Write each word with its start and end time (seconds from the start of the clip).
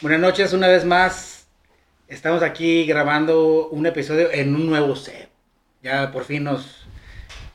Buenas 0.00 0.20
noches, 0.20 0.52
una 0.52 0.68
vez 0.68 0.84
más. 0.84 1.48
Estamos 2.06 2.44
aquí 2.44 2.86
grabando 2.86 3.68
un 3.70 3.84
episodio 3.84 4.30
en 4.30 4.54
un 4.54 4.66
nuevo 4.66 4.94
set. 4.94 5.28
Ya 5.82 6.12
por 6.12 6.22
fin 6.22 6.44
nos 6.44 6.86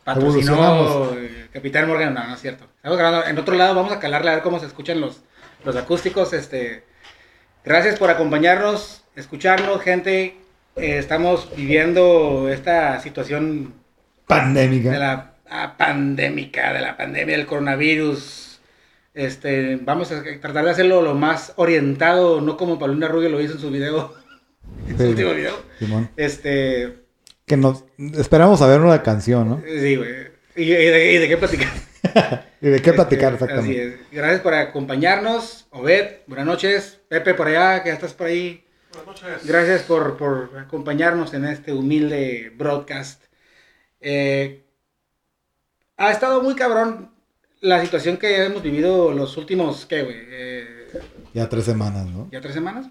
patrocinó 0.04 1.14
el 1.14 1.48
Capitán 1.54 1.88
Morgan. 1.88 2.14
No, 2.14 2.28
no 2.28 2.34
es 2.34 2.42
cierto. 2.42 2.66
Estamos 2.76 2.98
grabando 2.98 3.28
en 3.28 3.38
otro 3.38 3.56
lado. 3.56 3.76
Vamos 3.76 3.94
a 3.94 4.00
calarle 4.02 4.30
a 4.30 4.34
ver 4.34 4.44
cómo 4.44 4.60
se 4.60 4.66
escuchan 4.66 5.00
los, 5.00 5.22
los 5.64 5.78
acústicos. 5.78 6.34
Este, 6.34 6.84
gracias 7.64 7.98
por 7.98 8.10
acompañarnos, 8.10 9.06
escucharnos, 9.16 9.82
gente. 9.82 10.36
Eh, 10.76 10.98
estamos 10.98 11.50
viviendo 11.56 12.50
esta 12.50 13.00
situación 13.00 13.74
Pandémica. 14.28 14.92
de 14.92 15.00
la 15.00 15.36
ah, 15.50 15.76
pandémica, 15.78 16.74
de 16.74 16.82
la 16.82 16.98
pandemia 16.98 17.38
del 17.38 17.46
coronavirus. 17.46 18.53
Este, 19.14 19.78
vamos 19.82 20.12
a 20.12 20.24
tratar 20.42 20.66
de 20.66 20.72
hacerlo 20.72 21.02
lo 21.02 21.14
más 21.14 21.54
orientado, 21.58 22.42
no 22.42 22.58
como 22.58 22.80
Paulina 22.80 23.08
Rubio 23.08 23.30
lo 23.30 23.40
hizo 23.42 23.54
en 23.54 23.60
su 23.60 23.70
video, 23.70 24.14
en 24.88 24.98
su 24.98 25.04
Sí. 25.04 25.10
último 25.10 25.34
video. 25.34 25.56
Simón. 25.80 26.10
Este, 26.18 27.04
Que 27.46 27.58
nos 27.58 27.84
esperamos 28.18 28.62
a 28.62 28.68
ver 28.68 28.82
una 28.82 29.04
canción, 29.04 29.50
¿no? 29.50 29.62
sí, 29.66 29.96
güey. 29.96 30.34
¿Y, 30.56 30.64
y 30.64 30.68
de, 30.68 31.14
y 31.14 31.18
de 31.18 31.28
qué 31.28 31.38
platicar? 31.38 31.70
¿Y 32.62 32.68
de 32.70 32.82
qué 32.82 32.94
platicar 32.94 33.34
Este, 33.34 33.46
exactamente? 33.46 33.82
Así 33.82 33.94
es. 34.04 34.12
Gracias 34.12 34.42
por 34.42 34.54
acompañarnos. 34.54 35.68
Obed, 35.72 36.18
buenas 36.28 36.46
noches. 36.46 37.00
Pepe, 37.10 37.34
por 37.34 37.48
allá, 37.48 37.82
que 37.84 37.90
ya 37.90 37.96
estás 37.96 38.14
por 38.14 38.28
ahí. 38.28 38.64
Buenas 38.94 39.08
noches. 39.08 39.48
Gracias 39.48 39.82
por, 39.84 40.18
por 40.18 40.52
acompañarnos 40.60 41.34
en 41.34 41.46
este 41.46 41.74
humilde 41.74 42.52
broadcast. 42.56 43.24
Eh, 44.00 44.64
ha 45.98 46.12
estado 46.12 46.42
muy 46.44 46.56
cabrón 46.56 47.13
la 47.64 47.82
situación 47.82 48.18
que 48.18 48.44
hemos 48.46 48.62
vivido 48.62 49.12
los 49.14 49.36
últimos, 49.38 49.86
¿qué, 49.86 50.04
güey? 50.04 50.18
Eh, 50.30 50.88
Ya 51.34 51.50
tres 51.50 51.66
semanas, 51.66 52.06
¿no? 52.06 52.28
¿Ya 52.32 52.40
tres 52.42 52.54
semanas? 52.54 52.88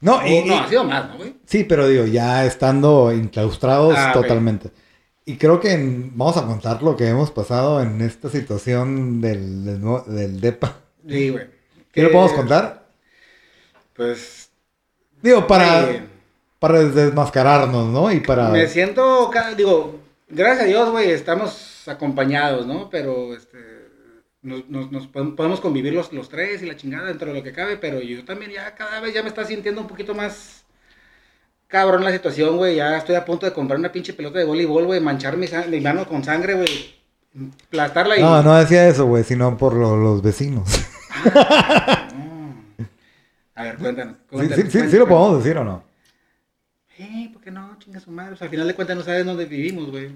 No, 0.00 0.18
Oh, 0.18 0.26
y- 0.26 0.44
no, 0.44 0.54
y- 0.54 0.58
ha 0.58 0.68
sido 0.68 0.84
más, 0.84 1.08
¿no, 1.08 1.16
güey? 1.16 1.36
sí, 1.46 1.64
pero 1.64 1.88
digo, 1.88 2.04
ya 2.04 2.44
estando 2.44 3.10
enclaustrados 3.10 3.94
Ah, 3.96 4.12
totalmente. 4.12 4.70
Y 5.24 5.36
creo 5.38 5.58
que 5.58 5.72
en- 5.72 6.16
vamos 6.16 6.36
a 6.36 6.46
contar 6.46 6.82
lo 6.82 6.96
que 6.96 7.08
hemos 7.08 7.30
pasado 7.30 7.82
en 7.82 8.00
esta 8.02 8.28
situación 8.28 9.20
del, 9.20 9.64
del, 10.06 10.40
DEPA. 10.40 10.76
Sí, 11.08 11.30
güey. 11.30 11.46
¿Qué 11.92 12.02
lo 12.02 12.12
podemos 12.12 12.32
contar? 12.34 12.86
Pues, 13.94 14.50
Digo, 15.22 15.46
para, 15.46 16.06
para 16.60 16.80
desmascararnos, 16.80 17.86
¿no? 17.88 18.12
Y 18.12 18.20
para... 18.20 18.50
me 18.50 18.68
siento, 18.68 19.30
digo, 19.56 19.98
gracias 20.28 20.64
a 20.64 20.68
Dios, 20.68 20.90
güey, 20.90 21.10
estamos 21.10 21.72
acompañados, 21.88 22.66
¿no? 22.66 22.88
Pero, 22.90 23.34
este, 23.34 23.58
nos, 24.42 24.68
nos- 24.68 24.92
nos 24.92 25.06
podemos 25.08 25.60
convivir 25.60 25.92
los, 25.94 26.12
los 26.12 26.28
tres 26.28 26.62
y 26.62 26.66
la 26.66 26.76
chingada 26.76 27.06
dentro 27.08 27.28
de 27.28 27.34
lo 27.38 27.42
que 27.42 27.52
cabe, 27.52 27.76
pero 27.76 28.00
yo 28.00 28.24
también 28.24 28.52
ya 28.52 28.74
cada 28.74 29.00
vez 29.00 29.12
ya 29.14 29.22
me 29.22 29.28
está 29.28 29.44
sintiendo 29.44 29.80
un 29.80 29.86
poquito 29.88 30.14
más 30.14 30.64
cabrón 31.68 32.04
la 32.04 32.12
situación, 32.12 32.56
güey. 32.56 32.76
Ya 32.76 32.96
estoy 32.96 33.16
a 33.16 33.24
punto 33.24 33.44
de 33.46 33.52
comprar 33.52 33.78
una 33.78 33.90
pinche 33.92 34.12
pelota 34.12 34.38
de 34.38 34.44
voleibol, 34.44 34.84
güey, 34.86 35.00
manchar 35.00 35.36
mi, 35.36 35.46
mi 35.68 35.80
mano 35.80 36.06
con 36.06 36.22
sangre, 36.22 36.54
güey, 36.54 36.94
aplastarla 37.66 38.16
y... 38.18 38.22
No, 38.22 38.42
no 38.42 38.56
decía 38.56 38.88
eso, 38.88 39.06
güey, 39.06 39.24
sino 39.24 39.56
por 39.56 39.74
lo- 39.74 39.96
los 39.96 40.22
vecinos. 40.22 40.68
No. 42.14 42.54
A 43.54 43.62
ver, 43.64 43.76
cuéntanos. 43.78 44.14
Sí, 44.16 44.26
cuéntanos, 44.30 44.64
sí, 44.72 44.80
sí, 44.80 44.90
sí 44.90 44.96
lo 44.98 45.08
podemos 45.08 45.42
decir 45.42 45.58
o 45.58 45.64
no. 45.64 45.82
Eh, 46.98 47.30
¿por 47.32 47.42
qué 47.42 47.50
no? 47.50 47.76
Chinga 47.78 48.00
su 48.00 48.10
madre. 48.10 48.34
O 48.34 48.36
sea, 48.36 48.46
al 48.46 48.50
final 48.50 48.66
de 48.66 48.74
cuentas 48.74 48.96
no 48.96 49.02
sabes 49.02 49.24
dónde 49.26 49.44
vivimos, 49.46 49.90
güey. 49.90 50.10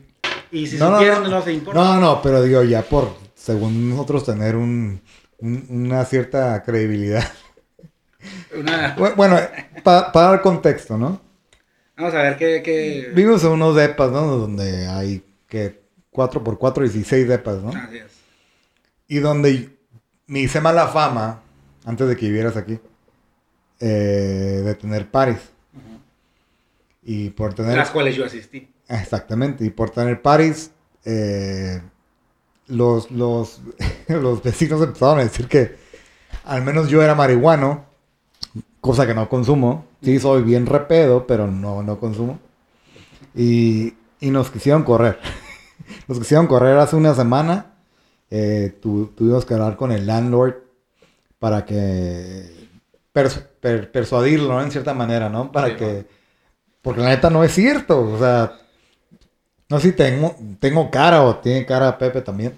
Y 0.52 0.66
si 0.66 0.76
No, 0.78 0.90
no, 0.90 0.96
supieran, 0.98 1.22
no. 1.24 1.28
no, 1.30 1.42
se 1.42 1.52
importa. 1.52 1.80
No, 1.80 2.00
no, 2.00 2.22
pero 2.22 2.42
digo, 2.42 2.62
ya 2.64 2.82
por, 2.82 3.14
según 3.34 3.90
nosotros, 3.90 4.24
tener 4.24 4.56
un, 4.56 5.00
un- 5.38 5.66
una 5.70 6.04
cierta 6.04 6.62
credibilidad. 6.62 7.24
Una- 8.58 8.96
Bu- 8.96 9.14
Bueno, 9.16 9.38
pa- 9.82 10.10
para 10.12 10.30
dar 10.30 10.42
contexto, 10.42 10.96
¿no? 10.98 11.20
Vamos 11.96 12.14
a 12.14 12.22
ver 12.22 12.36
qué... 12.36 12.62
qué... 12.62 13.10
Vivimos 13.14 13.42
en 13.44 13.50
unos 13.50 13.76
depas, 13.76 14.10
¿no? 14.10 14.26
Donde 14.26 14.86
hay 14.88 15.22
que 15.48 15.80
4x4 16.12 16.78
y 16.86 16.89
16 16.90 17.28
depas, 17.28 17.62
¿no? 17.62 17.70
Así 17.70 17.98
es. 17.98 18.12
Y 19.08 19.18
donde 19.18 19.70
me 20.27 20.40
hice 20.40 20.60
mala 20.60 20.89
fama, 20.89 21.42
antes 21.84 22.08
de 22.08 22.16
que 22.16 22.27
vivieras 22.27 22.56
aquí, 22.56 22.78
eh, 23.80 24.62
de 24.64 24.74
tener 24.74 25.10
pares. 25.10 25.39
Y 27.02 27.30
por 27.30 27.55
tener... 27.55 27.77
Las 27.77 27.90
cuales 27.90 28.14
yo 28.14 28.24
asistí. 28.24 28.68
Exactamente, 28.90 29.64
y 29.64 29.70
por 29.70 29.90
tener 29.90 30.20
paris, 30.20 30.73
eh, 31.05 31.80
los, 32.67 33.11
los, 33.11 33.61
los 34.08 34.42
vecinos 34.42 34.83
empezaron 34.83 35.20
a 35.20 35.24
decir 35.24 35.48
que 35.48 35.77
al 36.45 36.62
menos 36.62 36.89
yo 36.89 37.02
era 37.02 37.14
marihuano, 37.14 37.84
cosa 38.80 39.06
que 39.06 39.14
no 39.14 39.28
consumo. 39.28 39.86
Sí, 40.02 40.18
soy 40.18 40.42
bien 40.42 40.67
repedo, 40.67 41.27
pero 41.27 41.46
no, 41.46 41.83
no 41.83 41.98
consumo. 42.01 42.39
Y, 43.34 43.95
y 44.20 44.30
nos 44.30 44.51
quisieron 44.51 44.84
correr. 44.84 45.18
Nos 46.08 46.18
quisieron 46.18 46.46
correr 46.46 46.78
hace 46.78 46.96
una 46.96 47.14
semana. 47.14 47.74
Eh, 48.30 48.77
tu- 48.80 49.08
tuvimos 49.17 49.45
que 49.45 49.55
hablar 49.55 49.77
con 49.77 49.92
el 49.92 50.07
landlord 50.07 50.55
para 51.39 51.64
que 51.64 52.68
pers- 53.14 53.45
per- 53.61 53.90
persuadirlo, 53.90 54.51
¿no? 54.55 54.62
En 54.62 54.70
cierta 54.70 54.95
manera, 54.95 55.28
¿no? 55.28 55.51
Para 55.52 55.68
Sí, 55.70 55.77
que... 55.77 56.07
Porque 56.83 57.01
la 57.01 57.08
neta 57.11 57.30
no 57.30 57.45
es 57.45 57.52
cierto. 57.55 58.01
O 58.02 58.18
sea, 58.18 58.52
no 59.70 59.79
sé 59.81 59.89
si 59.91 59.92
tengo, 59.97 60.35
tengo 60.58 60.91
cara 60.91 61.23
o 61.23 61.36
tiene 61.36 61.64
cara 61.64 61.97
Pepe 61.97 62.20
también 62.20 62.55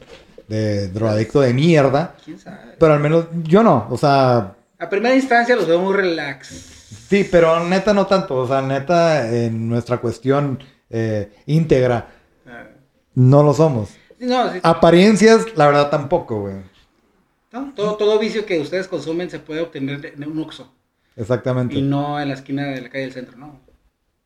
de 0.49 0.89
drogadicto 0.89 1.41
de 1.41 1.55
mierda. 1.55 2.17
¿Quién 2.25 2.39
sabe? 2.39 2.75
Pero 2.79 2.95
al 2.95 3.01
menos 3.01 3.27
yo 3.45 3.63
no. 3.63 3.87
O 3.91 3.97
sea, 3.97 4.55
A 4.79 4.89
primera 4.89 5.15
instancia 5.15 5.55
los 5.55 5.67
veo 5.67 5.79
muy 5.81 5.95
relax. 5.95 6.49
sí, 7.09 7.27
pero 7.31 7.63
neta 7.69 7.95
no 7.95 8.07
tanto. 8.07 8.37
O 8.37 8.49
sea, 8.49 8.61
neta 8.63 9.29
en 9.35 9.69
nuestra 9.69 9.99
cuestión 9.99 10.59
eh, 10.91 11.33
íntegra 11.47 12.09
Ah, 12.47 12.65
no 13.15 13.43
lo 13.43 13.55
somos. 13.55 13.91
No, 14.19 14.53
sí, 14.53 14.59
Apariencias, 14.63 15.47
la 15.57 15.67
verdad 15.67 15.91
tampoco, 15.91 16.41
güey. 16.43 16.57
no, 17.53 17.73
todo, 17.75 17.97
todo 17.97 18.19
vicio 18.19 18.45
que 18.47 18.61
ustedes 18.61 18.89
consumen 18.89 19.31
se 19.31 19.39
puede 19.39 19.61
obtener 19.61 20.07
en 20.15 20.25
un 20.29 20.39
Oxxo. 20.41 20.73
Exactamente. 21.17 21.75
Y 21.77 21.83
no 21.83 22.21
en 22.21 22.29
la 22.29 22.35
esquina 22.35 22.65
de 22.65 22.81
la 22.83 22.89
calle 22.89 23.05
del 23.05 23.13
centro, 23.13 23.37
¿no? 23.37 23.61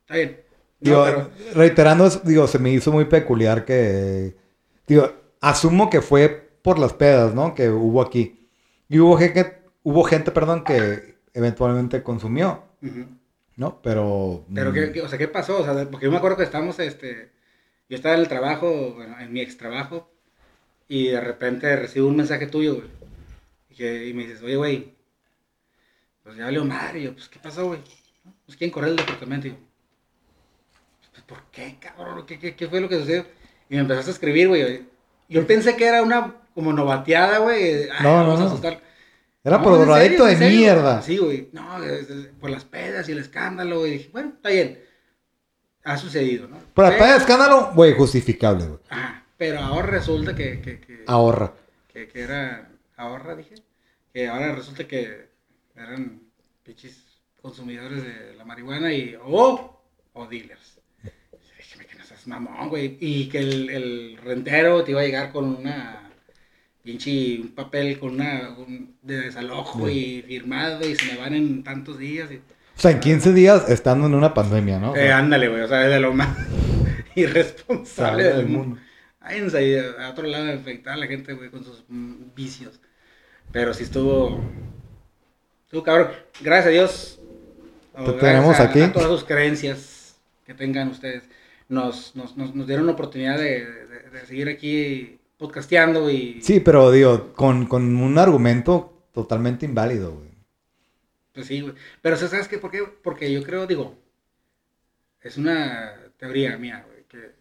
Está 0.02 0.14
bien. 0.14 0.40
No, 0.80 0.90
Digo, 0.90 1.04
pero- 1.04 1.30
reiterando, 1.54 2.08
digo, 2.24 2.46
se 2.46 2.58
me 2.58 2.70
hizo 2.70 2.92
muy 2.92 3.06
peculiar 3.06 3.64
que, 3.64 4.36
digo, 4.86 5.10
asumo 5.40 5.88
que 5.88 6.02
fue 6.02 6.50
por 6.62 6.78
las 6.78 6.92
pedas, 6.92 7.34
¿no? 7.34 7.54
Que 7.54 7.70
hubo 7.70 8.02
aquí. 8.02 8.48
Y 8.88 8.98
hubo 8.98 9.16
gente, 9.16 9.58
hubo 9.82 10.04
gente, 10.04 10.30
perdón, 10.30 10.64
que 10.64 11.16
eventualmente 11.34 12.02
consumió. 12.02 12.62
¿no? 13.56 13.80
Pero... 13.80 14.44
Pero, 14.54 14.70
mm, 14.70 14.74
¿qué, 14.74 14.92
qué- 14.92 15.02
o 15.02 15.08
sea, 15.08 15.18
¿qué 15.18 15.28
pasó? 15.28 15.60
O 15.60 15.64
sea, 15.64 15.88
porque 15.90 16.04
yo 16.04 16.10
me 16.12 16.18
acuerdo 16.18 16.36
que 16.36 16.42
estábamos, 16.42 16.78
este, 16.78 17.30
yo 17.88 17.96
estaba 17.96 18.14
en 18.14 18.20
el 18.20 18.28
trabajo, 18.28 18.92
bueno, 18.94 19.18
en 19.18 19.32
mi 19.32 19.40
ex 19.40 19.56
trabajo, 19.56 20.10
y 20.88 21.08
de 21.08 21.20
repente 21.22 21.74
recibo 21.74 22.06
un 22.06 22.16
mensaje 22.16 22.46
tuyo, 22.48 22.74
güey. 22.76 22.88
Y, 23.70 23.74
que- 23.76 24.06
y 24.08 24.12
me 24.14 24.24
dices, 24.24 24.42
oye, 24.42 24.56
güey, 24.56 24.94
pues 26.22 26.36
ya 26.36 26.44
valió 26.44 26.64
madre. 26.66 27.00
Y 27.00 27.04
yo, 27.04 27.14
pues, 27.14 27.28
¿qué 27.30 27.38
pasó, 27.38 27.66
güey? 27.68 27.80
Pues, 28.44 28.58
¿quién 28.58 28.70
corrió 28.70 28.90
el 28.90 28.96
departamento? 28.96 29.46
Y 29.48 29.50
yo, 29.52 29.56
¿por 31.26 31.42
qué, 31.50 31.76
cabrón? 31.80 32.24
¿Qué, 32.26 32.38
qué, 32.38 32.54
qué 32.54 32.68
fue 32.68 32.80
lo 32.80 32.88
que 32.88 32.98
sucedió? 32.98 33.26
Y 33.68 33.74
me 33.74 33.80
empezaste 33.80 34.10
a 34.10 34.14
escribir, 34.14 34.48
güey. 34.48 34.86
Yo 35.28 35.46
pensé 35.46 35.76
que 35.76 35.86
era 35.86 36.02
una 36.02 36.34
como 36.54 36.72
novateada, 36.72 37.38
güey. 37.38 37.82
Ay, 37.90 38.02
No, 38.02 38.24
no, 38.24 38.36
no. 38.36 38.60
Era 39.44 39.62
por 39.62 39.74
¿en 39.74 39.80
drogadicto 39.82 40.24
de 40.24 40.36
mierda. 40.36 41.02
Sí, 41.02 41.18
güey. 41.18 41.48
No, 41.52 41.78
por 42.40 42.50
las 42.50 42.64
pedas 42.64 43.08
y 43.08 43.12
el 43.12 43.18
escándalo, 43.18 43.80
güey. 43.80 43.92
Dije, 43.92 44.08
bueno, 44.12 44.32
está 44.36 44.48
bien. 44.50 44.80
Ha 45.84 45.96
sucedido, 45.96 46.48
¿no? 46.48 46.58
Por 46.74 46.84
la 46.84 46.90
peda 46.90 47.12
de 47.12 47.18
escándalo, 47.18 47.70
güey, 47.74 47.92
justificable, 47.94 48.64
güey. 48.64 48.80
Ajá, 48.88 49.24
pero 49.36 49.60
ahora 49.60 49.86
resulta 49.86 50.34
que, 50.34 50.60
que, 50.60 50.80
que, 50.80 51.04
Ahorra. 51.06 51.52
que, 51.92 52.08
que 52.08 52.22
era... 52.22 52.68
Ahorra, 52.96 53.36
dije. 53.36 53.54
Que 54.12 54.26
ahora 54.26 54.52
resulta 54.52 54.88
que 54.88 55.28
eran 55.76 56.22
pinches 56.64 57.04
consumidores 57.40 58.02
de 58.02 58.34
la 58.34 58.44
marihuana 58.44 58.92
y... 58.92 59.16
O, 59.22 59.80
o 60.12 60.26
dealers. 60.26 60.65
Mamón, 62.26 62.68
güey. 62.68 62.96
Y 63.00 63.28
que 63.28 63.38
el, 63.38 63.70
el 63.70 64.18
rentero 64.22 64.82
te 64.84 64.90
iba 64.92 65.00
a 65.00 65.04
llegar 65.04 65.32
con 65.32 65.44
una... 65.56 66.02
Pinche 66.82 67.40
un 67.40 67.48
papel 67.48 67.98
con 67.98 68.10
una 68.14 68.54
un- 68.56 68.94
de 69.02 69.16
desalojo 69.22 69.90
y 69.90 70.22
firmado 70.22 70.88
y 70.88 70.94
se 70.94 71.12
me 71.12 71.18
van 71.18 71.34
en 71.34 71.64
tantos 71.64 71.98
días. 71.98 72.30
Y, 72.30 72.36
O 72.36 72.40
sea, 72.76 72.92
en 72.92 73.00
15 73.00 73.32
días 73.32 73.68
estando 73.68 74.06
en 74.06 74.14
una 74.14 74.32
pandemia, 74.34 74.78
¿no? 74.78 74.94
Eh, 74.94 75.10
ándale, 75.10 75.48
güey, 75.48 75.62
o 75.62 75.68
sea, 75.68 75.84
es 75.84 75.90
de 75.90 75.98
lo 75.98 76.12
más 76.14 76.36
irresponsable 77.16 78.22
del 78.22 78.36
del 78.36 78.46
mundo. 78.46 78.78
Váyanse 79.20 79.58
ahí 79.58 79.74
a 79.98 80.10
otro 80.10 80.28
lado 80.28 80.46
a 80.48 80.52
infectar 80.54 80.92
a 80.94 80.96
la 80.96 81.08
gente, 81.08 81.32
güey, 81.32 81.50
con 81.50 81.64
sus 81.64 81.82
mm, 81.88 82.34
vicios. 82.36 82.78
Pero 83.50 83.74
sí 83.74 83.82
estuvo. 83.82 84.40
Estuvo 85.64 85.82
cabrón. 85.82 86.10
Gracias 86.40 86.66
a 86.66 86.70
Dios. 86.70 87.18
Te 87.96 88.12
tenemos 88.12 88.60
a- 88.60 88.62
aquí. 88.62 88.80
A 88.82 88.92
todas 88.92 89.08
sus 89.08 89.24
creencias 89.24 90.16
que 90.46 90.54
tengan 90.54 90.88
ustedes. 90.88 91.24
Nos, 91.68 92.14
nos, 92.14 92.36
nos, 92.36 92.54
nos 92.54 92.66
dieron 92.66 92.86
la 92.86 92.92
oportunidad 92.92 93.38
de, 93.38 93.64
de- 93.64 94.10
de 94.10 94.26
seguir 94.26 94.48
aquí 94.48 95.18
podcasteando 95.36 96.08
y. 96.10 96.40
Sí, 96.42 96.60
pero 96.60 96.90
digo, 96.90 97.32
con, 97.32 97.66
con 97.66 97.96
un 97.96 98.18
argumento 98.18 99.08
totalmente 99.12 99.66
inválido, 99.66 100.12
güey. 100.14 100.30
Pues 101.34 101.46
sí, 101.46 101.60
güey. 101.60 101.74
Pero 102.00 102.16
¿sabes 102.16 102.48
qué? 102.48 102.58
¿Por 102.58 102.70
qué? 102.70 102.82
Porque 103.02 103.32
yo 103.32 103.42
creo, 103.42 103.66
digo, 103.66 103.98
es 105.20 105.36
una 105.36 105.94
teoría 106.18 106.56
mía, 106.56 106.84
güey, 106.86 107.04
que 107.08 107.32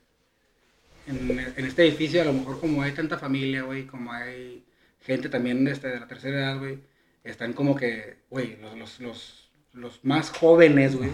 en, 1.07 1.39
en 1.55 1.65
este 1.65 1.83
edificio 1.83 2.21
a 2.21 2.25
lo 2.25 2.33
mejor 2.33 2.59
como 2.59 2.81
hay 2.81 2.91
tanta 2.93 3.17
familia, 3.17 3.61
güey, 3.63 3.85
como 3.85 4.11
hay 4.11 4.65
gente 5.01 5.29
también 5.29 5.67
este, 5.67 5.87
de 5.89 5.99
la 5.99 6.07
tercera 6.07 6.37
edad, 6.39 6.59
güey, 6.59 6.79
están 7.23 7.53
como 7.53 7.75
que, 7.75 8.17
güey, 8.29 8.57
los, 8.59 8.75
los, 8.75 8.99
los, 8.99 9.49
los 9.73 10.03
más 10.03 10.31
jóvenes, 10.31 10.95
güey, 10.95 11.11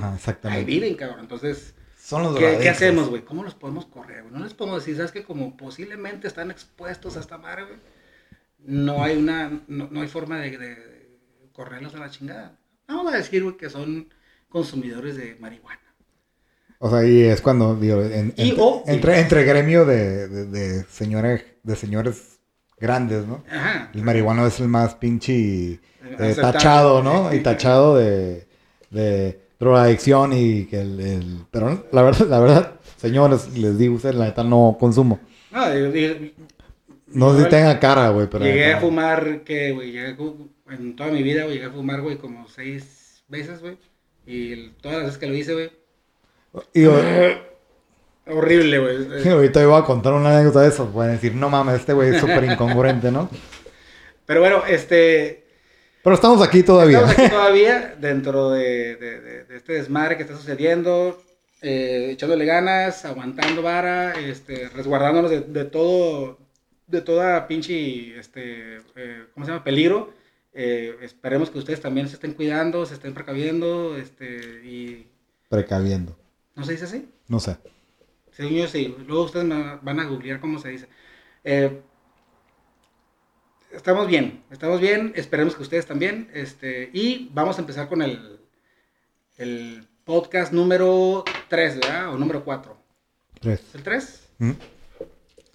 ahí 0.50 0.63
viven, 0.66 0.96
cabrón. 0.96 1.19
Entonces, 1.19 1.75
Son 2.12 2.24
los 2.24 2.38
¿qué, 2.38 2.68
hacemos, 2.68 3.08
güey? 3.08 3.22
¿Cómo 3.22 3.42
los 3.42 3.56
podemos 3.56 3.86
correr? 3.86 4.25
No 4.30 4.44
les 4.44 4.54
podemos 4.54 4.81
decir, 4.81 4.98
¿sabes 4.98 5.13
que 5.13 5.24
Como 5.24 5.56
posiblemente 5.56 6.28
están 6.28 6.52
expuestos 6.52 7.16
a 7.16 7.22
esta 7.22 7.38
madre, 7.38 7.63
güey, 7.63 7.78
no 8.66 9.02
hay 9.02 9.16
una, 9.16 9.62
no, 9.69 9.88
no 9.90 10.02
hay 10.02 10.10
forma 10.10 10.38
de, 10.40 11.08
correrlos 11.54 11.96
a 11.96 12.00
la 12.00 12.10
chingada. 12.10 12.60
Vamos 12.86 13.13
a 13.13 13.16
decir, 13.16 13.42
güey, 13.44 13.56
que 13.56 13.69
son 13.69 14.13
consumidores 14.50 15.16
de 15.16 15.38
marihuana. 15.40 15.80
O 16.80 16.90
sea, 16.90 17.08
y 17.08 17.22
es 17.22 17.40
cuando, 17.40 17.78
digo, 17.78 18.02
en- 18.02 18.34
Y- 18.36 18.50
entre, 18.50 18.94
entre, 18.94 19.19
entre 19.22 19.44
gremio 19.46 19.86
de, 19.86 20.28
de, 20.28 20.46
de 20.48 20.84
señores, 20.90 21.46
de 21.63 21.78
señores 21.78 22.40
grandes, 22.78 23.25
¿no? 23.25 23.42
Ajá. 23.50 23.90
El 23.94 24.04
marihuano 24.04 24.46
es 24.46 24.60
el 24.60 24.68
más 24.68 24.96
pinche 24.96 25.80
eh, 25.80 26.36
tachado, 26.36 27.02
¿no? 27.02 27.34
Y 27.34 27.40
tachado 27.40 27.96
de, 27.96 28.50
de 28.90 29.40
drogadicción 29.62 30.34
y 30.34 30.66
que 30.66 30.81
el, 30.81 31.00
el- 31.00 31.38
Pero 31.52 31.86
la 31.92 32.02
verdad, 32.02 32.28
la 32.28 32.40
verdad, 32.40 32.74
señores, 32.98 33.56
les 33.56 33.78
digo 33.78 33.96
ustedes, 33.96 34.16
la 34.16 34.25
neta 34.25 34.44
no 34.44 34.75
consumo. 34.80 35.19
No, 35.52 35.69
digo, 35.72 35.92
digo, 35.92 36.16
No 37.08 37.31
sé 37.31 37.38
si 37.38 37.44
Yo 37.44 37.50
tenga 37.50 37.80
cara, 37.80 38.10
güey, 38.10 38.28
pero... 38.28 38.44
llegué 38.44 38.74
a 38.74 38.80
fumar, 38.80 39.44
que, 39.44 39.72
güey, 39.72 39.92
llegué 39.92 40.08
a 40.08 40.74
en 40.74 40.96
toda 40.96 41.12
mi 41.12 41.22
vida, 41.22 41.44
güey, 41.44 41.56
llegué 41.58 41.68
a 41.68 41.72
fumar, 41.72 42.02
güey, 42.02 42.18
como 42.18 42.48
seis 42.48 43.24
veces, 43.28 43.62
güey. 43.62 43.78
Y 44.25 44.69
todas 44.81 44.98
las 44.98 45.06
veces 45.08 45.19
que 45.19 45.28
lo 45.28 45.36
hice, 45.36 45.54
güey, 45.54 45.72
Y 46.74 46.84
yo- 46.84 47.00
horrible, 48.25 48.80
güey. 48.80 49.28
ahorita 49.30 49.62
iba 49.62 49.78
a 49.78 49.86
contar 49.86 50.13
una 50.13 50.36
anécdota 50.36 50.62
de 50.62 50.69
eso. 50.69 50.90
Pueden 50.90 51.13
decir, 51.13 51.36
no 51.36 51.50
mames, 51.52 51.75
este 51.75 51.94
güey 51.94 52.16
es 52.16 52.19
súper 52.19 52.44
incongruente, 52.46 53.12
¿no? 53.12 53.30
Pero 54.25 54.40
bueno, 54.40 54.63
este, 54.68 55.40
Pero 56.03 56.15
estamos 56.15 56.42
aquí 56.42 56.63
todavía. 56.63 56.98
estamos 57.00 57.18
aquí 57.19 57.30
todavía 57.30 57.95
dentro 58.00 58.50
de, 58.51 58.95
de- 58.95 59.21
de- 59.21 59.44
de 59.45 59.57
este 59.57 59.74
desmadre 59.74 60.18
que 60.18 60.24
está 60.24 60.36
sucediendo, 60.36 61.21
eh, 61.62 62.09
echándole 62.12 62.45
ganas, 62.45 63.06
aguantando 63.06 63.62
vara, 63.62 64.13
este, 64.19 64.68
resguardándonos 64.69 65.30
de, 65.31 65.65
todo, 65.65 66.39
de 66.88 67.01
toda 67.01 67.48
pinche, 67.48 68.18
este, 68.19 68.77
eh, 68.95 69.25
¿cómo 69.33 69.45
se 69.45 69.51
llama? 69.51 69.63
Peligro. 69.63 70.13
Eh, 70.53 70.98
esperemos 71.01 71.50
que 71.50 71.59
ustedes 71.59 71.80
también 71.81 72.07
se 72.09 72.15
estén 72.15 72.33
cuidando, 72.33 72.86
se 72.86 72.95
estén 72.95 73.13
precaviendo, 73.13 73.95
este, 73.98 74.62
y 74.65 75.07
Precaviendo. 75.50 76.18
¿no 76.56 76.63
se 76.65 76.74
dice 76.74 76.86
así? 76.86 77.09
No 77.27 77.39
sé. 77.39 77.57
Según 78.31 78.53
yo 78.53 78.68
sí, 78.68 78.95
luego 79.07 79.24
ustedes 79.25 79.48
van 79.81 80.00
a 80.00 80.06
googlear 80.06 80.39
cómo 80.39 80.57
se 80.59 80.69
dice. 80.69 80.88
Eh, 81.44 81.81
estamos 83.73 84.07
bien, 84.07 84.44
estamos 84.51 84.79
bien, 84.79 85.13
esperemos 85.15 85.56
que 85.56 85.63
ustedes 85.63 85.85
también. 85.85 86.29
Este, 86.33 86.89
y 86.94 87.29
vamos 87.33 87.57
a 87.57 87.62
empezar 87.62 87.88
con 87.88 88.01
el, 88.01 88.39
el 89.38 89.88
podcast 90.03 90.51
número 90.53 91.23
3, 91.47 91.75
¿verdad? 91.79 92.13
O 92.13 92.18
número 92.18 92.44
4. 92.44 92.77
Tres. 93.39 93.59
¿Es 93.69 93.75
el 93.75 93.83
3? 93.83 94.27
¿Mm? 94.39 94.51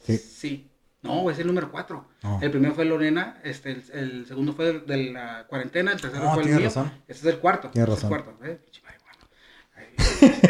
Sí. 0.05 0.19
Sí. 0.19 0.71
No, 1.03 1.31
es 1.31 1.39
el 1.39 1.47
número 1.47 1.71
4. 1.71 2.09
No. 2.23 2.41
El 2.43 2.51
primero 2.51 2.75
fue 2.75 2.85
Lorena, 2.85 3.41
este, 3.45 3.71
el, 3.73 3.85
el 3.93 4.27
segundo 4.27 4.53
fue 4.55 4.73
de, 4.73 4.81
de 4.81 5.13
la 5.13 5.47
cuarentena, 5.47 5.93
el 5.93 6.01
tercero 6.01 6.25
No, 6.25 6.35
fue 6.35 6.43
el 6.43 6.49
mío. 6.49 6.59
razón. 6.65 6.91
Este 7.07 7.29
es 7.29 7.35
el 7.35 7.41
cuarto. 7.41 7.71
Tienes 7.71 7.89
este 7.95 8.07
es 8.07 8.11
el 8.13 8.17
razón. 8.19 8.35
cuarto, 8.35 8.45
¿eh? 8.45 8.61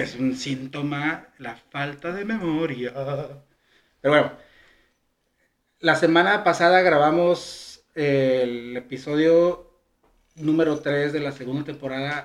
Es 0.00 0.14
un 0.16 0.36
síntoma 0.36 1.26
la 1.38 1.56
falta 1.56 2.12
de 2.12 2.24
memoria. 2.24 2.92
Pero 2.94 4.14
bueno, 4.14 4.32
la 5.80 5.96
semana 5.96 6.42
pasada 6.42 6.80
grabamos 6.82 7.84
el 7.94 8.76
episodio 8.76 9.70
número 10.36 10.80
3 10.80 11.12
de 11.12 11.20
la 11.20 11.32
segunda 11.32 11.64
temporada 11.64 12.22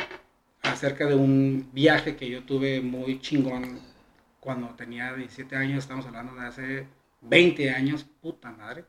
acerca 0.62 1.06
de 1.06 1.16
un 1.16 1.70
viaje 1.74 2.16
que 2.16 2.30
yo 2.30 2.44
tuve 2.44 2.82
muy 2.82 3.20
chingón 3.20 3.80
cuando 4.40 4.70
tenía 4.70 5.14
17 5.14 5.56
años, 5.56 5.80
estamos 5.80 6.06
hablando 6.06 6.34
de 6.36 6.48
hace 6.48 6.88
20 7.22 7.70
años, 7.72 8.06
puta 8.22 8.52
madre. 8.52 8.86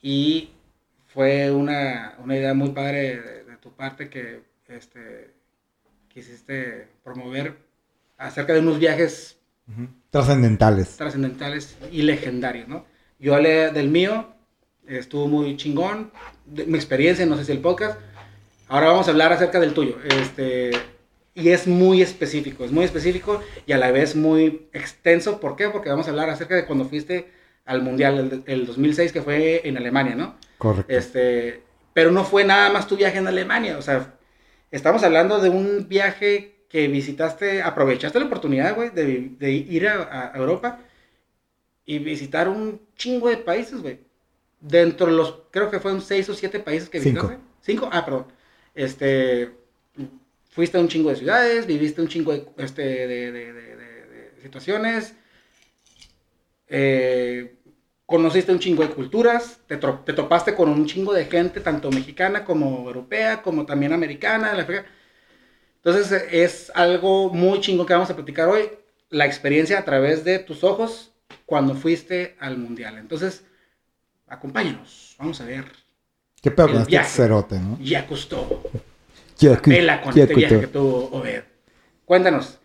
Y 0.00 0.50
fue 1.08 1.50
una, 1.50 2.14
una 2.22 2.36
idea 2.36 2.54
muy 2.54 2.70
padre 2.70 3.20
de, 3.20 3.44
de 3.44 3.56
tu 3.56 3.72
parte 3.72 4.08
que 4.08 4.44
este, 4.68 5.34
quisiste 6.08 6.88
promover 7.02 7.56
acerca 8.18 8.52
de 8.52 8.60
unos 8.60 8.78
viajes. 8.78 9.38
Trascendentales. 10.10 10.96
trascendentales 10.96 11.76
y 11.90 12.02
legendarios, 12.02 12.68
¿no? 12.68 12.84
Yo 13.18 13.34
hablé 13.34 13.70
del 13.70 13.88
mío, 13.88 14.26
estuvo 14.86 15.26
muy 15.26 15.56
chingón, 15.56 16.12
de 16.44 16.66
mi 16.66 16.76
experiencia, 16.76 17.24
no 17.24 17.36
sé 17.36 17.44
si 17.44 17.52
el 17.52 17.60
podcast. 17.60 17.98
Ahora 18.68 18.88
vamos 18.88 19.08
a 19.08 19.10
hablar 19.10 19.32
acerca 19.32 19.58
del 19.58 19.72
tuyo. 19.72 19.96
Este, 20.04 20.72
y 21.34 21.48
es 21.48 21.66
muy 21.66 22.02
específico, 22.02 22.64
es 22.64 22.72
muy 22.72 22.84
específico 22.84 23.40
y 23.66 23.72
a 23.72 23.78
la 23.78 23.90
vez 23.90 24.16
muy 24.16 24.68
extenso. 24.72 25.40
¿Por 25.40 25.56
qué? 25.56 25.70
Porque 25.70 25.88
vamos 25.88 26.06
a 26.06 26.10
hablar 26.10 26.28
acerca 26.28 26.54
de 26.56 26.66
cuando 26.66 26.84
fuiste 26.84 27.30
al 27.64 27.82
Mundial, 27.82 28.42
el, 28.46 28.52
el 28.52 28.66
2006, 28.66 29.12
que 29.12 29.22
fue 29.22 29.66
en 29.66 29.76
Alemania, 29.76 30.14
¿no? 30.14 30.36
Correcto. 30.58 30.92
Este, 30.92 31.62
pero 31.94 32.10
no 32.10 32.24
fue 32.24 32.44
nada 32.44 32.70
más 32.70 32.86
tu 32.86 32.96
viaje 32.96 33.18
en 33.18 33.26
Alemania, 33.26 33.78
o 33.78 33.82
sea, 33.82 34.14
estamos 34.70 35.02
hablando 35.02 35.40
de 35.40 35.48
un 35.48 35.88
viaje 35.88 36.66
que 36.68 36.88
visitaste, 36.88 37.62
aprovechaste 37.62 38.20
la 38.20 38.26
oportunidad, 38.26 38.74
güey, 38.74 38.90
de, 38.90 39.30
de 39.38 39.50
ir 39.50 39.88
a, 39.88 40.32
a 40.32 40.36
Europa 40.36 40.80
y 41.86 41.98
visitar 42.00 42.48
un 42.48 42.80
chingo 42.96 43.28
de 43.28 43.36
países, 43.38 43.80
güey. 43.80 44.00
Dentro 44.60 45.06
de 45.06 45.12
los, 45.12 45.42
creo 45.50 45.70
que 45.70 45.80
fueron 45.80 46.02
seis 46.02 46.28
o 46.28 46.34
siete 46.34 46.58
países 46.60 46.88
que 46.88 47.00
Cinco. 47.00 47.28
visitaste. 47.28 47.44
Cinco, 47.62 47.88
ah, 47.92 48.04
perdón. 48.04 48.26
Este, 48.74 49.52
fuiste 50.50 50.76
a 50.76 50.80
un 50.80 50.88
chingo 50.88 51.10
de 51.10 51.16
ciudades, 51.16 51.66
viviste 51.66 52.00
un 52.02 52.08
chingo 52.08 52.32
de, 52.32 52.46
este, 52.58 52.82
de, 52.82 53.06
de- 53.32 53.52
de- 53.52 53.76
de- 53.76 54.06
de 54.36 54.42
situaciones, 54.42 55.14
eh, 56.68 57.54
conociste 58.04 58.52
un 58.52 58.58
chingo 58.58 58.82
de 58.82 58.90
culturas, 58.90 59.60
te, 59.66 59.78
tro- 59.80 60.04
te 60.04 60.12
topaste 60.12 60.54
con 60.54 60.68
un 60.68 60.86
chingo 60.86 61.12
de 61.12 61.26
gente, 61.26 61.60
tanto 61.60 61.90
mexicana 61.90 62.44
como 62.44 62.86
europea, 62.86 63.42
como 63.42 63.66
también 63.66 63.92
americana, 63.92 64.54
la. 64.54 64.84
Entonces 65.76 66.24
es 66.32 66.72
algo 66.74 67.30
muy 67.30 67.60
chingo 67.60 67.86
que 67.86 67.92
vamos 67.94 68.10
a 68.10 68.16
platicar 68.16 68.48
hoy, 68.48 68.70
la 69.10 69.26
experiencia 69.26 69.78
a 69.78 69.84
través 69.84 70.24
de 70.24 70.38
tus 70.40 70.64
ojos 70.64 71.12
cuando 71.46 71.74
fuiste 71.74 72.36
al 72.40 72.58
mundial. 72.58 72.98
Entonces, 72.98 73.44
acompáñanos, 74.26 75.14
vamos 75.18 75.40
a 75.40 75.44
ver. 75.44 75.64
¿Qué 76.42 76.50
pedo 76.50 76.70
con 76.72 76.82
este 76.82 77.02
cerote, 77.04 77.58
no? 77.58 77.78
Ya 77.80 78.06
costó. 78.06 78.62
Ya 79.38 79.56
que- 79.56 79.70
Pela 79.70 80.02
con 80.02 80.18
este 80.18 80.34
viaje 80.34 80.54
que 80.56 80.60
costó. 80.62 80.78
tuvo 80.80 81.18
Obed. 81.18 81.42
Cuéntanos. 82.04 82.58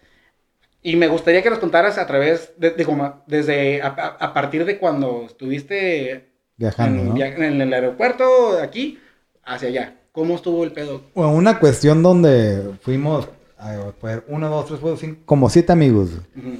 Y 0.84 0.96
me 0.96 1.08
gustaría 1.08 1.44
que 1.44 1.50
nos 1.50 1.60
contaras 1.60 1.98
a 1.98 2.08
través, 2.08 2.54
de, 2.58 2.72
digo, 2.72 2.94
ma- 2.96 3.24
desde, 3.28 3.82
a, 3.82 3.88
a- 3.88 4.34
partir 4.34 4.66
de 4.66 4.80
cuando 4.80 5.26
estuviste 5.28 6.32
Viajando, 6.58 7.02
en, 7.02 7.10
¿no? 7.10 7.14
via- 7.14 7.28
en 7.36 7.62
el 7.62 7.72
aeropuerto 7.74 8.56
de 8.56 8.64
aquí 8.64 9.00
hacia 9.44 9.70
allá. 9.70 9.98
¿Cómo 10.12 10.36
estuvo 10.36 10.64
el 10.64 10.72
pedo? 10.74 11.04
Bueno, 11.14 11.34
una 11.34 11.60
cuestión 11.60 12.02
donde 12.04 12.74
fuimos, 12.82 13.30
a 13.58 13.72
ver, 14.02 14.26
uno, 14.28 14.50
dos, 14.50 14.66
tres, 14.66 14.80
cuatro, 14.80 14.98
cinco, 14.98 15.22
como 15.26 15.50
siete 15.50 15.72
amigos. 15.72 16.10
Ujú. 16.36 16.58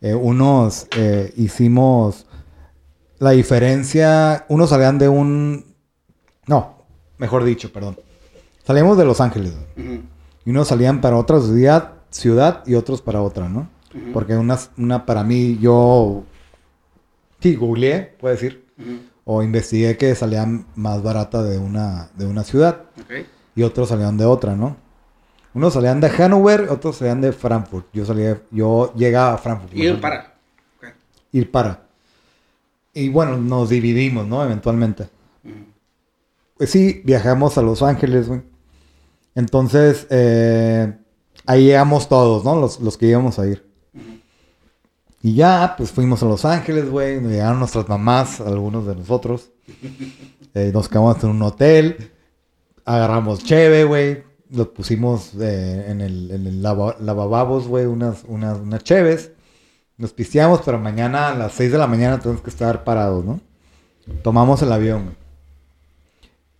Eh, 0.00 0.14
unos 0.14 0.86
eh, 0.96 1.32
hicimos 1.36 2.26
la 3.18 3.30
diferencia, 3.32 4.46
unos 4.48 4.70
salían 4.70 4.98
de 4.98 5.08
un, 5.08 5.74
no, 6.46 6.86
mejor 7.18 7.44
dicho, 7.44 7.70
perdón. 7.72 7.98
Salíamos 8.64 8.96
de 8.96 9.04
Los 9.04 9.20
Ángeles 9.20 9.52
y 9.76 10.50
unos 10.50 10.68
salían 10.68 11.00
para 11.00 11.16
otra 11.16 11.40
ciudad, 11.40 11.94
ciudad 12.08 12.62
y 12.66 12.74
otros 12.74 13.02
para 13.02 13.20
otra, 13.20 13.48
¿no? 13.48 13.68
Porque 14.12 14.36
una, 14.36 14.58
una 14.78 15.04
para 15.04 15.22
mí, 15.22 15.58
yo, 15.60 16.22
sí, 17.40 17.56
googleé, 17.56 18.16
puedo 18.18 18.34
decir, 18.34 18.64
o 19.24 19.42
investigué 19.42 19.96
que 19.98 20.14
salían 20.14 20.66
más 20.74 21.02
barata 21.02 21.42
de 21.42 21.58
una, 21.58 22.10
de 22.16 22.26
una 22.26 22.42
ciudad 22.42 22.84
y 23.54 23.62
otros 23.62 23.90
salían 23.90 24.16
de 24.16 24.24
otra, 24.24 24.56
¿no? 24.56 24.76
Unos 25.52 25.74
salían 25.74 26.00
de 26.00 26.08
Hannover, 26.08 26.68
otros 26.70 26.96
salían 26.96 27.20
de 27.20 27.32
Frankfurt. 27.32 27.86
Yo 27.92 28.04
salía, 28.04 28.40
yo 28.50 28.92
llegaba 28.94 29.34
a 29.34 29.38
Frankfurt. 29.38 29.72
Mejor. 29.72 30.00
para. 30.00 30.34
Ir 31.32 31.50
para. 31.50 31.82
Y 32.94 33.08
bueno, 33.08 33.36
nos 33.36 33.68
dividimos, 33.68 34.26
¿no? 34.26 34.44
Eventualmente. 34.44 35.08
Pues 36.56 36.70
sí, 36.70 37.02
viajamos 37.04 37.56
a 37.58 37.62
Los 37.62 37.82
Ángeles, 37.82 38.28
güey. 38.28 38.42
Entonces, 39.34 40.06
eh, 40.10 40.92
ahí 41.46 41.66
llegamos 41.66 42.08
todos, 42.08 42.44
¿no? 42.44 42.60
Los, 42.60 42.80
los 42.80 42.96
que 42.96 43.06
íbamos 43.06 43.38
a 43.38 43.46
ir. 43.46 43.64
Y 45.22 45.34
ya, 45.34 45.74
pues 45.76 45.90
fuimos 45.90 46.22
a 46.22 46.26
Los 46.26 46.44
Ángeles, 46.44 46.88
güey. 46.88 47.20
Nos 47.20 47.32
llegaron 47.32 47.58
nuestras 47.58 47.88
mamás, 47.88 48.40
algunos 48.40 48.86
de 48.86 48.94
nosotros. 48.96 49.50
Eh, 50.52 50.72
nos 50.74 50.88
quedamos 50.88 51.22
en 51.22 51.30
un 51.30 51.42
hotel. 51.42 52.10
Agarramos 52.84 53.44
cheve, 53.44 53.84
güey. 53.84 54.24
Los 54.52 54.68
pusimos 54.68 55.32
eh, 55.40 55.86
en 55.88 56.00
el, 56.00 56.30
en 56.30 56.46
el 56.46 56.62
lava- 56.62 56.96
lavababos, 57.00 57.68
güey, 57.68 57.86
unas, 57.86 58.24
unas, 58.26 58.58
unas 58.58 58.82
cheves. 58.84 59.32
Nos 59.96 60.12
pisteamos, 60.12 60.62
pero 60.64 60.78
mañana 60.78 61.28
a 61.28 61.34
las 61.34 61.52
6 61.52 61.72
de 61.72 61.78
la 61.78 61.86
mañana 61.86 62.18
tenemos 62.18 62.42
que 62.42 62.50
estar 62.50 62.84
parados, 62.84 63.24
¿no? 63.24 63.40
Tomamos 64.22 64.62
el 64.62 64.72
avión. 64.72 65.14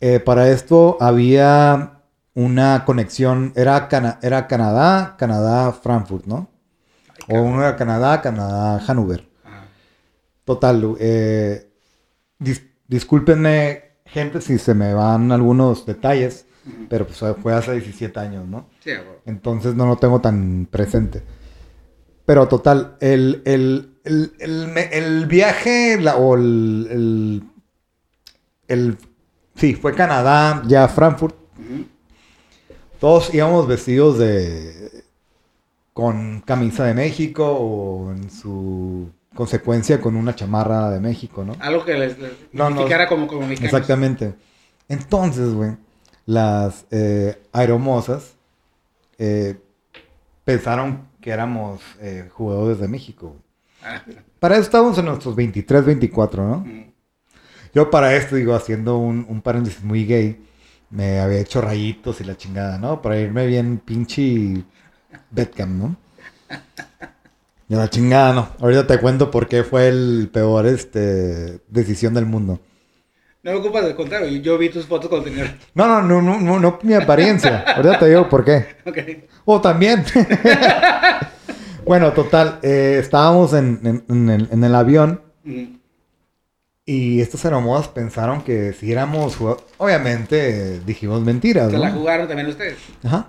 Eh, 0.01 0.21
para 0.21 0.51
esto 0.51 0.97
había 1.01 2.01
una 2.35 2.85
conexión, 2.85 3.53
era, 3.57 3.89
Cana- 3.89 4.19
era 4.23 4.47
Canadá, 4.47 5.17
Canadá-Frankfurt, 5.19 6.27
¿no? 6.27 6.49
O 7.29 7.41
uno 7.41 7.61
era 7.61 7.77
Canadá, 7.77 8.21
Canadá-Hannover. 8.23 9.29
Total, 10.45 10.97
eh, 10.99 11.71
dis- 12.39 12.67
discúlpenme, 12.89 13.83
gente, 14.07 14.41
si 14.41 14.59
se 14.59 14.75
me 14.75 14.95
van 14.95 15.31
algunos 15.33 15.87
detalles, 15.87 16.47
pero 16.89 17.07
pues 17.07 17.19
fue 17.43 17.55
hace 17.55 17.73
17 17.73 18.19
años, 18.21 18.47
¿no? 18.47 18.69
Sí, 18.83 18.91
güey. 18.91 19.19
Entonces 19.27 19.75
no 19.75 19.87
lo 19.87 19.97
tengo 19.97 20.21
tan 20.21 20.67
presente. 20.71 21.23
Pero 22.27 22.47
total, 22.49 22.97
el, 23.01 23.43
el, 23.45 23.95
el, 24.05 24.33
el, 24.93 25.27
viaje 25.27 25.99
la- 26.01 26.17
o 26.17 26.37
el, 26.37 27.43
el, 28.69 28.99
Sí, 29.57 29.75
fue 29.75 29.95
Canadá, 29.95 30.63
ya 30.67 30.87
Frankfurt. 30.89 31.35
Todos 32.99 33.33
íbamos 33.35 33.67
vestidos 33.67 34.19
de... 34.19 35.05
con 35.93 36.41
camisa 36.43 36.85
de 36.85 36.95
México 36.95 37.47
o 37.47 38.13
en 38.13 38.31
su 38.31 39.11
consecuencia 39.35 40.01
con 40.01 40.17
una 40.17 40.35
chamarra 40.35 40.91
de 40.91 41.01
México, 41.01 41.45
¿no? 41.45 41.55
Algo 41.61 41.85
que 41.85 41.95
les, 41.95 42.19
les 42.19 42.33
No, 42.53 42.71
no. 42.71 42.87
como, 43.09 43.27
mexicanos. 43.27 43.61
Exactamente. 43.63 44.35
Entonces, 44.89 45.53
güey, 45.53 45.73
las 46.31 46.87
eh, 46.93 47.43
aeromosas 47.51 48.35
eh, 49.19 49.59
pensaron 50.45 51.09
que 51.21 51.31
éramos 51.31 51.81
eh, 52.01 52.29
jugadores 52.33 52.79
de 52.79 52.87
México. 52.87 53.35
Para 54.39 54.55
eso 54.55 54.63
estábamos 54.63 54.97
en 54.99 55.07
nuestros 55.07 55.35
23, 55.35 55.85
24, 55.85 56.47
¿no? 56.47 56.65
Yo 57.75 57.91
para 57.91 58.15
esto, 58.15 58.37
digo, 58.37 58.55
haciendo 58.55 58.99
un, 58.99 59.27
un 59.29 59.43
paréntesis 59.43 59.83
muy 59.83 60.07
gay, 60.07 60.41
me 60.91 61.19
había 61.19 61.41
hecho 61.41 61.61
rayitos 61.61 62.21
y 62.21 62.25
la 62.25 62.37
chingada, 62.37 62.79
¿no? 62.79 63.03
Para 63.03 63.19
irme 63.19 63.47
bien 63.49 63.79
pinche 63.79 64.63
Betcam, 65.33 65.79
¿no? 65.79 65.97
Y 67.69 67.75
la 67.75 67.91
chingada, 67.91 68.33
no. 68.35 68.49
Ahorita 68.61 68.87
te 68.87 69.01
cuento 69.01 69.33
por 69.33 69.49
qué 69.49 69.65
fue 69.65 69.89
el 69.89 70.31
peor 70.33 70.67
este, 70.67 71.61
decisión 71.69 72.15
del 72.15 72.27
mundo. 72.27 72.61
No 73.43 73.53
me 73.53 73.57
ocupas 73.59 73.85
de 73.87 73.95
contar, 73.95 74.21
güey. 74.21 74.41
Yo 74.43 74.59
vi 74.59 74.69
tus 74.69 74.85
fotos 74.87 75.09
cuando 75.09 75.25
tenía... 75.31 75.57
No, 75.75 75.87
no, 75.87 76.03
no, 76.03 76.21
no, 76.21 76.39
no, 76.41 76.61
no 76.61 76.79
mi 76.83 76.95
apariencia. 76.95 77.61
Ahorita 77.77 77.99
te 78.01 78.09
digo 78.09 78.29
por 78.29 78.45
qué. 78.45 78.67
Ok. 78.85 78.99
O 79.47 79.61
también. 79.61 80.05
bueno, 81.87 82.13
total, 82.13 82.59
eh, 82.63 82.99
estábamos 83.01 83.53
en, 83.55 83.81
en- 83.85 84.05
en 84.09 84.31
el, 84.31 84.49
en 84.53 84.65
el 84.65 84.75
avión 84.75 85.23
y 86.85 87.21
estos 87.21 87.45
aeromodas 87.45 87.89
pensaron 87.89 88.43
que 88.43 88.73
si 88.73 88.93
éramos 88.93 89.37
jugado- 89.37 89.65
Obviamente 89.79 90.77
eh, 90.77 90.81
dijimos 90.85 91.23
mentiras, 91.23 91.71
Se 91.71 91.77
¿no? 91.77 91.83
la 91.85 91.91
jugaron 91.93 92.27
también 92.29 92.49
ustedes. 92.49 92.77
Ajá. 93.05 93.29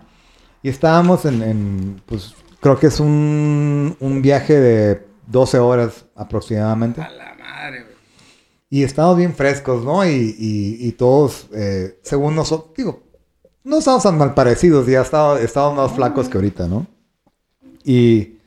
Y 0.63 0.69
estábamos 0.69 1.25
en, 1.25 1.41
en, 1.41 2.01
pues, 2.05 2.35
creo 2.59 2.77
que 2.79 2.87
es 2.87 2.99
un, 2.99 3.95
un 3.99 4.21
viaje 4.21 4.59
de 4.59 5.05
12 5.27 5.57
horas 5.59 6.05
aproximadamente. 6.15 7.01
A 7.01 7.09
la. 7.09 7.30
Y 8.71 8.83
estábamos 8.83 9.17
bien 9.17 9.35
frescos, 9.35 9.83
¿no? 9.83 10.03
Y, 10.05 10.09
y- 10.39 10.87
y 10.87 10.91
todos, 10.93 11.47
eh, 11.53 11.99
según 12.01 12.35
nosotros, 12.35 12.71
digo, 12.75 13.03
no 13.65 13.77
estamos 13.79 14.01
tan 14.01 14.17
mal 14.17 14.33
parecidos, 14.33 14.87
ya 14.87 15.01
estaba- 15.01 15.39
estábamos 15.41 15.77
más 15.89 15.95
flacos 15.95 16.27
que 16.29 16.37
ahorita, 16.37 16.67
¿no? 16.67 16.87
Y 17.83 18.37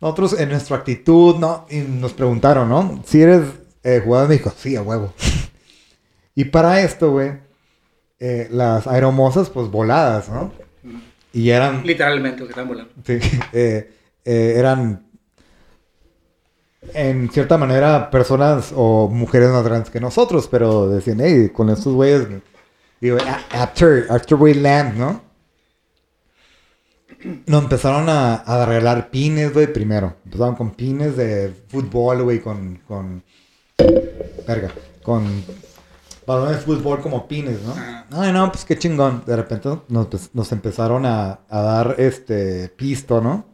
nosotros 0.00 0.38
en 0.38 0.50
nuestra 0.50 0.76
actitud, 0.76 1.36
¿no? 1.36 1.66
Y 1.70 1.78
nos 1.78 2.12
preguntaron, 2.12 2.68
¿no? 2.68 3.02
Si 3.06 3.22
eres 3.22 3.42
eh, 3.84 4.00
jugador 4.04 4.28
de 4.28 4.34
México, 4.34 4.52
sí, 4.56 4.76
a 4.76 4.82
huevo. 4.82 5.12
y 6.36 6.44
para 6.44 6.82
esto, 6.82 7.10
güey, 7.10 7.32
eh, 8.20 8.48
las 8.52 8.86
aeromosas, 8.86 9.48
pues 9.50 9.68
voladas, 9.70 10.28
¿no? 10.28 10.52
Y 11.32 11.48
eran 11.50 11.84
Literalmente, 11.86 12.42
que 12.44 12.50
están 12.50 12.68
volando. 12.68 12.92
Sí, 13.04 13.18
eh, 13.54 13.90
eran 14.24 15.06
en 16.94 17.30
cierta 17.30 17.56
manera 17.58 18.10
personas 18.10 18.72
o 18.74 19.08
mujeres 19.08 19.50
más 19.50 19.64
grandes 19.64 19.90
que 19.90 20.00
nosotros, 20.00 20.48
pero 20.50 20.88
decían, 20.88 21.18
hey, 21.20 21.50
con 21.54 21.70
estos 21.70 21.94
güeyes, 21.94 22.26
digo, 23.00 23.18
"A- 23.26 23.62
after, 23.62 24.06
after 24.10 24.36
we 24.36 24.54
land, 24.54 24.96
¿no? 24.98 25.22
Nos 27.46 27.62
empezaron 27.62 28.08
a, 28.08 28.34
a 28.34 28.66
regalar 28.66 29.10
pines, 29.10 29.52
güey, 29.54 29.72
primero. 29.72 30.16
Empezaron 30.24 30.56
con 30.56 30.72
pines 30.72 31.16
de 31.16 31.54
fútbol, 31.68 32.22
güey, 32.24 32.40
con, 32.40 32.80
con, 32.88 33.22
verga, 34.46 34.70
con 35.04 35.44
balones 36.26 36.56
de 36.56 36.62
fútbol 36.62 37.00
como 37.00 37.28
pines, 37.28 37.58
¿no? 37.62 37.74
Ay, 38.10 38.32
no, 38.32 38.50
pues 38.50 38.64
qué 38.64 38.76
chingón. 38.76 39.22
De 39.24 39.36
repente 39.36 39.68
nos, 39.88 40.08
nos 40.34 40.50
empezaron 40.50 41.06
a, 41.06 41.40
a 41.48 41.60
dar 41.60 41.94
este 41.98 42.68
pisto, 42.70 43.20
¿no? 43.20 43.46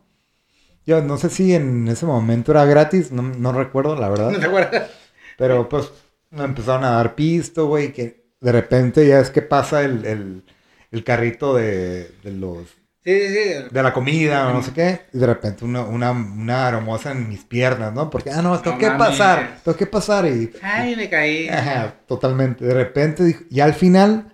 Yo 0.88 1.02
no 1.02 1.18
sé 1.18 1.30
si 1.30 1.54
en 1.54 1.88
ese 1.88 2.07
momento 2.07 2.52
era 2.52 2.64
gratis, 2.64 3.12
no, 3.12 3.23
no 3.23 3.52
recuerdo, 3.52 3.97
la 3.97 4.09
¿No 4.28 4.38
te 4.38 4.47
verdad. 4.47 4.47
acuerdas? 4.47 4.90
Pero 5.37 5.68
pues 5.68 5.92
nos 6.30 6.45
empezaron 6.47 6.85
a 6.85 6.92
dar 6.92 7.14
pisto, 7.14 7.66
güey, 7.68 7.92
que 7.92 8.26
de 8.40 8.52
repente 8.52 9.07
ya 9.09 9.21
es 9.21 9.30
que 9.30 9.42
pasa 9.42 9.85
el, 9.85 10.04
el, 10.07 10.45
el 10.92 11.04
carrito 11.04 11.54
de, 11.54 12.11
de 12.25 12.33
los 12.33 12.68
Sí, 13.04 13.12
sí, 13.28 13.35
sí. 13.35 13.68
de 13.71 13.83
la 13.83 13.92
comida 13.92 14.49
o 14.49 14.52
no 14.52 14.62
sé 14.62 14.73
qué, 14.73 15.02
y 15.12 15.18
de 15.18 15.26
repente 15.26 15.64
una, 15.64 15.83
una, 15.83 16.11
una 16.12 16.68
aromosa 16.68 17.12
en 17.12 17.28
mis 17.28 17.45
piernas, 17.45 17.92
¿no? 17.92 18.09
Porque, 18.11 18.30
ah, 18.30 18.40
no, 18.42 18.59
tengo 18.61 18.76
No 18.76 18.78
que 18.78 18.90
pasar, 18.92 19.61
tengo 19.64 19.76
que 19.76 19.87
pasar 19.87 20.26
y... 20.26 20.50
Ay, 20.62 20.97
me 20.97 21.09
caí. 21.09 21.49
Ajá, 21.49 21.95
totalmente. 22.07 22.64
De 22.64 22.75
repente, 22.75 23.47
y 23.50 23.61
al 23.61 23.75
final, 23.75 24.33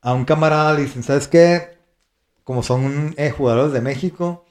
a 0.00 0.14
un 0.14 0.24
camarada 0.24 0.74
le 0.74 0.82
dicen, 0.82 1.02
¿sabes 1.02 1.28
qué? 1.28 1.78
Como 2.44 2.62
son 2.64 3.14
eh, 3.18 3.30
jugadores 3.30 3.72
de 3.74 3.82
México, 3.82 4.46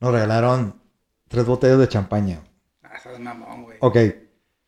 nos 0.00 0.12
regalaron 0.12 0.80
tres 1.28 1.44
botellas 1.46 1.78
de 1.78 1.88
champaña. 1.88 2.40
Ah, 2.82 2.98
sos 3.02 3.18
mamón, 3.18 3.64
güey. 3.64 3.78
Ok, 3.80 3.96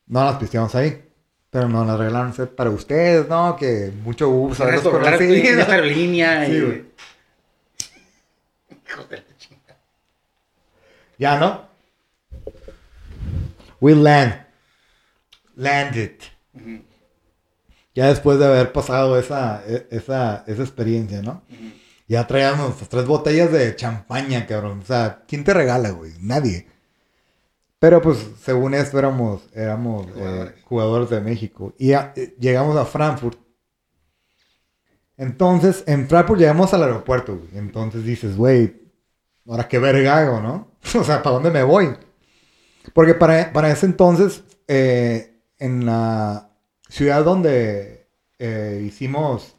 no 0.07 0.23
las 0.25 0.35
pisteamos 0.37 0.73
ahí, 0.75 1.03
pero 1.49 1.67
nos 1.69 1.85
las 1.87 1.97
regalaron 1.97 2.33
"Set 2.33 2.55
para 2.55 2.69
ustedes, 2.69 3.27
¿no? 3.27 3.55
Que 3.55 3.91
mucho 4.03 4.29
gusto 4.29 4.63
haberlos 4.63 4.83
Gracias 4.83 4.91
por 4.91 5.05
hablar 5.07 5.19
conocido". 5.19 5.49
en 5.53 5.59
esta 5.61 5.73
aerolínea. 5.73 6.45
Sí, 6.45 6.61
güey. 6.61 6.85
Hijo 8.87 9.03
de 9.05 9.17
la 9.17 9.37
chingada. 9.37 9.77
Ya, 11.17 11.37
¿no? 11.39 11.69
We 13.81 13.95
land. 13.95 14.45
Landed. 15.55 16.15
Ujú, 16.53 16.81
Ya 17.95 18.07
después 18.07 18.39
de 18.39 18.45
haber 18.45 18.71
pasado 18.71 19.17
esa, 19.19 19.61
e- 19.67 19.87
esa, 19.91 20.43
esa 20.47 20.61
experiencia, 20.63 21.21
¿no? 21.21 21.43
ujú. 21.49 21.71
Ya 22.09 22.25
traíamos 22.25 22.75
tres 22.89 23.05
botellas 23.05 23.51
de 23.51 23.75
champaña, 23.75 24.47
cabrón. 24.47 24.79
O 24.79 24.85
sea, 24.85 25.21
¿quién 25.27 25.43
te 25.43 25.53
regala, 25.53 25.91
güey? 25.91 26.11
Nadie. 26.19 26.67
Pero 27.77 28.01
pues, 28.01 28.17
según 28.41 28.73
esto, 28.73 28.97
éramos, 28.97 29.43
éramos 29.53 30.07
eh, 30.15 30.55
Jugadores. 30.63 31.11
de 31.11 31.21
México. 31.21 31.75
Y 31.77 31.93
eh, 31.93 32.35
llegamos 32.39 32.75
a 32.77 32.85
Frankfurt. 32.85 33.37
Entonces, 35.17 35.83
en 35.85 36.09
Frankfurt 36.09 36.39
llegamos 36.39 36.73
al 36.73 36.81
aeropuerto, 36.81 37.37
güey. 37.37 37.49
Entonces 37.53 38.03
dices, 38.03 38.35
güey, 38.35 38.89
¿ahora 39.47 39.67
qué 39.67 39.77
verga 39.77 40.17
hago, 40.17 40.41
no? 40.41 40.71
o 40.99 41.03
sea, 41.03 41.21
¿para 41.21 41.35
dónde 41.35 41.51
me 41.51 41.61
voy? 41.61 41.95
Porque 42.95 43.13
para, 43.13 43.53
para 43.53 43.69
ese 43.69 43.85
entonces, 43.85 44.43
eh, 44.67 45.43
en 45.59 45.85
la 45.85 46.49
ciudad 46.89 47.23
donde 47.23 48.07
hicimos, 48.83 49.58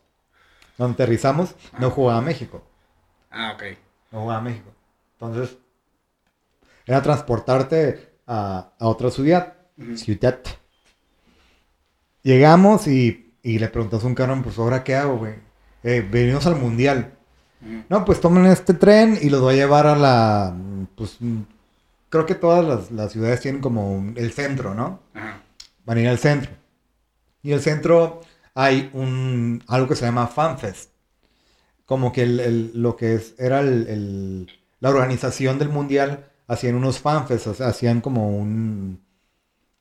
donde 0.81 0.95
aterrizamos, 0.95 1.55
no 1.79 1.91
jugaba 1.91 2.21
México. 2.21 2.63
Ah, 3.31 3.53
ok. 3.55 3.63
No 4.13 4.23
jugaba 4.23 4.41
México. 4.41 4.71
Entonces, 5.21 5.57
era 6.87 7.03
transportarte 7.03 8.15
a, 8.27 8.73
a 8.79 8.87
otra 8.89 9.11
ciudad. 9.11 9.55
Ciudad. 9.97 10.41
Llegamos 12.23 12.87
y, 12.87 13.33
y 13.43 13.59
le 13.59 13.69
preguntas 13.69 14.05
a 14.05 14.07
un 14.07 14.15
cabrón, 14.15 14.43
pues 14.43 14.59
ahora 14.59 14.85
qué 14.85 14.95
hago, 14.95 15.19
güey. 15.19 15.35
Eh, 15.83 16.07
venimos 16.09 16.47
al 16.47 16.57
mundial. 16.57 17.15
No, 17.89 18.05
pues 18.07 18.21
tomen 18.21 18.47
este 18.47 18.73
tren 18.75 19.19
y 19.21 19.29
los 19.31 19.41
voy 19.43 19.55
a 19.55 19.57
llevar 19.59 19.87
a 19.87 19.95
la. 19.97 20.57
Pues 20.97 21.19
creo 22.09 22.25
que 22.27 22.35
todas 22.35 22.65
las, 22.65 22.91
las 22.91 23.13
ciudades 23.13 23.41
tienen 23.41 23.61
como 23.61 23.93
un- 23.93 24.15
el 24.17 24.33
centro, 24.33 24.75
¿no? 24.75 25.01
Ajá. 25.15 25.43
Van 25.85 25.99
a 25.99 26.01
ir 26.01 26.09
al 26.09 26.19
centro. 26.19 26.51
Y 27.43 27.53
el 27.53 27.61
centro 27.61 28.21
hay 28.55 28.91
un 28.95 29.63
algo 29.69 29.89
que 29.89 29.97
se 29.97 30.05
llama 30.07 30.27
FanFest. 30.29 30.91
Como 31.87 32.13
que 32.13 32.23
el, 32.23 32.41
el- 32.41 32.73
lo 32.83 32.97
que 32.97 33.15
es, 33.15 33.35
era 33.39 33.61
el, 33.61 34.51
la 34.81 34.91
organización 34.91 35.59
del 35.59 35.69
mundial 35.71 36.31
hacían 36.49 36.75
unos 36.77 37.01
fanfests, 37.01 37.47
o 37.49 37.55
sea, 37.55 37.69
hacían 37.69 38.01
como 38.01 38.31
un 38.37 39.01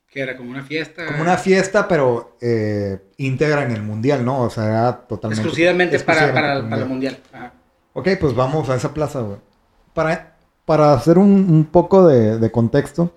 Que 0.08 0.20
era 0.20 0.36
como 0.36 0.50
una 0.50 0.62
fiesta. 0.64 1.06
Como 1.06 1.22
una 1.22 1.36
fiesta, 1.36 1.86
pero 1.88 2.36
eh, 2.40 3.00
íntegra 3.18 3.64
en 3.64 3.70
el 3.72 3.82
mundial, 3.82 4.24
¿no? 4.24 4.42
O 4.42 4.50
sea, 4.50 4.64
era 4.66 5.06
totalmente. 5.06 5.42
Exclusivamente, 5.42 5.98
para, 6.00 6.32
para, 6.32 6.54
exclusivamente 6.54 6.70
para 6.70 6.82
el 6.82 6.88
mundial. 6.88 7.18
Ajá. 7.32 7.52
Ok, 7.92 8.08
pues 8.20 8.34
vamos 8.34 8.68
a 8.68 8.76
esa 8.76 8.92
plaza, 8.94 9.20
güey. 9.20 9.38
Para, 9.94 10.36
para 10.64 10.92
hacer 10.94 11.18
un, 11.18 11.30
un 11.50 11.64
poco 11.66 12.06
de, 12.06 12.38
de 12.38 12.50
contexto, 12.50 13.14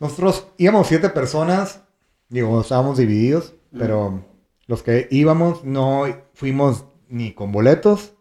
nosotros 0.00 0.46
íbamos 0.58 0.86
siete 0.86 1.08
personas, 1.10 1.80
digo, 2.28 2.60
estábamos 2.60 2.98
divididos, 2.98 3.54
pero 3.76 4.24
los 4.66 4.82
que 4.82 5.08
íbamos 5.10 5.64
no 5.64 6.04
fuimos 6.34 6.84
ni 7.08 7.32
con 7.32 7.52
boletos, 7.52 8.12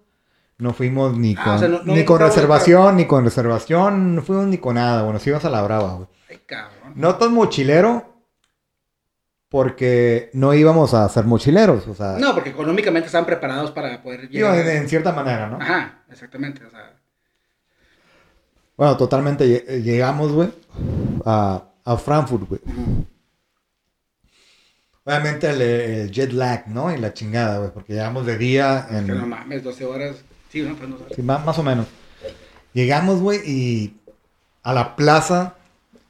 no 0.58 0.74
fuimos 0.74 1.18
ni 1.18 1.36
Ah, 1.38 1.44
con, 1.44 1.54
o 1.56 1.60
sea, 1.60 1.68
no- 1.68 1.84
no 1.84 1.94
ni 1.94 2.04
con 2.06 2.20
reservación, 2.20 2.96
ni 2.98 3.06
con 3.06 3.24
reservación, 3.24 4.16
no 4.16 4.22
fuimos 4.24 4.48
ni 4.48 4.58
con 4.58 4.76
nada, 4.76 5.02
bueno, 5.04 5.14
nos 5.14 5.28
íbamos 5.28 5.46
a 5.46 5.50
la 5.50 5.62
brava, 5.62 5.94
güey. 5.96 6.08
Ay, 6.30 6.40
cabrón. 6.46 6.94
No 6.96 7.16
tan 7.16 7.34
mochilero, 7.34 8.14
porque 9.50 10.30
no 10.34 10.54
íbamos 10.54 10.94
a 10.94 11.08
ser 11.10 11.26
mochileros, 11.26 11.88
o 11.88 11.94
sea, 11.96 12.18
No, 12.20 12.34
porque 12.34 12.50
económicamente 12.50 13.06
estaban 13.06 13.26
preparados 13.26 13.72
para 13.72 14.02
poder 14.04 14.30
llegar. 14.30 14.58
en, 14.58 14.68
en 14.68 14.90
cierta 14.90 15.14
manera, 15.14 15.48
¿no? 15.48 15.58
Ajá, 15.62 16.04
exactamente. 16.10 16.66
O 16.66 16.70
sea, 16.70 16.94
Bueno, 18.76 18.98
totalmente 18.98 19.64
eh, 19.76 19.82
llegamos, 19.82 20.32
güey, 20.34 20.50
a, 21.26 21.64
a 21.86 21.98
Frankfurt, 21.98 22.48
güey. 22.50 22.62
Obviamente 25.08 25.50
el, 25.50 25.62
el 25.62 26.12
jet 26.12 26.34
lag, 26.34 26.68
¿no? 26.68 26.94
Y 26.94 26.98
la 26.98 27.14
chingada, 27.14 27.60
güey, 27.60 27.72
porque 27.72 27.94
llegamos 27.94 28.26
de 28.26 28.38
día 28.38 28.86
en... 28.92 29.08
no 29.08 29.26
mames, 29.26 29.64
12 29.64 29.86
horas. 29.86 30.18
Sí, 30.52 30.62
no, 30.64 30.76
pues 30.76 30.90
no 30.90 30.98
Sí, 31.16 31.22
más, 31.22 31.58
o 31.58 31.64
menos. 31.64 31.88
Llegamos, 32.74 33.22
güey, 33.22 33.40
y 33.46 33.98
a 34.64 34.74
la 34.74 34.98
plaza, 34.98 35.56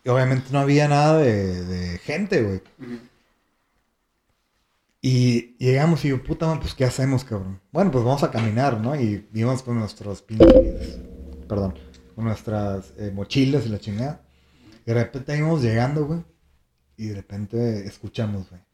y 0.04 0.10
obviamente 0.10 0.48
no 0.52 0.58
había 0.58 0.88
nada 0.88 1.20
de, 1.20 1.64
de 1.64 2.00
gente, 2.00 2.42
güey. 2.42 2.62
Y 5.00 5.56
llegamos 5.60 6.04
y 6.04 6.08
yo, 6.08 6.24
puta, 6.24 6.48
man, 6.48 6.60
pues, 6.60 6.74
¿qué 6.74 6.84
hacemos, 6.84 7.24
cabrón? 7.24 7.62
Bueno, 7.72 7.92
pues 7.92 8.04
vamos 8.04 8.24
a 8.24 8.32
caminar, 8.32 8.82
¿no? 8.82 9.00
Y 9.00 9.28
íbamos 9.32 9.62
con 9.62 9.78
nuestros 9.78 10.24
pinches, 10.24 10.98
perdón, 11.48 11.76
con 12.16 12.26
nuestras 12.26 12.94
eh, 12.98 13.12
mochilas 13.14 13.68
y 13.68 13.70
la 13.70 13.78
chingada. 13.78 14.22
Y 14.88 14.92
de 14.92 14.94
repente 14.96 15.38
íbamos 15.38 15.62
llegando, 15.62 16.08
güey, 16.08 16.24
y 16.98 17.10
de 17.10 17.16
repente 17.16 17.86
escuchamos, 17.86 18.50
güey, 18.50 18.67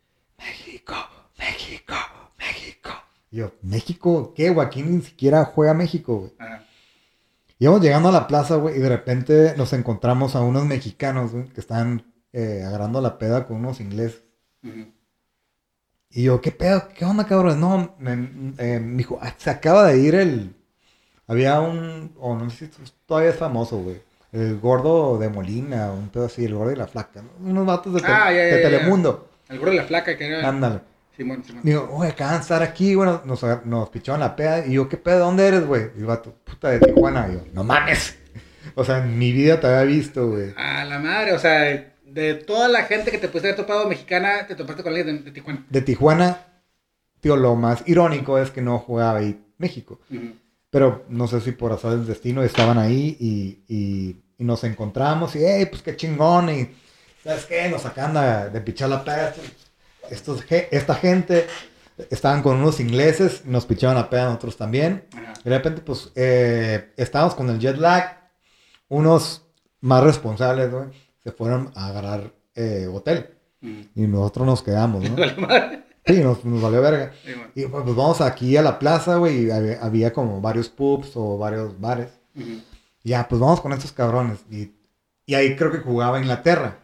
México, 0.44 0.94
México, 1.38 1.94
México. 2.38 2.90
Y 3.32 3.38
yo, 3.38 3.52
¿México? 3.62 4.34
¿Qué, 4.36 4.50
güey? 4.50 4.66
Aquí 4.68 4.84
ni 4.84 5.02
siquiera 5.02 5.46
juega 5.46 5.74
México, 5.74 6.18
güey. 6.20 6.32
Ajá. 6.40 6.64
Íbamos 7.60 7.82
llegando 7.82 8.10
a 8.10 8.12
la 8.12 8.28
plaza, 8.28 8.56
güey, 8.58 8.76
y 8.76 8.80
de 8.80 8.90
repente 8.90 9.54
nos 9.58 9.72
encontramos 9.74 10.36
a 10.36 10.42
unos 10.42 10.66
mexicanos, 10.66 11.32
güey, 11.32 11.48
que 11.50 11.62
están 11.62 12.12
eh, 12.34 12.64
agarrando 12.66 13.00
la 13.00 13.18
peda 13.18 13.46
con 13.48 13.58
unos 13.58 13.80
ingleses. 13.80 14.24
Y 16.10 16.24
yo, 16.24 16.42
¿qué 16.42 16.52
pedo? 16.52 16.90
¿Qué 16.90 17.06
onda, 17.06 17.26
cabrón? 17.26 17.60
No, 17.60 17.96
me, 18.00 18.14
eh, 18.58 18.80
me 18.80 18.98
dijo, 18.98 19.18
"Ah, 19.22 19.34
se 19.38 19.50
acaba 19.50 19.86
de 19.88 19.98
ir 20.00 20.16
el... 20.16 20.56
Había 21.28 21.60
un, 21.62 22.14
o 22.20 22.36
no 22.36 22.50
sé 22.50 22.68
si 22.68 22.72
todavía 23.06 23.30
es 23.32 23.38
famoso, 23.38 23.78
güey. 23.78 24.02
El 24.32 24.60
gordo 24.60 25.18
de 25.18 25.30
Molina, 25.30 25.92
un 25.92 26.10
pedo 26.10 26.26
así, 26.26 26.44
el 26.46 26.54
gordo 26.56 26.72
y 26.72 26.76
la 26.76 26.88
flaca, 26.88 27.22
¿no? 27.22 27.30
Unos 27.50 27.66
vatos 27.66 27.94
de, 27.94 28.02
te- 28.02 28.08
Ah, 28.08 28.30
de. 28.32 28.58
Telemundo. 28.62 29.30
El 29.54 29.60
gordo 29.60 29.72
de 29.72 29.78
la 29.78 29.84
flaca 29.84 30.18
que 30.18 30.28
era. 30.28 30.48
Ándale. 30.48 30.80
Simón, 31.16 31.44
Simón. 31.46 31.62
Digo, 31.64 31.90
oye, 31.94 32.10
acaban 32.10 32.36
de 32.38 32.42
estar 32.42 32.64
aquí, 32.64 32.96
bueno, 32.96 33.22
nos, 33.26 33.46
nos 33.66 33.90
picharon 33.90 34.20
la 34.20 34.36
peda. 34.36 34.66
Y 34.66 34.74
yo, 34.74 34.90
¿qué 34.90 34.98
pedo? 34.98 35.20
¿Dónde 35.20 35.48
eres, 35.48 35.66
güey? 35.66 35.92
Y 35.96 36.00
el 36.00 36.06
vato, 36.06 36.34
puta, 36.44 36.70
de 36.70 36.80
Tijuana. 36.80 37.28
Y 37.30 37.34
yo, 37.36 37.42
no 37.54 37.64
mames. 37.64 38.18
O 38.76 38.84
sea, 38.86 39.00
en 39.04 39.20
mi 39.20 39.32
vida 39.34 39.60
te 39.60 39.68
había 39.68 39.84
visto, 39.84 40.30
güey. 40.30 40.54
A 40.58 40.86
la 40.86 40.98
madre, 40.98 41.34
o 41.34 41.38
sea, 41.38 41.94
de 42.06 42.34
toda 42.36 42.70
la 42.70 42.84
gente 42.86 43.12
que 43.12 43.18
te 43.20 43.28
pudiste 43.28 43.50
haber 43.50 43.58
topado 43.58 43.88
mexicana, 43.90 44.48
te 44.48 44.56
topaste 44.56 44.82
con 44.82 44.94
alguien 44.96 45.18
de, 45.18 45.24
de 45.26 45.32
Tijuana. 45.32 45.66
De 45.70 45.82
Tijuana, 45.82 46.38
tío, 47.20 47.36
lo 47.36 47.56
más 47.56 47.84
irónico 47.86 48.40
es 48.40 48.50
que 48.52 48.62
no 48.62 48.80
jugaba 48.80 49.20
ahí 49.20 49.40
México. 49.58 50.00
Pero 50.70 51.06
no 51.10 51.28
sé 51.28 51.42
si 51.42 51.52
por 51.52 51.72
azar 51.74 51.92
del 51.92 52.08
destino 52.08 52.42
estaban 52.42 52.78
ahí 52.80 53.16
y, 53.20 53.64
y- 53.68 54.24
y 54.40 54.44
nos 54.46 54.64
encontramos 54.64 55.36
y, 55.36 55.40
hey, 55.46 55.68
pues 55.70 55.84
qué 55.84 55.96
chingón. 55.96 56.50
Y, 56.50 56.70
¿sabes 57.24 57.46
qué? 57.46 57.70
Nos 57.70 57.82
sacan 57.84 58.52
de, 58.52 58.62
pichar 58.62 58.90
la 58.90 59.04
peda. 59.04 59.34
Estos, 60.10 60.44
esta 60.50 60.96
gente 60.96 61.48
estaban 62.10 62.42
con 62.42 62.58
unos 62.58 62.80
ingleses, 62.80 63.46
nos 63.46 63.66
pichaban 63.66 63.96
la 63.96 64.10
peda 64.10 64.26
nosotros 64.26 64.58
también. 64.58 65.06
De 65.44 65.50
repente, 65.50 65.82
pues, 65.82 66.12
eh, 66.16 66.94
estábamos 66.98 67.36
con 67.36 67.50
el 67.50 67.60
jet 67.60 67.78
lag. 67.78 68.22
Unos 68.90 69.44
más 69.82 70.04
responsables, 70.04 70.72
güey, 70.72 70.86
se 71.24 71.32
fueron 71.32 71.72
a 71.76 71.88
agarrar 71.88 72.32
eh, 72.56 72.88
hotel. 72.92 73.30
Ujú. 73.62 73.88
Y 73.96 74.08
nosotros 74.08 74.46
nos 74.46 74.64
quedamos, 74.64 75.10
¿no? 75.10 75.16
Sí, 76.06 76.22
nos, 76.22 76.44
nos 76.44 76.62
valió 76.62 76.82
verga. 76.82 77.14
Y 77.56 77.66
pues, 77.66 77.84
pues, 77.84 77.96
vamos 77.96 78.20
aquí 78.20 78.58
a 78.58 78.62
la 78.62 78.78
plaza, 78.78 79.16
güey, 79.16 79.46
y 79.46 79.52
había, 79.52 79.82
había 79.82 80.12
como 80.12 80.42
varios 80.42 80.68
pubs 80.68 81.14
o 81.16 81.38
varios 81.38 81.80
bares. 81.80 82.10
Y 82.36 83.10
ya, 83.10 83.26
pues 83.30 83.40
vamos 83.40 83.62
con 83.62 83.72
estos 83.72 83.94
cabrones. 83.94 84.40
Y, 84.52 84.74
y 85.26 85.34
ahí 85.34 85.56
creo 85.56 85.72
que 85.72 85.78
jugaba 85.78 86.20
Inglaterra. 86.20 86.83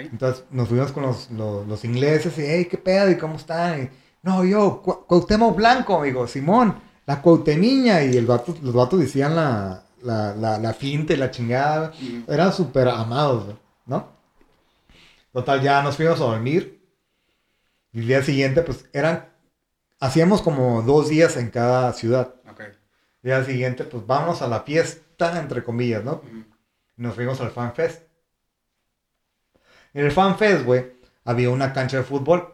Entonces 0.00 0.44
nos 0.50 0.68
fuimos 0.68 0.92
con 0.92 1.02
los, 1.04 1.30
los, 1.30 1.66
los 1.66 1.84
ingleses 1.84 2.36
y, 2.38 2.42
hey, 2.44 2.66
¿qué 2.70 2.78
pedo? 2.78 3.10
¿Y 3.10 3.16
cómo 3.18 3.36
están? 3.36 3.82
Y, 3.82 3.90
no, 4.22 4.44
yo, 4.44 4.82
Cu- 4.82 5.04
Cuauhtémoc 5.06 5.56
Blanco, 5.56 5.96
amigo, 5.98 6.26
Simón, 6.26 6.80
la 7.06 7.20
Cuauhtemiña. 7.20 8.02
Y 8.04 8.16
el 8.16 8.26
vato, 8.26 8.54
los 8.62 8.74
vatos 8.74 9.00
decían 9.00 9.34
la, 9.34 9.82
la, 10.02 10.34
la, 10.34 10.58
la 10.58 10.74
finta 10.74 11.12
y 11.12 11.16
la 11.16 11.30
chingada. 11.30 11.92
Ujú. 12.00 12.32
Eran 12.32 12.52
súper 12.52 12.88
amados, 12.88 13.54
¿no? 13.86 14.08
Total, 15.32 15.60
ya 15.62 15.82
nos 15.82 15.96
fuimos 15.96 16.20
a 16.20 16.24
dormir. 16.24 16.80
Y 17.92 18.00
el 18.00 18.06
día 18.06 18.22
siguiente, 18.22 18.62
pues, 18.62 18.86
eran... 18.92 19.28
Hacíamos 19.98 20.42
como 20.42 20.82
dos 20.82 21.08
días 21.08 21.36
en 21.36 21.50
cada 21.50 21.92
ciudad. 21.92 22.34
Ok. 22.50 22.60
El 22.60 22.74
día 23.22 23.44
siguiente, 23.44 23.84
pues, 23.84 24.06
vamos 24.06 24.42
a 24.42 24.48
la 24.48 24.60
fiesta, 24.60 25.38
entre 25.38 25.62
comillas, 25.62 26.02
¿no? 26.04 26.14
Ujú. 26.14 26.44
Nos 26.96 27.14
fuimos 27.14 27.40
al 27.40 27.50
Fan 27.50 27.74
Fest. 27.74 28.02
En 29.94 30.04
el 30.06 30.12
Fan 30.12 30.38
Fest, 30.38 30.64
güey, 30.64 30.86
había 31.24 31.50
una 31.50 31.72
cancha 31.72 31.98
de 31.98 32.02
fútbol. 32.04 32.48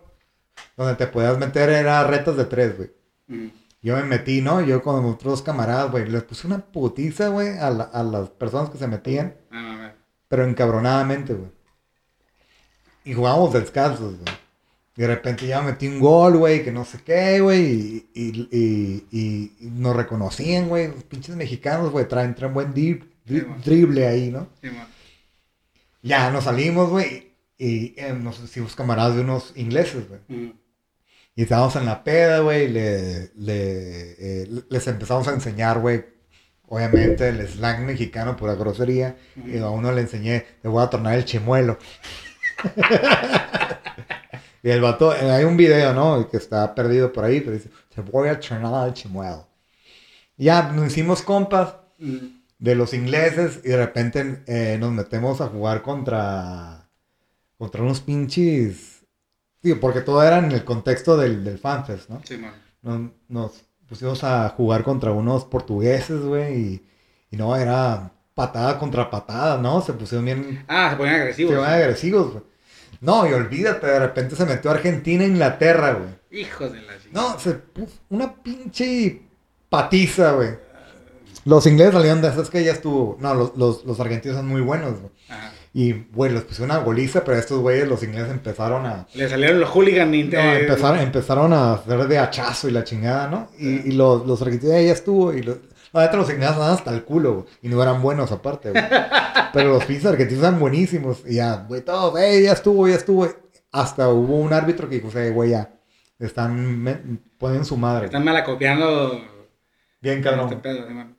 Donde 0.76 0.94
te 0.96 1.06
podías 1.06 1.38
meter, 1.38 1.68
era 1.70 2.02
retas 2.04 2.36
de 2.36 2.44
tres, 2.44 2.76
güey. 2.76 2.90
Ujú. 3.28 3.50
Yo 3.80 3.96
me 3.96 4.02
metí, 4.04 4.40
¿no? 4.40 4.60
Yo 4.60 4.82
con 4.82 5.04
otros 5.04 5.42
camaradas, 5.42 5.90
güey. 5.92 6.08
Les 6.08 6.24
puse 6.24 6.46
una 6.48 6.58
putiza, 6.58 7.28
güey, 7.28 7.56
a, 7.58 7.70
la- 7.70 7.84
a 7.84 8.02
las 8.02 8.28
personas 8.30 8.70
que 8.70 8.78
se 8.78 8.88
metían. 8.88 9.34
Ah. 9.52 9.92
Pero 10.28 10.44
encabronadamente, 10.44 11.34
güey. 11.34 11.50
Y 13.04 13.14
jugábamos 13.14 13.52
descalzos, 13.52 14.16
güey. 14.18 14.34
Y 14.96 15.02
de 15.02 15.06
repente 15.06 15.46
ya 15.46 15.62
metí 15.62 15.86
un 15.86 16.00
gol, 16.00 16.38
güey, 16.38 16.64
que 16.64 16.72
no 16.72 16.84
sé 16.84 16.98
qué, 17.04 17.40
güey. 17.40 17.64
Y, 17.64 18.10
y, 18.14 18.48
y- 18.50 19.06
y- 19.60 19.70
nos 19.70 19.94
reconocían, 19.94 20.68
güey. 20.68 20.88
Los 20.88 21.04
pinches 21.04 21.36
mexicanos, 21.36 21.92
güey, 21.92 22.08
traen, 22.08 22.34
traen 22.34 22.52
buen 22.52 22.74
dri- 22.74 23.00
dri- 23.24 23.40
Sí, 23.42 23.46
man. 23.46 23.62
drible 23.64 24.06
ahí, 24.08 24.30
¿no? 24.32 24.48
Simón. 24.60 24.86
Ya 26.02 26.30
nos 26.30 26.44
salimos, 26.44 26.90
güey. 26.90 27.27
Y 27.58 27.94
eh, 28.00 28.12
nos 28.12 28.38
hicimos 28.40 28.76
camaradas 28.76 29.16
de 29.16 29.22
unos 29.22 29.52
ingleses, 29.56 30.08
güey. 30.08 30.20
Y 31.34 31.42
estábamos 31.42 31.74
en 31.76 31.86
la 31.86 32.04
peda, 32.04 32.38
güey. 32.40 32.68
Le, 32.68 33.30
le- 33.36 34.42
eh, 34.44 34.48
les 34.70 34.86
empezamos 34.86 35.26
a 35.28 35.32
enseñar, 35.32 35.80
güey. 35.80 36.04
Obviamente 36.68 37.28
el 37.28 37.46
slang 37.48 37.84
mexicano 37.84 38.36
por 38.36 38.48
la 38.48 38.54
grosería. 38.54 39.16
Y 39.44 39.58
a 39.58 39.68
uno 39.70 39.90
le 39.92 40.02
enseñé, 40.02 40.46
le 40.62 40.70
voy 40.70 40.82
a 40.84 40.90
tornar 40.90 41.14
el 41.14 41.24
chimuelo. 41.24 41.78
y 44.62 44.70
el 44.70 44.80
vato, 44.80 45.14
eh, 45.14 45.30
hay 45.30 45.44
un 45.44 45.56
video, 45.56 45.92
¿no? 45.94 46.28
Que 46.28 46.36
está 46.36 46.74
perdido 46.74 47.12
por 47.12 47.24
ahí, 47.24 47.40
pero 47.40 47.52
dice, 47.52 47.70
te 47.94 48.00
voy 48.00 48.28
a 48.28 48.40
tornar 48.40 48.88
el 48.88 48.94
chimuelo. 48.94 49.46
Y 50.36 50.44
ya 50.46 50.70
nos 50.72 50.88
hicimos 50.88 51.22
compas 51.22 51.74
de 51.98 52.74
los 52.74 52.94
ingleses 52.94 53.60
y 53.64 53.68
de 53.68 53.76
repente 53.76 54.42
eh, 54.46 54.76
nos 54.78 54.92
metemos 54.92 55.40
a 55.40 55.48
jugar 55.48 55.82
contra 55.82 56.77
contra 57.58 57.82
unos 57.82 58.00
pinches 58.00 59.04
digo 59.62 59.80
porque 59.80 60.00
todo 60.00 60.22
era 60.22 60.38
en 60.38 60.52
el 60.52 60.64
contexto 60.64 61.16
del, 61.16 61.44
del 61.44 61.58
fanfest 61.58 62.08
no 62.08 62.20
Simón. 62.24 62.52
nos, 62.82 63.10
nos 63.28 63.52
pusimos 63.88 64.22
a 64.24 64.48
jugar 64.50 64.84
contra 64.84 65.12
unos 65.12 65.44
portugueses 65.44 66.20
güey 66.20 66.56
y, 66.60 66.86
y 67.30 67.36
no 67.36 67.56
era 67.56 68.12
patada 68.34 68.78
contra 68.78 69.10
patada 69.10 69.58
no 69.58 69.80
se 69.80 69.92
pusieron 69.92 70.24
bien 70.24 70.64
Ah, 70.68 70.90
se 70.90 70.96
ponían 70.96 71.16
se 71.16 71.20
agresivos. 71.22 71.54
ponían 71.54 71.72
agresivos 71.72 72.32
güey 72.32 72.44
no 73.00 73.28
y 73.28 73.32
olvídate 73.32 73.86
de 73.86 73.98
repente 73.98 74.36
se 74.36 74.44
metió 74.46 74.70
Argentina 74.70 75.24
e 75.24 75.28
Inglaterra 75.28 75.92
güey 75.94 76.40
Hijos 76.42 76.72
de 76.72 76.82
la 76.82 76.92
chingada. 77.02 77.32
no, 77.32 77.38
se 77.40 77.52
puso 77.54 77.94
una 78.10 78.34
pinche 78.42 79.22
patiza, 79.70 80.32
güey. 80.32 80.50
Los 81.46 81.66
ingleses 81.66 81.94
salieron 81.94 82.20
de 82.20 82.28
esas 82.28 82.50
que 82.50 82.62
ya 82.62 82.72
estuvo. 82.72 83.16
No, 83.18 83.34
los, 83.34 83.56
los, 83.56 83.84
los 83.86 83.98
argentinos 83.98 84.36
son 84.36 84.46
muy 84.46 84.60
buenos, 84.60 85.00
güey. 85.00 85.10
Ajá. 85.30 85.52
Y, 85.74 85.92
güey, 86.12 86.32
les 86.32 86.42
pusieron 86.42 86.74
una 86.74 86.84
goliza, 86.84 87.22
pero 87.24 87.36
estos 87.38 87.60
güeyes, 87.60 87.86
los 87.86 88.02
ingleses 88.02 88.30
empezaron 88.32 88.86
a. 88.86 89.06
Le 89.14 89.28
salieron 89.28 89.60
los 89.60 89.68
hooligans. 89.70 90.14
y- 90.14 90.24
no, 90.24 90.38
eh, 90.38 90.60
empezaron, 90.60 90.98
empezaron 91.00 91.52
a 91.52 91.74
hacer 91.74 92.08
de 92.08 92.18
hachazo 92.18 92.68
y 92.68 92.72
la 92.72 92.84
chingada, 92.84 93.28
¿no? 93.28 93.48
Y, 93.58 93.88
y 93.88 93.92
los, 93.92 94.26
los 94.26 94.40
"Eh, 94.42 94.58
ya 94.86 94.92
estuvo. 94.92 95.32
Y 95.34 95.42
los- 95.42 95.58
La 95.92 96.02
neta 96.02 96.16
los 96.18 96.28
ingleses 96.28 96.50
estaban 96.52 96.74
hasta 96.74 96.92
el 96.94 97.02
culo, 97.04 97.34
güey. 97.34 97.46
Y 97.62 97.68
no 97.68 97.82
eran 97.82 98.02
buenos 98.02 98.30
aparte, 98.32 98.70
güey. 98.70 98.82
Pero 99.52 99.70
los 99.72 99.84
pinches 99.84 100.06
argentinos 100.06 100.42
eran 100.44 100.58
buenísimos. 100.58 101.22
Y 101.26 101.36
ya, 101.36 101.64
güey, 101.68 101.80
todos, 101.82 102.18
ey, 102.20 102.42
ya 102.44 102.52
estuvo, 102.52 102.86
ya 102.88 102.94
estuvo. 102.96 103.26
Hasta 103.72 104.08
hubo 104.08 104.36
un 104.36 104.52
árbitro 104.52 104.88
que 104.88 105.00
dijo, 105.00 105.16
"Eh, 105.18 105.30
güey, 105.30 105.50
ya. 105.50 105.70
Están, 106.18 106.82
me- 106.82 107.00
ponen 107.38 107.64
su 107.64 107.76
madre. 107.76 108.06
Están 108.06 108.24
malacopiando 108.24 109.12
Bien, 110.00 110.18
este 110.18 110.22
cabrón. 110.30 110.60
pedo, 110.60 110.86
Simón. 110.88 111.16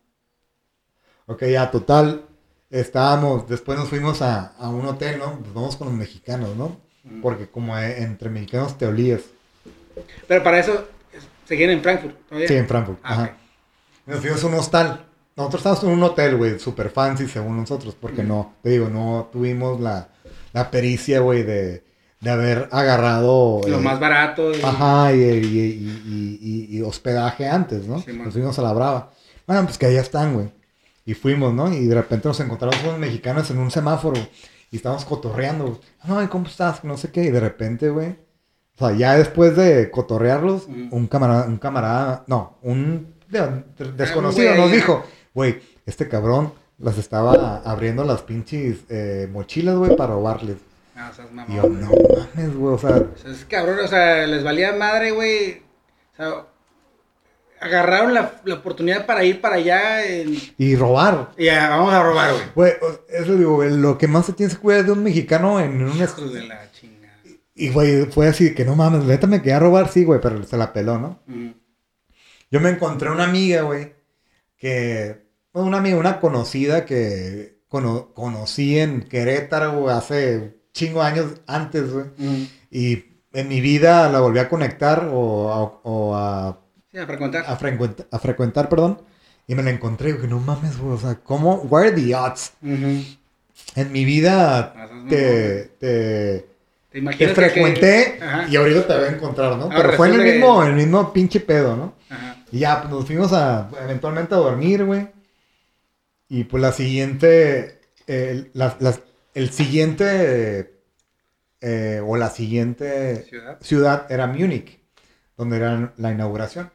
Ok, 1.28 1.44
ya, 1.46 1.70
total. 1.72 2.26
Estábamos, 2.70 3.48
después 3.50 3.80
nos 3.80 3.90
fuimos 3.90 4.22
a, 4.22 4.54
a 4.60 4.70
un 4.70 4.86
hotel, 4.86 5.18
¿no? 5.20 5.40
Nos 5.44 5.54
vamos 5.54 5.76
con 5.76 5.88
los 5.88 5.96
mexicanos, 5.98 6.56
¿no? 6.56 6.78
Porque 7.22 7.48
como 7.50 7.78
eh, 7.78 8.04
entre 8.04 8.30
mexicanos 8.30 8.78
te 8.78 8.86
olías. 8.86 9.22
Pero 10.28 10.44
para 10.44 10.60
eso 10.60 10.86
es- 11.12 11.28
seguían 11.48 11.72
en 11.72 11.82
Frankfurt 11.82 12.16
todavía. 12.28 12.48
Sí, 12.48 12.56
en 12.56 12.68
Frankfurt. 12.68 13.00
Ah, 13.04 13.14
ajá. 13.14 13.38
Nos 14.06 14.20
fuimos 14.20 14.44
a 14.44 14.48
un 14.48 14.54
hostal. 14.56 15.06
Nosotros 15.36 15.60
estábamos 15.62 15.84
en 15.86 15.90
un 15.92 16.04
hotel, 16.04 16.36
güey, 16.36 16.60
super 16.60 16.90
fancy 16.90 17.28
según 17.28 17.58
nosotros, 17.58 17.96
porque 18.00 18.22
Mm. 18.24 18.28
no, 18.28 18.54
te 18.62 18.70
digo, 18.70 18.90
no 18.90 19.30
tuvimos 19.32 19.80
la, 19.80 20.10
la 20.54 20.70
pericia, 20.70 21.22
güey, 21.22 21.44
de, 21.44 21.84
de 22.20 22.30
haber 22.30 22.68
agarrado... 22.72 23.62
Lo 23.68 23.80
eh, 23.80 23.82
más 23.82 24.00
barato. 24.00 24.54
y- 24.54 24.62
Ajá, 24.62 25.14
y, 25.14 25.22
y- 25.22 26.68
y- 26.78 26.82
hospedaje 26.82 27.48
antes, 27.48 27.86
¿no? 27.88 28.00
Sí, 28.02 28.12
nos 28.14 28.34
fuimos 28.34 28.58
a 28.60 28.62
la 28.62 28.74
brava. 28.74 29.12
Bueno, 29.48 29.64
pues 29.64 29.78
que 29.78 29.86
allá 29.88 30.02
están, 30.02 30.34
güey. 30.34 30.52
Y 31.10 31.14
fuimos, 31.16 31.54
¿no? 31.54 31.72
Y 31.74 31.86
de 31.88 31.96
repente 31.96 32.28
nos 32.28 32.40
encontramos 32.40 32.78
unos 32.84 33.00
mexicanos 33.00 33.50
en 33.52 33.58
un 33.58 33.72
semáforo 33.72 34.20
y 34.72 34.76
estábamos 34.76 35.06
cotorreando. 35.06 35.66
güey. 35.66 35.80
No, 36.06 36.22
¿y 36.22 36.28
cómo 36.28 36.46
estás? 36.48 36.84
No 36.84 36.98
sé 36.98 37.12
qué. 37.12 37.24
Y 37.24 37.32
de 37.32 37.40
repente, 37.40 37.90
güey. 37.90 38.10
O 38.76 38.88
sea, 38.88 38.96
ya 38.96 39.16
después 39.18 39.56
de 39.56 39.90
cotorrearlos, 39.92 40.68
un 40.68 41.08
camarada, 41.08 41.46
un 41.48 41.58
camarada, 41.58 42.24
no, 42.28 42.58
un 42.62 43.14
de- 43.28 43.64
de- 43.78 43.92
desconocido 43.94 44.56
nos 44.56 44.72
dijo, 44.72 45.04
güey, 45.34 45.60
este 45.86 46.08
cabrón 46.08 46.54
las 46.78 46.98
estaba 46.98 47.58
abriendo 47.66 48.04
las 48.06 48.22
pinches 48.22 48.78
eh, 48.90 49.28
mochilas, 49.32 49.76
güey, 49.76 49.96
para 49.98 50.14
robarles. 50.14 50.58
No, 50.96 51.10
o 51.10 51.14
sea, 51.14 51.26
Y 51.50 51.56
yo, 51.56 51.64
no 51.64 51.90
mames, 52.36 52.56
güey, 52.56 52.74
o 52.76 52.78
sea, 52.78 52.90
O 52.98 53.18
sea, 53.18 53.32
es 53.32 53.46
cabrón, 53.46 53.80
o 53.84 53.88
sea, 53.88 54.26
les 54.28 54.44
valía 54.44 54.74
madre, 54.74 55.12
güey. 55.12 55.62
O 56.14 56.16
sea, 56.16 56.30
agarraron 57.62 58.14
la, 58.14 58.42
la 58.46 58.56
oportunidad 58.56 59.06
para 59.06 59.24
ir 59.24 59.42
para 59.42 59.56
allá 59.56 60.06
en- 60.06 60.38
y 60.58 60.76
robar. 60.76 61.32
y 61.38 61.48
vamos 61.48 61.94
a 61.94 62.04
robar, 62.04 62.32
güey. 62.34 62.44
Güey, 62.56 62.74
o- 62.82 63.00
eso 63.10 63.36
digo, 63.36 63.64
lo 63.64 63.98
que 63.98 64.08
más 64.08 64.26
se 64.26 64.34
tiene 64.34 64.52
que 64.54 64.60
cuidar 64.60 64.86
de 64.86 64.92
un 64.92 65.04
mexicano 65.04 65.60
en 65.60 65.82
un... 65.84 65.90
es- 66.02 66.12
Hijos 66.18 66.34
de 66.34 66.44
la 66.48 66.72
chingada. 66.72 67.18
Y, 67.56 67.70
güey, 67.70 68.06
fue 68.06 68.28
así 68.28 68.54
que 68.56 68.64
no 68.66 68.76
mames, 68.76 69.04
neta 69.04 69.28
me 69.28 69.42
quería 69.42 69.60
robar, 69.60 69.90
sí, 69.90 70.04
güey, 70.06 70.22
pero 70.22 70.44
se 70.44 70.56
la 70.58 70.72
peló, 70.72 70.98
¿no? 70.98 71.20
Yo 72.52 72.60
me 72.62 72.70
encontré 72.70 73.10
una 73.12 73.26
amiga, 73.26 73.62
güey, 73.64 73.94
que... 74.58 75.28
Una 75.52 75.80
amiga, 75.80 75.98
una 75.98 76.20
conocida 76.20 76.86
que 76.86 77.60
cono- 77.68 78.14
conocí 78.14 78.80
en 78.80 79.02
Querétaro, 79.02 79.80
güey, 79.82 79.96
hace 79.96 80.60
chingo 80.74 81.02
años 81.02 81.42
antes, 81.48 81.92
güey. 81.92 82.06
Y 82.72 83.04
en 83.34 83.48
mi 83.50 83.60
vida 83.60 84.08
la 84.10 84.20
volví 84.22 84.40
a 84.40 84.48
conectar 84.48 85.10
o 85.12 85.52
a, 85.52 85.64
o 85.84 86.16
a, 86.16 86.60
Sí, 86.92 86.98
a 86.98 87.06
frecuentar. 87.06 87.46
a 87.48 87.58
frecuent- 87.60 88.08
a 88.12 88.20
frecuentar, 88.20 88.70
perdón. 88.70 89.02
Y 89.48 89.56
me 89.56 89.64
la 89.64 89.72
encontré, 89.72 90.14
güey, 90.14 90.28
no 90.28 90.40
mames, 90.40 90.78
güey, 90.78 90.94
o 90.94 90.98
sea, 91.00 91.16
¿cómo? 91.16 91.56
Where 91.64 91.90
are 91.90 92.02
the 92.02 92.16
odds? 92.16 92.54
En 92.62 93.92
mi 93.92 94.06
vida 94.06 94.74
Ah, 94.76 94.88
te, 95.10 95.72
te, 95.80 96.46
¿Te 96.92 97.02
te 97.02 97.18
que- 97.18 97.28
frecuenté 97.30 98.20
que- 98.20 98.52
y 98.52 98.56
ahorita 98.56 98.88
te 98.88 98.96
voy 98.96 99.04
a 99.06 99.10
encontrar, 99.12 99.56
¿no? 99.58 99.66
Ahora 99.66 99.78
Pero 99.78 99.94
fue 99.94 100.08
en 100.10 100.14
el 100.16 100.24
que- 100.24 100.32
mismo, 100.34 100.64
el 100.64 100.74
mismo 100.74 101.14
pinche 101.14 101.40
pedo, 101.40 101.76
¿no? 101.76 101.94
Ajá. 102.10 102.38
Y 102.52 102.60
ya, 102.60 102.80
pues 102.82 102.92
nos 102.94 103.06
fuimos 103.06 103.32
a, 103.34 103.70
eventualmente 103.84 104.34
a 104.34 104.38
dormir, 104.38 104.86
güey. 104.86 105.08
Y 106.30 106.44
pues 106.46 106.62
la 106.62 106.72
siguiente, 106.72 107.80
el, 108.08 108.50
la- 108.54 108.78
el 109.36 109.50
siguiente, 109.52 110.80
eh, 111.62 112.02
o 112.06 112.16
la 112.18 112.30
siguiente 112.30 113.24
Ciudad. 113.30 113.58
ciudad 113.62 114.12
era 114.12 114.26
Múnich, 114.28 114.80
donde 115.38 115.58
era 115.58 115.94
la 115.98 116.12
inauguración. 116.12 116.72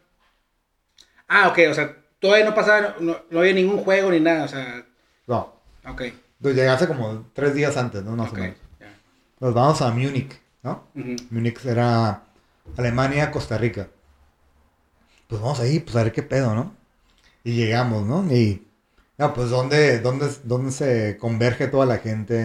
Ah, 1.36 1.48
ok, 1.48 1.58
o 1.70 1.74
sea, 1.74 1.96
todavía 2.20 2.44
no 2.44 2.54
pasaba, 2.54 2.94
no, 3.00 3.16
no 3.30 3.38
había 3.40 3.52
ningún 3.52 3.78
juego 3.78 4.10
ni 4.10 4.20
nada, 4.20 4.44
o 4.44 4.48
sea, 4.48 4.84
No, 5.26 5.52
ok. 5.86 6.00
entonces 6.02 6.56
llegaste 6.56 6.86
como 6.86 7.26
tres 7.32 7.54
días 7.54 7.76
antes, 7.76 8.02
¿no? 8.04 8.14
Más 8.16 8.30
ok, 8.30 8.38
o 8.38 8.40
menos. 8.40 8.56
Nos 9.40 9.54
vamos 9.54 9.82
a 9.82 9.90
Múnich, 9.90 10.32
¿no? 10.62 10.84
Ujú. 10.94 11.16
Múnich 11.30 11.64
era 11.66 12.22
Alemania, 12.76 13.30
Costa 13.30 13.58
Rica. 13.58 13.88
Pues 15.28 15.40
vamos 15.40 15.60
ahí, 15.60 15.80
pues 15.80 15.96
a 15.96 16.02
ver 16.04 16.12
qué 16.12 16.22
pedo, 16.22 16.54
¿no? 16.54 16.72
Y 17.44 17.52
llegamos, 17.54 18.06
¿no? 18.06 18.24
Y, 18.34 18.66
no, 19.18 19.34
pues 19.34 19.50
¿dónde, 19.50 20.00
dónde, 20.00 20.28
dónde 20.44 20.72
se 20.72 21.16
converge 21.18 21.68
toda 21.68 21.86
la 21.86 21.98
gente 21.98 22.36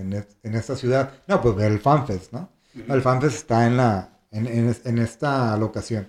en, 0.00 0.26
en 0.42 0.54
esta 0.54 0.76
ciudad? 0.76 1.12
No, 1.26 1.40
pues 1.42 1.58
el 1.60 1.78
FanFest, 1.80 2.32
¿no? 2.32 2.50
El 2.88 3.02
FanFest 3.02 3.36
está 3.36 3.66
en, 3.66 3.76
la, 3.76 4.10
en, 4.30 4.46
en 4.46 4.68
es- 4.68 4.84
en 4.86 4.98
esta 4.98 5.56
locación. 5.56 6.08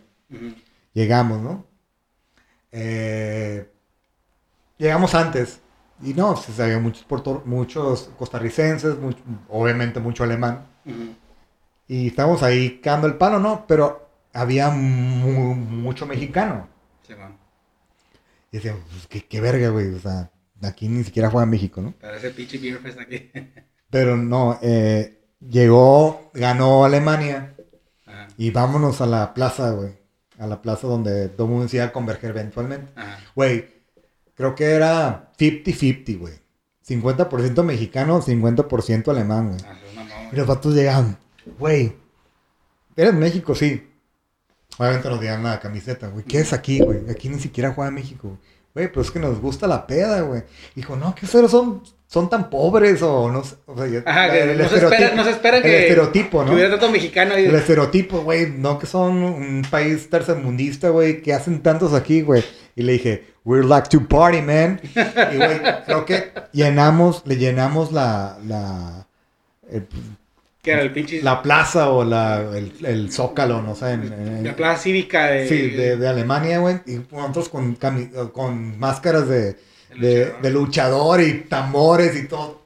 Llegamos, 0.93 1.41
¿no? 1.41 1.65
Eh, 2.79 3.67
llegamos 4.77 5.15
antes. 5.15 5.59
Y 6.01 6.13
no, 6.13 6.35
pues 6.35 6.59
había 6.59 6.77
muchos, 6.79 7.03
puerto- 7.05 7.41
muchos 7.45 8.11
costarricenses, 8.19 8.97
mucho- 8.99 9.23
obviamente 9.49 9.99
mucho 9.99 10.23
alemán. 10.23 10.67
Y 11.87 12.07
estábamos 12.07 12.43
ahí 12.43 12.79
cagando 12.81 13.07
el 13.07 13.15
palo, 13.15 13.39
¿no? 13.39 13.65
Pero 13.67 14.07
había 14.33 14.69
mu- 14.69 15.55
mucho 15.55 16.05
mexicano. 16.05 16.67
Sí, 17.07 17.13
bueno, 17.13 17.35
Y 18.51 18.57
decíamos, 18.57 18.83
pues, 18.91 19.07
¿qué, 19.07 19.25
qué 19.25 19.41
verga, 19.41 19.69
güey. 19.69 19.93
O 19.93 19.99
sea, 19.99 20.29
aquí 20.61 20.87
ni 20.87 21.03
siquiera 21.03 21.29
juega 21.31 21.45
México, 21.45 21.81
¿no? 21.81 21.93
para 21.93 22.17
ese 22.17 22.29
pinche 22.31 22.57
Beer 22.59 22.79
Fest 22.79 22.99
aquí. 22.99 23.31
Pero 23.89 24.17
no, 24.17 24.59
eh, 24.61 25.19
llegó, 25.39 26.29
ganó 26.33 26.85
Alemania. 26.85 27.55
Ajá, 28.05 28.27
Y 28.37 28.51
vámonos 28.51 29.01
a 29.01 29.05
la 29.07 29.33
plaza, 29.33 29.71
güey. 29.71 29.97
A 30.37 30.47
la 30.47 30.61
plaza 30.61 30.87
donde 30.87 31.29
todo 31.29 31.47
el 31.47 31.53
mundo 31.53 31.67
se 31.67 31.77
iba 31.77 31.85
a 31.85 31.91
converger 31.91 32.31
eventualmente. 32.31 32.93
Güey, 33.35 33.67
creo 34.35 34.53
que 34.55 34.65
era 34.65 35.31
50-50, 35.37 36.19
güey. 36.19 36.33
50% 36.87 37.63
mexicano, 37.63 38.21
50% 38.21 39.07
alemán, 39.09 39.49
güey. 39.49 39.59
Ah, 39.65 39.77
es 39.85 39.95
mamón, 39.95 40.29
Y 40.31 40.35
los 40.35 40.47
vatos 40.47 40.73
llegaban, 40.73 41.17
güey, 41.59 41.95
eres 42.95 43.13
México, 43.13 43.53
sí. 43.55 43.89
Obviamente 44.77 45.09
nos 45.09 45.19
dieron 45.19 45.43
la 45.43 45.59
camiseta, 45.59 46.07
güey. 46.07 46.23
¿Qué 46.23 46.39
es 46.39 46.53
aquí, 46.53 46.79
güey? 46.79 47.09
Aquí 47.09 47.29
ni 47.29 47.39
siquiera 47.39 47.73
juega 47.73 47.91
México, 47.91 48.29
güey. 48.29 48.39
Güey, 48.73 48.87
pero 48.89 49.01
es 49.01 49.11
que 49.11 49.19
nos 49.19 49.41
gusta 49.41 49.67
la 49.67 49.87
peda, 49.87 50.21
güey. 50.21 50.43
Dijo, 50.75 50.95
no, 50.95 51.15
que 51.15 51.25
ustedes 51.25 51.49
son, 51.49 51.81
son 52.07 52.29
tan 52.29 52.49
pobres 52.49 53.01
o 53.01 53.29
no 53.31 53.43
sé. 53.43 53.55
O 53.65 53.75
sea, 53.77 54.03
Ajá, 54.05 54.31
que 54.31 54.43
el 54.43 54.57
no 54.57 54.69
se 54.69 54.77
espera, 54.77 55.13
no 55.13 55.23
se 55.25 55.29
espera 55.31 55.57
el 55.57 55.63
que, 55.63 55.81
estereotipo, 55.83 56.39
que 56.39 56.45
¿no? 56.45 56.53
hubiera 56.53 56.69
tanto 56.69 56.89
mexicano 56.89 57.33
ahí. 57.35 57.45
El 57.45 57.55
estereotipo, 57.55 58.21
güey, 58.21 58.49
no 58.49 58.79
que 58.79 58.85
son 58.87 59.23
un 59.23 59.61
país 59.69 60.09
tercermundista, 60.09 60.89
güey, 60.89 61.21
que 61.21 61.33
hacen 61.33 61.61
tantos 61.61 61.93
aquí, 61.93 62.21
güey. 62.21 62.43
Y 62.75 62.83
le 62.83 62.93
dije, 62.93 63.25
we're 63.43 63.67
like 63.67 63.89
to 63.89 64.07
party, 64.07 64.41
man. 64.41 64.79
Y, 65.33 65.35
güey, 65.37 65.59
creo 65.85 66.05
que 66.05 66.31
llenamos, 66.53 67.23
le 67.25 67.35
llenamos 67.35 67.91
la, 67.91 68.37
la, 68.45 69.05
que 70.61 70.71
era 70.71 70.81
el 70.81 70.91
pinche. 70.91 71.21
la 71.21 71.41
plaza 71.41 71.89
o 71.89 72.03
la, 72.03 72.41
el, 72.55 72.71
el 72.85 73.11
zócalo, 73.11 73.61
no 73.61 73.75
sé, 73.75 73.91
en, 73.91 74.03
en- 74.13 74.43
la 74.43 74.55
plaza 74.55 74.81
cívica 74.83 75.27
de. 75.27 75.47
sí, 75.47 75.69
de, 75.71 75.97
de 75.97 76.07
Alemania, 76.07 76.59
güey. 76.59 76.79
Y 76.85 76.99
nosotros 77.11 77.49
con, 77.49 77.75
con 78.33 78.77
máscaras 78.79 79.27
de, 79.29 79.55
de, 79.89 80.25
luchador. 80.25 80.41
de 80.41 80.49
luchador 80.51 81.21
y 81.21 81.33
tambores 81.41 82.15
y 82.15 82.27
todo. 82.27 82.61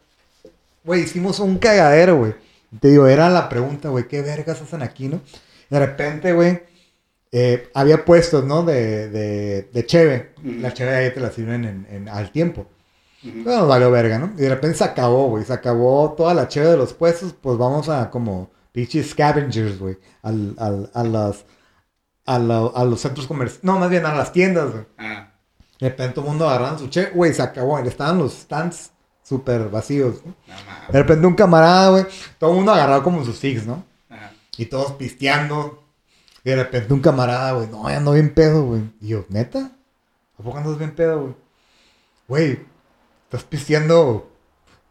Güey, 0.84 1.02
hicimos 1.04 1.40
un 1.40 1.58
cagadero, 1.58 2.18
güey. 2.18 2.36
Te 2.80 2.88
digo, 2.90 3.08
era 3.08 3.30
la 3.30 3.50
pregunta, 3.50 3.90
güey, 3.90 4.08
¿qué 4.08 4.22
vergas 4.22 4.62
hacen 4.62 4.82
aquí, 4.82 5.08
no? 5.08 5.22
De 5.70 5.80
repente, 5.80 6.34
güey, 6.34 6.62
eh, 7.32 7.70
había 7.74 8.04
puestos, 8.06 8.44
¿no? 8.46 8.64
De, 8.64 9.10
de, 9.10 9.70
de 9.74 9.86
cheve. 9.86 10.32
Ujú. 10.40 10.60
La 10.62 10.74
cheve 10.74 10.96
ahí 10.96 11.14
te 11.14 11.20
la 11.20 11.32
sirven 11.32 11.66
en, 11.66 11.88
en- 11.90 12.10
al 12.10 12.32
tiempo. 12.32 12.68
Bueno, 13.24 13.68
valió 13.68 13.92
verga, 13.92 14.18
¿no? 14.18 14.34
Y 14.38 14.42
de 14.42 14.50
repente 14.50 14.78
se 14.80 14.84
acabó, 14.84 15.28
güey. 15.30 15.46
Se 15.46 15.54
acabó 15.54 16.14
toda 16.18 16.34
la 16.34 16.48
cheve 16.48 16.68
de 16.68 16.78
los 16.78 16.94
puestos. 16.94 17.34
Pues 17.40 17.58
vamos 17.58 17.88
a 17.88 18.10
como 18.10 18.50
pinches 18.72 19.12
scavengers, 19.12 19.78
güey. 19.78 19.98
Al, 20.24 20.56
al, 20.58 20.90
a 20.94 21.04
las... 21.04 21.46
A, 22.26 22.40
la- 22.40 22.72
a 22.74 22.84
los 22.86 23.02
centros 23.02 23.28
comerciales. 23.28 23.64
No, 23.64 23.78
más 23.80 23.90
bien 23.90 24.06
a 24.06 24.16
las 24.16 24.32
tiendas, 24.34 24.72
güey. 24.72 24.86
Ah, 24.98 25.31
De 25.82 25.90
repente 25.90 26.14
todo 26.14 26.26
el 26.26 26.30
mundo 26.30 26.48
agarrando 26.48 26.78
su 26.78 26.90
che, 26.90 27.08
güey, 27.08 27.34
se 27.34 27.42
acabó. 27.42 27.80
Estaban 27.80 28.20
los 28.20 28.34
stands 28.34 28.92
súper 29.24 29.68
vacíos. 29.70 30.22
¿no? 30.24 30.36
no 30.48 30.54
mames. 30.64 30.92
De 30.92 31.00
repente 31.00 31.26
un 31.26 31.34
camarada, 31.34 31.90
güey, 31.90 32.06
todo 32.38 32.52
el 32.52 32.58
mundo 32.58 32.72
agarrado 32.72 33.02
como 33.02 33.26
sus 33.26 33.40
figs, 33.40 33.66
¿no? 33.66 33.84
Ajá. 34.08 34.32
Y 34.58 34.68
todos 34.68 34.92
pisteando. 34.94 35.84
Y 36.44 36.52
de 36.52 36.56
repente 36.56 36.94
un 36.94 37.02
camarada, 37.02 37.54
güey, 37.54 37.68
no, 37.68 37.90
ya 37.90 37.98
ando 37.98 38.14
bien 38.14 38.32
pedo, 38.32 38.64
güey. 38.64 38.84
Y 39.02 39.08
yo, 39.10 39.26
¿neta? 39.30 39.72
¿A 40.40 40.44
poco 40.44 40.58
andas 40.58 40.78
bien 40.78 40.94
pedo, 40.94 41.22
güey? 41.22 41.36
Güey, 42.28 42.60
estás 43.24 43.44
pisteando 43.44 44.32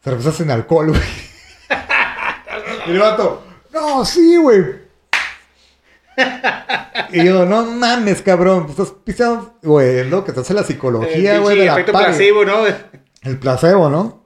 cervezas 0.02 0.34
sin 0.34 0.50
alcohol, 0.50 0.88
güey. 0.88 1.00
y 2.88 2.90
el 2.90 2.98
vato, 2.98 3.44
no, 3.72 4.04
sí, 4.04 4.36
güey. 4.36 4.79
Y 7.12 7.24
yo, 7.24 7.46
no 7.46 7.64
mames, 7.64 8.22
cabrón, 8.22 8.66
pues 8.66 8.78
estás 8.78 8.96
pisando, 9.04 9.58
güey, 9.62 9.98
es 9.98 10.06
lo 10.06 10.24
que 10.24 10.32
te 10.32 10.40
hace 10.40 10.54
la 10.54 10.62
psicología, 10.62 11.36
El 11.36 11.40
güey, 11.40 11.58
de 11.58 11.66
la 11.66 11.72
efecto 11.72 11.92
placebo, 11.92 12.44
¿no? 12.44 12.64
El 13.22 13.38
placebo, 13.38 13.88
¿no? 13.88 14.20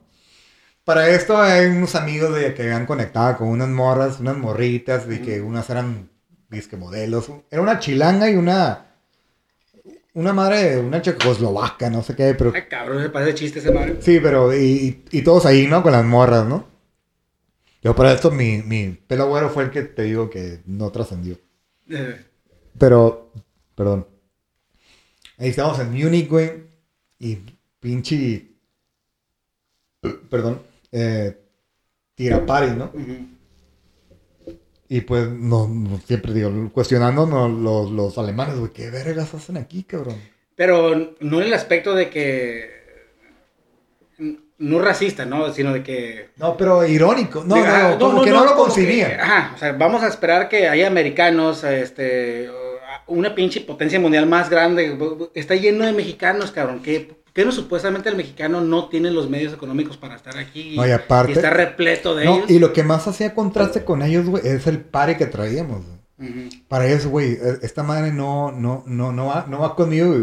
Para 0.84 1.08
esto 1.08 1.38
hay 1.38 1.66
unos 1.66 1.94
amigos 1.94 2.34
de 2.34 2.52
que 2.52 2.62
habían 2.62 2.84
conectado 2.84 3.38
con 3.38 3.48
unas 3.48 3.68
morras, 3.68 4.20
unas 4.20 4.36
morritas, 4.36 5.04
y 5.10 5.18
que 5.20 5.40
unas 5.40 5.70
eran 5.70 6.10
disque 6.50 6.76
modelos. 6.76 7.30
Era 7.50 7.62
una 7.62 7.78
chilanga 7.78 8.30
y 8.30 8.36
una. 8.36 8.86
Una 10.12 10.32
madre, 10.32 10.78
una 10.78 11.02
checoslovaca, 11.02 11.90
no 11.90 12.02
sé 12.02 12.14
qué, 12.14 12.34
pero. 12.34 12.52
Ay, 12.54 12.68
cabrón, 12.68 13.02
me 13.02 13.08
parece 13.08 13.34
chiste 13.34 13.58
ese 13.58 13.72
madre. 13.72 13.96
Sí, 14.00 14.20
pero. 14.22 14.54
Y, 14.54 15.04
y 15.10 15.22
todos 15.22 15.46
ahí, 15.46 15.66
¿no? 15.66 15.82
Con 15.82 15.92
las 15.92 16.04
morras, 16.04 16.44
¿no? 16.44 16.66
Yo 17.82 17.94
para 17.96 18.12
esto, 18.12 18.30
mi, 18.30 18.62
mi 18.62 18.90
pelo 18.90 19.28
güero 19.28 19.50
fue 19.50 19.64
el 19.64 19.70
que 19.70 19.82
te 19.82 20.02
digo 20.02 20.30
que 20.30 20.60
no 20.66 20.90
trascendió. 20.90 21.38
Pero, 22.78 23.32
perdón. 23.74 24.06
Ahí 25.38 25.48
estábamos 25.48 25.78
en 25.80 25.92
Múnich, 25.92 26.28
güey. 26.28 26.64
Y 27.18 27.38
pinche. 27.80 28.50
Perdón. 30.30 30.62
Eh, 30.92 31.36
tirapari, 32.14 32.70
¿no? 32.72 32.90
ujú. 32.94 33.34
Y 34.88 35.00
pues, 35.00 35.28
no, 35.28 35.66
no, 35.66 35.98
siempre 35.98 36.32
digo, 36.32 36.70
cuestionándonos 36.72 37.50
los, 37.50 37.90
los 37.90 38.18
alemanes, 38.18 38.58
güey, 38.58 38.72
¿qué 38.72 38.90
vergas 38.90 39.34
hacen 39.34 39.56
aquí, 39.56 39.82
cabrón? 39.82 40.16
Pero 40.54 41.14
no 41.20 41.40
en 41.40 41.46
el 41.46 41.54
aspecto 41.54 41.94
de 41.94 42.10
que. 42.10 42.73
No 44.58 44.78
racista, 44.80 45.24
¿no? 45.24 45.52
Sino 45.52 45.72
de 45.72 45.82
que. 45.82 46.30
No, 46.36 46.56
pero 46.56 46.86
irónico. 46.86 47.42
No, 47.44 47.56
de- 47.56 47.62
ah, 47.62 47.96
no, 47.98 47.98
como 47.98 48.22
que 48.22 48.30
no, 48.30 48.44
lo 48.44 48.54
concibían. 48.54 49.18
ajá, 49.20 49.52
o 49.54 49.58
sea, 49.58 49.72
vamos 49.72 50.02
a 50.02 50.08
esperar 50.08 50.48
que 50.48 50.68
haya 50.68 50.86
americanos, 50.86 51.64
este. 51.64 52.48
Una 53.06 53.34
pinche 53.34 53.60
potencia 53.60 53.98
mundial 54.00 54.26
más 54.26 54.48
grande. 54.48 54.96
Está 55.34 55.54
lleno 55.56 55.84
de 55.84 55.92
mexicanos, 55.92 56.52
cabrón. 56.52 56.80
Que, 56.82 57.16
que 57.34 57.44
no 57.44 57.52
supuestamente 57.52 58.08
el 58.08 58.16
mexicano 58.16 58.60
no 58.62 58.88
tiene 58.88 59.10
los 59.10 59.28
medios 59.28 59.52
económicos 59.52 59.96
para 59.98 60.14
estar 60.14 60.38
aquí. 60.38 60.74
No, 60.76 60.86
y 60.86 60.90
aparte- 60.92 61.32
está 61.32 61.50
repleto 61.50 62.14
de 62.14 62.24
No, 62.24 62.36
ellos. 62.36 62.50
y 62.50 62.58
lo 62.60 62.72
que 62.72 62.82
más 62.84 63.06
hacía 63.08 63.34
contraste 63.34 63.84
con 63.84 64.02
ellos, 64.02 64.26
güey, 64.26 64.46
es 64.46 64.66
el 64.68 64.80
pare 64.80 65.16
que 65.18 65.26
traíamos. 65.26 65.80
Ujú. 66.18 66.48
Para 66.68 66.86
eso, 66.86 67.10
güey, 67.10 67.32
e- 67.32 67.58
esta 67.62 67.82
madre 67.82 68.12
no, 68.12 68.52
no, 68.52 68.84
no, 68.86 69.12
no 69.12 69.26
va, 69.26 69.46
no 69.48 69.58
va 69.58 69.74
conmigo. 69.74 70.14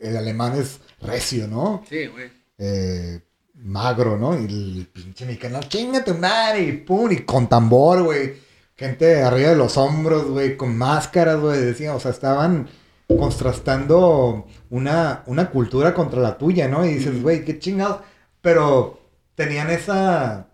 El 0.00 0.16
alemán 0.16 0.54
es 0.58 0.80
recio, 1.02 1.46
¿no? 1.48 1.82
Sí, 1.88 2.06
güey. 2.06 2.30
eh, 2.56 3.20
magro, 3.64 4.16
¿no? 4.18 4.38
Y 4.38 4.44
el 4.44 4.88
pinche 4.92 5.24
mexicano, 5.26 5.60
chingate 5.68 6.12
madre, 6.14 6.62
y 6.62 6.72
pum, 6.72 7.10
y 7.12 7.18
con 7.24 7.48
tambor, 7.48 8.02
güey. 8.02 8.34
Gente 8.76 9.22
arriba 9.22 9.50
de 9.50 9.56
los 9.56 9.76
hombros, 9.76 10.24
güey, 10.30 10.56
con 10.56 10.76
máscaras, 10.76 11.38
güey, 11.40 11.60
decía, 11.60 11.94
o 11.94 12.00
sea, 12.00 12.10
estaban 12.10 12.68
contrastando 13.06 14.46
una, 14.70 15.22
una 15.26 15.50
cultura 15.50 15.94
contra 15.94 16.20
la 16.20 16.36
tuya, 16.38 16.68
¿no? 16.68 16.84
Y 16.84 16.94
dices, 16.94 17.22
güey, 17.22 17.44
qué 17.44 17.58
chingados. 17.58 18.00
Pero 18.40 18.98
tenían 19.34 19.70
esa... 19.70 20.48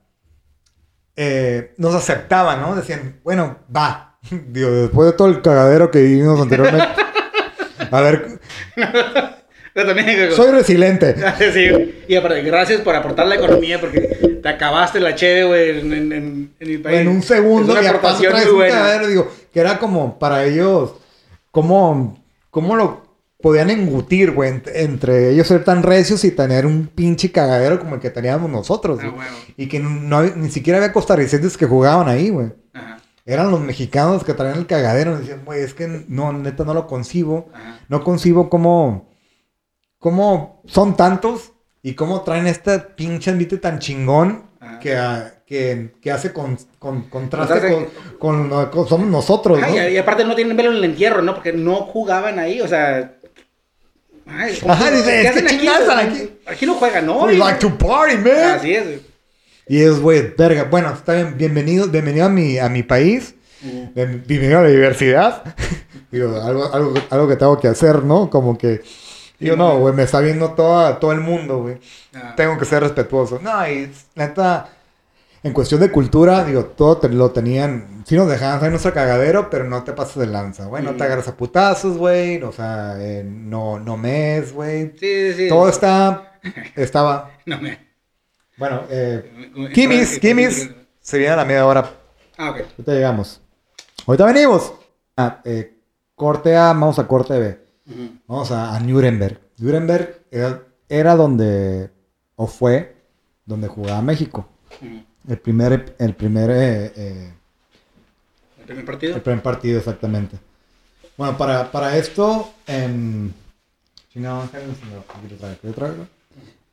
eh, 1.17 1.75
nos 1.79 1.95
aceptaban, 1.95 2.61
¿no? 2.61 2.75
Decían, 2.77 3.21
bueno, 3.25 3.59
va. 3.75 4.19
Digo, 4.49 4.71
después 4.71 5.11
de 5.11 5.17
todo 5.17 5.29
el 5.29 5.43
cagadero 5.43 5.91
que 5.91 6.03
vivimos 6.03 6.41
anteriormente. 6.41 6.89
A 7.91 8.01
ver, 8.03 8.41
También, 9.75 10.33
soy 10.33 10.51
resiliente. 10.53 11.15
Sí, 11.53 12.03
y 12.09 12.17
aparte, 12.17 12.43
gracias 12.43 12.81
por 12.81 12.95
aportar 12.95 13.27
la 13.27 13.37
economía 13.37 13.81
porque 13.81 14.01
te 14.43 14.49
acabaste 14.49 14.99
la 15.01 15.15
cheve, 15.15 15.45
güey, 15.45 15.81
en, 15.81 15.93
en, 15.93 16.13
en- 16.13 16.69
mi 16.69 16.79
país. 16.79 17.01
en 17.01 17.09
un 17.09 17.23
segundo 17.23 17.73
Es 17.75 17.79
y 17.79 17.81
una 17.83 17.91
aportación 17.91 18.33
muy 18.33 18.43
un 18.45 18.55
buena. 18.57 18.75
cagadero, 18.75 19.07
digo, 19.09 19.29
que 19.53 19.61
era 19.61 19.79
como 19.79 20.19
para 20.19 20.45
ellos, 20.45 20.95
cómo, 21.51 22.19
cómo 22.51 22.77
lo 22.77 23.09
podían 23.41 23.71
engutir, 23.71 24.33
güey, 24.33 24.51
ent- 24.53 24.71
entre 24.75 25.31
ellos 25.31 25.47
ser 25.47 25.65
tan 25.65 25.83
recios 25.83 26.25
y 26.25 26.31
tener 26.31 26.67
un 26.67 26.87
pinche 26.89 27.31
cagadero 27.33 27.79
como 27.79 27.95
el 27.95 28.01
que 28.01 28.11
teníamos 28.11 28.51
nosotros, 28.51 28.99
Ah, 29.03 29.09
güey. 29.15 29.27
Y 29.57 29.67
que 29.69 29.79
no 29.81 30.23
ni 30.23 30.51
siquiera 30.51 30.79
había 30.79 30.93
costarricenses 30.93 31.57
que 31.57 31.67
jugaban 31.67 32.09
ahí, 32.09 32.29
güey. 32.31 32.49
Ajá, 32.75 32.99
Eran 33.25 33.51
los 33.51 33.61
mexicanos 33.61 34.25
que 34.25 34.35
traían 34.35 34.59
el 34.59 34.67
cagadero. 34.67 35.19
Decían, 35.19 35.43
güey, 35.45 35.63
es 35.63 35.75
que 35.75 36.05
no, 36.09 36.33
neta, 36.33 36.65
no 36.65 36.75
lo 36.75 36.87
concibo. 36.87 37.49
ajá. 37.55 37.81
No 37.89 38.05
concibo 38.05 38.51
cómo, 38.51 39.10
cómo 40.01 40.63
son 40.67 40.97
tantos 40.97 41.53
y 41.83 41.95
cómo 41.95 42.23
traen 42.23 42.47
este 42.49 42.81
pinche 42.81 43.31
ambiente 43.31 43.59
tan 43.59 43.79
chingón 43.79 44.47
Ajá. 44.59 44.81
que, 44.81 44.97
ah, 44.97 45.35
que, 45.47 45.93
que 46.03 46.11
hace 46.11 46.33
con, 46.33 46.59
con- 46.79 47.03
contraste 47.03 47.89
con, 48.19 48.49
con, 48.49 48.71
con- 48.71 48.89
somos 48.89 49.07
nosotros, 49.07 49.61
¿no? 49.61 49.67
Ay, 49.67 49.95
y, 49.95 49.99
aparte 49.99 50.25
no 50.25 50.35
tienen 50.35 50.57
velo 50.57 50.71
en 50.71 50.79
el 50.79 50.85
entierro, 50.85 51.23
¿no? 51.23 51.35
Porque 51.35 51.53
no 51.53 51.77
jugaban 51.77 52.39
ahí, 52.39 52.61
o 52.61 52.67
sea... 52.67 53.15
Ay, 54.27 54.57
¿cómo- 54.61 54.73
Ajá, 54.73 54.91
dice, 54.91 55.23
¿qué 55.23 55.29
hacen 55.29 55.47
aquí? 55.47 55.69
aquí. 55.69 56.31
Aquí 56.47 56.67
no 56.67 56.75
juegan, 56.75 57.07
¿no? 57.07 57.25
We 57.25 57.37
like 57.37 57.59
to 57.59 57.77
party, 57.77 58.17
man. 58.17 58.57
Así 58.57 58.75
es. 58.75 59.01
Y 59.69 59.83
es, 59.83 60.01
güey, 60.01 60.35
verga. 60.37 60.65
Bueno, 60.65 60.93
está 60.93 61.15
bien, 61.15 61.37
bienvenido, 61.37 61.87
bienvenido 61.89 62.27
a 62.27 62.29
mi, 62.29 62.59
a 62.59 62.69
mi 62.69 62.83
país. 62.83 63.35
Bienvenido 63.95 64.61
a 64.61 64.63
la 64.63 64.69
diversidad. 64.69 65.55
Digo, 66.11 66.41
algo, 66.41 66.73
algo, 66.73 66.95
algo 67.11 67.29
que 67.29 67.37
tengo 67.37 67.59
que 67.61 67.69
hacer, 67.69 68.03
¿no? 68.05 68.31
Como 68.31 68.57
que... 68.57 68.83
Digo, 69.41 69.57
no, 69.57 69.79
güey, 69.79 69.95
me 69.95 70.03
está 70.03 70.21
viendo 70.21 70.51
toda, 70.53 70.99
todo 71.01 71.13
el 71.13 71.21
mundo, 71.21 71.63
güey. 71.63 71.79
Ah, 72.15 72.35
tengo 72.37 72.59
que 72.59 72.65
ser 72.67 72.83
respetuoso. 72.83 73.39
No, 73.43 73.67
y 73.69 73.91
neta, 74.15 74.69
en 75.43 75.53
cuestión 75.55 75.81
de 75.81 75.91
cultura, 75.91 76.45
digo, 76.45 76.67
todo 76.67 76.99
te- 76.99 77.09
lo 77.09 77.31
tenían. 77.31 78.05
Sí 78.07 78.17
nos 78.17 78.29
dejaban 78.29 78.59
hacer 78.59 78.71
nuestro 78.71 78.93
cagadero, 78.93 79.49
pero 79.49 79.65
no 79.65 79.83
te 79.83 79.93
pases 79.95 80.17
de 80.17 80.27
lanza, 80.27 80.67
güey. 80.67 80.83
No 80.85 80.95
te 80.95 81.05
agarras 81.05 81.29
a 81.29 81.37
putazos, 81.37 81.97
güey. 81.97 82.43
O 82.43 82.53
sea, 82.53 82.97
eh, 82.99 83.25
no, 83.25 83.79
no 83.79 83.97
mes, 83.97 84.53
güey. 84.53 84.93
Sí, 84.99 85.33
sí. 85.33 85.49
Todo 85.49 85.69
está, 85.71 86.39
estaba, 86.77 87.31
No 87.47 87.59
me... 87.61 87.79
bueno, 88.59 88.83
eh, 88.91 89.51
Kimis, 89.73 90.19
Kimis, 90.19 90.71
se 91.01 91.17
viene 91.19 91.33
a 91.33 91.37
la 91.37 91.45
media 91.47 91.65
hora. 91.67 91.91
Ah, 92.37 92.51
ok. 92.51 92.57
Ahorita 92.59 92.93
llegamos. 92.93 93.41
Ahorita 94.07 94.27
venimos. 94.27 94.73
Ah, 95.17 95.41
eh, 95.45 95.79
corte 96.15 96.55
A, 96.57 96.67
vamos 96.67 96.99
a 96.99 97.07
corte 97.07 97.39
B. 97.39 97.70
Vamos 98.27 98.51
a, 98.51 98.75
a 98.75 98.81
Nuremberg. 98.81 99.41
Nuremberg 99.59 100.23
era, 100.31 100.63
era 100.89 101.17
donde, 101.17 101.91
o 102.37 102.47
fue, 102.47 102.97
donde 103.45 103.69
jugaba 103.69 104.01
México. 104.03 104.49
El 105.29 105.39
primer, 105.39 105.95
el 105.99 106.15
primer, 106.15 106.51
eh, 106.51 106.93
eh, 106.97 107.33
¿El 108.61 108.65
primer 108.65 108.85
partido? 108.85 109.17
el 109.17 109.23
primer 109.23 109.43
partido 109.43 109.79
exactamente. 109.79 110.39
Bueno, 111.17 111.37
para, 111.37 111.71
para 111.71 111.97
esto. 111.97 112.51
Chingado, 114.13 114.43
aquí 114.43 114.51
traigo, 114.53 115.47
aquí 115.47 115.69
traigo. 115.75 116.07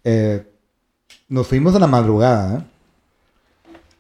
Eh, 0.04 0.46
nos 1.28 1.48
fuimos 1.48 1.74
en 1.76 1.82
la 1.82 1.88
madrugada, 1.88 2.60
¿eh? 2.60 2.64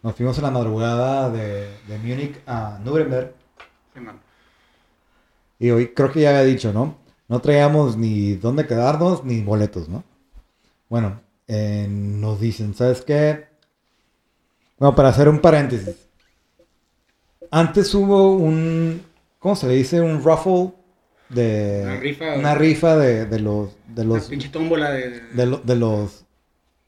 Nos 0.01 0.15
fuimos 0.15 0.37
en 0.37 0.43
la 0.43 0.51
madrugada 0.51 1.29
de, 1.29 1.69
de 1.87 1.97
Múnich 1.97 2.39
a 2.47 2.79
Nuremberg. 2.83 3.33
Sí, 3.93 3.99
man. 3.99 4.19
Y 5.59 5.71
hoy 5.71 5.87
creo 5.89 6.11
que 6.11 6.21
ya 6.21 6.29
había 6.29 6.43
dicho, 6.43 6.71
¿no? 6.71 6.95
No 7.27 7.39
traíamos 7.41 7.97
ni 7.97 8.33
dónde 8.35 8.67
quedarnos 8.67 9.23
ni 9.23 9.41
boletos, 9.41 9.89
¿no? 9.89 10.03
Bueno, 10.89 11.21
eh, 11.47 11.87
nos 11.89 12.39
dicen, 12.39 12.73
¿sabes 12.73 13.01
qué? 13.01 13.47
Bueno, 14.79 14.95
para 14.95 15.09
hacer 15.09 15.27
un 15.27 15.39
paréntesis. 15.39 15.95
Antes 17.51 17.93
hubo 17.95 18.33
un, 18.35 19.01
¿cómo 19.39 19.55
se 19.55 19.67
le 19.67 19.75
dice? 19.75 20.01
Un 20.01 20.23
raffle 20.23 20.73
de... 21.29 21.81
Una 21.83 21.95
rifa. 21.97 22.35
Una 22.35 22.55
rifa 22.55 22.97
de, 22.97 23.25
de 23.25 23.39
los, 23.39 23.69
de 23.87 24.01
Una 24.01 24.15
los, 24.15 24.27
pinche 24.27 24.49
tómbola 24.49 24.91
de... 24.91 25.21
de, 25.33 25.45
lo- 25.45 25.57
de 25.59 25.75
los 25.75 26.25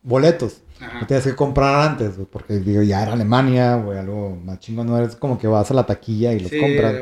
boletos. 0.01 0.61
Ajá. 0.81 1.07
Tenías 1.07 1.25
que 1.25 1.35
comprar 1.35 1.89
antes, 1.89 2.15
porque 2.31 2.59
digo, 2.59 2.81
ya 2.81 3.03
era 3.03 3.13
Alemania, 3.13 3.75
güey, 3.75 3.97
algo 3.99 4.35
más 4.35 4.59
chingón, 4.59 4.87
no 4.87 4.97
eres 4.97 5.15
como 5.15 5.37
que 5.37 5.47
vas 5.47 5.69
a 5.71 5.73
la 5.73 5.85
taquilla 5.85 6.33
y 6.33 6.39
los 6.39 6.49
Sí, 6.49 6.59
compras. 6.59 6.95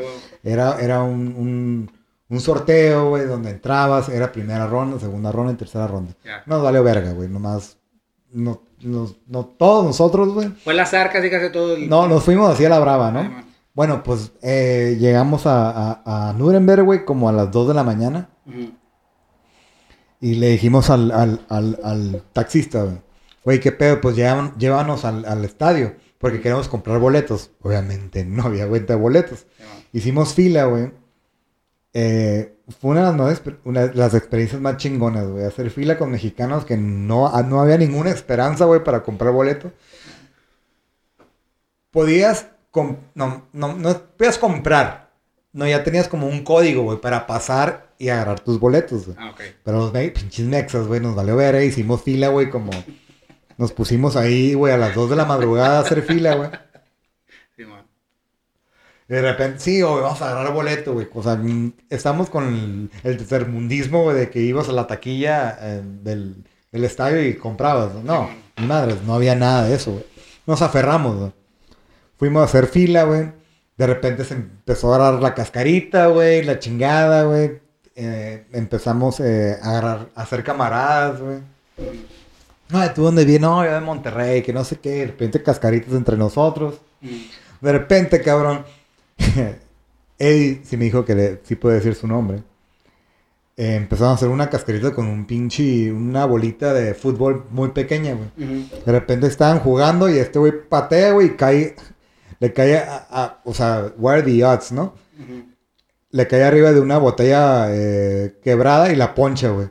Era, 0.44 0.80
era 0.82 1.04
un, 1.04 1.28
un, 1.36 1.92
un 2.30 2.40
sorteo, 2.42 3.10
güey, 3.10 3.26
donde 3.26 3.52
entrabas, 3.52 4.10
era 4.10 4.32
primera 4.32 4.68
ronda, 4.68 5.00
segunda 5.00 5.32
ronda 5.32 5.54
y 5.54 5.56
tercera 5.56 5.88
ronda. 5.88 6.14
Ya. 6.26 6.44
Nos 6.46 6.62
valió 6.62 6.84
verga, 6.84 7.12
güey, 7.14 7.30
nomás, 7.30 7.78
no, 8.32 8.62
nos- 8.82 9.16
no, 9.28 9.46
todos 9.46 9.86
nosotros, 9.86 10.34
güey, 10.34 10.50
Fue 10.64 10.74
las 10.74 10.94
arcas 10.94 11.24
y 11.24 11.30
casi 11.30 11.52
todo 11.52 11.76
el... 11.76 11.90
no, 11.90 12.08
nos 12.08 12.24
fuimos 12.24 12.50
así 12.52 12.66
a 12.66 12.70
la 12.70 12.80
brava, 12.80 13.12
¿no? 13.12 13.46
Bueno, 13.74 14.02
pues 14.04 14.32
eh, 14.42 14.98
llegamos 15.00 15.46
a, 15.46 15.70
a, 16.04 16.30
a 16.30 16.34
Nuremberg, 16.34 16.84
güey, 16.84 17.06
como 17.06 17.30
a 17.30 17.32
las 17.32 17.52
2 17.52 17.68
de 17.70 17.74
la 17.76 17.84
mañana 17.84 18.30
Ujú. 18.48 18.72
y 20.20 20.36
le 20.36 20.50
dijimos 20.50 20.90
al, 20.90 21.12
al, 21.12 21.42
al, 21.48 21.80
al 21.84 22.24
taxista, 22.34 22.84
güey, 22.84 22.98
güey, 23.44 23.60
qué 23.60 23.72
pedo, 23.72 24.02
pues 24.02 24.16
llévan- 24.18 24.56
llévanos 24.58 25.06
al, 25.06 25.26
al 25.26 25.46
estadio, 25.46 25.96
porque 26.18 26.42
queremos 26.42 26.68
comprar 26.68 27.00
boletos. 27.00 27.52
Obviamente 27.62 28.26
no 28.26 28.44
había 28.44 28.66
venta 28.66 28.94
de 28.96 29.00
boletos. 29.00 29.46
Hicimos 29.94 30.34
fila, 30.34 30.66
güey. 30.66 30.92
Eh, 32.00 32.54
fue 32.80 32.92
una 32.92 33.12
de, 33.12 33.18
las, 33.18 33.44
exper- 33.44 33.58
una 33.64 33.88
de 33.88 33.96
las 33.96 34.14
experiencias 34.14 34.62
más 34.62 34.78
chingonas, 34.78 35.26
güey. 35.28 35.46
Hacer 35.46 35.72
fila 35.72 35.98
con 35.98 36.12
mexicanos 36.12 36.64
que 36.64 36.78
no, 36.78 37.26
ah, 37.28 37.42
no 37.42 37.60
había 37.60 37.76
ninguna 37.78 38.12
esperanza, 38.12 38.66
güey, 38.66 38.84
para 38.84 39.02
comprar 39.02 39.34
boleto. 39.34 39.72
Podías, 41.92 42.48
com- 42.72 42.98
no, 43.16 43.48
no, 43.54 43.74
no 43.76 44.00
podías 44.18 44.38
comprar, 44.38 45.08
No, 45.54 45.66
ya 45.66 45.84
tenías 45.84 46.08
como 46.08 46.28
un 46.28 46.44
código, 46.44 46.84
güey, 46.84 47.02
para 47.02 47.26
pasar 47.26 47.88
y 47.98 48.10
agarrar 48.10 48.42
tus 48.42 48.60
boletos, 48.60 49.06
güey. 49.08 49.18
Ah, 49.20 49.32
ok. 49.32 49.42
Pero 49.64 49.78
los 49.80 49.92
me- 49.94 50.10
pinches 50.10 50.46
mexas, 50.46 50.86
güey, 50.86 51.00
nos 51.00 51.16
valió 51.16 51.36
ver, 51.36 51.56
eh, 51.56 51.66
hicimos 51.66 52.04
fila, 52.04 52.28
güey, 52.28 52.52
como... 52.52 52.70
Nos 53.58 53.72
pusimos 53.72 54.16
ahí, 54.16 54.54
güey, 54.54 54.72
a 54.72 54.78
las 54.78 54.94
2 54.94 55.10
de 55.10 55.16
la 55.16 55.26
madrugada 55.26 55.80
a 55.80 55.82
hacer 55.82 56.04
fila, 56.04 56.36
güey. 56.36 56.52
De 59.08 59.22
repente, 59.22 59.60
sí, 59.60 59.82
güey, 59.82 60.02
vamos 60.02 60.22
a 60.22 60.32
agarrar 60.32 60.54
boleto, 60.54 60.94
güey. 60.94 61.08
O 61.14 61.24
sea, 61.24 61.40
estamos 61.90 62.30
con 62.30 62.46
el, 62.46 62.92
el 63.04 63.18
tercermundismo, 63.18 64.04
güey, 64.04 64.18
de 64.18 64.30
que 64.30 64.42
ibas 64.42 64.68
a 64.68 64.74
la 64.74 64.86
taquilla 64.86 65.58
eh, 65.62 65.82
del, 66.04 66.44
del 66.72 66.84
estadio 66.84 67.26
y 67.26 67.36
comprabas. 67.36 67.94
¿no? 68.04 68.30
Madres, 68.58 68.98
no 69.04 69.16
había 69.16 69.36
nada 69.36 69.66
de 69.66 69.76
eso, 69.76 69.92
güey. 69.92 70.06
Nos 70.46 70.62
aferramos, 70.62 71.18
güey. 71.18 71.32
Fuimos 72.18 72.42
a 72.42 72.46
hacer 72.46 72.68
fila, 72.68 73.04
güey. 73.04 73.32
De 73.78 73.88
repente 73.88 74.26
se 74.26 74.34
empezó 74.34 74.92
a 74.92 74.98
agarrar 74.98 75.22
la 75.22 75.36
cascarita, 75.36 76.08
güey, 76.08 76.44
la 76.44 76.60
chingada, 76.60 77.24
güey. 77.24 77.60
Eh, 77.96 78.46
empezamos 78.52 79.20
eh, 79.20 79.58
a, 79.62 79.70
agarrar, 79.70 80.10
a 80.16 80.22
hacer 80.24 80.44
camaradas, 80.44 81.22
güey. 81.22 81.40
No, 82.70 82.94
¿tú 82.94 83.04
dónde 83.04 83.24
vienes? 83.24 83.42
No, 83.42 83.64
yo 83.64 83.72
de 83.72 83.80
Monterrey, 83.80 84.42
que 84.42 84.52
no 84.52 84.64
sé 84.64 84.80
qué. 84.80 84.90
De 84.90 85.06
repente 85.08 85.42
cascaritas 85.42 85.94
entre 85.94 86.18
nosotros. 86.18 86.82
Mm. 87.02 87.08
De 87.62 87.72
repente, 87.72 88.22
cabrón. 88.22 88.66
Eddie 90.20 90.62
sí 90.64 90.78
me 90.78 90.86
dijo 90.86 91.06
que 91.06 91.16
le- 91.16 91.40
sí 91.44 91.56
puede 91.56 91.76
decir 91.76 91.96
su 91.96 92.08
nombre. 92.08 92.44
Eh, 93.56 93.76
empezaron 93.76 94.12
a 94.12 94.16
hacer 94.16 94.30
una 94.30 94.50
cascarita 94.50 94.92
con 94.92 95.08
un 95.08 95.26
pinche, 95.26 95.92
una 95.92 96.26
bolita 96.26 96.74
de 96.74 96.94
fútbol 96.94 97.46
muy 97.50 97.70
pequeña, 97.70 98.14
güey. 98.14 98.30
De 98.86 98.92
repente 98.92 99.26
estaban 99.28 99.60
jugando 99.60 100.10
y 100.10 100.18
este 100.20 100.38
güey 100.40 100.54
patea, 100.70 101.12
güey, 101.14 101.28
y 101.28 101.36
cae, 101.36 101.76
le 102.40 102.54
cae 102.54 102.78
a, 102.78 103.08
a- 103.10 103.42
o 103.46 103.54
sea, 103.54 103.92
what 103.98 104.14
are 104.14 104.22
the 104.24 104.44
odds, 104.46 104.72
¿no? 104.72 104.94
Le 106.12 106.28
cae 106.28 106.44
arriba 106.44 106.72
de 106.72 106.80
una 106.80 107.00
botella 107.00 107.68
eh, 107.70 108.38
quebrada 108.44 108.92
y 108.92 108.96
la 108.96 109.14
poncha, 109.16 109.50
güey. 109.50 109.70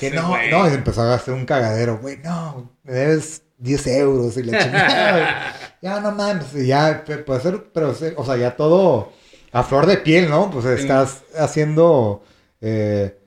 Que 0.00 0.10
no, 0.10 0.30
no, 0.50 0.66
y 0.66 0.70
se 0.70 0.76
empezó 0.76 1.02
a 1.02 1.14
hacer 1.14 1.32
un 1.34 1.44
cagadero, 1.46 1.98
güey, 1.98 2.18
no, 2.24 2.72
me 2.84 2.92
debes 2.92 3.42
10 3.58 3.86
euros 3.88 4.36
y 4.36 4.42
la 4.42 4.58
chingada. 4.62 5.54
Ya 5.82 6.00
no 6.00 6.12
mames, 6.12 6.54
y 6.54 6.66
ya 6.66 7.04
puede 7.26 7.40
ser, 7.40 7.64
pero, 7.72 7.94
sí, 7.94 8.06
o 8.16 8.24
sea, 8.24 8.36
ya 8.36 8.56
todo 8.56 9.12
a 9.52 9.62
flor 9.62 9.86
de 9.86 9.98
piel, 9.98 10.28
¿no? 10.28 10.50
Pues 10.50 10.64
estás 10.66 11.22
haciendo 11.38 12.22
eh, 12.60 13.18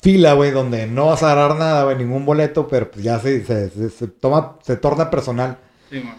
fila, 0.00 0.34
güey, 0.34 0.50
donde 0.50 0.86
no 0.86 1.06
vas 1.06 1.22
a 1.22 1.32
agarrar 1.32 1.56
nada, 1.58 1.84
güey, 1.84 1.96
ningún 1.96 2.24
boleto, 2.24 2.68
pero 2.68 2.90
pues 2.90 3.04
ya 3.04 3.18
se, 3.20 3.44
se, 3.44 3.70
se- 3.70 3.90
se 3.90 4.06
toma, 4.08 4.58
se 4.62 4.76
torna 4.76 5.10
personal. 5.10 5.58
Simón. 5.90 6.14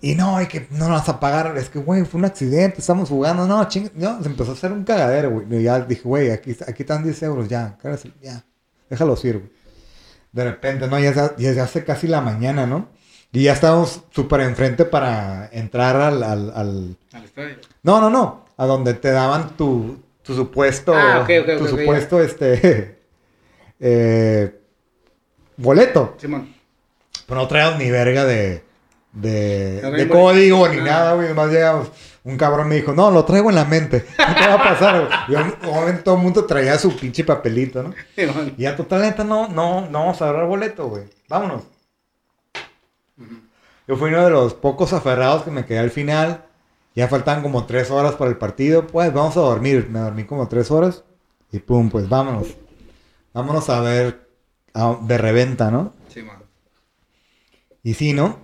Y 0.00 0.14
no, 0.14 0.36
hay 0.36 0.46
que 0.46 0.66
no 0.70 0.88
nos 0.88 1.00
vas 1.00 1.08
a 1.08 1.18
pagar, 1.18 1.56
es 1.56 1.70
que, 1.70 1.78
güey, 1.78 2.04
fue 2.04 2.18
un 2.18 2.26
accidente, 2.26 2.80
estamos 2.80 3.08
jugando, 3.08 3.46
no, 3.46 3.66
ching, 3.68 3.90
no, 3.94 4.22
se 4.22 4.28
empezó 4.28 4.50
a 4.50 4.54
hacer 4.54 4.70
un 4.70 4.84
cagadero, 4.84 5.30
güey. 5.30 5.46
Y 5.60 5.62
ya 5.64 5.80
dije, 5.80 6.02
güey, 6.04 6.30
aquí, 6.30 6.54
aquí 6.66 6.82
están 6.82 7.02
10 7.02 7.22
euros, 7.22 7.48
ya, 7.48 7.76
cállate, 7.82 8.12
ya, 8.22 8.44
déjalo 8.90 9.16
ir, 9.22 9.38
güey. 9.38 9.50
De 10.34 10.44
repente, 10.44 10.88
no, 10.88 10.98
ya 10.98 11.14
se, 11.14 11.42
ya 11.42 11.54
se 11.54 11.60
hace 11.60 11.84
casi 11.84 12.08
la 12.08 12.20
mañana, 12.20 12.66
¿no? 12.66 12.88
Y 13.32 13.44
ya 13.44 13.52
estábamos 13.52 14.02
súper 14.10 14.40
enfrente 14.40 14.84
para 14.84 15.48
entrar 15.52 15.96
al, 15.96 16.22
al, 16.22 16.52
al- 16.54 16.96
Al 17.12 17.24
estadio. 17.24 17.56
No, 17.82 18.00
no, 18.00 18.10
no, 18.10 18.44
a 18.56 18.66
donde 18.66 18.94
te 18.94 19.10
daban 19.12 19.56
tu, 19.56 20.02
tu 20.22 20.34
supuesto, 20.34 20.92
Ah, 20.94 21.20
ok, 21.22 21.30
ok, 21.42 21.58
tu 21.58 21.68
supuesto, 21.68 22.20
este, 22.20 22.98
eh, 23.80 24.60
boleto. 25.56 26.16
Simón. 26.18 26.52
Pero 27.26 27.40
no 27.40 27.48
traíamos 27.48 27.78
ni 27.78 27.90
verga 27.90 28.24
de, 28.24 28.62
de, 29.12 29.80
de 29.82 30.08
código 30.08 30.68
ni 30.68 30.78
Ah. 30.78 30.84
nada, 30.84 31.14
güey. 31.14 31.28
Nomás 31.28 31.50
llegamos. 31.50 31.88
Un 32.24 32.38
cabrón 32.38 32.68
me 32.68 32.76
dijo, 32.76 32.92
no, 32.94 33.10
lo 33.10 33.24
traigo 33.26 33.50
en 33.50 33.56
la 33.56 33.66
mente. 33.66 34.02
¿Qué 34.04 34.34
te 34.34 34.48
va 34.48 34.54
a 34.54 34.62
pasar, 34.62 35.00
güey? 35.06 35.12
Y 35.28 35.32
ob- 35.32 35.58
obviamente 35.68 36.02
todo 36.02 36.16
el 36.16 36.22
mundo 36.22 36.44
traía 36.46 36.78
su 36.78 36.96
pinche 36.96 37.22
papelito, 37.22 37.82
¿no? 37.82 37.92
Y 38.56 38.62
ya 38.62 38.74
totalmente 38.74 39.22
no, 39.24 39.46
no, 39.48 39.82
no 39.82 39.98
vamos 40.00 40.22
a 40.22 40.24
agarrar 40.30 40.46
boleto, 40.48 40.88
güey. 40.88 41.04
Vámonos. 41.28 41.64
Yo 43.86 43.96
fui 43.96 44.08
uno 44.08 44.24
de 44.24 44.30
los 44.30 44.54
pocos 44.54 44.92
aferrados 44.94 45.42
que 45.42 45.50
me 45.50 45.66
quedé 45.66 45.78
al 45.80 45.90
final. 45.90 46.44
Ya 46.94 47.08
faltaban 47.08 47.42
como 47.42 47.66
tres 47.66 47.90
horas 47.90 48.14
para 48.14 48.30
el 48.30 48.38
partido. 48.38 48.86
Pues 48.86 49.12
vamos 49.12 49.36
a 49.36 49.40
dormir. 49.40 49.88
Me 49.90 49.98
dormí 49.98 50.24
como 50.24 50.48
tres 50.48 50.70
horas. 50.70 51.04
Y 51.52 51.58
pum, 51.58 51.90
pues 51.90 52.08
vámonos. 52.08 52.48
Vámonos 53.34 53.68
a 53.68 53.80
ver 53.80 54.26
a- 54.72 54.96
de 55.02 55.18
reventa, 55.18 55.70
¿no? 55.70 55.92
Simón. 56.08 56.36
Y 57.82 57.92
sí, 57.94 58.14
¿no? 58.14 58.43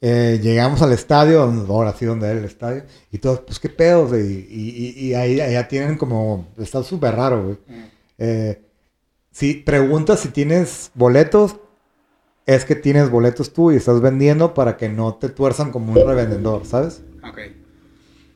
Eh, 0.00 0.38
llegamos 0.42 0.82
al 0.82 0.92
estadio, 0.92 1.42
ahora 1.42 1.92
sí 1.94 2.04
donde 2.04 2.28
era 2.28 2.38
el 2.38 2.44
estadio, 2.44 2.84
y 3.10 3.18
todos, 3.18 3.40
pues 3.40 3.58
qué 3.58 3.68
pedos, 3.70 4.10
güey? 4.10 4.46
y, 4.50 4.94
y, 4.98 5.06
y 5.06 5.14
ahí 5.14 5.36
ya 5.36 5.66
tienen 5.68 5.96
como, 5.96 6.48
está 6.58 6.82
súper 6.82 7.14
raro, 7.14 7.42
güey. 7.44 7.58
Mm. 7.66 7.84
Eh, 8.18 8.62
si 9.30 9.54
preguntas 9.54 10.20
si 10.20 10.28
tienes 10.28 10.90
boletos, 10.94 11.56
es 12.46 12.64
que 12.64 12.76
tienes 12.76 13.10
boletos 13.10 13.52
tú 13.52 13.72
y 13.72 13.76
estás 13.76 14.00
vendiendo 14.00 14.54
para 14.54 14.76
que 14.76 14.88
no 14.88 15.14
te 15.14 15.28
tuerzan 15.28 15.72
como 15.72 15.92
un 15.92 16.06
revendedor, 16.06 16.64
¿sabes? 16.64 17.02
Ok. 17.28 17.38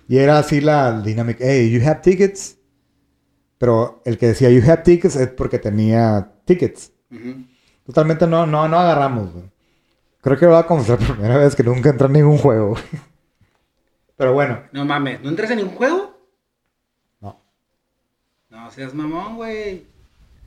Y 0.09 0.19
era 0.19 0.39
así 0.39 0.61
la 0.61 1.01
dinámica, 1.01 1.45
hey, 1.47 1.71
you 1.71 1.81
have 1.87 2.01
tickets, 2.03 2.59
pero 3.59 4.03
el 4.05 4.19
que 4.19 4.29
decía 4.29 4.51
you 4.51 4.63
have 4.69 4.83
tickets 4.83 5.15
es 5.15 5.29
porque 5.29 5.59
tenía 5.59 6.33
tickets. 6.45 6.93
Ujú. 7.11 7.45
Totalmente 7.87 8.27
no, 8.27 8.47
no, 8.47 8.67
no 8.67 8.79
agarramos, 8.79 9.33
güey. 9.33 9.45
Creo 10.21 10.39
que 10.39 10.47
voy 10.47 10.57
a 10.57 10.67
confesar 10.67 10.99
por 11.07 11.17
primera 11.17 11.39
vez 11.39 11.55
que 11.55 11.63
nunca 11.63 11.91
entré 11.91 12.07
en 12.07 12.13
ningún 12.15 12.39
juego. 12.39 12.77
Pero 14.17 14.33
bueno, 14.35 14.61
No 14.73 14.85
mames, 14.85 15.23
¿no 15.23 15.31
entras 15.31 15.51
en 15.51 15.59
ningún 15.59 15.75
juego? 15.77 16.15
no. 17.21 17.41
No 18.51 18.71
seas 18.71 18.95
mamón, 18.95 19.37
güey. 19.37 19.87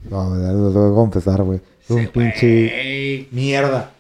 No, 0.10 0.30
lo 0.36 0.72
tengo 0.72 0.90
que 0.90 0.96
confesar, 0.96 1.42
güey. 1.44 1.62
Es 1.82 1.90
un 1.90 2.08
pinche 2.08 2.68
güey. 2.70 3.28
mierda. 3.32 3.92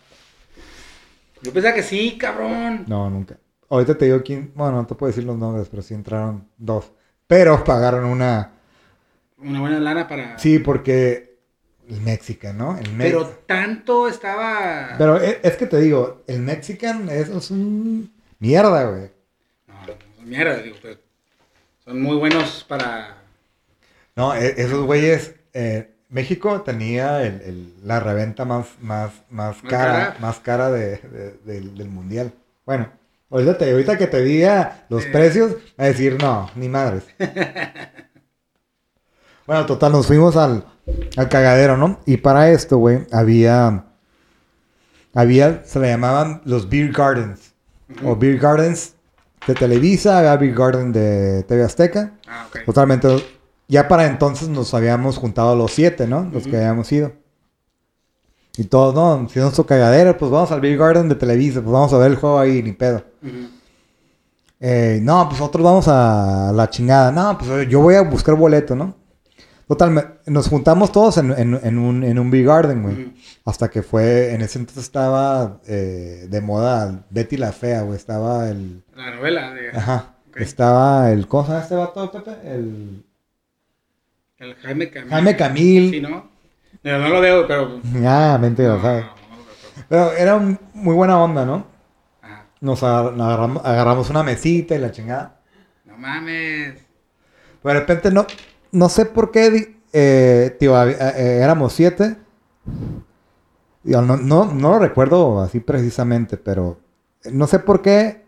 Yo 1.41 1.51
pensaba 1.51 1.73
que 1.73 1.83
sí, 1.83 2.17
cabrón. 2.17 2.85
No, 2.87 3.09
nunca. 3.09 3.37
Ahorita 3.69 3.97
te 3.97 4.05
digo 4.05 4.21
quién. 4.23 4.51
Bueno, 4.55 4.73
no 4.77 4.85
te 4.85 4.95
puedo 4.95 5.09
decir 5.09 5.23
los 5.23 5.37
nombres, 5.37 5.67
pero 5.69 5.81
sí 5.81 5.93
entraron 5.93 6.47
dos. 6.57 6.91
Pero 7.27 7.63
pagaron 7.63 8.05
una. 8.05 8.51
Una 9.37 9.59
buena 9.61 9.79
lana 9.79 10.07
para. 10.07 10.37
Sí, 10.37 10.59
porque. 10.59 11.32
El 11.89 12.01
Mexican, 12.01 12.57
¿no? 12.57 12.77
El 12.77 12.91
Me- 12.93 13.05
Pero 13.05 13.27
tanto 13.45 14.07
estaba. 14.07 14.95
Pero 14.97 15.21
e- 15.21 15.39
es, 15.43 15.55
que 15.57 15.67
te 15.67 15.79
digo, 15.79 16.23
el 16.27 16.39
Mexican 16.39 17.09
es, 17.09 17.29
es 17.29 17.51
un. 17.51 18.11
Mierda, 18.39 18.83
güey. 18.85 19.11
No, 19.67 19.73
no, 19.87 20.25
mierda, 20.25 20.57
digo, 20.57 20.77
pero 20.81 20.99
son 21.83 22.01
muy 22.01 22.17
buenos 22.17 22.65
para. 22.67 23.17
No, 24.15 24.33
e- 24.35 24.55
esos 24.61 24.85
güeyes. 24.85 25.35
eh, 25.53 25.89
México 26.09 26.61
tenía 26.61 27.23
el- 27.23 27.41
el- 27.41 27.73
la 27.87 27.99
reventa 27.99 28.45
más, 28.45 28.67
más, 28.81 29.11
más 29.29 29.61
Más 29.63 29.71
cara, 29.71 29.93
cara. 29.93 30.15
más 30.19 30.39
cara 30.39 30.71
de- 30.71 30.97
de- 30.97 31.37
del, 31.43 31.75
del 31.75 31.89
mundial. 31.89 32.31
Bueno, 32.65 32.89
ahorita, 33.29 33.65
ahorita 33.65 33.97
que 33.97 34.07
te 34.07 34.21
diga 34.23 34.85
los 34.89 35.03
Sí. 35.03 35.09
precios, 35.11 35.55
a 35.77 35.85
decir 35.85 36.21
no, 36.21 36.49
ni 36.55 36.69
madres. 36.69 37.03
bueno, 39.45 39.65
total, 39.65 39.91
nos 39.91 40.07
fuimos 40.07 40.35
al, 40.37 40.65
al 41.15 41.29
cagadero, 41.29 41.77
¿no? 41.77 41.99
Y 42.05 42.17
para 42.17 42.49
esto, 42.51 42.77
güey, 42.77 43.05
había. 43.11 43.85
Había, 45.15 45.63
se 45.63 45.79
le 45.79 45.89
llamaban 45.89 46.41
los 46.43 46.67
Beer 46.69 46.91
Gardens. 46.91 47.53
O 48.03 48.15
Beer 48.15 48.39
Gardens 48.39 48.95
de 49.45 49.53
Televisa, 49.53 50.17
había 50.17 50.35
Beer 50.37 50.55
Garden 50.55 50.91
de 50.91 51.43
TV 51.43 51.63
Azteca. 51.63 52.13
Ah, 52.27 52.47
ok. 52.47 52.65
Totalmente. 52.65 53.07
Ya 53.67 53.87
para 53.87 54.07
entonces 54.07 54.49
nos 54.49 54.73
habíamos 54.73 55.17
juntado 55.17 55.55
los 55.55 55.71
siete, 55.71 56.07
¿no? 56.07 56.29
Los 56.33 56.47
que 56.47 56.57
habíamos 56.57 56.91
ido. 56.91 57.11
Y 58.57 58.65
todos, 58.65 58.93
no, 58.93 59.27
si 59.29 59.39
nuestro 59.39 59.65
cagadero, 59.65 60.15
pues 60.17 60.29
vamos 60.29 60.51
al 60.51 60.61
Big 60.61 60.77
Garden 60.77 61.09
de 61.09 61.15
Televisa, 61.15 61.61
pues 61.61 61.73
vamos 61.73 61.91
a 61.93 61.97
ver 61.97 62.11
el 62.11 62.17
juego 62.17 62.39
ahí, 62.39 62.61
ni 62.61 62.71
pedo. 62.71 63.03
Eh, 64.59 64.99
no, 65.01 65.27
pues 65.27 65.39
nosotros 65.39 65.63
vamos 65.63 65.87
a 65.87 66.51
la 66.53 66.69
chingada. 66.69 67.11
No, 67.11 67.37
pues 67.37 67.67
yo 67.67 67.81
voy 67.81 67.95
a 67.95 68.01
buscar 68.01 68.35
boleto, 68.35 68.75
¿no? 68.75 68.95
Total, 69.67 70.19
nos 70.25 70.47
juntamos 70.49 70.91
todos 70.91 71.17
en, 71.17 71.31
en- 71.31 71.59
en 71.63 71.77
un, 71.79 72.03
en 72.03 72.19
un 72.19 72.29
Big 72.29 72.45
Garden, 72.45 72.83
güey. 72.83 73.13
Hasta 73.45 73.69
que 73.69 73.81
fue, 73.81 74.33
en 74.33 74.41
ese 74.41 74.59
entonces 74.59 74.83
estaba 74.83 75.59
eh, 75.67 76.27
de 76.29 76.41
moda 76.41 77.05
Betty 77.09 77.37
la 77.37 77.51
Fea, 77.51 77.81
güey. 77.83 77.95
Estaba 77.97 78.49
el... 78.49 78.83
La 78.95 79.11
novela 79.15 79.51
de. 79.53 79.69
Ajá. 79.69 80.15
Estaba 80.35 81.11
el... 81.11 81.27
¿Cómo 81.27 81.43
se 81.45 81.51
llama 81.51 81.63
este 81.63 81.75
vato, 81.75 82.11
Pepe? 82.11 82.31
El... 82.43 83.05
El 84.37 84.55
Jaime 84.55 84.89
Camil. 84.89 85.09
Jaime 85.09 85.35
Camil. 85.37 85.89
Sí, 85.91 86.01
¿no? 86.01 86.27
No, 86.83 86.97
no 86.99 87.07
lo 87.09 87.21
veo, 87.21 87.47
pero. 87.47 87.79
Ah, 88.05 88.37
mentira, 88.41 88.69
No, 88.75 88.81
¿sabes? 88.81 89.05
no, 89.05 89.85
pero- 89.87 90.11
era 90.13 90.35
un- 90.35 90.59
muy 90.73 90.93
buena 90.93 91.17
onda, 91.21 91.45
¿no? 91.45 91.65
Ajá. 92.21 92.45
Nos 92.59 92.83
agar- 92.83 93.13
agarramos, 93.13 93.65
agarramos 93.65 94.09
una 94.09 94.23
mesita 94.23 94.75
y 94.75 94.79
la 94.79 94.91
chingada. 94.91 95.39
No 95.85 95.97
mames. 95.97 96.73
Pero 97.61 97.73
de 97.75 97.79
repente 97.79 98.11
no, 98.11 98.25
no 98.73 98.89
sé 98.89 99.05
por 99.05 99.31
qué, 99.31 99.77
eh, 99.93 100.55
tío, 100.59 100.73
hab- 100.75 100.97
eh, 101.15 101.37
éramos 101.41 101.71
siete. 101.73 102.17
Digo, 103.83 104.01
no, 104.01 104.17
no, 104.17 104.45
no 104.53 104.69
lo 104.71 104.79
recuerdo 104.79 105.41
así 105.41 105.59
precisamente, 105.61 106.35
pero 106.37 106.79
no 107.31 107.47
sé 107.47 107.59
por 107.59 107.81
qué. 107.81 108.23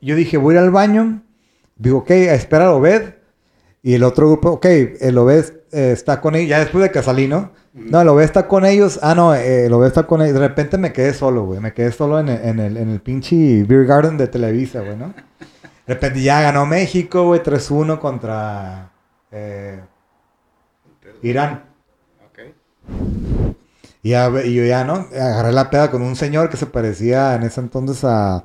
Yo 0.00 0.16
dije, 0.16 0.36
voy 0.36 0.54
a 0.54 0.58
ir 0.58 0.64
al 0.64 0.70
baño. 0.70 1.22
Digo, 1.76 1.98
ok, 1.98 2.10
a 2.10 2.34
esperar 2.34 2.68
a 2.68 2.72
Obed. 2.74 3.14
Y 3.82 3.94
el 3.94 4.04
otro 4.04 4.28
grupo, 4.28 4.50
ok, 4.52 4.66
el 5.00 5.18
Obed 5.18 5.44
eh, 5.72 5.90
está 5.92 6.20
con 6.20 6.34
ellos. 6.36 6.50
Ya 6.50 6.60
después 6.60 6.82
de 6.84 6.90
que 6.92 7.02
salí, 7.02 7.26
¿no? 7.26 7.50
No, 7.72 8.00
el 8.02 8.08
Obed 8.08 8.24
está 8.24 8.46
con 8.46 8.64
ellos. 8.64 9.00
Ah, 9.02 9.14
no, 9.14 9.34
eh, 9.34 9.66
el 9.66 9.72
Obed 9.72 9.88
está 9.88 10.06
con 10.06 10.22
ellos. 10.22 10.34
De 10.34 10.40
repente 10.40 10.78
me 10.78 10.92
quedé 10.92 11.14
solo, 11.14 11.46
güey. 11.46 11.58
Me 11.60 11.72
quedé 11.72 11.90
solo 11.90 12.20
en 12.20 12.28
el, 12.28 12.44
en 12.44 12.60
el, 12.60 12.76
en 12.76 12.90
el 12.90 13.00
pinche 13.00 13.64
Beer 13.64 13.86
Garden 13.86 14.16
de 14.18 14.28
Televisa, 14.28 14.82
güey, 14.82 14.96
¿no? 14.96 15.08
De 15.86 15.94
repente 15.94 16.22
ya 16.22 16.40
ganó 16.42 16.64
México, 16.64 17.24
güey, 17.24 17.40
3-1 17.42 17.98
contra 17.98 18.91
eh, 19.32 19.80
Irán. 21.22 21.64
Y, 24.04 24.10
ya- 24.10 24.30
y 24.44 24.54
yo 24.54 24.64
ya, 24.64 24.84
¿no? 24.84 25.06
Agarré 25.12 25.52
la 25.52 25.70
peda 25.70 25.90
con 25.90 26.02
un 26.02 26.16
señor 26.16 26.50
que 26.50 26.56
se 26.56 26.66
parecía 26.66 27.34
en 27.36 27.44
ese 27.44 27.60
entonces 27.60 28.02
a, 28.04 28.36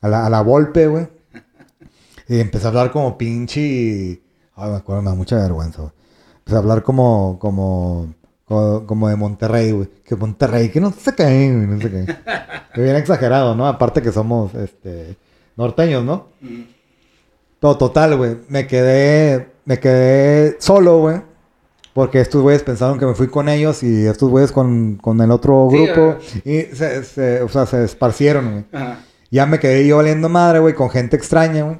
a 0.00 0.08
la, 0.08 0.26
a 0.26 0.30
la 0.30 0.40
Volpe, 0.42 0.88
güey. 0.88 1.06
Y 2.28 2.40
empecé 2.40 2.66
a 2.66 2.68
hablar 2.70 2.90
como 2.90 3.16
pinche... 3.16 4.20
Ay, 4.56 4.70
me 4.70 4.76
acuerdo, 4.76 5.02
me 5.02 5.10
da 5.10 5.14
mucha 5.16 5.36
vergüenza, 5.36 5.82
güey. 5.82 5.92
Empecé 6.38 6.56
a 6.56 6.58
hablar 6.58 6.82
como, 6.82 7.38
como, 7.38 8.12
como, 8.46 8.84
como 8.86 9.08
de 9.08 9.14
Monterrey, 9.16 9.70
güey. 9.70 9.88
Que 10.04 10.16
Monterrey, 10.16 10.70
que 10.70 10.80
no 10.80 10.90
sé 10.90 11.14
qué, 11.14 11.22
güey, 11.24 11.66
no 11.66 11.76
bien 12.82 12.96
exagerado, 12.96 13.54
¿no? 13.54 13.68
Aparte 13.68 14.02
que 14.02 14.10
somos, 14.10 14.54
este, 14.54 15.16
norteños, 15.56 16.04
¿no? 16.04 16.28
Mm. 16.40 16.62
Todo 17.60 17.76
total, 17.78 18.16
güey. 18.16 18.36
Me 18.48 18.66
quedé, 18.66 19.48
me 19.64 19.78
quedé 19.80 20.56
solo, 20.60 20.98
güey. 21.00 21.22
Porque 21.94 22.20
estos 22.20 22.42
güeyes 22.42 22.62
pensaron 22.62 22.98
que 22.98 23.06
me 23.06 23.14
fui 23.14 23.28
con 23.28 23.48
ellos 23.48 23.82
y 23.82 24.06
estos 24.06 24.28
güeyes 24.28 24.52
con, 24.52 24.96
con 24.96 25.18
el 25.22 25.30
otro 25.30 25.68
Sí, 25.70 25.76
grupo. 25.86 26.18
y 26.44 26.62
se, 26.74 27.02
se- 27.04 27.42
o 27.42 27.48
sea, 27.48 27.64
se 27.64 27.82
esparcieron, 27.84 28.50
güey. 28.52 28.64
Ajá. 28.72 29.00
Ya 29.30 29.46
me 29.46 29.58
quedé 29.58 29.86
yo 29.86 29.96
valiendo 29.96 30.28
madre, 30.28 30.58
güey, 30.58 30.74
con 30.74 30.90
gente 30.90 31.16
extraña, 31.16 31.62
güey. 31.64 31.78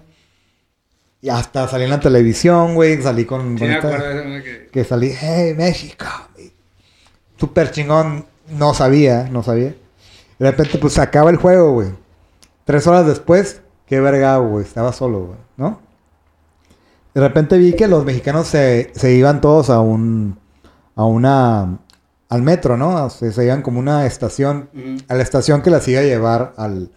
Y 1.21 1.29
hasta 1.29 1.69
salí 1.69 1.85
en 1.85 1.91
la 1.91 2.01
televisión, 2.01 2.75
güey. 2.75 3.01
Salí 3.03 3.25
con... 3.27 3.55
Sí, 3.55 3.59
con 3.59 3.69
me 3.69 3.75
esta- 3.75 3.89
acuerdo 3.89 4.09
de 4.09 4.15
eso, 4.21 4.29
¿no? 4.29 4.43
que... 4.45 4.69
que 4.73 4.85
salí, 4.85 5.13
hey, 5.19 5.55
México. 5.57 6.07
Súper 7.37 7.71
chingón. 7.71 8.25
No 8.49 8.75
sabía, 8.75 9.29
no 9.31 9.43
sabía. 9.43 9.75
De 10.39 10.51
repente, 10.51 10.79
pues 10.79 10.95
se 10.95 11.01
acaba 11.03 11.31
el 11.31 11.37
juego, 11.37 11.73
güey. 11.73 11.89
Tres 12.65 12.87
horas 12.87 13.07
después, 13.07 13.61
qué 13.87 14.01
verga, 14.01 14.37
güey. 14.39 14.65
Estaba 14.65 14.93
solo, 14.93 15.27
güey, 15.27 15.39
¿no? 15.57 15.81
De 17.15 17.21
repente 17.21 17.57
vi 17.57 17.73
que 17.75 17.89
los 17.89 18.05
mexicanos 18.05 18.47
se, 18.47 18.93
se 18.95 19.13
iban 19.15 19.41
todos 19.41 19.71
a 19.71 19.81
un. 19.81 20.39
a 20.95 21.05
una. 21.05 21.79
al 22.29 22.43
metro, 22.43 22.77
¿no? 22.77 23.09
Se, 23.11 23.33
se 23.33 23.45
iban 23.45 23.63
como 23.63 23.79
una 23.81 24.05
estación. 24.07 24.69
A 25.09 25.15
la 25.15 25.23
estación 25.23 25.63
que 25.63 25.71
las 25.71 25.87
iba 25.89 26.01
a 26.01 26.05
llevar 26.05 26.53
al. 26.57 26.91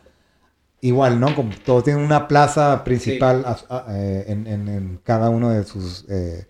Igual, 0.81 1.19
¿no? 1.19 1.35
Como 1.35 1.51
todos 1.65 1.83
tienen 1.83 2.03
una 2.03 2.27
plaza 2.27 2.83
principal 2.85 3.43
a- 3.45 3.57
a- 3.69 3.85
eh, 3.89 4.25
en, 4.27 4.47
en- 4.47 4.67
en 4.69 4.99
cada 5.03 5.29
uno 5.29 5.49
de 5.49 5.63
sus. 5.65 6.05
eh, 6.09 6.47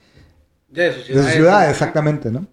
de 0.70 0.94
su 0.94 1.00
de 1.00 1.04
ciudad. 1.06 1.24
su 1.26 1.30
ciudad, 1.32 1.62
ajá. 1.62 1.70
exactamente, 1.72 2.32
¿no? 2.32 2.46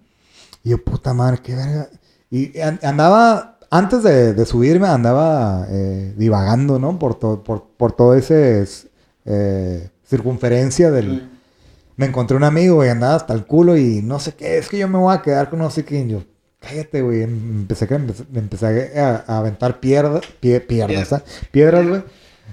Y 0.65 0.71
yo, 0.71 0.83
puta 0.83 1.13
madre, 1.15 1.39
qué 1.43 1.55
verga. 1.55 1.89
Y 2.31 2.59
an- 2.61 2.81
andaba, 2.83 3.56
antes 3.71 4.03
de, 4.03 4.35
de 4.35 4.47
subirme, 4.47 4.87
andaba 4.89 5.67
eh, 5.71 6.15
divagando, 6.17 6.79
¿no? 6.79 6.99
Por, 6.99 7.15
to- 7.19 7.43
por, 7.45 7.65
por 7.77 7.93
todo 7.93 8.15
ese 8.15 8.67
eh, 9.25 9.89
circunferencia 10.09 10.91
del... 10.91 11.31
Me 11.97 12.05
encontré 12.07 12.37
un 12.37 12.45
amigo 12.45 12.85
y 12.85 12.89
andaba 12.89 13.15
hasta 13.15 13.33
el 13.33 13.47
culo 13.47 13.77
y 13.77 14.03
no 14.03 14.21
sé 14.21 14.35
qué, 14.35 14.59
es 14.59 14.69
que 14.69 14.77
yo 14.79 14.87
me 14.87 14.99
voy 14.99 15.15
a 15.15 15.23
quedar 15.23 15.49
con 15.49 15.61
no 15.61 15.71
sé 15.71 15.83
quién. 15.85 16.09
Yo, 16.11 16.23
cállate, 16.61 17.01
güey. 17.01 17.23
Em- 17.23 17.61
Empecé, 17.61 17.87
empecé, 17.95 18.25
empecé 18.35 18.99
a, 19.01 19.25
a 19.27 19.39
aventar 19.39 19.81
pierda, 19.81 20.21
pie- 20.43 20.61
piedras, 21.51 21.87
güey. 21.89 22.03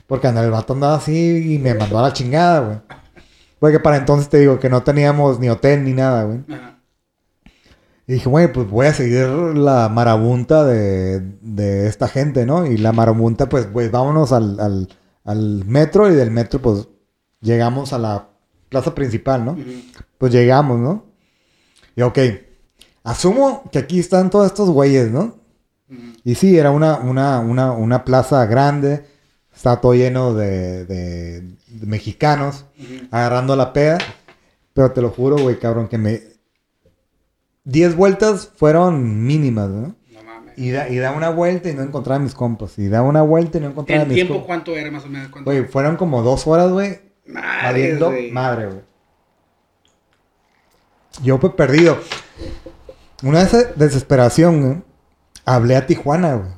Porque 0.07 0.28
andaba- 0.28 0.45
el 0.45 0.51
vato 0.51 0.74
andaba 0.74 0.95
así 0.95 1.55
y 1.55 1.59
me 1.59 1.74
mandó 1.74 1.99
a 1.99 2.03
la 2.03 2.14
chingada, 2.14 2.59
güey. 2.61 2.78
Porque 3.59 3.80
para 3.80 3.97
entonces 3.97 4.30
te 4.30 4.39
digo 4.39 4.59
que 4.59 4.70
no 4.70 4.82
teníamos 4.84 5.39
ni 5.39 5.49
hotel 5.49 5.84
ni 5.84 5.91
nada, 5.93 6.24
güey. 6.24 6.39
Ajá. 6.49 6.78
Y 8.07 8.13
dije, 8.13 8.27
güey, 8.29 8.51
pues 8.51 8.69
voy 8.69 8.87
a 8.87 8.93
seguir 8.93 9.27
la 9.27 9.87
marabunta 9.89 10.65
de, 10.65 11.21
de 11.41 11.87
esta 11.87 12.07
gente, 12.07 12.45
¿no? 12.45 12.65
Y 12.65 12.77
la 12.77 12.91
marabunta, 12.91 13.47
pues, 13.47 13.65
pues 13.71 13.91
vámonos 13.91 14.31
al, 14.33 14.59
al, 14.59 14.89
al 15.23 15.63
metro 15.65 16.11
y 16.11 16.15
del 16.15 16.29
metro, 16.31 16.59
pues, 16.61 16.87
llegamos 17.41 17.93
a 17.93 17.99
la 17.99 18.29
plaza 18.69 18.93
principal, 18.93 19.45
¿no? 19.45 19.55
Pues 20.17 20.33
llegamos, 20.33 20.79
¿no? 20.79 21.05
Y 21.95 22.01
ok, 22.01 22.19
asumo 23.03 23.63
que 23.71 23.79
aquí 23.79 23.99
están 23.99 24.29
todos 24.29 24.47
estos 24.47 24.69
güeyes, 24.69 25.09
¿no? 25.11 25.37
Y 26.25 26.35
sí, 26.35 26.57
era 26.57 26.71
una, 26.71 26.97
una, 26.99 27.39
una, 27.39 27.71
una 27.71 28.03
plaza 28.03 28.45
grande, 28.47 29.05
estaba 29.55 29.79
todo 29.79 29.93
lleno 29.93 30.33
de, 30.33 30.85
de- 30.85 31.41
de 31.41 31.85
mexicanos 31.87 32.65
agarrando 33.11 33.55
la 33.55 33.71
peda. 33.73 33.97
Pero 34.73 34.91
te 34.91 35.01
lo 35.01 35.09
juro, 35.11 35.37
güey, 35.37 35.59
cabrón, 35.59 35.87
que 35.87 35.97
me... 35.99 36.21
Diez 37.66 37.95
vueltas 37.95 38.49
fueron 38.57 39.26
mínimas, 39.26 39.70
¿no? 39.70 39.95
No 40.11 40.24
mames. 40.24 40.57
Y 40.57 40.72
da, 40.72 40.89
y 40.89 40.97
da 40.97 41.11
una 41.11 41.30
vuelta 41.30 41.70
y 41.70 41.74
no 41.74 41.82
encontraba 41.82 42.18
a 42.18 42.24
mis 42.24 42.34
compas. 42.34 42.78
Y 42.78 42.88
da 42.89 43.01
una 43.01 43.22
vuelta 43.22 43.57
y 43.57 43.61
no 43.61 43.68
encontraba 43.70 44.01
¿El 44.03 44.07
mis 44.09 44.16
tiempo 44.16 44.34
compas. 44.34 44.47
cuánto 44.47 44.76
era 44.76 44.91
más 44.91 45.05
o 45.05 45.07
menos? 45.09 45.30
¿Cuánto? 45.30 45.49
Güey, 45.49 45.66
fueron 45.66 45.95
como 45.95 46.22
dos 46.24 46.45
horas, 46.47 46.72
güey. 46.72 46.99
Valiendo 47.28 48.07
güey. 48.11 48.32
madre, 48.32 48.66
güey. 48.68 48.82
Yo 51.24 51.38
fue 51.38 51.55
perdido. 51.55 51.97
Una 53.24 53.45
des- 53.45 53.70
desesperación, 53.78 54.61
güey. 54.61 54.82
Hablé 55.45 55.76
a 55.76 55.86
Tijuana, 55.86 56.36
güey. 56.36 56.49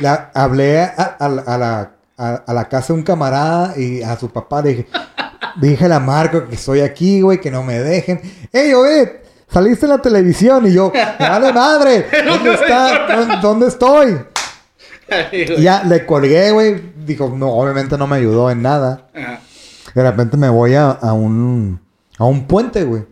La, 0.00 0.30
hablé 0.34 0.80
a, 0.80 0.86
a 1.18 1.28
la- 1.28 1.42
a 1.42 1.58
la, 1.58 1.92
a, 2.16 2.34
a 2.46 2.54
la 2.54 2.68
casa 2.68 2.92
de 2.92 2.98
un 3.00 3.04
camarada 3.04 3.74
y 3.78 4.02
a 4.02 4.16
su 4.16 4.30
papá 4.30 4.62
le 4.62 4.70
dije, 4.70 4.86
dije 5.60 5.84
a 5.84 5.88
la 5.88 6.00
Marco 6.00 6.48
que 6.48 6.54
estoy 6.54 6.80
aquí, 6.80 7.20
güey, 7.20 7.40
que 7.40 7.50
no 7.50 7.62
me 7.62 7.78
dejen. 7.78 8.20
¡Ey, 8.52 8.72
Obed! 8.72 9.08
Saliste 9.50 9.86
en 9.86 9.90
la 9.90 9.98
televisión 10.02 10.66
y 10.66 10.72
yo, 10.72 10.92
¡me 10.92 11.00
vale 11.28 11.52
madre! 11.52 12.06
¿Dónde 12.26 12.54
está? 12.54 13.16
¿Dónde- 13.16 13.36
¿Dónde 13.40 13.66
estoy? 13.68 14.18
Y 15.32 15.62
ya 15.62 15.84
le 15.84 16.04
colgué, 16.04 16.50
güey. 16.52 16.82
Dijo, 17.06 17.32
no, 17.34 17.48
obviamente 17.54 17.96
no 17.96 18.06
me 18.06 18.16
ayudó 18.16 18.50
en 18.50 18.60
nada. 18.62 19.08
Ajá. 19.14 19.40
De 19.94 20.02
repente 20.02 20.36
me 20.36 20.50
voy 20.50 20.74
a, 20.74 20.90
a 20.90 21.12
un 21.14 21.80
a 22.18 22.24
un 22.26 22.46
puente, 22.46 22.84
güey. 22.84 23.06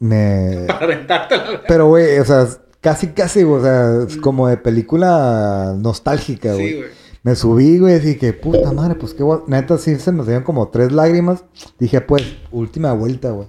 Me 0.00 0.64
Para 0.66 1.28
pero 1.68 1.86
güey, 1.88 2.18
o 2.18 2.24
sea, 2.24 2.46
casi 2.80 3.08
casi, 3.08 3.44
o 3.44 3.62
sea, 3.62 4.02
es 4.06 4.16
como 4.16 4.48
de 4.48 4.56
película 4.56 5.74
nostálgica, 5.78 6.52
güey. 6.54 6.68
Sí, 6.68 6.74
güey. 6.76 6.88
Me 7.22 7.34
subí, 7.34 7.78
güey, 7.78 7.96
y 7.96 7.98
dije, 8.00 8.32
puta 8.32 8.72
madre, 8.72 8.94
pues 8.94 9.12
qué 9.14 9.22
guay. 9.22 9.40
Neta, 9.46 9.78
sí 9.78 9.96
se 9.96 10.12
me 10.12 10.22
salieron 10.22 10.44
como 10.44 10.68
tres 10.68 10.92
lágrimas. 10.92 11.44
Dije, 11.78 12.00
pues, 12.00 12.22
última 12.52 12.92
vuelta, 12.92 13.30
güey. 13.30 13.48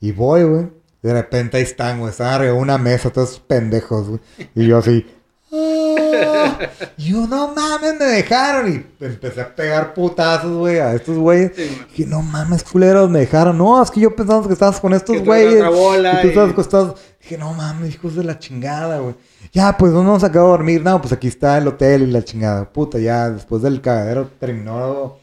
Y 0.00 0.12
voy, 0.12 0.44
güey. 0.44 0.68
De 1.02 1.12
repente 1.12 1.56
ahí 1.56 1.62
están, 1.62 1.98
güey. 2.00 2.10
Están 2.10 2.28
arriba 2.34 2.52
de 2.54 2.58
una 2.58 2.78
mesa, 2.78 3.10
todos 3.10 3.30
esos 3.30 3.40
pendejos, 3.40 4.08
güey. 4.08 4.20
Y 4.54 4.66
yo 4.66 4.78
así. 4.78 5.06
"Ah". 5.52 6.58
yo, 6.98 7.26
no 7.26 7.54
mames, 7.54 7.94
me 7.98 8.04
dejaron. 8.04 8.68
Y 9.00 9.04
empecé 9.04 9.40
a 9.40 9.54
pegar 9.54 9.94
putazos, 9.94 10.56
güey, 10.56 10.78
a 10.78 10.94
estos 10.94 11.16
güeyes. 11.16 11.52
Sí, 11.94 12.04
no 12.06 12.20
mames, 12.22 12.64
culeros, 12.64 13.08
me 13.10 13.20
dejaron. 13.20 13.56
No, 13.56 13.82
es 13.82 13.90
que 13.90 14.00
yo 14.00 14.14
pensaba 14.14 14.46
que 14.46 14.52
estabas 14.52 14.80
con 14.80 14.92
estos 14.92 15.16
güeyes. 15.24 15.54
y 15.54 16.20
tú 16.22 16.26
y- 16.26 16.30
estabas 16.30 16.52
con 16.52 16.64
estos- 16.64 16.94
Dije, 17.20 17.36
no 17.38 17.52
mames, 17.52 17.94
hijos 17.94 18.14
de 18.16 18.24
la 18.24 18.38
chingada, 18.38 18.98
güey. 19.00 19.14
Ya, 19.52 19.76
pues 19.76 19.92
no 19.92 20.02
nos 20.02 20.24
acabo 20.24 20.46
de 20.46 20.50
dormir. 20.52 20.82
No, 20.82 21.00
pues 21.00 21.12
aquí 21.12 21.28
está 21.28 21.58
el 21.58 21.68
hotel 21.68 22.02
y 22.02 22.06
la 22.06 22.22
chingada. 22.24 22.70
Puta, 22.72 22.98
ya 22.98 23.30
después 23.30 23.62
del 23.62 23.80
cagadero 23.80 24.30
terminó 24.38 25.17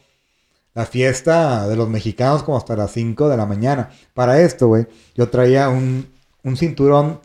la 0.76 0.86
fiesta 0.86 1.66
de 1.66 1.74
los 1.74 1.88
mexicanos 1.88 2.42
como 2.44 2.56
hasta 2.58 2.76
las 2.76 2.92
5 2.92 3.28
de 3.28 3.36
la 3.36 3.46
mañana. 3.46 3.90
Para 4.14 4.40
esto, 4.40 4.68
güey, 4.68 4.86
yo 5.16 5.28
traía 5.28 5.68
un, 5.70 6.06
un 6.44 6.56
cinturón, 6.56 7.18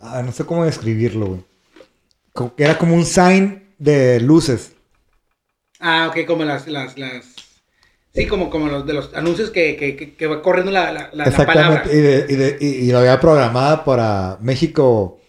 ah, 0.00 0.22
no 0.24 0.32
sé 0.32 0.44
cómo 0.46 0.64
describirlo, 0.64 1.26
güey. 1.26 1.44
Que 2.56 2.64
Era 2.64 2.78
como 2.78 2.94
un 2.94 3.04
sign 3.04 3.74
de 3.78 4.20
luces. 4.20 4.72
Ah, 5.80 6.08
ok, 6.10 6.26
como 6.26 6.44
las, 6.44 6.66
las, 6.68 6.96
las... 6.96 7.24
Sí, 8.14 8.26
como, 8.26 8.48
como 8.48 8.68
los 8.68 8.86
de 8.86 8.94
los 8.94 9.12
anuncios 9.14 9.50
que, 9.50 9.76
que, 9.76 9.94
que, 9.96 10.14
que 10.14 10.26
va 10.26 10.40
corriendo 10.40 10.70
la, 10.72 10.92
la, 10.92 11.10
la, 11.12 11.28
la 11.30 11.44
palabra. 11.44 11.82
Exactamente. 11.84 11.96
Y, 11.96 12.00
de- 12.00 12.26
y, 12.30 12.36
de- 12.36 12.58
y- 12.60 12.88
y 12.88 12.92
lo 12.92 12.98
había 13.00 13.20
programada 13.20 13.84
para 13.84 14.38
México 14.40 15.20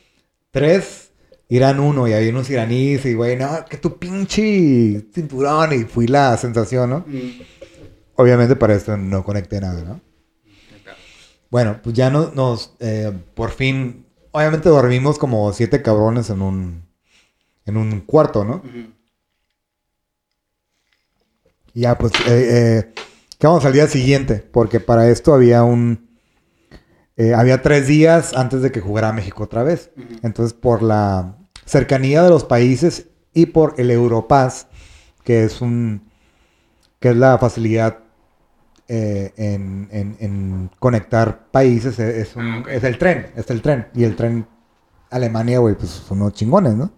3, 0.51 1.06
Irán 1.49 1.79
1, 1.79 2.07
y 2.07 2.13
había 2.13 2.29
unos 2.29 2.49
iraníes, 2.49 3.05
y 3.05 3.13
güey, 3.13 3.37
no, 3.37 3.65
que 3.69 3.77
tu 3.77 3.97
pinche 3.97 5.05
cinturón, 5.13 5.73
y 5.73 5.85
fui 5.85 6.07
la 6.07 6.35
sensación, 6.37 6.89
¿no? 6.89 6.99
Mm. 7.07 7.41
Obviamente 8.15 8.55
para 8.55 8.75
esto 8.75 8.97
no 8.97 9.23
conecté 9.23 9.61
nada, 9.61 9.81
¿no? 9.83 10.01
Bueno, 11.49 11.79
pues 11.81 11.95
ya 11.95 12.09
no, 12.09 12.31
nos, 12.33 12.75
eh, 12.79 13.13
por 13.33 13.51
fin, 13.51 14.05
obviamente 14.31 14.67
dormimos 14.67 15.17
como 15.17 15.53
siete 15.53 15.81
cabrones 15.81 16.29
en 16.29 16.41
un, 16.41 16.83
en 17.65 17.77
un 17.77 18.01
cuarto, 18.01 18.43
¿no? 18.43 18.61
Y 21.73 21.81
ya, 21.81 21.97
pues, 21.97 22.11
eh, 22.27 22.27
eh, 22.27 22.93
quedamos 23.37 23.63
al 23.63 23.73
día 23.73 23.87
siguiente, 23.87 24.43
porque 24.51 24.79
para 24.79 25.07
esto 25.09 25.33
había 25.33 25.63
un, 25.63 26.07
eh, 27.17 27.33
había 27.33 27.61
tres 27.61 27.87
días 27.87 28.33
antes 28.35 28.61
de 28.61 28.71
que 28.71 28.79
jugara 28.79 29.11
México 29.11 29.43
otra 29.43 29.63
vez. 29.63 29.91
Entonces, 30.21 30.53
por 30.53 30.83
la 30.83 31.36
cercanía 31.67 32.23
de 32.23 32.29
los 32.29 32.43
países 32.45 33.07
y 33.33 33.45
por 33.47 33.75
el 33.77 33.91
Europass, 33.91 34.67
que 35.23 35.43
es 35.43 35.61
un, 35.61 36.01
que 36.99 37.09
es 37.09 37.15
la 37.15 37.37
facilidad 37.37 37.99
eh, 38.87 39.33
en, 39.35 39.89
en- 39.91 40.15
en 40.19 40.71
conectar 40.79 41.47
países 41.51 41.99
es, 41.99 42.29
es 42.29 42.35
un- 42.37 42.47
Ah, 42.47 42.63
es 42.71 42.83
el 42.83 42.97
tren, 42.97 43.27
es 43.35 43.49
el 43.51 43.61
tren. 43.61 43.87
Y 43.93 44.05
el 44.05 44.15
tren 44.15 44.47
Alemania, 45.09 45.59
güey, 45.59 45.75
pues 45.75 45.89
son 45.89 46.21
unos 46.21 46.33
chingones, 46.33 46.73
¿no? 46.75 46.91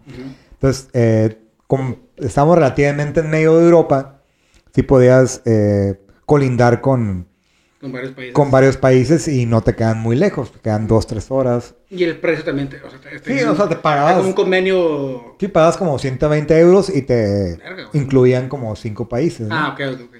Entonces, 0.52 0.88
eh, 0.94 1.42
como 1.68 1.96
estamos 2.18 2.56
relativamente 2.56 3.20
en 3.22 3.30
medio 3.30 3.58
de 3.58 3.66
Europa, 3.66 4.22
sí 4.74 4.84
podías 4.84 5.42
eh, 5.46 6.00
colindar 6.26 6.80
con, 6.82 7.28
Con 7.80 7.92
varios 7.94 8.12
países. 8.14 8.34
con 8.34 8.52
varios 8.52 8.76
países 8.78 9.28
y 9.30 9.46
no 9.46 9.62
te 9.62 9.74
quedan 9.74 10.00
muy 10.00 10.18
lejos, 10.18 10.52
te 10.52 10.60
quedan 10.60 10.86
dos, 10.88 11.08
tres 11.08 11.32
horas. 11.32 11.76
Y 11.90 12.04
el 12.04 12.18
precio 12.18 12.44
también. 12.44 12.68
Te, 12.70 12.78
o 12.84 12.90
sea, 12.90 13.00
te- 13.00 13.20
Sí, 13.20 13.42
o 13.44 13.56
sea, 13.56 13.70
te 13.70 13.78
pagabas. 13.78 14.26
un 14.26 14.34
convenio. 14.34 15.36
Sí, 15.40 15.48
pagas 15.48 15.78
como 15.78 15.98
120 15.98 16.60
euros 16.60 16.94
y 16.94 17.02
te 17.04 17.56
Verga, 17.58 17.86
güey. 17.86 18.04
incluían 18.04 18.50
como 18.50 18.76
cinco 18.76 19.08
países. 19.08 19.48
¿no? 19.48 19.56
Ah, 19.56 19.70
ok, 19.70 19.80
ok, 19.96 20.02
ok. 20.10 20.16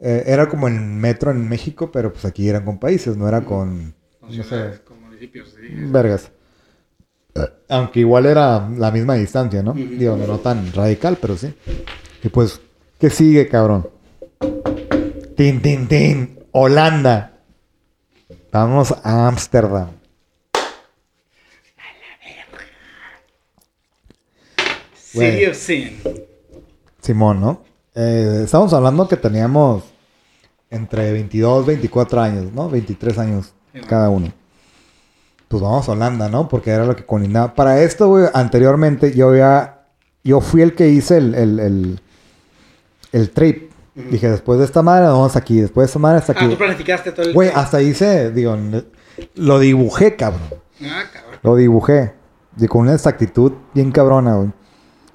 Eh, 0.00 0.22
era 0.26 0.48
como 0.48 0.68
el 0.68 0.74
metro 0.74 1.30
en 1.32 1.48
México, 1.48 1.90
pero 1.90 2.12
pues 2.12 2.24
aquí 2.24 2.48
eran 2.48 2.64
con 2.64 2.78
países, 2.78 3.16
no 3.16 3.26
era 3.26 3.44
con, 3.44 3.94
Con 4.20 4.36
no 4.36 4.44
sé, 4.44 4.80
con 4.86 5.00
municipios, 5.02 5.48
sí. 5.48 5.66
vergas. 5.70 6.30
Aunque 7.68 8.00
igual 8.00 8.26
era 8.26 8.68
la 8.68 8.92
misma 8.92 9.14
distancia, 9.14 9.62
¿no? 9.62 9.72
Digo, 9.74 10.16
no 10.16 10.38
tan 10.38 10.72
radical, 10.72 11.18
pero 11.20 11.36
sí. 11.36 11.52
Y 12.22 12.28
pues, 12.28 12.60
¿qué 13.00 13.10
sigue, 13.10 13.48
cabrón? 13.48 13.88
Tin, 15.36 15.60
tin, 15.60 15.88
tin. 15.88 16.33
Holanda. 16.56 17.32
Vamos 18.52 18.94
a 19.02 19.26
Ámsterdam. 19.26 19.88
City 24.94 25.46
of 25.46 25.56
Sin. 25.56 26.00
Simón, 27.00 27.40
¿no? 27.40 27.60
Eh, 27.96 28.42
estamos 28.44 28.72
hablando 28.72 29.08
que 29.08 29.16
teníamos 29.16 29.82
entre 30.70 31.10
22, 31.12 31.66
24 31.66 32.20
años, 32.20 32.52
¿no? 32.52 32.70
23 32.70 33.18
años 33.18 33.52
cada 33.88 34.08
uno. 34.08 34.32
Pues 35.48 35.60
vamos 35.60 35.88
a 35.88 35.92
Holanda, 35.92 36.28
¿no? 36.28 36.48
Porque 36.48 36.70
era 36.70 36.86
lo 36.86 36.94
que 36.94 37.04
colindaba. 37.04 37.52
Para 37.54 37.82
esto, 37.82 38.08
güey, 38.08 38.26
anteriormente 38.32 39.12
yo 39.12 39.30
había... 39.30 39.80
Yo 40.22 40.40
fui 40.40 40.62
el 40.62 40.76
que 40.76 40.88
hice 40.88 41.18
el, 41.18 41.34
el, 41.34 41.58
el, 41.58 42.00
el 43.10 43.30
trip. 43.30 43.73
Dije, 43.94 44.28
después 44.28 44.58
de 44.58 44.64
esta 44.64 44.82
madre, 44.82 45.06
vamos 45.06 45.36
aquí. 45.36 45.60
Después 45.60 45.84
de 45.84 45.86
esta 45.86 45.98
madre, 46.00 46.18
hasta 46.18 46.32
Ah, 46.32 46.36
aquí. 46.38 46.48
tú 46.48 46.58
planificaste 46.58 47.12
todo 47.12 47.26
el. 47.26 47.32
Güey, 47.32 47.50
hasta 47.54 47.80
hice, 47.80 48.30
digo, 48.32 48.56
lo 49.36 49.58
dibujé, 49.60 50.16
cabrón. 50.16 50.42
Ah, 50.82 51.04
cabrón. 51.12 51.38
Lo 51.42 51.56
dibujé. 51.56 52.12
Y 52.58 52.66
con 52.66 52.82
una 52.82 52.94
exactitud 52.94 53.52
bien 53.72 53.92
cabrona, 53.92 54.34
güey. 54.36 54.50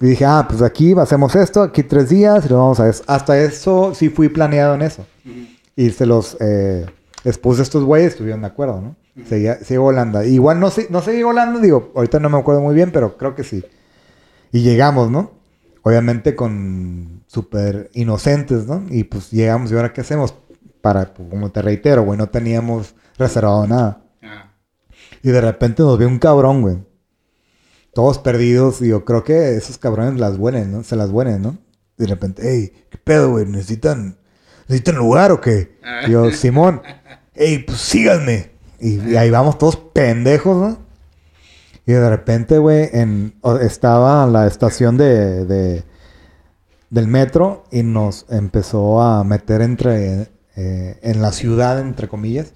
Y 0.01 0.05
dije, 0.07 0.25
ah, 0.25 0.45
pues 0.47 0.61
aquí 0.61 0.93
hacemos 0.97 1.35
esto, 1.35 1.61
aquí 1.61 1.83
tres 1.83 2.07
días 2.07 2.45
y 2.45 2.49
lo 2.49 2.57
vamos 2.57 2.79
a 2.79 2.87
eso. 2.87 3.03
Hasta 3.07 3.37
eso 3.37 3.93
sí 3.93 4.09
fui 4.09 4.29
planeado 4.29 4.75
en 4.75 4.81
eso. 4.83 5.05
Ujú. 5.25 5.35
Y 5.75 5.89
se 5.89 6.05
los 6.05 6.37
eh, 6.39 6.85
expuse 7.25 7.59
a 7.61 7.63
estos 7.63 7.83
güeyes, 7.83 8.13
estuvieron 8.13 8.41
de 8.41 8.47
acuerdo, 8.47 8.79
¿no? 8.81 8.95
Seguía, 9.27 9.55
sigue 9.57 9.77
Holanda. 9.77 10.25
Igual 10.25 10.61
no 10.61 10.69
sé, 10.69 10.87
no 10.89 11.01
sé 11.01 11.21
Holanda, 11.25 11.59
digo, 11.59 11.91
ahorita 11.95 12.19
no 12.21 12.29
me 12.29 12.37
acuerdo 12.37 12.61
muy 12.61 12.73
bien, 12.75 12.91
pero 12.93 13.17
creo 13.17 13.35
que 13.35 13.43
sí. 13.43 13.65
Y 14.53 14.61
llegamos, 14.61 15.11
¿no? 15.11 15.31
Obviamente 15.83 16.33
con 16.35 17.18
súper 17.29 17.91
inocentes, 17.93 18.65
¿no? 18.65 18.83
Y 18.89 19.03
pues 19.03 19.29
llegamos, 19.29 19.71
¿y 19.71 19.75
ahora 19.75 19.93
qué 19.93 20.01
hacemos? 20.01 20.33
Para, 20.81 21.13
pues, 21.13 21.29
como 21.29 21.51
te 21.51 21.61
reitero, 21.61 22.01
güey, 22.03 22.17
no 22.17 22.27
teníamos 22.27 22.95
reservado 23.19 23.67
nada. 23.67 24.01
Ah. 24.23 24.51
Y 25.21 25.29
de 25.29 25.39
repente 25.39 25.83
nos 25.83 25.99
ve 25.99 26.07
un 26.07 26.17
cabrón, 26.17 26.61
güey. 26.63 26.77
Todos 27.93 28.17
perdidos. 28.17 28.81
Y 28.81 28.87
yo 28.87 29.05
creo 29.05 29.23
que 29.23 29.55
esos 29.55 29.77
cabrones 29.77 30.19
las 30.19 30.37
huelen, 30.37 30.71
¿no? 30.71 30.83
Se 30.83 30.95
las 30.95 31.11
huelen, 31.11 31.43
¿no? 31.43 31.57
Y 31.99 32.03
de 32.03 32.07
repente, 32.07 32.41
hey, 32.45 32.85
¿qué 32.89 32.97
pedo, 32.97 33.29
güey? 33.31 33.45
¿Necesitan, 33.45 34.17
¿necesitan 34.67 34.95
lugar 34.95 35.31
o 35.31 35.39
qué? 35.39 35.77
Ah. 35.83 36.01
Y 36.07 36.11
yo, 36.11 36.31
Simón, 36.31 36.81
hey, 37.35 37.63
pues 37.67 37.77
síganme. 37.79 38.51
Y, 38.79 39.11
y 39.11 39.17
ahí 39.17 39.29
vamos 39.29 39.59
todos 39.59 39.75
pendejos, 39.75 40.57
¿no? 40.57 40.79
Y 41.85 41.91
de 41.91 42.09
repente, 42.09 42.57
güey, 42.57 42.89
en, 42.91 43.35
estaba 43.61 44.25
la 44.25 44.47
estación 44.47 44.97
de, 44.97 45.45
de- 45.45 45.83
del 46.89 47.07
metro 47.07 47.63
y 47.71 47.83
nos 47.83 48.25
empezó 48.29 49.01
a 49.01 49.23
meter 49.23 49.61
entre, 49.61 50.27
eh, 50.55 50.99
en 51.01 51.21
la 51.21 51.31
ciudad, 51.31 51.79
entre 51.79 52.07
comillas 52.07 52.53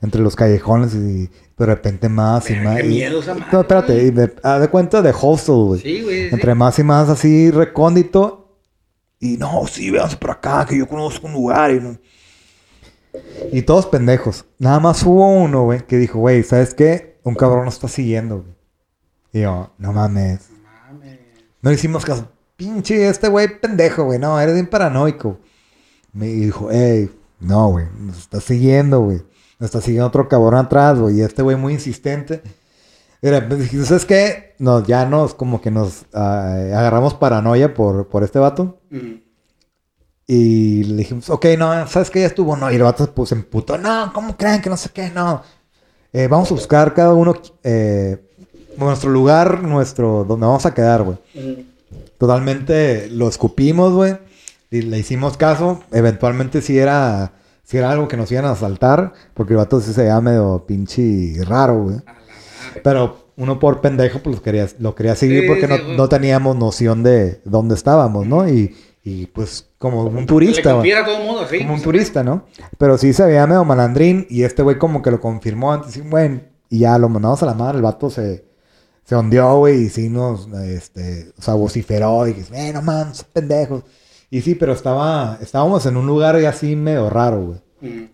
entre 0.00 0.20
los 0.20 0.34
callejones 0.34 0.94
y 0.94 1.30
de 1.56 1.66
repente 1.66 2.08
más 2.08 2.50
y 2.50 2.56
más. 2.56 2.78
qué 2.78 2.82
miedo 2.82 3.20
madre, 3.24 3.44
No, 3.52 3.60
espérate, 3.60 4.02
y 4.02 4.10
de, 4.10 4.34
haz 4.42 4.60
de 4.60 4.66
cuenta 4.68 5.00
de 5.00 5.14
hostel, 5.16 5.54
güey. 5.54 5.80
Sí, 5.80 6.02
güey. 6.02 6.28
sí. 6.28 6.34
Entre 6.34 6.56
más 6.56 6.76
y 6.80 6.82
más 6.82 7.08
así 7.08 7.52
recóndito. 7.52 8.58
Y 9.20 9.36
no, 9.36 9.64
sí, 9.68 9.92
véanse 9.92 10.16
por 10.16 10.32
acá, 10.32 10.66
que 10.68 10.76
yo 10.76 10.88
conozco 10.88 11.28
un 11.28 11.34
lugar. 11.34 11.70
Y, 11.70 11.78
no- 11.80 11.98
y 13.52 13.62
todos 13.62 13.86
pendejos. 13.86 14.44
Nada 14.58 14.80
más 14.80 15.04
hubo 15.04 15.28
uno, 15.28 15.62
güey, 15.62 15.86
que 15.86 15.98
dijo, 15.98 16.18
güey, 16.18 16.42
¿sabes 16.42 16.74
qué? 16.74 17.20
Un 17.22 17.36
cabrón 17.36 17.64
nos 17.66 17.74
está 17.74 17.86
siguiendo, 17.86 18.38
güey. 18.42 18.54
Y 19.34 19.40
yo, 19.42 19.72
no 19.78 19.92
mames. 19.92 20.48
Mames. 20.88 21.20
No 21.60 21.70
hicimos 21.70 22.04
caso. 22.04 22.31
Pinche 22.62 23.08
este 23.08 23.26
güey 23.26 23.58
pendejo, 23.58 24.04
güey. 24.04 24.20
No, 24.20 24.38
eres 24.40 24.54
bien 24.54 24.68
paranoico. 24.68 25.38
Me 26.12 26.26
dijo, 26.26 26.68
hey, 26.70 27.10
no, 27.40 27.70
güey. 27.70 27.86
Nos 27.98 28.18
está 28.18 28.40
siguiendo, 28.40 29.00
güey. 29.00 29.18
Nos 29.58 29.66
está 29.66 29.80
siguiendo 29.80 30.06
otro 30.06 30.28
cabrón 30.28 30.54
atrás, 30.54 30.96
güey. 30.96 31.18
Y 31.18 31.22
este 31.22 31.42
güey 31.42 31.56
muy 31.56 31.72
insistente. 31.72 32.40
Mira, 33.20 33.48
pues, 33.48 33.68
¿sabes 33.88 34.04
qué? 34.04 34.54
No, 34.60 34.84
ya 34.84 35.06
nos, 35.06 35.34
como 35.34 35.60
que 35.60 35.72
nos 35.72 36.04
ah, 36.14 36.54
agarramos 36.54 37.14
paranoia 37.14 37.74
por, 37.74 38.06
por 38.06 38.22
este 38.22 38.38
vato. 38.38 38.78
Y 40.28 40.84
le 40.84 40.96
dijimos, 40.98 41.30
ok, 41.30 41.46
no, 41.58 41.88
¿sabes 41.88 42.10
qué? 42.10 42.20
Ya 42.20 42.26
estuvo, 42.26 42.56
no. 42.56 42.70
Y 42.70 42.76
el 42.76 42.82
vato 42.84 43.12
pues, 43.12 43.30
se 43.30 43.34
emputó, 43.34 43.76
no, 43.76 44.12
¿cómo 44.14 44.36
creen 44.36 44.62
que 44.62 44.70
no 44.70 44.76
sé 44.76 44.90
qué? 44.90 45.10
No. 45.10 45.42
Eh, 46.12 46.28
vamos 46.28 46.48
a 46.52 46.54
buscar 46.54 46.94
cada 46.94 47.12
uno 47.12 47.34
eh, 47.64 48.24
nuestro 48.76 49.10
lugar, 49.10 49.64
nuestro, 49.64 50.22
donde 50.24 50.46
vamos 50.46 50.64
a 50.64 50.72
quedar, 50.72 51.02
güey. 51.02 51.18
Mm. 51.34 51.71
Totalmente 52.18 53.08
lo 53.10 53.28
escupimos, 53.28 53.92
güey. 53.92 54.16
Y 54.70 54.82
le 54.82 54.98
hicimos 54.98 55.36
caso. 55.36 55.82
Eventualmente 55.92 56.62
si 56.62 56.78
era, 56.78 57.32
era 57.70 57.90
algo 57.90 58.08
que 58.08 58.16
nos 58.16 58.30
iban 58.30 58.44
a 58.44 58.52
asaltar. 58.52 59.12
Porque 59.34 59.54
el 59.54 59.58
vato 59.58 59.80
sí 59.80 59.92
se 59.92 60.02
veía 60.02 60.20
medio 60.20 60.64
pinche 60.66 61.34
raro, 61.44 61.82
güey. 61.84 61.96
Pero 62.82 63.28
uno 63.36 63.58
por 63.58 63.80
pendejo, 63.80 64.20
pues 64.20 64.36
lo 64.36 64.42
quería, 64.42 64.68
lo 64.78 64.94
quería 64.94 65.16
seguir 65.16 65.42
Sí, 65.42 65.48
porque 65.48 65.66
sí, 65.66 65.72
no, 65.88 65.94
no 65.96 66.08
teníamos 66.08 66.56
noción 66.56 67.02
de 67.02 67.40
dónde 67.44 67.74
estábamos, 67.74 68.26
¿no? 68.26 68.48
Y, 68.48 68.76
y 69.04 69.26
pues 69.26 69.68
como 69.78 70.04
un 70.04 70.16
Le 70.16 70.26
turista, 70.26 70.62
güey. 70.62 70.74
confiera 70.74 71.00
a 71.00 71.04
todo 71.04 71.18
el 71.18 71.24
mundo, 71.24 71.46
sí. 71.50 71.58
Como 71.58 71.74
un 71.74 71.82
turista, 71.82 72.22
¿no? 72.22 72.44
Pero 72.78 72.98
sí 72.98 73.12
se 73.12 73.24
veía 73.26 73.46
medio 73.46 73.64
malandrín. 73.64 74.26
Y 74.30 74.44
este 74.44 74.62
güey 74.62 74.78
como 74.78 75.02
que 75.02 75.10
lo 75.10 75.20
confirmó 75.20 75.72
antes. 75.72 75.96
Y 75.96 76.02
bueno, 76.02 76.40
y 76.68 76.80
ya 76.80 76.96
lo 76.98 77.08
mandamos 77.08 77.42
a 77.42 77.46
la 77.46 77.54
madre. 77.54 77.76
El 77.78 77.82
vato 77.82 78.10
se, 78.10 78.44
se 79.04 79.14
ondeó, 79.14 79.58
güey. 79.58 79.84
Y 79.84 79.88
sí 79.88 80.08
nos, 80.08 80.48
este, 80.48 81.32
o 81.38 81.42
sea, 81.42 81.54
vociferó. 81.54 82.26
Y 82.26 82.34
dije, 82.34 82.68
eh, 82.68 82.72
no 82.72 82.82
mames, 82.82 83.18
son 83.18 83.26
pendejos. 83.32 83.84
Y 84.30 84.40
sí, 84.40 84.54
pero 84.54 84.72
estaba, 84.72 85.38
estábamos 85.40 85.84
en 85.86 85.96
un 85.96 86.06
lugar 86.06 86.40
ya 86.40 86.50
así 86.50 86.74
medio 86.74 87.10
raro, 87.10 87.44
güey. 87.44 87.60
Mm. 87.80 88.08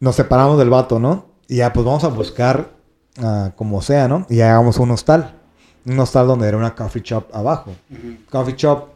Nos 0.00 0.16
separamos 0.16 0.58
del 0.58 0.70
vato, 0.70 0.98
¿no? 0.98 1.26
Y 1.48 1.56
ya, 1.56 1.72
pues 1.72 1.84
vamos 1.84 2.04
a 2.04 2.08
buscar 2.08 2.70
ah, 3.18 3.52
como 3.56 3.82
sea, 3.82 4.08
¿no? 4.08 4.26
Y 4.28 4.36
ya 4.36 4.46
llegamos 4.46 4.78
a 4.78 4.82
un 4.82 4.90
hostal. 4.92 5.34
Un 5.84 5.98
hostal 5.98 6.28
donde 6.28 6.46
era 6.46 6.56
una 6.56 6.74
coffee 6.74 7.02
shop 7.02 7.26
abajo. 7.32 7.74
Coffee 8.30 8.54
shop, 8.56 8.88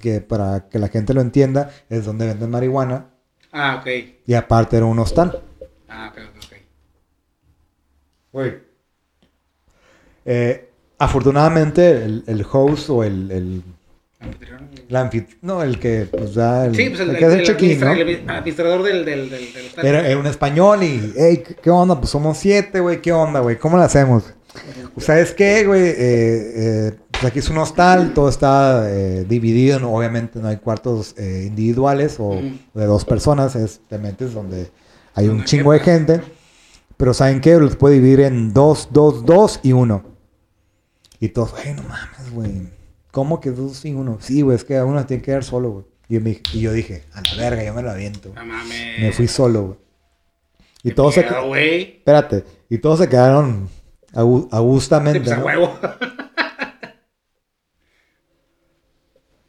que 0.00 0.20
para 0.20 0.68
que 0.68 0.78
la 0.78 0.88
gente 0.88 1.14
lo 1.14 1.22
entienda, 1.22 1.70
es 1.88 2.04
donde 2.04 2.26
venden 2.26 2.50
marihuana. 2.50 3.06
Ah, 3.52 3.78
ok. 3.80 3.86
Y 4.26 4.34
aparte 4.34 4.76
era 4.76 4.84
un 4.84 4.98
hostal. 4.98 5.42
Ah, 5.88 6.12
ok, 6.12 6.22
ok, 6.28 6.44
ok. 6.44 6.52
Güey. 8.32 8.65
Eh, 10.26 10.68
afortunadamente, 10.98 12.04
el, 12.04 12.24
el 12.26 12.44
host 12.50 12.90
o 12.90 13.04
el, 13.04 13.30
el, 13.30 13.62
anfit- 14.90 15.36
no, 15.42 15.62
el 15.62 15.78
que 15.78 16.06
pues 16.10 16.34
da 16.34 16.66
el, 16.66 16.74
Sí, 16.74 16.88
pues 16.88 17.00
el, 17.00 17.10
el 17.10 17.16
que 17.18 17.24
hace 17.24 17.34
el 17.34 17.40
el 17.40 17.46
check-in, 17.46 17.80
¿no? 17.80 17.86
administra- 17.86 18.22
el 18.24 18.30
administrador 18.30 18.82
del, 18.82 19.04
del, 19.04 19.30
del, 19.30 19.52
del 19.52 19.66
hostal. 19.66 19.86
Era, 19.86 20.08
era 20.08 20.18
un 20.18 20.26
español 20.26 20.82
y, 20.82 21.12
hey, 21.16 21.42
¿qué, 21.62 21.70
onda? 21.70 21.98
Pues 21.98 22.10
somos 22.10 22.38
siete, 22.38 22.80
güey, 22.80 23.00
¿qué 23.00 23.12
onda, 23.12 23.40
güey? 23.40 23.56
¿Cómo 23.58 23.76
lo 23.76 23.82
hacemos? 23.82 24.24
¿Sabes 24.98 25.32
qué, 25.34 25.64
güey? 25.66 25.82
Eh, 25.82 25.94
eh, 25.98 26.92
pues 27.10 27.24
aquí 27.24 27.38
es 27.40 27.48
un 27.50 27.58
hostal, 27.58 28.12
todo 28.14 28.28
está 28.28 28.86
eh, 28.90 29.24
dividido, 29.28 29.78
no- 29.78 29.94
obviamente 29.94 30.38
no 30.40 30.48
hay 30.48 30.56
cuartos 30.56 31.14
individuales 31.18 32.16
o 32.18 32.40
de 32.74 32.84
dos 32.86 33.04
personas, 33.04 33.54
es, 33.54 33.80
te 33.88 33.98
metes 33.98 34.32
donde 34.34 34.70
hay 35.14 35.28
un 35.28 35.44
chingo 35.44 35.72
de 35.72 35.80
gente, 35.80 36.20
pero 36.96 37.12
¿saben 37.12 37.40
qué? 37.42 37.58
Los 37.58 37.76
puede 37.76 37.96
dividir 37.96 38.20
en 38.20 38.52
dos, 38.54 38.88
dos, 38.92 39.24
dos 39.26 39.60
y 39.62 39.72
uno. 39.72 40.15
Y 41.20 41.28
todos, 41.30 41.54
ay, 41.54 41.74
no 41.74 41.82
mames, 41.82 42.30
güey, 42.32 42.68
¿cómo 43.10 43.40
que 43.40 43.50
dos 43.50 43.84
y 43.84 43.92
uno? 43.94 44.18
Sí, 44.20 44.42
güey, 44.42 44.56
es 44.56 44.64
que 44.64 44.80
uno 44.82 45.04
tiene 45.06 45.22
que 45.22 45.26
quedar 45.26 45.44
solo, 45.44 45.70
güey. 45.70 45.84
Y, 46.08 46.14
yo 46.14 46.20
me- 46.20 46.40
y 46.52 46.60
yo 46.60 46.72
dije, 46.72 47.04
a 47.14 47.20
la 47.22 47.34
verga, 47.36 47.64
yo 47.64 47.74
me 47.74 47.82
lo 47.82 47.90
aviento. 47.90 48.32
No 48.34 48.44
mames. 48.44 49.00
Me 49.00 49.12
fui 49.12 49.26
solo, 49.26 49.62
güey. 49.66 49.78
Y 50.84 50.90
todos 50.92 51.14
se... 51.14 51.22
güey. 51.46 51.96
Espérate. 51.98 52.44
Y 52.70 52.78
todos 52.78 53.00
se 53.00 53.08
quedaron 53.08 53.68
agustamente. 54.12 55.20
pues 55.20 55.32
a 55.32 55.38
¿no? 55.38 55.44
huevo. 55.46 55.78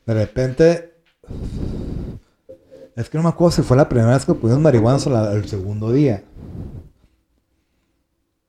De 0.05 0.13
repente... 0.13 0.93
Es 2.95 3.09
que 3.09 3.17
no 3.17 3.23
me 3.23 3.29
acuerdo 3.29 3.51
si 3.51 3.61
fue 3.61 3.77
la 3.77 3.87
primera 3.87 4.13
vez 4.13 4.25
que 4.25 4.33
pusimos 4.33 4.61
marihuana 4.63 4.97
o 5.05 5.09
la- 5.09 5.33
el 5.33 5.47
segundo 5.47 5.91
día. 5.91 6.23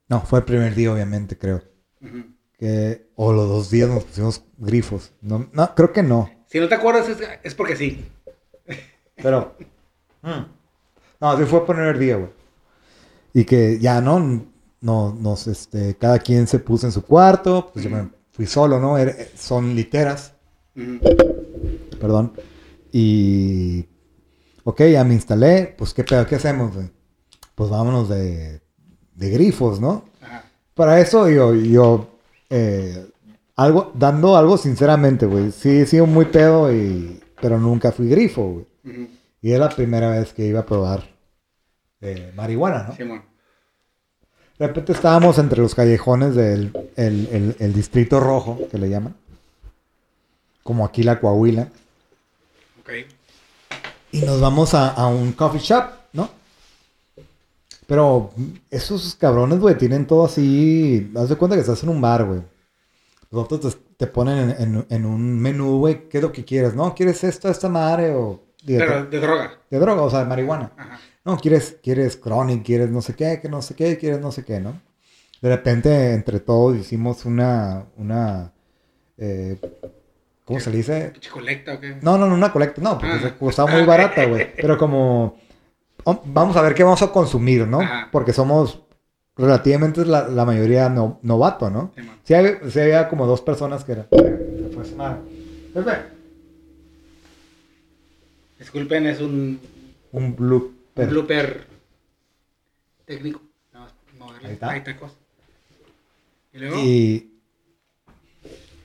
No, 0.09 0.23
fue 0.23 0.39
el 0.39 0.45
primer 0.47 0.75
día, 0.75 0.91
obviamente, 0.93 1.37
creo. 1.37 1.63
Ujú. 2.01 2.25
Que, 2.59 3.07
o 3.15 3.33
los 3.33 3.49
dos 3.49 3.71
días 3.71 3.89
nos 3.89 4.05
pusimos 4.05 4.43
grifos. 4.57 5.13
No, 5.21 5.49
no 5.53 5.75
creo 5.75 5.93
que 5.93 6.03
no. 6.03 6.29
Si 6.47 6.59
no 6.59 6.69
te 6.69 6.75
acuerdas, 6.75 7.09
es, 7.09 7.19
es 7.43 7.55
porque 7.55 7.77
sí. 7.77 8.05
Pero. 9.17 9.55
mm. 10.23 10.45
No, 11.21 11.37
sí 11.39 11.45
fue 11.45 11.61
el 11.61 11.67
primer 11.67 11.99
día, 11.99 12.17
güey. 12.17 12.31
Y 13.35 13.45
que 13.45 13.79
ya, 13.79 14.01
¿no? 14.01 14.45
No, 14.81 15.13
nos, 15.19 15.47
este, 15.47 15.97
cada 15.97 16.19
quien 16.19 16.47
se 16.47 16.59
puso 16.59 16.87
en 16.87 16.93
su 16.93 17.03
cuarto. 17.05 17.71
Pues 17.73 17.85
yo 17.85 17.91
me 17.91 18.09
fui 18.33 18.47
solo, 18.47 18.79
¿no? 18.81 18.97
Era- 18.99 19.15
son 19.37 19.75
literas. 19.75 20.33
Perdón. 22.01 22.33
Y. 22.93 23.87
Ok, 24.65 24.83
ya 24.83 25.05
me 25.05 25.15
instalé. 25.15 25.75
Pues, 25.77 25.95
¿qué 25.95 26.05
pedo? 26.05 26.27
¿Qué 26.27 26.37
hacemos, 26.37 26.75
güey? 26.75 26.91
Pues 27.55 27.71
vámonos 27.71 28.09
de, 28.09 28.61
de 29.15 29.31
grifos, 29.31 29.81
¿no? 29.81 30.05
Ajá. 30.21 30.45
Para 30.75 31.01
eso 31.01 31.29
yo, 31.29 31.55
yo 31.55 32.18
eh, 32.51 33.07
algo, 33.57 33.93
dando 33.95 34.37
algo 34.37 34.57
sinceramente, 34.57 35.27
güey. 35.27 35.53
Sí, 35.53 35.81
he 35.81 35.87
sido 35.87 36.07
muy 36.07 36.27
pedo, 36.27 36.73
y, 36.73 37.21
pero 37.41 37.59
nunca 37.59 37.93
fui 37.93 38.09
grifo, 38.09 38.43
güey. 38.85 39.09
Y 39.43 39.53
era 39.53 39.67
la 39.67 39.75
primera 39.77 40.11
vez 40.11 40.33
que 40.33 40.47
iba 40.47 40.61
a 40.61 40.67
probar 40.67 41.05
eh, 42.01 42.33
marihuana, 42.35 42.85
¿no? 42.89 42.95
Simón. 42.97 43.23
De 44.59 44.67
repente 44.67 44.93
estábamos 44.93 45.39
entre 45.39 45.61
los 45.61 45.75
callejones 45.75 46.35
del 46.35 46.73
el, 46.97 47.29
el- 47.31 47.57
el 47.61 47.73
distrito 47.73 48.19
rojo, 48.19 48.59
que 48.71 48.79
le 48.79 48.89
llaman. 48.91 49.15
Como 50.65 50.85
aquí 50.85 51.03
la 51.05 51.21
Coahuila. 51.21 51.69
Ok. 52.81 52.91
Y 54.13 54.23
nos 54.23 54.41
vamos 54.41 54.75
a, 54.75 54.89
a 54.91 55.07
un 55.07 55.33
coffee 55.33 55.61
shop. 55.61 55.85
Pero 57.89 58.31
esos 58.71 59.15
cabrones, 59.15 59.61
güey, 59.61 59.79
tienen 59.79 60.07
todo 60.07 60.27
así. 60.27 61.11
Haz 61.17 61.31
de 61.31 61.37
cuenta 61.37 61.57
que 61.57 61.63
estás 61.63 61.83
en 61.83 61.89
un 61.89 62.01
bar, 62.03 62.23
güey. 62.27 62.43
Los 63.31 63.45
otros 63.51 63.77
te, 63.77 63.81
te 63.97 64.07
ponen 64.07 64.51
en, 64.51 64.75
en- 64.77 64.87
en 64.91 65.07
un 65.07 65.41
menú, 65.41 65.79
güey, 65.79 66.07
¿qué 66.09 66.19
es 66.19 66.23
lo 66.23 66.31
que 66.31 66.45
quieres? 66.45 66.75
¿No? 66.75 66.95
¿Quieres 66.95 67.25
esto, 67.25 67.49
esta 67.49 67.71
madre? 67.71 68.15
O 68.15 68.43
digo, 68.63 68.81
Pero 68.81 69.05
de 69.07 69.21
droga. 69.21 69.53
de 69.71 69.79
droga, 69.79 70.03
o 70.03 70.11
sea, 70.11 70.19
de 70.21 70.27
marihuana. 70.27 70.71
Ajá. 70.77 71.01
No, 71.25 71.39
quieres, 71.39 71.77
quieres 71.83 72.17
chronic, 72.19 72.63
quieres 72.63 72.91
no 72.91 73.01
sé 73.01 73.15
qué, 73.15 73.41
que 73.41 73.49
no 73.49 73.63
sé 73.63 73.75
qué, 73.75 73.97
quieres 73.97 74.21
no 74.21 74.33
sé 74.33 74.45
qué, 74.45 74.61
¿no? 74.61 74.79
De 75.41 75.49
repente, 75.49 76.13
entre 76.13 76.41
todos, 76.41 76.77
hicimos 76.77 77.25
una, 77.25 77.85
una, 77.97 78.53
eh, 79.17 79.57
¿cómo 80.45 80.61
se 80.61 80.71
le 80.71 80.77
dice? 80.79 81.11
¿Pinche 81.13 81.31
colecta 81.31 81.75
o 81.75 81.81
qué? 81.81 81.97
No, 82.03 82.19
no, 82.19 82.27
no, 82.27 82.35
una 82.35 82.53
colecta, 82.53 82.83
no, 82.83 82.99
porque 82.99 83.15
Ah. 83.15 83.21
se 83.23 83.35
costaba 83.37 83.71
muy 83.73 83.83
barata, 83.85 84.25
güey. 84.27 84.53
Pero 84.57 84.77
como, 84.77 85.37
vamos 86.25 86.57
a 86.57 86.63
ver 86.63 86.75
qué 86.75 86.83
vamos 86.85 87.03
a 87.03 87.13
consumir, 87.13 87.67
¿no? 87.67 87.81
Ajá. 87.81 88.09
Porque 88.11 88.33
somos 88.33 88.81
relativamente 89.37 90.05
la, 90.05 90.29
la 90.29 90.45
mayoría 90.45 90.89
no, 90.89 91.19
novato, 91.23 91.71
¿no? 91.71 91.93
Sí 92.25 92.35
había, 92.35 92.59
sí 92.71 92.81
había 92.81 93.09
como 93.09 93.27
dos 93.27 93.41
personas 93.41 93.85
que 93.85 93.93
eran. 93.93 94.07
Disculpen, 98.59 99.07
es 99.07 99.21
un, 99.21 99.61
Un 100.13 100.35
blooper 100.35 101.67
técnico. 103.05 103.41
No. 103.73 103.87
Ahí 104.43 104.53
está. 104.53 104.71
Ahí 104.71 104.79
está 104.79 104.97
cosa. 104.97 105.15
Y 106.53 106.59
luego. 106.59 106.77
Y 106.79 107.33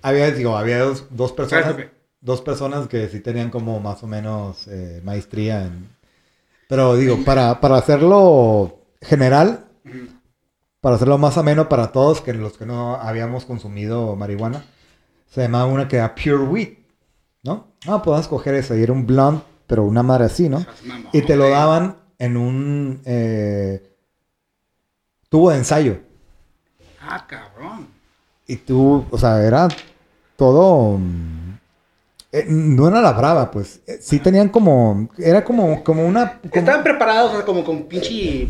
había, 0.01 0.32
digo, 0.32 0.55
había 0.55 0.80
dos, 0.80 1.05
dos 1.09 1.32
personas, 1.32 1.76
dos 2.21 2.41
personas 2.41 2.88
que 2.88 3.07
sí 3.09 3.19
tenían 3.19 3.49
como 3.49 3.80
más 3.80 4.03
o 4.03 4.07
menos 4.07 4.67
eh, 4.67 5.01
maestría 5.03 5.65
en... 5.65 5.89
Pero 6.74 6.95
digo, 6.95 7.24
para, 7.24 7.61
para 7.61 7.78
hacerlo 7.78 8.80
general, 8.99 9.67
para 10.82 10.95
hacerlo 10.95 11.19
más 11.19 11.38
ameno 11.38 11.69
para 11.69 11.91
todos, 11.91 12.19
que 12.19 12.34
los 12.34 12.57
que 12.57 12.65
no 12.65 12.95
habíamos 12.95 13.45
consumido 13.45 14.15
marihuana, 14.15 14.65
se 15.30 15.41
llamaba 15.41 15.67
una 15.67 15.88
que 15.88 15.97
era 15.97 16.15
Pure 16.15 16.45
Weed, 16.45 16.69
¿no? 17.43 17.67
Ah, 17.86 18.01
podemos 18.01 18.28
coger 18.28 18.55
esa, 18.55 18.76
y 18.76 18.82
era 18.82 18.91
un 18.91 19.05
blunt, 19.05 19.43
pero 19.67 19.84
una 19.84 20.01
madre 20.01 20.26
así, 20.26 20.49
¿no? 20.49 20.65
Y 21.11 21.21
te 21.21 21.36
lo 21.36 21.47
daban 21.47 21.95
en 22.17 22.38
un 22.38 23.01
eh, 23.05 23.95
tubo 25.30 25.51
de 25.51 25.57
ensayo. 25.57 25.99
Ah, 26.99 27.28
cabrón. 27.28 27.88
Y 28.47 28.55
tú, 28.55 29.05
o 29.11 29.17
sea, 29.19 29.43
era 29.43 29.67
todo. 30.36 30.99
Eh, 32.34 32.45
no 32.49 32.88
era 32.89 33.01
la 33.01 33.13
brava, 33.13 33.49
pues. 33.51 33.79
Eh, 33.88 33.97
Sí 34.01 34.19
tenían 34.19 34.49
como. 34.49 35.09
Era 35.17 35.43
como, 35.45 35.84
como 35.84 36.05
una. 36.05 36.39
como- 36.41 36.51
Estaban 36.55 36.84
preparados, 36.84 37.31
o 37.31 37.36
sea, 37.38 37.45
como 37.45 37.63
con 37.63 37.84
pinche. 37.84 38.47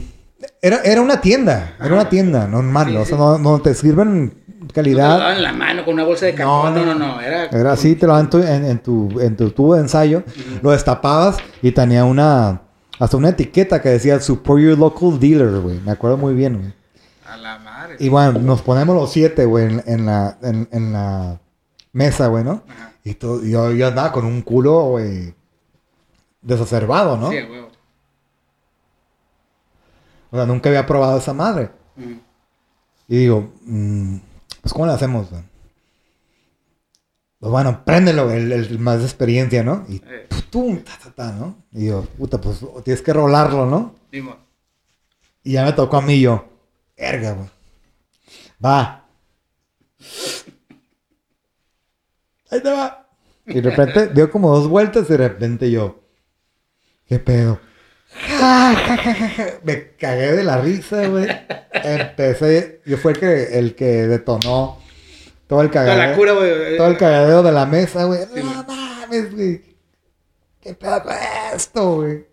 era, 0.61 0.77
era 0.84 1.01
una 1.01 1.21
tienda. 1.21 1.75
Era 1.79 1.93
una 1.93 2.09
tienda 2.09 2.47
normal. 2.47 2.88
Sí, 2.88 2.95
o 2.95 3.05
sea, 3.05 3.17
sí. 3.17 3.21
no, 3.21 3.38
no 3.38 3.61
te 3.61 3.73
sirven 3.75 4.34
No 4.59 4.67
te 4.67 4.73
calidad. 4.73 5.09
lo 5.13 5.19
daban 5.19 5.36
en 5.38 5.43
la 5.43 5.53
mano 5.53 5.86
con 5.86 5.93
una 5.95 6.03
bolsa 6.05 6.25
de 6.25 6.34
No, 6.34 6.38
cartón. 6.63 6.73
No, 6.75 6.86
no, 6.86 6.95
no, 6.95 7.07
no. 7.15 7.21
Era, 7.21 7.45
Era 7.47 7.73
así, 7.73 7.95
te 7.95 8.07
lo 8.07 8.13
daban 8.13 8.29
tu- 8.29 8.41
en, 8.41 8.65
en 8.65 8.79
tu, 8.79 9.19
en 9.19 9.36
tu 9.38 9.51
tubo 9.51 9.75
de 9.75 9.81
ensayo, 9.81 10.23
lo 10.61 10.71
destapabas 10.71 11.38
y 11.61 11.71
tenía 11.71 12.05
una, 12.05 12.61
hasta 12.99 13.17
una 13.17 13.29
etiqueta 13.29 13.81
que 13.81 13.89
decía 13.89 14.19
Support 14.19 14.61
Your 14.61 14.77
Local 14.77 15.19
Dealer, 15.19 15.59
güey. 15.59 15.79
Me 15.81 15.91
acuerdo 15.91 16.17
muy 16.17 16.34
bien, 16.34 16.57
güey. 16.59 16.73
A 17.25 17.38
la 17.38 17.57
madre. 17.59 17.95
Y 17.99 18.09
bueno, 18.09 18.39
nos 18.39 18.61
ponemos 18.61 18.95
los 18.95 19.11
siete, 19.11 19.45
güey, 19.45 19.65
en, 19.65 19.84
en 19.88 20.05
la, 20.05 20.38
en, 20.41 20.67
en 20.71 20.93
la 20.93 21.39
mesa, 21.91 22.27
güey, 22.27 22.43
¿no? 22.43 22.63
Ajá. 22.69 22.92
Y 23.04 23.16
todo, 23.16 23.43
yo, 23.43 23.72
yo 23.72 23.88
andaba 23.88 24.12
con 24.12 24.26
un 24.26 24.41
culo, 24.41 24.82
güey, 24.89 25.34
desacerbado, 26.41 27.18
¿no? 27.18 27.30
Sí, 27.32 27.38
huevo. 27.38 27.70
O 30.32 30.36
sea, 30.38 30.45
nunca 30.45 30.70
había 30.70 30.86
probado 30.86 31.18
esa 31.18 31.34
madre. 31.34 31.70
Y 33.08 33.18
digo, 33.18 33.54
mm, 33.66 34.18
pues, 34.62 34.74
¿cómo 34.74 34.86
le 34.88 34.93
hacemos, 34.93 35.30
güey? 35.30 35.43
Pues 37.39 37.51
bueno, 37.51 37.84
préndelo, 37.84 38.32
el, 38.32 38.51
el 38.54 38.80
más 38.80 38.99
de 38.99 39.06
experiencia, 39.06 39.64
¿no? 39.64 39.86
Y 39.89 39.97
Eh, 39.97 40.28
ta, 40.86 40.97
ta, 41.04 41.12
ta, 41.12 41.32
¿no? 41.34 41.58
Y 41.74 41.80
digo, 41.80 42.04
puta, 42.18 42.39
pues 42.39 42.66
tienes 42.86 43.01
que 43.01 43.12
rolarlo, 43.12 43.66
¿no? 43.66 43.95
Simón. 44.12 44.38
Y 45.43 45.51
ya 45.54 45.66
me 45.66 45.74
tocó 45.74 45.97
a 45.97 46.01
mí 46.01 46.14
y 46.14 46.22
yo, 46.22 46.45
verga, 46.97 47.34
güey. 47.34 47.49
Va. 48.64 49.06
Ahí 52.54 52.62
te 52.62 52.72
va. 52.72 53.08
Y 53.47 53.62
de 53.62 53.70
repente 53.72 54.08
dio 54.14 54.30
como 54.30 54.56
dos 54.56 54.68
vueltas 54.68 55.06
y 55.10 55.14
de 55.14 55.18
repente 55.18 55.72
yo, 55.72 56.01
¿qué 57.08 57.18
pedo? 57.18 57.60
Ja, 58.10 58.76
ja, 58.76 58.97
ja, 58.97 59.14
ja, 59.16 59.30
ja. 59.30 59.45
Me 59.64 59.95
cagué 59.95 60.34
de 60.34 60.43
la 60.43 60.62
risa, 60.62 61.08
güey. 61.08 61.28
Empecé, 61.72 62.82
yo 62.86 62.97
fue 62.97 63.14
el 63.14 63.20
que, 63.20 63.43
el 63.58 63.76
que 63.76 64.08
detonó 64.08 64.80
todo 65.47 65.62
el 65.62 65.72
Toda 65.72 65.86
cagadero. 65.86 66.12
la 66.12 66.16
cura, 66.16 66.32
güey. 66.34 66.78
Todo 66.78 66.88
el 66.88 66.97
cagadero 66.97 67.41
de 67.41 67.51
la 67.51 67.66
mesa, 67.66 68.04
güey. 68.06 68.20
Sí, 68.34 68.43
no 68.43 68.64
mames, 68.68 69.34
güey. 69.36 69.62
¿Qué 70.62 70.76
pedo 70.76 71.01
con 71.01 71.14
esto, 71.56 71.95
güey? 71.95 72.28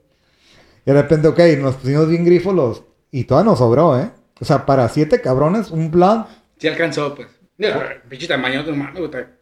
Y 0.84 0.90
de 0.90 0.92
repente, 0.92 1.28
ok, 1.28 1.40
nos 1.58 1.76
pusimos 1.76 2.08
bien 2.08 2.26
grifos 2.26 2.54
los... 2.54 2.84
Y 3.10 3.24
todavía 3.24 3.50
nos 3.50 3.58
sobró, 3.58 3.98
¿eh? 3.98 4.10
O 4.38 4.44
sea, 4.44 4.66
para 4.66 4.86
siete 4.90 5.22
cabrones, 5.22 5.70
un 5.70 5.90
plan... 5.90 6.26
Sí 6.58 6.68
alcanzó, 6.68 7.14
pues. 7.14 7.28
Pinche 8.08 8.28
tamaño, 8.28 8.62
no 8.64 8.76
mames, 8.76 9.08
güey. 9.08 9.39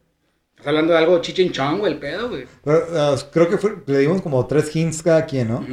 Estás 0.59 0.66
hablando 0.66 0.92
de 0.92 0.98
algo 0.98 1.20
chichen 1.20 1.52
chong, 1.52 1.78
güey, 1.78 1.92
el 1.92 1.98
pedo, 2.00 2.28
güey. 2.30 2.46
Pero, 2.64 2.86
creo 3.30 3.48
que 3.48 3.59
fue- 3.59 3.76
le 3.86 3.98
dimos 4.00 4.20
como 4.22 4.44
tres 4.46 4.74
hints 4.74 5.02
cada 5.02 5.24
quien, 5.24 5.48
¿no? 5.48 5.64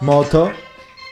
Moto, 0.00 0.52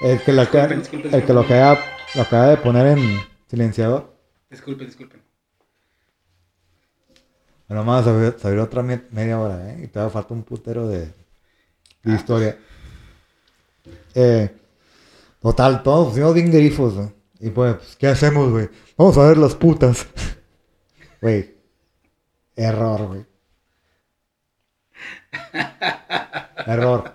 el 0.03 0.21
que, 0.23 0.33
lo, 0.33 0.43
acaba- 0.43 0.67
Disculpen, 0.69 0.79
disculpen, 0.81 1.15
el 1.15 1.27
que 1.27 1.33
lo, 1.33 1.41
acaba, 1.41 1.79
lo 2.15 2.23
acaba 2.23 2.49
de 2.49 2.57
poner 2.59 2.87
en 2.99 3.21
silenciador. 3.49 4.15
Disculpen, 4.51 4.87
disculpen. 4.87 5.23
Bueno, 7.69 7.85
vamos 7.87 8.07
a 8.07 8.13
ver, 8.13 8.39
saber 8.39 8.59
otra 8.59 8.83
me- 8.83 9.03
media 9.13 9.41
hora, 9.41 9.73
¿eh? 9.73 9.81
Y 9.85 9.87
todavía 9.89 10.13
falta 10.13 10.35
un 10.35 10.43
putero 10.43 10.89
de, 10.89 11.11
de 12.03 12.15
historia. 12.15 12.59
Eh, 14.15 14.51
total, 15.41 15.83
todos 15.83 16.09
pusimos 16.11 16.35
bien 16.35 16.51
grifos, 16.53 16.95
¿no? 16.95 17.13
Y 17.41 17.49
pues, 17.49 17.77
pues, 17.77 17.97
¿qué 17.97 18.09
hacemos, 18.09 18.51
güey? 18.51 18.69
Vamos 18.99 19.17
a 19.17 19.27
ver 19.27 19.39
las 19.39 19.55
putas. 19.55 20.07
Güey, 21.23 21.55
error, 22.57 23.07
güey. 23.07 23.27
Error. 26.67 27.15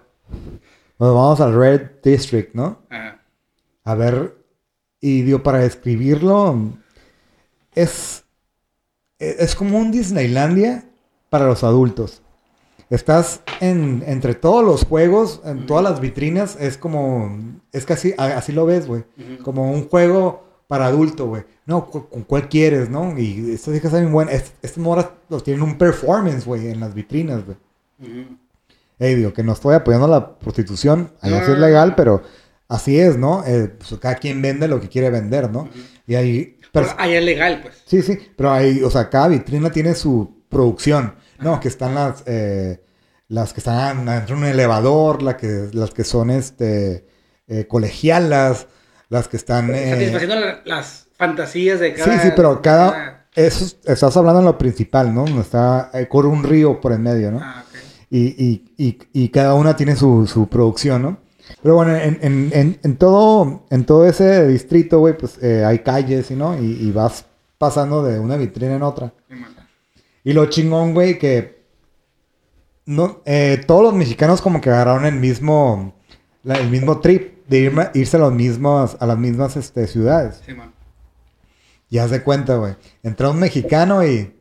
Nos 1.00 1.14
vamos 1.14 1.40
al 1.42 1.56
Red 1.56 1.92
District, 2.04 2.54
¿no? 2.54 2.80
Ajá. 2.90 3.18
A 3.88 3.96
ver, 3.96 4.36
y 5.00 5.22
digo, 5.22 5.44
para 5.44 5.60
describirlo, 5.60 6.74
es, 7.74 8.26
es 9.18 9.56
como 9.56 9.78
un 9.78 9.92
Disneylandia 9.92 10.84
para 11.30 11.46
los 11.46 11.64
adultos. 11.64 12.22
Estás 12.90 13.40
en, 13.62 14.04
entre 14.06 14.36
todos 14.36 14.66
los 14.66 14.84
juegos, 14.84 15.40
en 15.46 15.68
todas 15.68 15.86
las 15.86 16.02
vitrinas, 16.02 16.58
es 16.60 16.78
como, 16.78 17.40
es 17.72 17.86
casi, 17.86 18.14
así 18.18 18.52
lo 18.52 18.66
ves, 18.66 18.88
güey. 18.88 19.06
Como 19.42 19.72
un 19.72 19.88
juego 19.88 20.47
para 20.68 20.88
adulto, 20.88 21.28
güey. 21.28 21.44
No, 21.66 21.86
cu- 21.86 22.08
¿con 22.10 22.24
cuál 22.24 22.50
quieres, 22.50 22.90
no? 22.90 23.18
Y 23.18 23.52
estas 23.54 23.74
hijas 23.74 23.86
están 23.86 24.02
bien 24.02 24.14
buenas. 24.14 24.34
Est- 24.36 24.54
Estas 24.62 24.78
moras 24.80 25.08
los 25.30 25.44
tienen 25.44 25.64
un 25.64 25.78
performance, 25.78 26.46
güey, 26.46 26.68
en 26.70 26.80
las 26.80 26.94
vitrinas, 26.94 27.44
güey. 27.46 27.58
Ujú. 28.00 28.38
Ey, 29.00 29.16
digo, 29.16 29.32
que 29.34 29.44
no 29.44 29.54
estoy 29.54 29.76
apoyando 29.76 30.08
la 30.08 30.38
prostitución, 30.40 31.12
allá 31.22 31.46
sí 31.46 31.52
es 31.52 31.60
legal, 31.60 31.94
pero 31.96 32.24
así 32.68 33.00
es, 33.00 33.18
¿no? 33.18 33.44
Eh, 33.46 33.68
pues 33.78 34.00
cada 34.00 34.16
quien 34.16 34.42
vende 34.42 34.68
lo 34.68 34.80
que 34.82 34.90
quiere 34.90 35.10
vender, 35.12 35.52
¿no? 35.52 35.70
Y 36.08 36.16
ahí... 36.16 36.58
Pero 36.72 36.88
allá 36.98 37.20
es 37.20 37.24
legal, 37.26 37.62
pues. 37.62 37.76
Sí, 37.86 38.02
sí, 38.02 38.18
pero 38.36 38.52
hay, 38.52 38.82
o 38.84 38.90
sea, 38.90 39.10
cada 39.10 39.28
vitrina 39.30 39.72
tiene 39.72 39.94
su 39.96 40.42
producción, 40.50 41.14
¿no? 41.40 41.60
Que 41.60 41.68
están 41.68 41.94
las, 41.96 42.24
eh, 42.26 42.82
las 43.30 43.54
que 43.54 43.60
están 43.62 44.06
dentro 44.06 44.36
de 44.36 44.42
un 44.42 44.48
elevador, 44.48 45.22
la 45.22 45.38
que, 45.38 45.70
las 45.74 45.92
que 45.92 46.04
son, 46.04 46.30
este, 46.32 47.06
eh, 47.48 47.68
colegialas, 47.68 48.68
las 49.10 49.28
que 49.28 49.38
están... 49.38 49.74
eh, 49.74 49.92
Satisfaciendo 49.92 50.36
la- 50.40 50.62
las 50.66 51.08
fantasías 51.18 51.80
de 51.80 51.94
cada... 51.94 52.14
sí, 52.14 52.20
sí, 52.28 52.34
pero 52.36 52.62
cada... 52.62 52.92
cada- 52.92 53.28
Eso, 53.36 53.66
es- 53.66 53.78
estás 53.86 54.16
hablando 54.18 54.40
en 54.40 54.46
lo 54.46 54.58
principal, 54.58 55.14
¿no? 55.14 55.26
Está, 55.40 55.90
eh, 55.94 56.08
corre 56.08 56.28
un 56.28 56.44
río 56.44 56.80
por 56.82 56.92
en 56.94 57.04
medio, 57.04 57.32
¿no? 57.32 57.40
Ah, 57.42 57.64
ok. 57.68 57.78
y, 58.10 58.20
y, 58.46 58.74
y, 58.78 58.98
y 59.14 59.30
cada 59.30 59.54
una 59.54 59.76
tiene 59.76 59.96
su, 59.96 60.26
su 60.28 60.48
producción, 60.48 61.02
¿no? 61.04 61.18
Pero 61.64 61.76
bueno, 61.76 61.96
en, 61.96 62.20
en, 62.22 62.50
en, 62.54 62.80
en 62.84 62.98
todo, 62.98 63.66
en 63.70 63.86
todo 63.86 64.06
ese 64.06 64.46
distrito, 64.48 65.00
güey, 65.00 65.18
pues 65.18 65.38
eh, 65.42 65.64
hay 65.64 65.80
calles, 65.80 66.30
¿no? 66.32 66.58
Y, 66.62 66.66
y 66.66 66.92
vas 66.92 67.26
pasando 67.58 68.04
de 68.04 68.20
una 68.20 68.36
vitrina 68.36 68.76
en 68.76 68.84
otra. 68.84 69.14
Y 70.26 70.34
lo 70.34 70.46
chingón, 70.48 70.94
güey, 70.94 71.18
que 71.18 71.64
no, 72.86 73.22
eh, 73.26 73.62
todos 73.66 73.82
los 73.84 73.94
mexicanos 73.94 74.42
como 74.42 74.60
que 74.62 74.70
agarraron 74.70 75.06
el 75.06 75.16
mismo, 75.16 75.96
la- 76.44 76.56
el 76.58 76.70
mismo 76.70 77.00
trip 77.00 77.37
de 77.48 77.72
irme- 77.72 77.92
irse 77.94 78.18
a, 78.18 78.20
los 78.20 78.34
mismos, 78.34 78.98
a 79.00 79.06
las 79.06 79.18
mismas 79.18 79.56
este, 79.58 79.88
ciudades. 79.88 80.42
Sí, 80.46 80.54
man. 80.54 80.74
Y 81.90 82.00
haz 82.00 82.12
de 82.12 82.22
cuenta, 82.24 82.56
güey. 82.56 82.76
Entró 83.04 83.32
un 83.32 83.40
mexicano 83.40 84.06
y... 84.06 84.34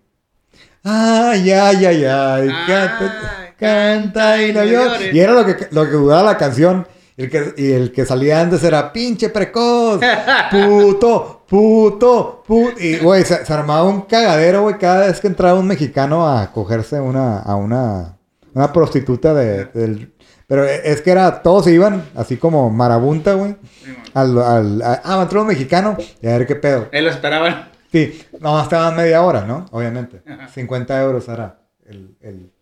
Ay, 0.83 1.51
ay, 1.51 1.85
ay, 1.85 2.05
ay. 2.05 2.49
Canta, 2.67 3.13
Ay, 3.39 3.49
canta 3.59 4.43
y 4.43 4.53
no 4.53 4.65
llores. 4.65 5.15
Y 5.15 5.19
era 5.21 5.33
lo 5.33 5.45
que, 5.45 5.69
lo 5.71 5.85
que 5.85 5.91
duraba 5.93 6.23
la 6.33 6.37
canción. 6.39 6.87
Y 7.17 7.25
el, 7.25 7.31
que, 7.31 7.55
y 7.57 7.73
el 7.73 7.93
que 7.93 8.05
salía 8.05 8.41
antes 8.41 8.63
era 8.63 8.93
pinche 8.93 9.31
precoz. 9.31 10.01
Puto, 10.51 11.45
puto, 11.49 12.43
puto. 12.47 12.79
Y, 12.81 12.99
güey, 12.99 13.25
se, 13.25 13.45
se 13.45 13.53
armaba 13.53 13.85
un 13.85 14.03
cagadero, 14.03 14.63
güey, 14.63 14.79
cada 14.79 15.07
vez 15.07 15.21
que 15.21 15.27
entraba 15.29 15.59
un 15.59 15.67
mexicano 15.67 16.29
a 16.29 16.53
cogerse 16.53 17.01
una, 17.01 17.39
a 17.39 17.57
una, 17.57 18.19
una 18.55 18.73
prostituta 18.73 19.33
de, 19.35 19.65
del... 19.67 20.13
Pero 20.47 20.65
es 20.65 21.03
que 21.03 21.11
era, 21.11 21.43
todos 21.43 21.65
se 21.65 21.73
iban 21.73 22.05
así 22.15 22.37
como 22.37 22.71
marabunta, 22.71 23.35
güey. 23.35 23.57
Sí. 23.85 23.97
Al, 24.15 24.39
al, 24.39 24.83
a- 24.83 25.01
ah, 25.05 25.23
entró 25.23 25.41
un 25.43 25.49
mexicano. 25.49 25.97
Y 26.23 26.27
a 26.29 26.39
ver 26.39 26.47
qué 26.47 26.55
pedo. 26.55 26.89
Ahí 26.93 27.03
lo 27.03 27.11
esperaban. 27.11 27.71
Sí, 27.91 28.23
no, 28.41 28.61
estaban 28.63 28.95
media 28.97 29.23
hora, 29.23 29.45
¿no? 29.45 29.67
Obviamente. 29.73 30.23
Ajá. 30.29 30.49
50 30.49 31.03
euros 31.03 31.29
era 31.29 31.59
el, 31.87 32.17
el, 32.21 32.53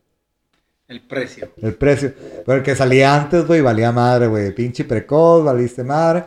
El 0.89 1.01
precio. 1.07 1.51
el 1.61 1.75
precio. 1.75 2.13
Pero 2.47 2.59
el 2.59 2.63
que 2.65 2.75
salía 2.75 3.15
antes, 3.15 3.47
güey, 3.47 3.61
valía 3.61 3.93
madre, 3.93 4.29
güey. 4.29 4.55
Pinche 4.55 4.85
precoz, 4.85 5.45
valiste 5.45 5.83
madre. 5.85 6.25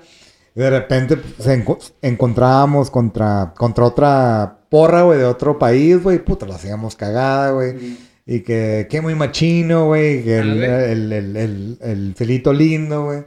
Y 0.55 0.59
de 0.59 0.69
repente 0.69 1.17
pues, 1.17 1.33
se 1.39 1.63
enco- 1.63 1.79
encontrábamos 2.01 2.89
contra, 2.91 3.53
contra 3.55 3.85
otra 3.85 4.57
porra, 4.69 5.03
güey, 5.03 5.19
de 5.19 5.25
otro 5.25 5.57
país, 5.57 6.01
güey. 6.03 6.19
Puta, 6.19 6.45
la 6.45 6.55
hacíamos 6.55 6.95
cagada, 6.95 7.51
güey. 7.51 7.97
Y 8.27 8.41
que, 8.41 8.87
que 8.89 8.99
muy 9.01 9.15
machino, 9.15 9.85
güey. 9.85 10.23
Que 10.23 10.39
el, 10.39 10.63
el, 10.63 11.11
el, 11.13 11.77
el, 11.81 12.13
celito 12.15 12.51
lindo, 12.53 13.05
güey. 13.05 13.23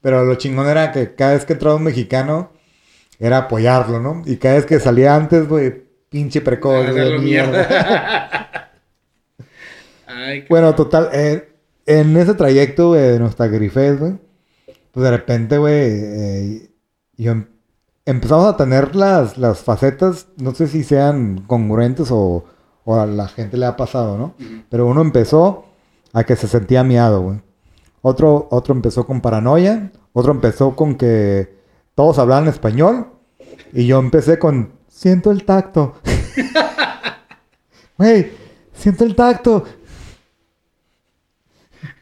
Pero 0.00 0.24
lo 0.24 0.34
chingón 0.36 0.66
era 0.68 0.90
que 0.90 1.14
cada 1.14 1.34
vez 1.34 1.44
que 1.44 1.52
entraba 1.52 1.76
un 1.76 1.82
mexicano, 1.84 2.50
era 3.18 3.38
apoyarlo, 3.38 4.00
¿no? 4.00 4.22
Y 4.26 4.36
cada 4.38 4.54
vez 4.56 4.64
que 4.66 4.80
salía 4.80 5.14
antes, 5.14 5.46
güey, 5.48 5.82
pinche 6.08 6.40
precoz, 6.40 6.90
güey, 6.90 7.18
mierda. 7.18 8.70
Ay, 10.06 10.42
qué- 10.42 10.46
Bueno, 10.48 10.74
total, 10.74 11.10
eh, 11.12 11.48
en 11.86 12.16
ese 12.16 12.34
trayecto, 12.34 12.88
güey, 12.90 13.02
de 13.02 13.18
nuestra 13.18 13.48
grifez, 13.48 13.98
güey, 13.98 14.14
pues 14.92 15.04
de 15.04 15.10
repente, 15.10 15.58
güey, 15.58 15.74
eh, 15.76 16.70
yo 17.16 17.32
em- 17.32 17.46
empezamos 18.06 18.46
a 18.46 18.56
tener 18.56 18.94
las, 18.96 19.36
las 19.36 19.60
facetas, 19.60 20.28
no 20.36 20.54
sé 20.54 20.66
si 20.68 20.84
sean 20.84 21.42
congruentes 21.46 22.08
o, 22.10 22.44
o 22.90 22.98
a 22.98 23.04
la 23.04 23.28
gente 23.28 23.58
le 23.58 23.66
ha 23.66 23.76
pasado, 23.76 24.16
¿no? 24.16 24.34
Pero 24.70 24.86
uno 24.86 25.02
empezó 25.02 25.66
a 26.14 26.24
que 26.24 26.36
se 26.36 26.48
sentía 26.48 26.82
miado, 26.82 27.20
güey. 27.20 27.40
Otro, 28.00 28.48
otro 28.50 28.72
empezó 28.72 29.06
con 29.06 29.20
paranoia, 29.20 29.92
otro 30.14 30.32
empezó 30.32 30.74
con 30.74 30.94
que 30.94 31.54
todos 31.94 32.18
hablaban 32.18 32.48
español, 32.48 33.08
y 33.74 33.86
yo 33.86 33.98
empecé 33.98 34.38
con, 34.38 34.72
siento 34.88 35.30
el 35.30 35.44
tacto. 35.44 35.96
Güey, 37.98 38.30
siento 38.72 39.04
el 39.04 39.16
tacto. 39.16 39.64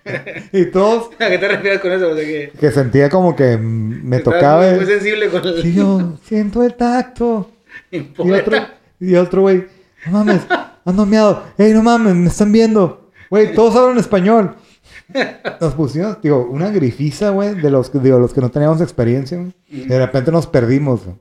y 0.52 0.66
todos 0.66 1.10
¿A 1.18 1.30
qué 1.30 1.38
te 1.38 1.48
refieres 1.48 1.80
con 1.80 1.90
eso? 1.90 2.10
O 2.10 2.14
sea, 2.14 2.22
que 2.22 2.52
que 2.60 2.70
sentía 2.70 3.08
como 3.08 3.34
que 3.34 3.56
me 3.56 4.20
tocaba. 4.20 4.68
Muy, 4.68 4.76
muy 4.76 4.86
sensible 4.86 5.30
con 5.30 5.44
el... 5.46 5.66
Y 5.66 5.72
yo, 5.74 6.18
siento 6.22 6.62
el 6.62 6.74
tacto. 6.74 7.50
Y 7.90 8.30
otro, 8.30 8.58
y 9.00 9.14
otro 9.16 9.40
güey, 9.40 9.64
no 10.04 10.12
mames, 10.12 10.42
ando 10.86 11.04
miado. 11.06 11.42
Ey, 11.58 11.72
no 11.74 11.82
mames, 11.82 12.14
me 12.14 12.28
están 12.28 12.50
viendo. 12.52 13.10
Güey, 13.30 13.54
todos 13.54 13.76
hablan 13.76 13.98
español. 13.98 14.54
Nos 15.60 15.74
pusimos, 15.74 16.20
digo, 16.22 16.48
una 16.50 16.70
grifiza, 16.70 17.30
güey, 17.30 17.54
de 17.54 17.70
los, 17.70 17.90
que- 17.90 17.98
digo, 17.98 18.18
los 18.18 18.32
que 18.32 18.40
no 18.40 18.50
teníamos 18.50 18.80
experiencia, 18.80 19.36
güey. 19.38 19.52
De 19.86 19.98
repente 19.98 20.32
nos 20.32 20.46
perdimos, 20.46 21.04
güey. 21.04 21.16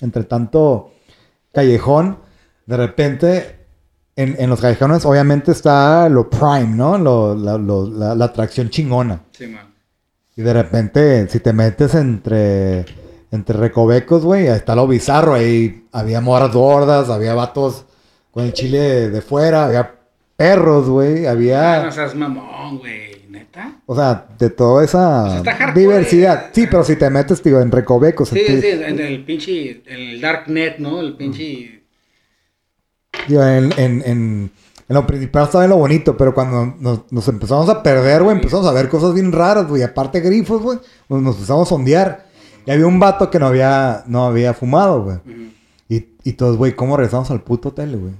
Entre 0.00 0.24
tanto 0.24 0.92
callejón, 1.52 2.18
de 2.66 2.76
repente, 2.76 3.56
en, 4.16 4.36
en 4.38 4.48
los 4.50 4.60
callejones, 4.60 5.04
obviamente 5.04 5.50
está 5.52 6.08
lo 6.08 6.28
prime, 6.30 6.68
¿no? 6.76 6.98
Lo- 6.98 7.34
la, 7.34 7.58
lo- 7.58 7.86
la- 7.88 8.14
la 8.14 8.24
atracción 8.26 8.68
chingona. 8.70 9.22
Sí, 9.32 9.46
man. 9.46 9.72
Y 10.36 10.42
de 10.42 10.52
repente, 10.52 11.28
si 11.28 11.40
te 11.40 11.52
metes 11.52 11.94
entre, 11.94 12.86
entre 13.30 13.56
recovecos, 13.58 14.24
güey, 14.24 14.46
está 14.46 14.74
lo 14.74 14.86
bizarro. 14.86 15.34
Ahí 15.34 15.86
había 15.92 16.20
moras 16.20 16.52
gordas, 16.52 17.10
había 17.10 17.34
vatos 17.34 17.84
con 18.30 18.44
el 18.44 18.52
chile 18.52 19.10
de, 19.10 19.20
fuera, 19.22 19.64
había 19.66 19.94
perros, 20.36 20.88
güey, 20.88 21.20
Ah, 21.26 21.30
no 21.32 21.36
había... 21.36 21.90
seas 21.92 22.14
mamón, 22.14 22.78
güey. 22.78 23.10
¿Neta? 23.30 23.74
O 23.86 23.94
sea, 23.94 24.26
de 24.38 24.50
toda 24.50 24.84
esa 24.84 25.42
hardcore, 25.44 25.72
diversidad. 25.80 26.46
eh. 26.46 26.50
Sí, 26.52 26.66
pero 26.68 26.82
si 26.82 26.96
te 26.96 27.08
metes, 27.10 27.42
digo, 27.42 27.60
en 27.60 27.70
recovecos. 27.70 28.28
Sí, 28.30 28.42
en, 28.46 28.60
sí, 28.60 28.68
en 28.68 28.98
el 28.98 29.24
pinche... 29.24 29.82
En 29.86 30.00
el 30.10 30.20
darknet, 30.20 30.78
¿no? 30.78 31.00
El 31.00 31.16
pinche... 31.16 31.82
digo, 33.28 33.42
en, 33.44 33.72
en, 33.78 34.02
en- 34.04 34.50
en 34.88 34.94
lo 34.96 35.06
principal 35.06 35.44
estaba 35.44 35.64
lo 35.68 35.76
bonito, 35.76 36.16
pero 36.16 36.34
cuando 36.34 36.74
nos, 36.80 37.12
nos 37.12 37.28
empezamos 37.28 37.68
a 37.68 37.80
perder, 37.80 38.24
güey, 38.24 38.34
empezamos 38.34 38.66
a 38.66 38.72
ver 38.72 38.88
cosas 38.88 39.14
bien 39.14 39.30
raras, 39.30 39.68
güey. 39.68 39.84
Aparte 39.84 40.18
grifos, 40.18 40.60
güey, 40.60 40.78
nos 41.08 41.34
empezamos 41.36 41.68
a 41.68 41.70
sondear. 41.70 42.26
Y 42.66 42.72
había 42.72 42.86
un 42.88 42.98
vato 42.98 43.30
que 43.30 43.38
no 43.38 43.46
había, 43.46 44.02
no 44.08 44.24
había 44.26 44.52
fumado, 44.52 45.04
güey. 45.04 45.16
Ujú. 45.18 45.52
Y, 45.90 46.14
y 46.22 46.32
todos, 46.34 46.56
güey, 46.56 46.76
¿cómo 46.76 46.96
regresamos 46.96 47.30
al 47.32 47.42
puto 47.42 47.70
hotel, 47.70 47.98
güey? 47.98 48.14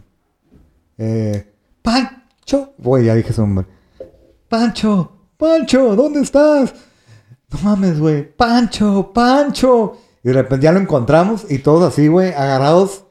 Eh, 0.98 1.50
Pancho. 1.80 2.74
Güey, 2.76 3.04
ya 3.04 3.14
dije 3.14 3.32
su 3.32 3.42
nombre. 3.42 3.66
Pancho, 4.48 5.12
Pancho, 5.36 5.94
¿dónde 5.94 6.20
estás? 6.20 6.74
No 7.48 7.58
mames, 7.62 8.00
güey. 8.00 8.28
Pancho, 8.36 9.12
Pancho. 9.14 9.96
Y 10.24 10.28
de 10.28 10.34
repente 10.34 10.64
ya 10.64 10.72
lo 10.72 10.80
encontramos 10.80 11.48
y 11.48 11.60
todos 11.60 11.84
así, 11.90 12.08
güey, 12.08 12.32
agarrados 12.32 13.04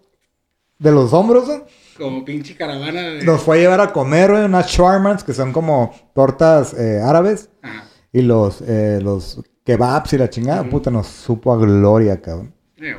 de 0.77 0.91
los 0.91 1.13
hombros, 1.13 1.45
güey. 1.45 1.63
Como 1.97 2.25
pinche 2.25 2.55
caravana 2.55 3.01
de... 3.01 3.23
Nos 3.23 3.41
fue 3.41 3.57
a 3.57 3.59
llevar 3.61 3.79
a 3.79 3.93
comer, 3.93 4.31
güey, 4.31 4.43
unas 4.43 4.67
shawarmas 4.67 5.23
que 5.23 5.33
son 5.33 5.53
como 5.53 5.93
tortas 6.13 6.73
eh, 6.73 7.01
árabes. 7.01 7.49
Ajá. 7.61 7.85
Y 8.11 8.23
los, 8.23 8.61
eh, 8.61 8.99
los 9.01 9.41
kebabs 9.63 10.11
y 10.13 10.17
la 10.17 10.29
chingada, 10.29 10.63
puta, 10.69 10.91
nos 10.91 11.07
supo 11.07 11.53
a 11.53 11.57
gloria, 11.57 12.19
cabrón. 12.21 12.53
Eh. 12.77 12.95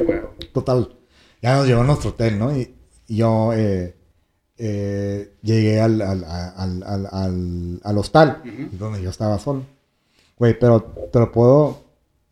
Total, 0.52 0.96
ya 1.42 1.56
nos 1.56 1.66
llevó 1.66 1.80
a 1.82 1.84
nuestro 1.84 2.10
hotel, 2.10 2.38
¿no? 2.38 2.56
Y, 2.56 2.74
y 3.08 3.16
yo 3.16 3.52
eh, 3.54 3.96
eh, 4.58 5.34
llegué 5.42 5.80
al, 5.80 6.00
al, 6.02 6.24
al, 6.24 6.82
al, 6.82 7.06
al, 7.10 7.80
al 7.82 7.98
hostal, 7.98 8.42
Ujú. 8.44 8.76
donde 8.76 9.02
yo 9.02 9.10
estaba 9.10 9.38
solo. 9.38 9.64
Güey, 10.36 10.58
pero 10.58 10.82
te 10.82 11.18
lo 11.18 11.30
puedo... 11.32 11.84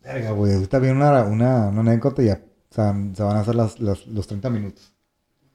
Verga, 0.03 0.31
güey, 0.31 0.53
ahorita 0.53 0.79
viene 0.79 0.95
una, 0.97 1.23
una, 1.23 1.67
una 1.67 1.81
anécdota 1.81 2.21
y 2.23 2.25
ya 2.27 2.41
o 2.71 2.73
sea, 2.73 2.93
se 3.15 3.23
van 3.23 3.37
a 3.37 3.39
hacer 3.41 3.55
las, 3.55 3.79
las- 3.79 4.05
los 4.07 4.25
30 4.27 4.49
minutos. 4.49 4.91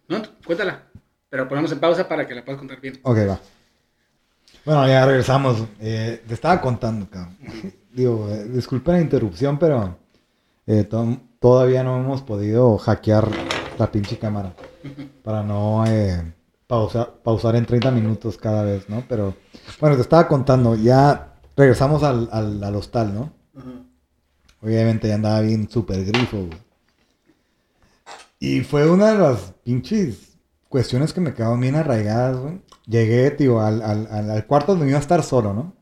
No, 0.09 0.21
cuéntala. 0.45 0.83
Pero 1.31 1.49
ponemos 1.49 1.73
en 1.73 1.81
pausa 1.81 2.07
para 2.09 2.27
que 2.29 2.35
la 2.35 2.45
puedas 2.45 2.59
contar 2.59 2.81
bien. 2.81 2.99
Ok, 3.03 3.17
va. 3.29 3.41
Bueno, 4.65 4.87
ya 4.89 5.05
regresamos. 5.07 5.65
Eh, 5.81 6.23
te 6.27 6.35
estaba 6.35 6.61
contando, 6.61 7.09
cabrón. 7.11 7.37
Digo, 7.93 8.29
eh, 8.31 8.45
disculpen 8.45 8.95
la 8.95 9.01
interrupción, 9.01 9.59
pero 9.59 9.97
eh, 10.67 10.85
to- 10.85 11.19
todavía 11.45 11.85
no 11.85 12.01
hemos 12.01 12.23
podido 12.23 12.79
hackear 12.79 13.29
la 13.79 13.93
pinche 13.93 14.19
cámara. 14.19 14.55
Para 15.23 15.43
no 15.43 15.85
eh, 15.87 16.33
pausa- 16.67 17.11
pausar 17.23 17.55
en 17.57 17.67
30 17.67 17.91
minutos 17.91 18.39
cada 18.39 18.63
vez, 18.63 18.89
¿no? 18.89 19.05
Pero, 19.07 19.35
bueno, 19.79 19.95
te 19.95 20.01
estaba 20.01 20.27
contando. 20.27 20.75
Ya 20.75 21.35
regresamos 21.55 22.03
al, 22.03 22.31
al, 22.33 22.65
al 22.65 22.75
hostal, 22.77 23.13
¿no? 23.15 23.31
Obviamente 24.63 25.07
ya 25.09 25.17
andaba 25.17 25.43
bien 25.43 25.69
súper 25.69 26.07
grifo, 26.07 26.39
güey. 26.47 26.59
Y 28.39 28.61
fue 28.63 28.91
una 28.91 29.13
de 29.13 29.19
las 29.19 29.53
pinches 29.65 30.39
cuestiones 30.71 31.13
que 31.13 31.21
me 31.21 31.35
quedaron 31.35 31.61
bien 31.61 31.75
arraigadas, 31.75 32.39
güey. 32.39 32.63
Llegué, 32.87 33.31
tío, 33.33 33.61
al, 33.61 33.83
al, 33.83 34.47
cuarto 34.47 34.73
donde 34.73 34.89
iba 34.89 34.97
a 34.97 35.03
estar 35.03 35.23
solo, 35.23 35.53
¿no? 35.53 35.75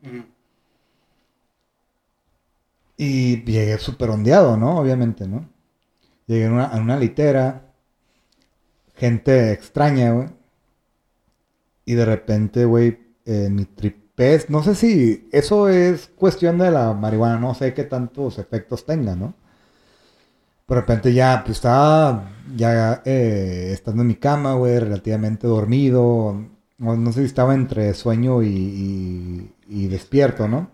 Y 2.97 3.45
llegué 3.45 3.77
súper 3.77 4.09
ondeado, 4.09 4.57
¿no? 4.57 4.77
Obviamente, 4.77 5.25
¿no? 5.25 5.52
Llegué 6.27 6.45
en 6.45 6.53
una, 6.53 6.71
en 6.75 6.81
una 6.83 6.97
litera, 6.97 7.73
gente 8.95 9.51
extraña, 9.51 10.11
güey. 10.13 10.29
Y 11.85 11.93
de 11.95 12.05
repente, 12.05 12.65
güey, 12.65 12.97
eh, 13.25 13.49
mi 13.51 13.65
tripés, 13.65 14.49
no 14.49 14.63
sé 14.63 14.75
si 14.75 15.27
eso 15.31 15.69
es 15.69 16.07
cuestión 16.15 16.57
de 16.57 16.71
la 16.71 16.93
marihuana, 16.93 17.39
no 17.39 17.53
sé 17.55 17.73
qué 17.73 17.83
tantos 17.83 18.37
efectos 18.39 18.85
tenga, 18.85 19.15
¿no? 19.15 19.33
De 20.67 20.75
repente 20.75 21.13
ya, 21.13 21.41
pues 21.45 21.57
estaba 21.57 22.31
ya 22.55 23.01
eh, 23.05 23.71
estando 23.73 24.01
en 24.01 24.07
mi 24.07 24.15
cama, 24.15 24.53
güey, 24.55 24.79
relativamente 24.79 25.45
dormido. 25.47 26.33
No, 26.77 26.95
no 26.97 27.11
sé 27.11 27.19
si 27.21 27.25
estaba 27.27 27.53
entre 27.53 27.93
sueño 27.93 28.41
y, 28.43 28.47
y- 28.47 29.53
y 29.67 29.87
despierto, 29.87 30.47
¿no? 30.47 30.71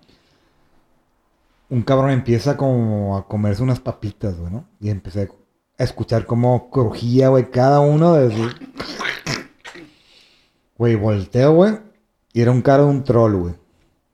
Un 1.69 1.83
cabrón 1.83 2.11
empieza 2.11 2.57
como 2.57 3.15
a 3.17 3.27
comerse 3.27 3.63
unas 3.63 3.79
papitas, 3.79 4.37
güey, 4.37 4.51
¿no? 4.51 4.67
Y 4.81 4.89
empecé 4.89 5.29
a 5.79 5.83
escuchar 5.83 6.25
cómo 6.25 6.69
crujía, 6.69 7.29
güey, 7.29 7.49
cada 7.49 7.79
uno 7.79 8.13
de 8.13 8.35
sus... 8.35 8.55
Güey, 10.77 10.95
volteo, 10.95 11.53
güey, 11.53 11.77
y 12.33 12.41
era 12.41 12.51
un 12.51 12.61
cara 12.61 12.83
de 12.83 12.89
un 12.89 13.03
troll, 13.03 13.35
güey. 13.35 13.53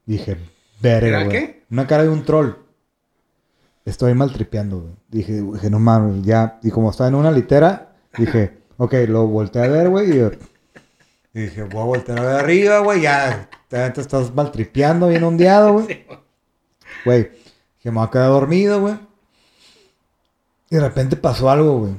Dije, 0.06 0.38
verga, 0.82 1.08
¿Era 1.08 1.24
güey. 1.26 1.30
qué? 1.38 1.64
Una 1.70 1.86
cara 1.88 2.04
de 2.04 2.10
un 2.10 2.24
troll. 2.26 2.52
Estoy 3.86 4.14
mal 4.16 4.32
tripeando, 4.34 4.80
güey. 4.80 4.94
Dije, 5.10 5.42
dije, 5.42 5.70
no 5.70 5.80
mames, 5.80 6.24
ya. 6.24 6.60
Y 6.64 6.72
como 6.72 6.90
estaba 6.90 7.08
en 7.10 7.16
una 7.16 7.32
litera, 7.32 7.94
dije, 8.18 8.58
ok, 8.78 8.94
lo 9.08 9.28
volteé 9.28 9.64
a 9.64 9.68
ver, 9.68 9.90
güey. 9.90 10.10
Y, 10.12 10.16
yo- 10.18 10.32
y 11.36 11.42
dije, 11.42 11.64
voy 11.64 11.82
a 11.82 11.86
voltear 11.86 12.20
a 12.20 12.24
ver 12.24 12.36
arriba, 12.38 12.80
güey. 12.80 13.02
Ya, 13.02 13.48
te, 13.68 13.90
te 13.92 14.02
estás 14.02 14.34
mal 14.34 14.52
tripeando, 14.52 15.08
bien 15.08 15.24
ondeado, 15.24 15.74
güey. 15.74 16.06
Güey, 17.04 17.30
que 17.80 17.92
me 17.92 17.98
voy 17.98 18.08
a 18.08 18.10
quedar 18.10 18.30
dormido, 18.30 18.80
güey. 18.82 18.96
Y 20.76 20.78
de 20.78 20.82
repente 20.82 21.16
pasó 21.16 21.50
algo, 21.50 21.80
güey. 21.80 21.94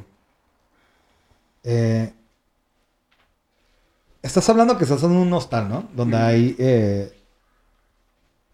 Eh, 1.64 2.12
estás 4.20 4.47
hablando 4.51 4.77
que 4.77 4.85
estás 4.85 5.03
en 5.03 5.12
un 5.12 5.33
hostal, 5.33 5.66
¿no? 5.66 5.89
Donde 5.95 6.18
hay... 6.18 6.55
eh, 6.59 7.18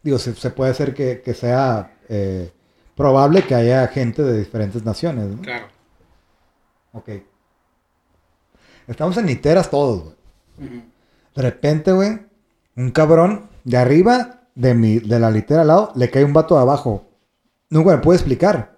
digo, 0.01 0.19
se, 0.21 0.33
se 0.37 0.51
puede 0.51 0.71
hacer 0.71 0.95
que, 0.95 1.23
que 1.23 1.35
sea 1.35 1.97
eh, 2.09 2.53
probable 2.95 3.45
que 3.45 3.57
haya 3.57 3.89
gente 3.89 4.23
de 4.23 4.39
diferentes 4.39 4.85
naciones, 4.85 5.27
¿no? 5.27 5.43
Claro. 5.43 5.67
Ok. 6.93 7.09
Estamos 8.87 9.17
en 9.17 9.27
literas 9.27 9.71
todos, 9.71 10.05
güey. 10.05 10.83
De 11.35 11.43
repente, 11.43 11.91
güey, 11.91 12.21
un 12.77 12.93
cabrón 12.93 13.49
de 13.65 13.77
arriba 13.77 14.43
de, 14.55 14.75
mi, 14.75 15.01
de 15.01 15.19
la 15.19 15.33
litera 15.33 15.63
al 15.63 15.67
lado 15.69 15.93
le 15.97 16.11
cae 16.11 16.25
un 16.25 16.33
vato 16.33 16.55
de 16.55 16.61
abajo. 16.61 17.09
Nunca 17.71 17.91
me 17.97 17.99
puede 17.99 18.19
explicar. 18.19 18.72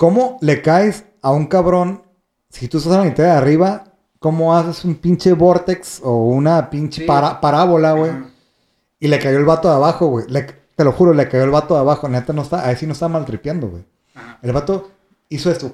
¿Cómo 0.00 0.38
le 0.40 0.62
caes 0.62 1.04
a 1.20 1.30
un 1.30 1.44
cabrón 1.46 2.02
si 2.48 2.68
tú 2.68 2.78
estás 2.78 2.94
en 2.94 3.00
la 3.00 3.04
litera 3.04 3.32
de 3.32 3.36
arriba? 3.36 3.84
¿Cómo 4.18 4.56
haces 4.56 4.82
un 4.86 4.94
pinche 4.94 5.34
vortex 5.34 6.00
o 6.02 6.24
una 6.24 6.70
pinche 6.70 7.02
Sí. 7.02 7.06
para- 7.06 7.38
parábola, 7.38 7.92
güey? 7.92 8.10
Y 8.98 9.08
le 9.08 9.18
cayó 9.18 9.36
el 9.36 9.44
vato 9.44 9.68
de 9.68 9.74
abajo, 9.74 10.06
güey. 10.06 10.24
Te 10.74 10.84
lo 10.84 10.92
juro, 10.92 11.12
le 11.12 11.28
cayó 11.28 11.44
el 11.44 11.50
vato 11.50 11.74
de 11.74 11.80
abajo. 11.80 12.08
Neta, 12.08 12.32
no 12.32 12.40
está, 12.40 12.66
ahí 12.66 12.76
sí 12.76 12.86
no 12.86 12.94
está 12.94 13.08
maltripeando, 13.08 13.68
güey. 13.68 13.84
El 14.40 14.52
vato 14.52 14.88
hizo 15.28 15.50
esto. 15.50 15.72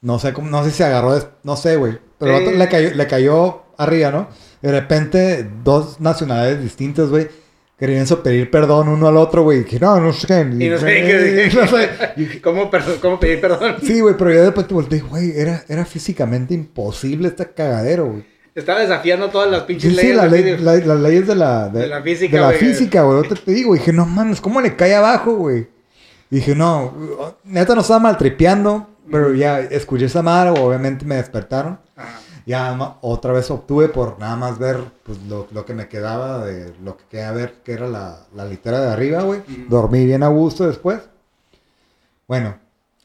No 0.00 0.18
sé 0.18 0.32
cómo, 0.32 0.50
no 0.50 0.64
sé 0.64 0.70
si 0.72 0.78
se 0.78 0.84
agarró, 0.84 1.14
de- 1.14 1.28
no 1.44 1.54
sé, 1.54 1.76
güey. 1.76 2.00
Pero 2.18 2.36
el 2.36 2.44
vato 2.44 2.56
le 2.56 2.68
cayó, 2.68 2.90
le 2.92 3.06
cayó 3.06 3.62
arriba, 3.76 4.10
¿no? 4.10 4.26
De 4.60 4.72
repente, 4.72 5.48
dos 5.62 6.00
nacionalidades 6.00 6.60
distintas, 6.60 7.08
güey, 7.08 7.28
querían 7.86 8.06
so- 8.06 8.22
pedir 8.22 8.50
perdón 8.50 8.88
uno 8.88 9.08
al 9.08 9.16
otro, 9.16 9.42
güey. 9.42 9.64
Dije, 9.64 9.78
no, 9.80 9.98
no 10.00 10.12
sé 10.12 10.26
qué. 10.26 10.40
Y 10.40 10.68
no 10.68 10.78
sé 10.78 10.86
qué. 10.86 11.50
No 11.54 11.66
sé. 11.66 12.40
¿Cómo, 12.42 12.70
perdo- 12.70 13.00
¿Cómo 13.00 13.18
pedir 13.20 13.40
perdón? 13.40 13.76
Sí, 13.82 14.00
güey, 14.00 14.16
pero 14.16 14.32
ya 14.32 14.42
después 14.42 14.66
te 14.68 14.74
volteé, 14.74 15.00
güey, 15.00 15.32
era, 15.36 15.64
era 15.68 15.84
físicamente 15.84 16.54
imposible 16.54 17.28
este 17.28 17.46
cagadero, 17.52 18.06
güey. 18.06 18.24
Estaba 18.54 18.80
desafiando 18.80 19.28
todas 19.30 19.50
las 19.50 19.62
pinches 19.62 19.90
Sí, 19.92 19.96
sí, 19.98 20.02
leyes 20.12 20.16
la 20.16 20.26
ley- 20.26 20.84
las 20.84 21.00
leyes 21.00 21.26
de 21.26 21.34
la, 21.34 21.68
De 21.70 21.86
la 21.86 22.02
física, 22.02 22.36
De 22.36 22.40
la 22.42 22.48
güey. 22.48 22.58
física, 22.58 23.02
güey. 23.02 23.22
Te 23.28 23.50
digo, 23.52 23.74
dije, 23.74 23.92
no 23.92 24.06
mames, 24.06 24.40
¿cómo 24.40 24.60
le 24.60 24.76
cae 24.76 24.94
abajo, 24.94 25.34
güey? 25.36 25.66
Dije, 26.30 26.54
no, 26.54 27.36
neta 27.44 27.74
no 27.74 27.80
estaba 27.80 27.98
maltripeando, 28.00 28.88
pero 29.10 29.34
ya 29.34 29.60
escuché 29.60 30.04
esa 30.06 30.22
madre, 30.22 30.58
obviamente 30.60 31.04
me 31.04 31.16
despertaron. 31.16 31.78
Ajá. 31.96 32.20
Ya 32.46 32.74
ma- 32.74 32.98
otra 33.02 33.32
vez 33.32 33.50
obtuve 33.50 33.88
por 33.88 34.18
nada 34.18 34.36
más 34.36 34.58
ver 34.58 34.78
pues, 35.04 35.18
lo, 35.24 35.46
lo 35.52 35.64
que 35.64 35.74
me 35.74 35.88
quedaba 35.88 36.44
de 36.44 36.74
lo 36.82 36.96
que 36.96 37.04
quería 37.04 37.32
ver, 37.32 37.62
que 37.62 37.72
era 37.72 37.88
la, 37.88 38.26
la 38.34 38.44
litera 38.44 38.80
de 38.80 38.90
arriba, 38.90 39.22
güey. 39.22 39.42
Dormí 39.68 40.04
bien 40.04 40.22
a 40.22 40.28
gusto 40.28 40.66
después. 40.66 41.00
Bueno, 42.26 42.56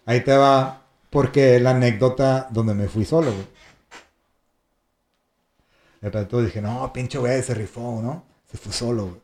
ahí 0.05 0.21
te 0.23 0.35
va, 0.38 0.81
porque 1.09 1.59
la 1.59 1.71
anécdota 1.71 2.47
donde 2.51 2.73
me 2.73 2.88
fui 2.88 3.05
solo, 3.05 3.31
güey. 3.31 3.47
De 6.01 6.09
repente 6.09 6.41
dije, 6.43 6.61
no, 6.61 6.91
pinche 6.93 7.17
güey, 7.17 7.41
se 7.41 7.53
rifó, 7.53 7.99
¿no? 8.01 8.23
Se 8.51 8.57
fue 8.57 8.71
solo, 8.71 9.19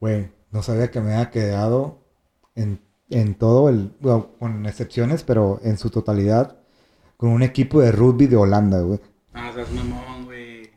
güey. 0.00 0.30
No 0.50 0.62
sabía 0.62 0.90
que 0.90 1.00
me 1.00 1.14
había 1.14 1.30
quedado 1.30 1.98
en, 2.54 2.80
en 3.08 3.34
todo 3.34 3.68
el, 3.68 3.92
bueno, 4.00 4.30
con 4.38 4.66
excepciones, 4.66 5.22
pero 5.22 5.60
en 5.62 5.78
su 5.78 5.88
totalidad, 5.90 6.56
con 7.22 7.30
un 7.30 7.44
equipo 7.44 7.80
de 7.80 7.92
rugby 7.92 8.26
de 8.26 8.34
Holanda, 8.34 8.80
güey. 8.80 8.98
Ah, 9.32 9.52
seas 9.54 9.70
mamón, 9.70 10.24
güey. 10.24 10.68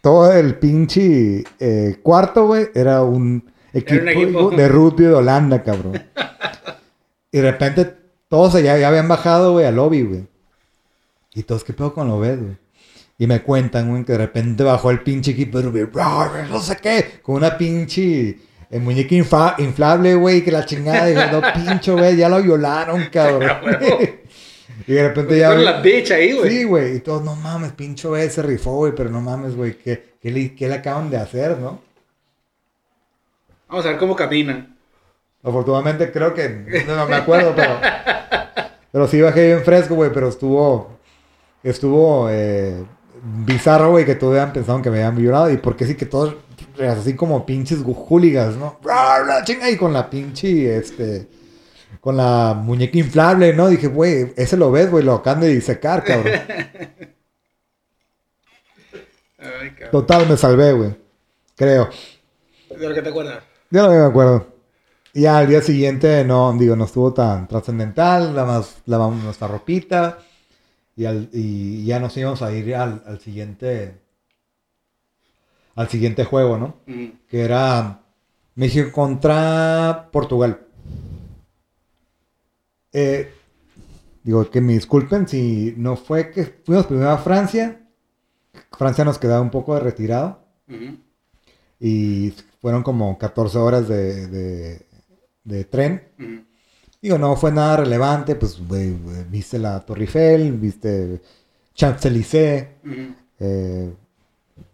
Todo 0.00 0.32
el 0.32 0.54
pinche 0.54 1.44
eh, 1.60 1.96
cuarto, 2.02 2.46
güey, 2.46 2.68
era 2.74 3.02
un 3.02 3.52
equipo, 3.74 4.08
equipo. 4.08 4.50
de 4.50 4.66
rugby 4.66 5.04
de 5.04 5.12
Holanda, 5.12 5.62
cabrón. 5.62 6.02
y 7.32 7.36
de 7.38 7.50
repente 7.50 7.94
todos 8.28 8.54
allá 8.54 8.78
ya 8.78 8.88
habían 8.88 9.06
bajado, 9.06 9.52
güey, 9.52 9.66
al 9.66 9.76
lobby, 9.76 10.04
güey. 10.04 10.26
Y 11.34 11.42
todos, 11.42 11.64
¿qué 11.64 11.74
pedo 11.74 11.92
con 11.92 12.08
lo 12.08 12.18
ves, 12.18 12.40
güey? 12.40 12.56
Y 13.18 13.26
me 13.26 13.42
cuentan, 13.42 13.90
güey, 13.90 14.04
que 14.04 14.12
de 14.12 14.18
repente 14.18 14.64
bajó 14.64 14.90
el 14.90 15.02
pinche 15.02 15.32
equipo 15.32 15.58
de 15.58 15.64
rugby, 15.64 15.84
"Rar, 15.92 16.48
no 16.48 16.60
sé 16.60 16.78
qué, 16.78 17.20
con 17.22 17.34
una 17.34 17.58
pinche 17.58 18.38
eh, 18.70 18.78
muñeca 18.80 19.14
infa- 19.14 19.54
inflable, 19.58 20.14
güey, 20.14 20.42
que 20.42 20.50
la 20.50 20.64
chingada, 20.64 21.04
digo, 21.04 21.20
no, 21.30 21.42
pinche, 21.52 21.92
güey, 21.92 22.16
ya 22.16 22.30
lo 22.30 22.42
violaron, 22.42 23.04
cabrón. 23.12 23.50
Y 24.86 24.92
de 24.92 25.08
repente 25.08 25.38
ya... 25.38 25.48
Fueron 25.48 25.64
la 25.64 25.80
bitch 25.80 26.10
ahí, 26.10 26.32
güey. 26.32 26.50
Sí, 26.50 26.64
güey. 26.64 26.96
Y 26.96 27.00
todos, 27.00 27.22
no 27.22 27.36
mames, 27.36 27.72
pincho 27.72 28.10
güey, 28.10 28.28
se 28.30 28.42
rifó, 28.42 28.76
güey. 28.76 28.94
Pero 28.94 29.10
no 29.10 29.20
mames, 29.20 29.54
güey. 29.54 29.76
¿qué, 29.78 30.14
qué, 30.20 30.30
le, 30.30 30.54
qué 30.54 30.68
le 30.68 30.74
acaban 30.74 31.10
de 31.10 31.16
hacer, 31.16 31.58
no? 31.58 31.80
Vamos 33.68 33.84
a 33.86 33.90
ver 33.90 33.98
cómo 33.98 34.16
camina. 34.16 34.74
Afortunadamente 35.42 36.10
creo 36.10 36.32
que... 36.34 36.84
No, 36.86 36.96
no 36.96 37.06
me 37.06 37.16
acuerdo, 37.16 37.52
pero... 37.54 37.78
Pero 38.92 39.08
sí 39.08 39.20
bajé 39.20 39.46
bien 39.46 39.64
fresco, 39.64 39.94
güey. 39.94 40.10
Pero 40.12 40.28
estuvo... 40.28 40.98
Estuvo... 41.62 42.28
Eh, 42.30 42.84
bizarro, 43.44 43.90
güey. 43.90 44.04
Que 44.04 44.14
todos 44.14 44.32
habían 44.32 44.52
pensado 44.52 44.80
que 44.80 44.90
me 44.90 44.98
habían 44.98 45.16
violado. 45.16 45.50
Y 45.50 45.58
porque 45.58 45.86
sí 45.86 45.94
que 45.94 46.06
todos... 46.06 46.36
Así 46.80 47.14
como 47.14 47.44
pinches 47.44 47.80
hooligas, 47.82 48.56
¿no? 48.56 48.78
¡Rar, 48.82 49.26
la 49.26 49.44
chinga! 49.44 49.70
Y 49.70 49.76
con 49.76 49.92
la 49.92 50.08
pinche... 50.08 50.76
Este... 50.76 51.43
Con 52.04 52.18
la 52.18 52.52
muñeca 52.54 52.98
inflable, 52.98 53.54
¿no? 53.54 53.66
Dije, 53.68 53.86
güey, 53.86 54.34
ese 54.36 54.58
lo 54.58 54.70
ves, 54.70 54.90
güey. 54.90 55.02
Lo 55.02 55.14
acaban 55.14 55.40
de 55.40 55.48
disecar, 55.48 56.04
cabrón. 56.04 56.34
Ay, 59.38 59.70
cabrón. 59.70 59.90
Total, 59.90 60.28
me 60.28 60.36
salvé, 60.36 60.72
güey. 60.74 60.94
Creo. 61.56 61.88
¿De 62.68 62.86
lo 62.88 62.94
que 62.94 63.00
te 63.00 63.08
acuerdas? 63.08 63.42
Ya 63.70 63.84
no 63.84 63.88
me 63.88 64.00
acuerdo. 64.04 64.46
Y 65.14 65.24
al 65.24 65.46
día 65.48 65.62
siguiente, 65.62 66.24
no, 66.26 66.52
digo, 66.58 66.76
no 66.76 66.84
estuvo 66.84 67.14
tan 67.14 67.48
trascendental. 67.48 68.34
Nada 68.34 68.46
más 68.46 68.82
lavamos 68.84 69.24
nuestra 69.24 69.48
ropita. 69.48 70.18
Y, 70.96 71.06
al- 71.06 71.30
y 71.32 71.86
ya 71.86 72.00
nos 72.00 72.14
íbamos 72.18 72.42
a 72.42 72.52
ir 72.52 72.74
al, 72.76 73.02
al 73.06 73.18
siguiente. 73.20 73.94
Al 75.74 75.88
siguiente 75.88 76.24
juego, 76.26 76.58
¿no? 76.58 76.76
Que 77.30 77.40
era 77.44 78.00
México 78.56 78.92
contra 78.92 80.10
Portugal. 80.12 80.60
Eh, 82.94 83.30
digo, 84.22 84.48
que 84.50 84.60
me 84.62 84.72
disculpen 84.72 85.28
si 85.28 85.74
no 85.76 85.96
fue 85.96 86.30
que 86.30 86.44
fuimos 86.64 86.86
primero 86.86 87.10
a 87.10 87.18
Francia. 87.18 87.80
Francia 88.72 89.04
nos 89.04 89.18
quedaba 89.18 89.40
un 89.42 89.50
poco 89.50 89.74
de 89.74 89.80
retirado. 89.80 90.38
Y 91.80 92.32
fueron 92.60 92.82
como 92.82 93.18
14 93.18 93.58
horas 93.58 93.88
de, 93.88 94.26
de- 94.28 94.86
de 95.44 95.64
tren. 95.64 96.02
Digo, 97.02 97.18
no 97.18 97.36
fue 97.36 97.52
nada 97.52 97.76
relevante, 97.78 98.34
pues, 98.34 98.66
güey, 98.66 98.94
viste 99.28 99.58
la 99.58 99.80
Torre 99.80 100.02
Eiffel, 100.02 100.52
viste 100.52 101.20
Champs-Élysées, 101.74 102.68
eh, 103.40 103.92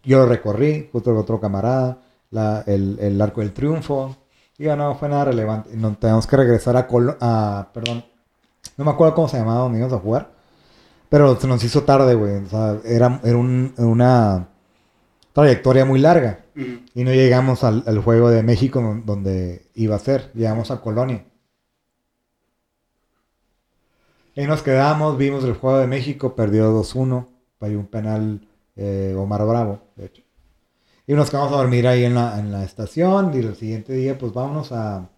yo 0.03 0.19
lo 0.19 0.25
recorrí, 0.27 0.87
junto 0.91 1.09
con 1.11 1.17
otro 1.19 1.41
camarada, 1.41 2.01
la- 2.29 2.63
el, 2.67 2.97
el 3.01 3.19
Arco 3.21 3.41
del 3.41 3.51
Triunfo. 3.51 4.15
Digo, 4.57 4.75
no 4.77 4.95
fue 4.95 5.09
nada 5.09 5.25
relevante. 5.25 5.71
No, 5.75 5.93
tenemos 5.97 6.25
que 6.25 6.37
regresar 6.37 6.77
a, 6.77 6.87
Colo- 6.87 7.17
a, 7.19 7.69
perdón, 7.73 8.05
no 8.81 8.85
me 8.85 8.91
acuerdo 8.91 9.15
cómo 9.15 9.27
se 9.29 9.37
llamaba 9.37 9.61
donde 9.61 9.79
íbamos 9.79 9.97
a 9.97 10.01
jugar, 10.01 10.31
Pero 11.09 11.39
se 11.39 11.47
nos 11.47 11.63
hizo 11.63 11.83
tarde, 11.83 12.15
güey. 12.15 12.35
O 12.45 12.47
sea, 12.47 12.79
era, 12.85 13.19
era 13.23 13.37
un- 13.37 13.73
una 13.77 14.49
trayectoria 15.33 15.85
muy 15.85 15.99
larga. 15.99 16.45
Y 16.95 17.03
no 17.03 17.11
llegamos 17.13 17.63
al, 17.63 17.83
al 17.87 17.99
juego 18.03 18.29
de 18.29 18.43
México 18.43 18.81
don- 18.81 19.05
donde 19.05 19.67
iba 19.75 19.95
a 19.95 19.99
ser. 19.99 20.31
Llegamos 20.33 20.71
a 20.71 20.81
Colonia. 20.81 21.25
Y 24.35 24.45
nos 24.47 24.61
quedamos, 24.63 25.17
vimos 25.17 25.43
el 25.43 25.53
juego 25.55 25.79
de 25.79 25.87
México, 25.87 26.35
perdió 26.35 26.71
2-1. 26.71 27.27
Hay 27.59 27.75
un 27.75 27.87
penal 27.87 28.47
eh, 28.75 29.13
Omar 29.17 29.45
Bravo, 29.45 29.81
de 29.95 30.05
hecho. 30.05 30.23
Y 31.07 31.13
nos 31.13 31.29
quedamos 31.29 31.51
a 31.51 31.57
dormir 31.57 31.87
ahí 31.87 32.05
en 32.05 32.15
la, 32.15 32.39
en 32.39 32.51
la 32.51 32.63
estación. 32.63 33.33
Y 33.33 33.39
el 33.39 33.55
siguiente 33.55 33.93
día, 33.93 34.17
pues 34.17 34.33
vámonos 34.33 34.71
a. 34.71 35.09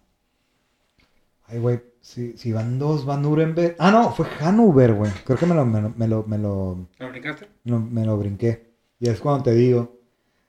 Ay, 1.46 1.58
güey, 1.58 1.80
si, 2.04 2.36
si 2.36 2.52
van 2.52 2.78
dos, 2.78 3.06
van 3.06 3.22
Nuremberg. 3.22 3.76
Ah, 3.78 3.90
no, 3.90 4.12
fue 4.12 4.26
Hannover, 4.26 4.92
güey. 4.92 5.10
Creo 5.24 5.38
que 5.38 5.46
me 5.46 5.54
lo, 5.54 5.64
me 5.64 5.80
lo, 5.80 5.90
me 5.96 6.06
lo, 6.06 6.24
me 6.24 6.36
lo, 6.36 6.86
¿Lo 6.98 7.08
brincaste? 7.08 7.48
no, 7.64 7.80
me 7.80 8.04
lo 8.04 8.18
brinqué. 8.18 8.74
Y 9.00 9.08
es 9.08 9.20
cuando 9.20 9.44
te 9.44 9.54
digo, 9.54 10.00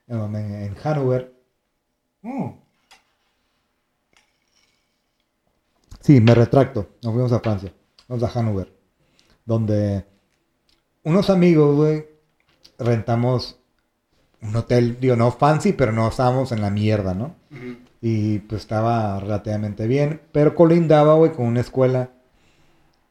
en, 0.08 0.36
en, 0.36 0.76
Hannover. 0.76 1.34
Mm. 2.24 2.50
Sí, 6.02 6.20
me 6.20 6.36
retracto. 6.36 6.90
Nos 7.02 7.14
fuimos 7.14 7.32
a 7.32 7.40
Francia. 7.40 7.74
Vamos 8.10 8.24
a 8.24 8.28
Hannover. 8.28 8.76
Donde 9.46 10.06
unos 11.04 11.30
amigos, 11.30 11.78
güey, 11.78 12.06
rentamos 12.78 13.62
un 14.42 14.54
hotel, 14.58 15.00
digo, 15.00 15.16
no 15.16 15.32
fancy, 15.32 15.72
pero 15.72 15.94
no 15.94 16.06
estábamos 16.10 16.52
en 16.52 16.62
la 16.62 16.70
mierda, 16.70 17.14
¿no? 17.14 17.38
Ujú. 17.50 17.78
Y 18.08 18.38
pues 18.40 18.62
estaba 18.62 19.20
relativamente 19.20 19.88
bien. 19.88 20.22
Pero 20.32 20.54
colindaba, 20.54 21.16
güey, 21.16 21.32
con 21.32 21.48
una 21.48 21.62
escuela 21.62 22.12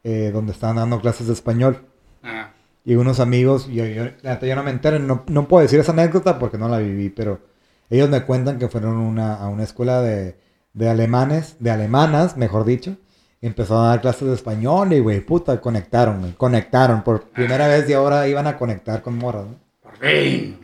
eh, 0.03 0.31
donde 0.33 0.53
estaban 0.53 0.77
dando 0.77 1.01
clases 1.01 1.27
de 1.27 1.33
español. 1.33 1.85
Ah, 2.23 2.53
Y 2.85 2.95
unos 2.95 3.19
amigos, 3.19 3.67
yo, 3.67 3.85
yo, 3.85 4.05
yo 4.41 4.55
no 4.55 4.63
me 4.63 4.71
entero, 4.71 4.97
no, 4.99 5.23
no 5.27 5.47
puedo 5.49 5.63
decir 5.63 5.79
esa 5.81 5.91
anécdota 5.91 6.39
porque 6.39 6.57
no 6.57 6.69
la 6.69 6.77
viví, 6.79 7.09
pero 7.09 7.41
ellos 7.89 8.09
me 8.09 8.23
cuentan 8.23 8.57
que 8.59 8.69
fueron 8.69 8.95
una, 8.97 9.35
a 9.35 9.49
una 9.49 9.63
escuela 9.63 10.01
de, 10.01 10.37
de 10.73 10.89
alemanes, 10.89 11.57
de 11.59 11.71
alemanas, 11.71 12.37
mejor 12.37 12.63
dicho, 12.65 12.97
y 13.41 13.47
empezaron 13.47 13.85
a 13.85 13.89
dar 13.89 14.01
clases 14.01 14.27
de 14.29 14.33
español 14.35 14.93
y, 14.93 14.99
güey, 15.01 15.21
puta, 15.21 15.59
conectaron, 15.61 16.21
güey, 16.21 16.33
conectaron 16.35 17.03
por 17.03 17.29
primera 17.31 17.67
vez 17.67 17.89
y 17.89 17.93
ahora 17.93 18.27
iban 18.29 18.47
a 18.47 18.57
conectar 18.57 19.01
con 19.01 19.17
morras, 19.17 19.47
¿no? 19.47 19.55
por 19.81 19.97
fin. 19.97 20.59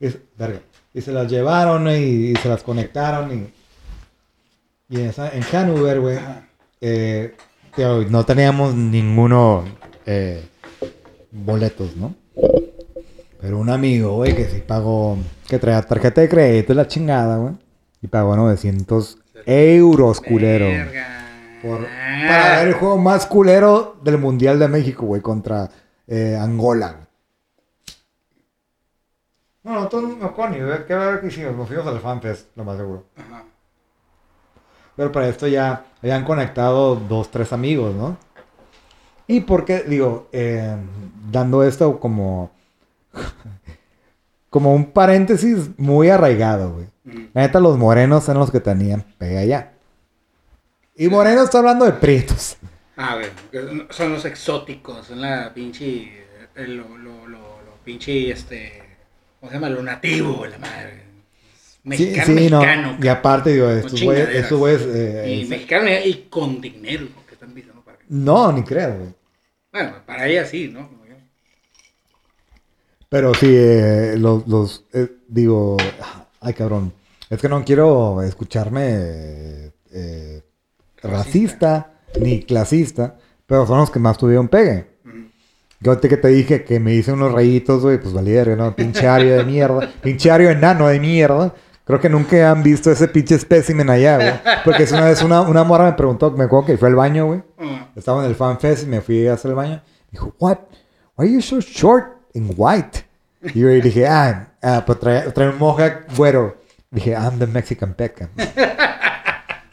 Y, 0.00 0.08
verga, 0.36 0.60
y 0.94 1.00
se 1.00 1.12
las 1.12 1.30
llevaron 1.30 1.88
y, 1.88 2.30
y 2.30 2.36
se 2.36 2.48
las 2.48 2.62
conectaron 2.62 3.32
y, 3.32 4.94
y 4.94 5.00
en, 5.00 5.06
esa- 5.08 5.30
en 5.34 5.42
Hannover, 5.42 6.00
güey, 6.00 6.18
eh, 6.80 7.34
no 8.10 8.24
teníamos 8.24 8.74
ninguno 8.74 9.64
eh, 10.06 10.42
boletos, 11.30 11.96
¿no? 11.96 12.14
Pero 13.40 13.58
un 13.58 13.70
amigo, 13.70 14.16
güey, 14.16 14.36
que 14.36 14.44
sí 14.46 14.62
pagó, 14.66 15.16
que 15.48 15.58
traía 15.58 15.82
tarjeta 15.82 16.20
de 16.20 16.28
crédito 16.28 16.72
y 16.72 16.76
la 16.76 16.86
chingada, 16.86 17.38
güey. 17.38 17.54
Y 18.00 18.06
pagó 18.08 18.36
900 18.36 19.18
euros, 19.46 20.20
culero. 20.20 20.66
Por- 21.62 21.86
para 22.28 22.56
ver 22.58 22.68
el 22.68 22.74
juego 22.74 22.98
más 22.98 23.26
culero 23.26 23.96
del 24.04 24.18
Mundial 24.18 24.58
de 24.58 24.68
México, 24.68 25.06
güey, 25.06 25.22
contra 25.22 25.70
eh, 26.06 26.36
Angola. 26.40 27.01
No, 29.64 29.72
no, 29.74 29.88
todos 29.88 30.16
no 30.16 30.34
con 30.34 30.50
ni 30.52 30.60
ver 30.60 30.86
qué 30.86 30.94
ver 30.94 31.20
qué 31.20 31.28
hicimos. 31.28 31.54
Nos 31.54 31.68
fuimos 31.68 31.86
al 31.86 32.00
FanFest, 32.00 32.56
lo 32.56 32.64
más 32.64 32.76
seguro. 32.76 33.04
Ajá. 33.16 33.44
Pero 34.96 35.10
para 35.12 35.28
esto 35.28 35.46
ya 35.46 35.84
habían 36.02 36.24
conectado 36.24 36.96
dos, 36.96 37.30
tres 37.30 37.52
amigos, 37.52 37.94
¿no? 37.94 38.16
Y 39.26 39.40
porque, 39.42 39.82
digo, 39.84 40.28
eh, 40.32 40.76
dando 41.30 41.62
esto 41.62 41.98
como, 42.00 42.50
como 44.50 44.74
un 44.74 44.90
paréntesis 44.92 45.70
muy 45.78 46.10
arraigado, 46.10 46.72
güey. 46.74 46.86
Ujú. 47.06 47.28
La 47.32 47.42
neta, 47.42 47.60
los 47.60 47.78
morenos 47.78 48.24
son 48.24 48.38
los 48.38 48.50
que 48.50 48.60
tenían 48.60 49.02
pega 49.18 49.40
allá. 49.40 49.72
Y 50.94 51.08
moreno 51.08 51.42
está 51.42 51.58
hablando 51.58 51.84
de 51.86 51.92
prietos. 51.92 52.56
Ah, 52.96 53.18
que 53.50 53.86
son 53.90 54.12
los 54.12 54.24
exóticos, 54.26 55.06
son 55.06 55.22
la 55.22 55.52
pinche, 55.54 56.26
el- 56.54 56.76
lo, 56.76 56.88
lo, 56.98 57.26
lo, 57.26 57.38
lo 57.38 57.72
pinche, 57.82 58.30
este, 58.30 58.81
¿cómo 59.42 59.50
se 59.50 59.56
llama? 59.56 59.70
Lo 59.70 59.82
nativo, 59.82 60.46
la 60.46 60.56
madre. 60.58 61.02
Mexicano, 61.82 62.26
sí, 62.26 62.38
sí, 62.38 62.48
no. 62.48 62.60
mexicano. 62.60 62.96
Y 63.02 63.08
aparte, 63.08 63.50
digo, 63.50 63.68
estos 63.68 63.90
güeyes, 64.00 64.00
chingaderas. 64.26 64.42
estos 64.44 64.58
güeyes, 64.60 64.82
eh, 64.82 65.34
y 65.34 65.42
eh, 65.42 65.46
mexicano 65.46 65.90
y 66.04 66.14
con 66.30 66.60
dinero, 66.60 67.08
que 67.28 67.34
están 67.34 67.52
para 67.84 67.98
que- 67.98 68.04
no, 68.08 68.52
ni 68.52 68.62
creo, 68.62 68.96
güey. 68.98 69.14
Bueno, 69.72 69.94
para 70.06 70.28
ella 70.28 70.46
sí, 70.46 70.68
¿no? 70.72 70.88
Pero 73.08 73.34
sí, 73.34 73.48
eh, 73.50 74.14
los, 74.16 74.46
los 74.46 74.84
eh, 74.92 75.06
digo, 75.28 75.76
ay 76.40 76.54
cabrón, 76.54 76.94
es 77.28 77.38
que 77.40 77.48
no 77.48 77.62
quiero 77.64 78.22
escucharme 78.22 78.86
eh, 78.88 79.70
eh, 79.92 80.42
racista 81.02 82.00
ni 82.20 82.44
clasista, 82.44 83.18
pero 83.44 83.66
son 83.66 83.78
los 83.80 83.90
que 83.90 83.98
más 83.98 84.16
tuvieron 84.16 84.48
pegue. 84.48 84.91
Yo 85.82 85.98
te 85.98 86.08
que 86.08 86.16
te 86.16 86.28
dije 86.28 86.62
que 86.62 86.78
me 86.78 86.94
hice 86.94 87.12
unos 87.12 87.32
rayitos, 87.32 87.82
güey, 87.82 87.98
pues 87.98 88.14
valiera, 88.14 88.54
¿no? 88.54 88.74
Pinche 88.76 89.08
ario 89.08 89.36
de 89.36 89.44
mierda, 89.44 89.90
pinche 90.00 90.30
ario 90.30 90.50
enano 90.50 90.86
de 90.86 91.00
mierda. 91.00 91.52
Creo 91.84 92.00
que 92.00 92.08
nunca 92.08 92.50
han 92.50 92.62
visto 92.62 92.90
ese 92.90 93.08
pinche 93.08 93.34
espécimen 93.34 93.90
allá, 93.90 94.16
güey. 94.16 94.32
Porque 94.64 94.84
es 94.84 94.92
una 94.92 95.06
vez 95.06 95.22
una, 95.22 95.40
una 95.40 95.64
morra 95.64 95.86
me 95.86 95.94
preguntó, 95.94 96.30
me 96.30 96.44
acuerdo 96.44 96.66
que 96.66 96.78
fue 96.78 96.88
al 96.88 96.94
baño, 96.94 97.26
güey. 97.26 97.42
Ah, 97.58 97.88
Estaba 97.96 98.22
en 98.22 98.30
el 98.30 98.36
fan 98.36 98.60
fest 98.60 98.84
y 98.84 98.86
me 98.86 99.00
fui 99.00 99.26
a 99.26 99.34
hacer 99.34 99.50
el 99.50 99.56
baño. 99.56 99.82
Dijo, 100.12 100.32
what? 100.38 100.58
Why 101.16 101.26
are 101.26 101.32
you 101.34 101.42
so 101.42 101.58
short 101.60 102.04
and 102.34 102.54
white? 102.56 103.04
Y 103.42 103.58
yo 103.58 103.68
dije, 103.68 104.06
ah, 104.06 104.52
ah 104.62 104.84
pues 104.86 105.00
trae, 105.00 105.32
trae 105.32 105.48
un 105.48 105.58
mohawk 105.58 106.06
güero. 106.16 106.56
Dije, 106.92 107.10
I'm 107.10 107.38
the 107.40 107.46
Mexican 107.48 107.94
Beckham. 107.98 108.28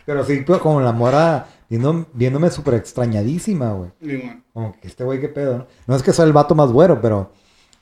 Pero 0.05 0.25
sí, 0.25 0.41
pues 0.41 0.59
como 0.59 0.81
la 0.81 0.91
mora 0.91 1.45
viendo, 1.69 2.07
viéndome 2.13 2.49
súper 2.49 2.73
extrañadísima, 2.75 3.71
güey. 3.73 3.91
Como 4.53 4.79
que 4.79 4.87
este 4.87 5.03
güey, 5.03 5.19
qué 5.21 5.29
pedo, 5.29 5.59
¿no? 5.59 5.67
No 5.87 5.95
es 5.95 6.03
que 6.03 6.13
soy 6.13 6.27
el 6.27 6.33
vato 6.33 6.55
más 6.55 6.71
güero, 6.71 6.99
pero 7.01 7.31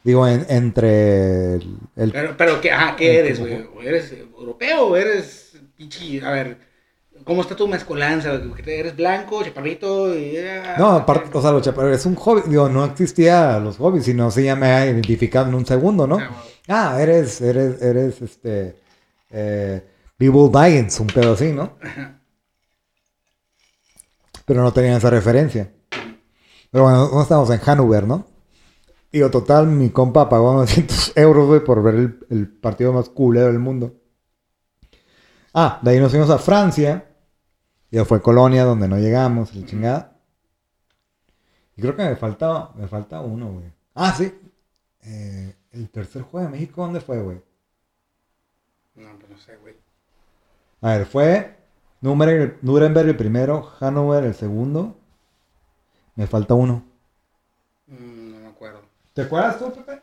digo, 0.04 0.28
en- 0.28 0.46
entre 0.50 1.56
el... 1.56 1.78
el- 1.96 2.12
Pero, 2.12 2.36
pero 2.38 2.62
¿qué, 2.62 2.72
ajá, 2.72 2.96
¿qué 2.96 3.20
eres, 3.20 3.40
güey? 3.40 3.68
¿O 3.76 3.82
¿Eres 3.82 4.12
europeo 4.14 4.88
o 4.88 4.96
eres 4.96 5.58
pinche, 5.76 6.22
a 6.26 6.32
ver, 6.32 6.58
¿cómo 7.24 7.42
está 7.42 7.56
tu 7.56 7.68
mezcolanza? 7.68 8.40
¿Eres 8.66 8.96
blanco, 8.96 9.44
chaparrito? 9.44 10.16
Y, 10.18 10.38
ah, 10.38 10.76
no, 10.78 10.88
aparte, 10.92 11.30
o 11.38 11.42
sea, 11.42 11.52
los 11.52 11.62
chaparros, 11.64 11.96
es 11.98 12.06
un 12.06 12.16
hobby. 12.16 12.42
Digo, 12.48 12.70
no 12.70 12.86
existía 12.86 13.60
los 13.60 13.78
hobbies, 13.78 14.06
sino 14.06 14.30
sí 14.32 14.44
ya 14.44 14.56
me 14.56 14.68
ha 14.68 14.86
identificado 14.86 15.48
en 15.48 15.56
un 15.56 15.66
segundo, 15.66 16.08
¿no? 16.08 16.16
Ah, 16.20 16.28
bueno. 16.30 16.42
Ah, 16.70 16.98
eres, 17.02 17.40
eres, 17.42 17.82
eres, 17.82 18.22
este, 18.22 18.76
eh, 19.30 19.84
Giants, 20.20 21.00
un 21.00 21.08
pedo 21.08 21.34
así, 21.34 21.52
¿no? 21.52 21.78
Pero 24.48 24.64
no 24.64 24.72
tenían 24.72 24.96
esa 24.96 25.10
referencia. 25.10 25.74
Pero 26.72 26.86
bueno, 26.86 27.10
no 27.12 27.22
estamos 27.22 27.50
en 27.50 27.60
Hannover, 27.60 28.08
¿no? 28.08 28.26
Digo, 29.12 29.30
total, 29.30 29.68
mi 29.68 29.90
compa 29.90 30.30
pagó 30.30 30.54
900 30.54 31.12
euros, 31.18 31.48
güey, 31.48 31.60
por 31.66 31.84
ver 31.84 31.96
el, 31.96 32.20
el 32.30 32.48
partido 32.48 32.94
más 32.94 33.10
culero 33.10 33.48
del 33.48 33.60
mundo. 33.60 33.94
Ah, 35.54 35.80
de 35.82 35.92
ahí 35.92 36.00
nos 36.00 36.12
fuimos 36.12 36.30
a 36.30 36.38
Francia. 36.38 37.14
Ya 37.92 38.06
fue 38.06 38.22
Colonia, 38.22 38.64
donde 38.64 38.88
no 38.88 38.98
llegamos, 38.98 39.54
la 39.54 39.66
chingada. 39.66 40.18
Y 41.76 41.82
creo 41.82 41.98
que 41.98 42.06
me 42.06 42.16
falta, 42.16 42.72
me 42.76 42.88
falta 42.88 43.20
uno, 43.20 43.52
güey. 43.52 43.66
Ah, 43.96 44.14
sí. 44.18 44.34
Eh, 45.04 45.56
el 45.74 45.90
tercer 45.90 46.22
juego 46.22 46.46
de 46.46 46.54
México, 46.54 46.84
¿dónde 46.84 47.02
fue, 47.02 47.22
güey? 47.22 47.42
No, 48.96 49.10
pues 49.20 49.30
no 49.30 49.38
sé, 49.40 49.58
güey. 49.58 49.76
A 50.80 50.92
ver, 50.92 51.06
fue 51.06 51.57
Nuremberg, 52.02 52.58
Nuremberg 52.62 53.10
el 53.10 53.18
primero, 53.18 53.64
Hannover 53.80 54.24
el 54.24 54.36
segundo. 54.36 54.98
Me 56.16 56.28
falta 56.28 56.54
uno. 56.54 56.84
Mm, 57.88 58.32
no 58.34 58.40
me 58.42 58.48
acuerdo. 58.48 58.82
¿Te 59.14 59.24
acuerdas 59.24 59.58
tú, 59.60 59.72
Pepe? 59.74 60.02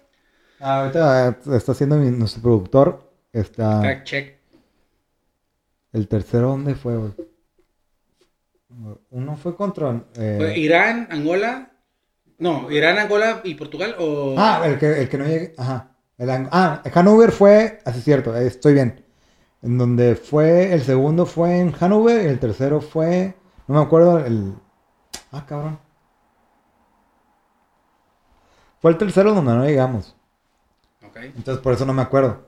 Ah, 0.61 0.81
ahorita 0.81 1.29
eh, 1.29 1.37
está 1.57 1.73
haciendo 1.73 1.97
mi- 1.97 2.11
nuestro 2.11 2.43
productor. 2.43 3.11
Está. 3.33 3.81
Fact 3.83 4.05
check. 4.05 4.35
El 5.93 6.09
tercero, 6.09 6.49
¿dónde 6.49 6.75
fue, 6.75 6.97
güey? 6.97 7.13
Uno 9.11 9.37
fue 9.37 9.55
contra. 9.57 10.05
eh, 10.17 10.37
Fue 10.39 10.59
Irán, 10.59 11.07
Angola. 11.11 11.71
No, 12.39 12.69
Irán, 12.71 12.99
Angola 12.99 13.41
y 13.45 13.55
Portugal 13.55 13.95
o. 13.99 14.35
Ah, 14.37 14.63
el 14.65 14.79
que, 14.79 15.01
el 15.03 15.09
que 15.09 15.19
no 15.19 15.25
llegue. 15.27 15.55
Ajá. 15.57 15.91
El 16.19 16.31
ah, 16.31 16.83
Hannover 16.93 17.31
fue. 17.31 17.79
Así 17.85 17.99
es 17.99 18.05
cierto, 18.05 18.37
eh, 18.37 18.47
estoy 18.47 18.75
bien. 18.75 19.04
En 19.65 19.79
donde 19.79 20.15
fue. 20.15 20.75
El 20.75 20.83
segundo 20.83 21.25
fue 21.25 21.59
en 21.59 21.73
Hannover 21.73 22.23
y 22.23 22.29
el 22.29 22.39
tercero 22.39 22.83
fue. 22.83 23.35
No 23.67 23.77
me 23.77 23.81
acuerdo. 23.81 24.19
El. 24.19 24.55
Ah, 25.33 25.47
cabrón. 25.47 25.79
Fue 28.81 28.91
el 28.91 28.99
tercero 28.99 29.33
donde 29.33 29.55
no 29.55 29.65
llegamos. 29.65 30.15
Ok. 31.09 31.17
Entonces 31.17 31.63
por 31.63 31.73
eso 31.73 31.87
no 31.87 31.95
me 31.95 32.03
acuerdo. 32.03 32.47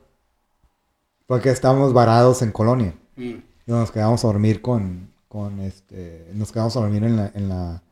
Porque 1.26 1.48
estábamos 1.48 1.94
varados 1.94 2.42
en 2.42 2.52
Colonia. 2.52 2.94
Mm. 3.16 3.22
Y 3.22 3.44
nos 3.66 3.90
quedamos 3.90 4.22
a 4.22 4.28
dormir 4.28 4.60
con. 4.60 5.10
con 5.26 5.60
este. 5.60 6.30
Nos 6.34 6.52
quedamos 6.52 6.76
a 6.76 6.80
dormir 6.80 7.02
en 7.02 7.16
la, 7.16 7.30
en 7.32 7.48
la, 7.48 7.82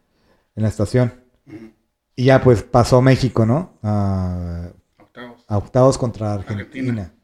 en 0.55 0.63
la 0.63 0.69
estación. 0.69 1.15
Ujú. 1.47 1.73
Y 2.17 2.27
ya 2.27 2.43
pues 2.43 2.63
pasó 2.63 3.01
México, 3.01 3.47
¿no? 3.47 3.73
A, 3.83 4.69
Octavos. 5.01 5.45
a 5.49 5.59
octavos 5.59 5.99
contra 5.99 6.35
Argentina. 6.35 6.61
Argentina. 6.67 7.15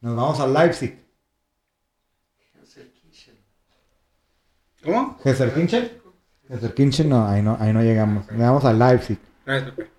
Nos 0.00 0.16
vamos 0.16 0.40
a 0.40 0.46
Leipzig. 0.48 1.07
¿Cómo? 4.88 5.18
¿Gesserkirchen? 5.22 5.90
Gesserkirchen, 6.48 7.10
no, 7.10 7.28
ahí 7.28 7.42
no, 7.42 7.58
ahí 7.60 7.74
no 7.74 7.82
llegamos. 7.82 8.26
Llegamos 8.30 8.64
a 8.64 8.72
Leipzig. 8.72 9.18
Gracias, 9.44 9.72
Pepe. 9.72 9.90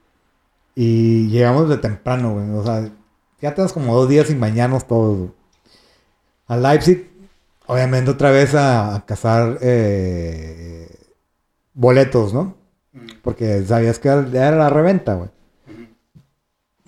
Y 0.74 1.28
llegamos 1.28 1.70
de 1.70 1.78
temprano, 1.78 2.34
güey. 2.34 2.50
O 2.50 2.64
sea, 2.64 2.90
ya 3.40 3.54
tenemos 3.54 3.72
como 3.72 3.96
dos 3.96 4.10
días 4.10 4.28
sin 4.28 4.40
bañarnos 4.40 4.88
todos, 4.88 5.18
güey. 5.18 5.32
A 6.48 6.58
Leipzig, 6.58 7.08
obviamente 7.68 8.10
otra 8.10 8.32
vez 8.32 8.56
a, 8.56 8.96
a 8.96 9.06
cazar 9.06 9.60
eh, 9.62 10.90
boletos, 11.76 12.34
¿no? 12.34 12.56
Ujú. 12.96 13.06
Porque 13.22 13.62
sabías 13.64 14.00
que 14.00 14.08
era 14.08 14.28
era 14.28 14.58
la 14.58 14.70
reventa, 14.72 15.14
güey. 15.14 15.30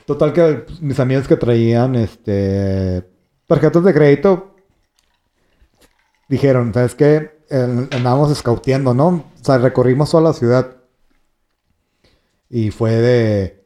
Total 0.07 0.33
que 0.33 0.53
pues, 0.65 0.81
mis 0.81 0.99
amigos 0.99 1.27
que 1.27 1.37
traían 1.37 1.95
este 1.95 3.07
tarjetas 3.45 3.83
de 3.83 3.93
crédito 3.93 4.55
dijeron, 6.27 6.73
¿sabes 6.73 6.95
qué? 6.95 7.40
Andábamos 7.51 8.35
scouteando, 8.37 8.93
¿no? 8.93 9.07
O 9.07 9.43
sea, 9.43 9.57
recorrimos 9.57 10.09
toda 10.11 10.23
la 10.23 10.33
ciudad. 10.33 10.75
Y 12.49 12.71
fue 12.71 12.91
de... 12.91 13.61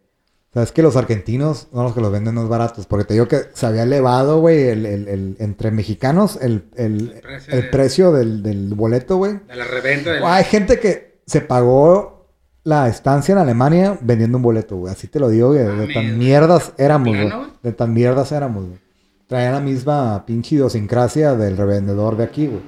¿Sabes 0.53 0.71
que 0.71 0.81
Los 0.81 0.95
argentinos 0.95 1.67
son 1.73 1.83
los 1.83 1.93
que 1.93 1.99
los 2.01 2.11
venden 2.11 2.35
más 2.35 2.47
baratos. 2.47 2.85
Porque 2.85 3.03
te 3.05 3.13
digo 3.13 3.27
que 3.27 3.41
se 3.53 3.65
había 3.65 3.83
elevado, 3.83 4.39
güey, 4.39 4.69
el, 4.69 4.85
el- 4.85 5.07
el- 5.09 5.35
entre 5.39 5.69
mexicanos 5.71 6.39
el, 6.41 6.65
el- 6.75 7.11
El 7.15 7.21
precio 7.21 7.55
de- 7.55 7.63
precio 7.63 8.11
del, 8.13 8.41
del 8.43 8.73
boleto, 8.73 9.17
güey. 9.17 9.33
De 9.47 9.55
la 9.55 9.65
reventa 9.65 10.11
de 10.13 10.19
Hay 10.25 10.43
gente 10.45 10.79
que 10.79 11.19
se 11.25 11.41
pagó 11.41 12.27
la 12.63 12.87
estancia 12.87 13.33
en 13.33 13.39
Alemania 13.39 13.97
vendiendo 14.01 14.37
un 14.37 14.43
boleto, 14.43 14.77
güey. 14.77 14.93
Así 14.93 15.07
te 15.07 15.19
lo 15.19 15.27
digo, 15.29 15.49
güey. 15.49 15.65
De 15.65 15.93
tan 15.93 16.17
mierdas 16.17 16.71
éramos, 16.77 17.09
güey. 17.17 17.31
De 17.61 17.71
tan 17.73 17.93
mierdas 17.93 18.31
éramos, 18.31 18.65
güey. 18.65 18.79
Traían 19.27 19.53
la 19.53 19.59
misma 19.59 20.23
pinche 20.25 20.55
idiosincrasia 20.55 21.33
del 21.35 21.57
revendedor 21.57 22.15
de 22.15 22.23
aquí, 22.23 22.47
güey. 22.47 22.61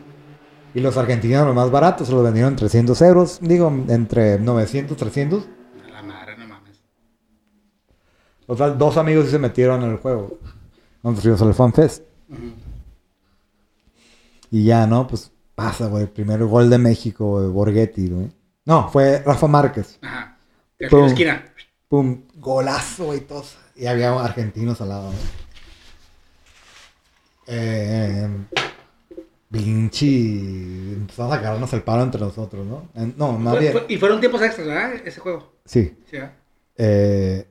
Y 0.77 0.79
los 0.79 0.95
argentinos, 0.95 1.43
los 1.43 1.55
más 1.55 1.71
baratos, 1.71 2.05
se 2.05 2.13
los 2.13 2.23
vendieron 2.23 2.53
en 2.53 2.57
300 2.57 3.01
euros. 3.01 3.39
Digo, 3.41 3.67
entre 3.87 4.37
900, 4.37 4.95
300. 4.95 5.43
A 5.87 5.89
la 5.89 6.03
madre, 6.03 6.37
no 6.37 6.47
mames. 6.47 6.83
O 8.45 8.55
sea, 8.55 8.69
dos 8.69 8.95
amigos 8.97 9.25
sí 9.25 9.31
se 9.31 9.39
metieron 9.39 9.81
en 9.81 9.89
el 9.89 9.97
juego. 9.97 10.37
Nosotros 11.01 11.23
fuimos 11.23 11.41
al 11.41 11.53
Fan 11.55 11.73
Fest. 11.73 12.03
Ujú. 12.29 12.51
Y 14.51 14.65
ya, 14.65 14.85
¿no? 14.85 15.07
Pues 15.07 15.31
pasa, 15.55 15.87
güey. 15.87 16.05
Primer 16.05 16.45
gol 16.45 16.69
de 16.69 16.77
México, 16.77 17.49
Borghetti, 17.49 18.09
güey. 18.09 18.31
No, 18.65 18.87
fue 18.87 19.23
Rafa 19.25 19.47
Márquez. 19.47 19.97
Ajá. 20.03 20.37
De 20.77 20.89
Pum. 20.89 20.99
la 20.99 21.07
esquina. 21.07 21.53
Pum, 21.87 22.21
golazo, 22.35 23.05
güey, 23.05 23.21
todos. 23.21 23.57
Y 23.75 23.87
había 23.87 24.13
argentinos 24.13 24.79
al 24.79 24.89
lado, 24.89 25.07
güey. 25.07 25.17
Eh, 27.47 28.29
pinche. 29.51 30.05
Empezamos 30.93 31.33
a 31.33 31.35
agarrarnos 31.37 31.71
el 31.73 31.81
palo 31.83 32.03
entre 32.03 32.21
nosotros, 32.21 32.65
¿no? 32.65 32.89
No, 33.17 33.33
más 33.37 33.53
Fue- 33.55 33.61
bien. 33.61 33.71
fue- 33.73 33.85
y 33.89 33.97
fueron 33.97 34.19
tiempos 34.19 34.41
extras, 34.41 34.67
¿verdad? 34.67 34.93
Ese 35.05 35.19
juego. 35.19 35.53
Sí. 35.65 35.95
Sí, 36.09 36.17
¿verdad? 36.17 36.33
Eh, 36.77 37.47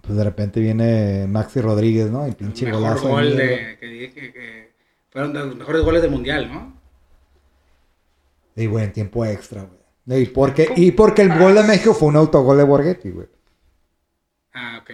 pues 0.00 0.16
de 0.18 0.24
repente 0.24 0.60
viene 0.60 1.26
Maxi 1.28 1.60
Rodríguez, 1.60 2.10
¿no? 2.10 2.26
Y 2.28 2.32
pinche 2.32 2.66
Mejor 2.66 2.80
golazo. 2.82 3.08
gol 3.08 3.36
de, 3.36 3.76
que 3.78 3.86
dije 3.86 4.12
que, 4.12 4.32
que 4.32 4.72
fueron 5.10 5.32
de 5.32 5.40
los 5.40 5.56
mejores 5.56 5.82
goles 5.82 6.02
del 6.02 6.10
mundial, 6.10 6.52
¿no? 6.52 6.74
Y 8.56 8.66
güey, 8.66 8.84
en 8.84 8.92
tiempo 8.92 9.24
extra, 9.24 9.62
güey. 10.06 10.22
Y 10.22 10.26
porque, 10.26 10.68
y 10.76 10.90
porque 10.92 11.22
el 11.22 11.38
gol 11.38 11.54
de 11.54 11.62
México 11.64 11.94
fue 11.94 12.08
un 12.08 12.16
autogol 12.16 12.58
de 12.58 12.64
Borghetti, 12.64 13.10
güey. 13.10 13.26
Ah, 14.52 14.80
ok. 14.82 14.90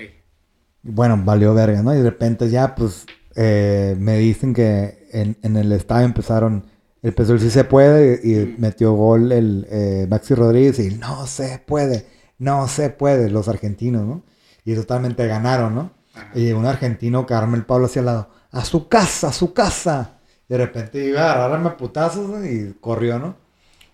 Bueno, 0.83 1.21
valió 1.25 1.53
verga, 1.53 1.83
¿no? 1.83 1.93
Y 1.95 1.99
de 1.99 2.05
repente 2.11 2.49
ya, 2.49 2.75
pues, 2.75 3.05
eh, 3.37 3.97
me 3.99 4.19
dicen 4.19 4.55
que 4.55 5.09
en, 5.13 5.37
en 5.43 5.57
el 5.57 5.73
estadio 5.73 6.07
empezaron, 6.07 6.65
empezó 7.03 7.33
el 7.33 7.41
sí 7.41 7.51
se 7.51 7.65
puede 7.65 8.21
y 8.23 8.57
metió 8.59 8.93
gol 8.93 9.33
el 9.33 9.67
eh, 9.71 10.07
Maxi 10.09 10.35
Rodríguez 10.35 10.79
y 10.79 10.97
no 10.97 11.27
se 11.27 11.63
puede, 11.67 12.07
no 12.39 12.69
se 12.69 12.91
puede, 12.91 13.31
los 13.31 13.49
argentinos, 13.49 14.07
¿no? 14.07 14.23
Y 14.65 14.75
totalmente 14.75 15.27
ganaron, 15.27 15.75
¿no? 15.75 15.91
Ajá. 16.15 16.31
Y 16.35 16.45
llegó 16.45 16.59
un 16.59 16.67
argentino, 16.67 17.27
Carmel 17.27 17.65
Pablo 17.65 17.87
hacia 17.87 18.01
el 18.01 18.07
lado, 18.07 18.31
a 18.51 18.65
su 18.65 18.89
casa, 18.89 19.29
a 19.29 19.33
su 19.33 19.53
casa. 19.55 20.19
Y 20.49 20.55
de 20.55 20.59
repente 20.59 21.05
iba 21.05 21.23
a 21.23 21.33
agarrarme 21.33 21.69
a 21.69 21.77
putazos 21.77 22.29
¿no? 22.29 22.45
y 22.45 22.77
corrió, 22.81 23.19
¿no? 23.19 23.37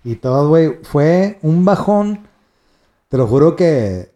Y 0.05 0.17
todo, 0.17 0.49
güey, 0.49 0.79
fue 0.83 1.39
un 1.43 1.65
bajón, 1.65 2.27
te 3.09 3.17
lo 3.17 3.27
juro 3.27 3.57
que 3.57 4.15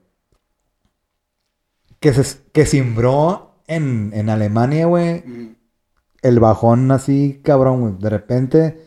que 2.00 2.14
se 2.14 2.38
que 2.52 2.64
cimbró 2.64 3.49
en, 3.70 4.12
en 4.14 4.28
Alemania, 4.30 4.86
güey, 4.86 5.24
el 6.22 6.40
bajón 6.40 6.90
así, 6.92 7.40
cabrón, 7.44 7.80
güey. 7.82 7.94
De 7.98 8.10
repente, 8.10 8.80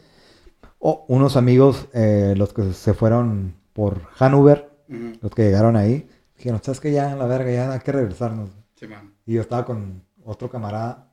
oh, 0.79 1.05
unos 1.09 1.37
amigos, 1.37 1.87
eh, 1.93 2.33
los 2.37 2.53
que 2.53 2.73
se 2.73 2.93
fueron 2.93 3.55
por 3.73 4.01
Hannover, 4.19 4.71
Ujú. 4.89 5.19
los 5.21 5.31
que 5.33 5.43
llegaron 5.43 5.75
ahí, 5.77 6.09
dijeron, 6.37 6.61
¿sabes 6.63 6.79
qué? 6.81 6.91
Ya, 6.91 7.15
la 7.15 7.27
verga, 7.27 7.51
ya 7.51 7.73
hay 7.73 7.79
que 7.81 7.91
regresarnos. 7.91 8.51
Sí, 8.75 8.87
man. 8.87 9.13
Y 9.25 9.35
yo 9.35 9.41
estaba 9.41 9.65
con 9.65 10.03
otro 10.25 10.49
camarada. 10.49 11.11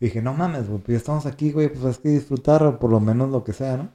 Y 0.00 0.06
dije, 0.06 0.20
no 0.20 0.34
mames, 0.34 0.68
güey, 0.68 0.80
pues 0.80 0.88
ya 0.94 0.98
estamos 0.98 1.24
aquí, 1.26 1.52
güey, 1.52 1.68
pues 1.72 1.84
hay 1.96 2.02
que 2.02 2.08
disfrutar 2.10 2.78
por 2.78 2.90
lo 2.90 3.00
menos 3.00 3.30
lo 3.30 3.42
que 3.44 3.52
sea, 3.54 3.76
¿no? 3.78 3.88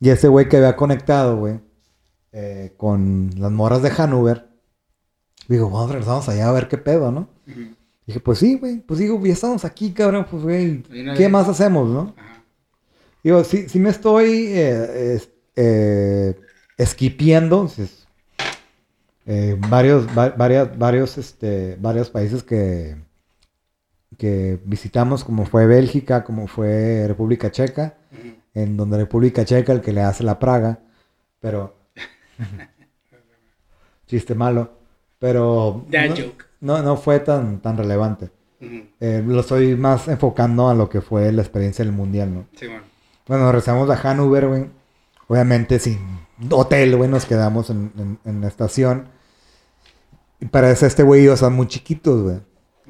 Y 0.00 0.10
ese 0.10 0.28
güey 0.28 0.48
que 0.48 0.56
había 0.58 0.76
conectado, 0.76 1.36
güey, 1.38 1.60
eh, 2.32 2.74
con 2.78 3.30
las 3.38 3.52
moras 3.52 3.82
de 3.82 3.90
Hannover, 3.90 4.47
digo, 5.48 5.70
vamos, 5.70 5.90
regresamos 5.90 6.28
allá 6.28 6.48
a 6.48 6.52
ver 6.52 6.68
qué 6.68 6.78
pedo, 6.78 7.10
¿no? 7.10 7.28
Dije, 8.06 8.20
pues 8.20 8.38
sí, 8.38 8.54
güey, 8.58 8.78
pues 8.78 9.00
digo, 9.00 9.20
ya 9.24 9.32
estamos 9.32 9.64
aquí, 9.64 9.92
cabrón, 9.92 10.26
pues 10.30 10.42
güey, 10.42 10.82
¿qué 11.16 11.28
más 11.28 11.48
hacemos, 11.48 11.88
no? 11.90 12.14
Ajá. 12.16 12.42
Digo, 13.22 13.42
sí, 13.44 13.68
sí 13.68 13.78
me 13.78 13.90
estoy 13.90 14.46
eh, 14.48 15.14
es- 15.16 15.30
eh, 15.56 16.38
esquipiendo, 16.76 17.64
es- 17.66 18.06
eh, 19.26 19.56
varios, 19.68 20.06
va- 20.16 20.30
varias, 20.30 20.78
varios, 20.78 21.18
este, 21.18 21.76
varios 21.80 22.08
países 22.08 22.42
que, 22.42 22.96
que 24.16 24.58
visitamos, 24.64 25.22
como 25.24 25.44
fue 25.44 25.66
Bélgica, 25.66 26.24
como 26.24 26.46
fue 26.46 27.04
República 27.06 27.50
Checa, 27.50 27.98
en 28.54 28.76
donde 28.76 28.96
República 28.96 29.44
Checa 29.44 29.72
el 29.72 29.82
que 29.82 29.92
le 29.92 30.00
hace 30.02 30.24
la 30.24 30.38
praga, 30.38 30.78
pero 31.40 31.76
chiste 34.06 34.34
malo, 34.34 34.77
pero 35.18 35.84
no, 35.90 36.08
joke. 36.16 36.44
no, 36.60 36.82
no 36.82 36.96
fue 36.96 37.20
tan, 37.20 37.60
tan 37.60 37.76
relevante. 37.76 38.30
Eh, 39.00 39.22
lo 39.24 39.40
estoy 39.40 39.76
más 39.76 40.08
enfocando 40.08 40.68
a 40.68 40.74
lo 40.74 40.88
que 40.88 41.00
fue 41.00 41.30
la 41.32 41.42
experiencia 41.42 41.84
del 41.84 41.92
mundial, 41.94 42.34
¿no? 42.34 42.44
Sí, 42.58 42.66
man. 42.68 42.82
Bueno, 43.26 43.46
regresamos 43.46 43.88
a 43.90 43.96
Hannover, 43.96 44.48
güey. 44.48 44.66
Obviamente 45.28 45.78
sin 45.78 45.98
hotel, 46.50 46.96
güey, 46.96 47.08
nos 47.08 47.24
quedamos 47.26 47.70
en, 47.70 47.92
en- 47.98 48.18
en 48.24 48.40
la 48.40 48.48
estación. 48.48 49.08
Y 50.40 50.46
para 50.46 50.70
eso 50.70 50.86
este 50.86 51.02
güey, 51.02 51.28
o 51.28 51.36
sea, 51.36 51.50
muy 51.50 51.66
chiquitos, 51.68 52.22
güey. 52.22 52.36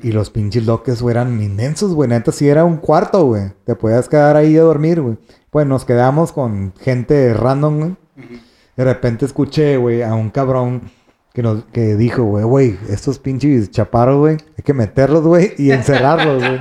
Y 0.02 0.12
los 0.12 0.30
pinches 0.30 0.64
loques, 0.64 1.02
güey, 1.02 1.12
eran 1.14 1.42
inmensos, 1.42 1.92
güey. 1.92 2.08
Neta, 2.08 2.30
sí 2.30 2.48
era 2.48 2.64
un 2.64 2.76
cuarto, 2.76 3.24
güey. 3.26 3.50
Te 3.64 3.74
podías 3.74 4.08
quedar 4.08 4.36
ahí 4.36 4.56
a 4.56 4.62
dormir, 4.62 5.00
güey. 5.00 5.18
Pues 5.50 5.66
nos 5.66 5.84
quedamos 5.84 6.30
con 6.32 6.72
gente 6.80 7.34
random, 7.34 7.78
güey. 7.78 7.96
De 8.76 8.84
repente 8.84 9.24
escuché, 9.26 9.76
güey, 9.76 10.02
a 10.02 10.14
un 10.14 10.30
cabrón 10.30 10.82
que, 11.38 11.42
nos, 11.44 11.64
que 11.66 11.94
dijo, 11.94 12.24
güey, 12.24 12.42
güey, 12.44 12.76
estos 12.90 13.20
pinches 13.20 13.70
chaparros, 13.70 14.16
güey, 14.18 14.38
hay 14.56 14.64
que 14.64 14.74
meterlos, 14.74 15.22
güey, 15.22 15.52
y 15.56 15.70
encerrarlos, 15.70 16.42
güey. 16.42 16.60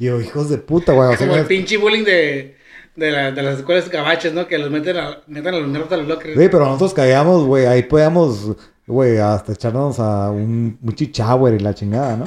Y 0.00 0.06
yo, 0.06 0.20
hijos 0.20 0.50
de 0.50 0.58
puta, 0.58 0.92
güey. 0.92 1.16
sea, 1.16 1.28
Como 1.28 1.38
el 1.38 1.46
pinche 1.46 1.76
bullying 1.76 2.02
de, 2.02 2.56
de, 2.96 3.10
la- 3.12 3.30
de 3.30 3.42
las 3.42 3.58
escuelas 3.58 3.88
gabachas, 3.88 4.32
¿no? 4.32 4.48
Que 4.48 4.58
los 4.58 4.68
meten 4.68 4.96
a, 4.96 5.18
meten 5.28 5.54
a 5.54 5.58
los 5.60 5.68
nerds 5.68 5.92
a 5.92 5.96
los 5.96 6.08
lockers. 6.08 6.32
Sí, 6.36 6.48
pero 6.50 6.64
nosotros 6.64 6.92
caíamos, 6.92 7.46
güey, 7.46 7.66
ahí 7.66 7.84
podíamos, 7.84 8.56
güey, 8.84 9.18
hasta 9.18 9.52
echarnos 9.52 10.00
a 10.00 10.32
un, 10.32 10.76
un 10.82 10.92
chichauer 10.96 11.54
y 11.54 11.60
la 11.60 11.72
chingada, 11.72 12.16
¿no? 12.16 12.24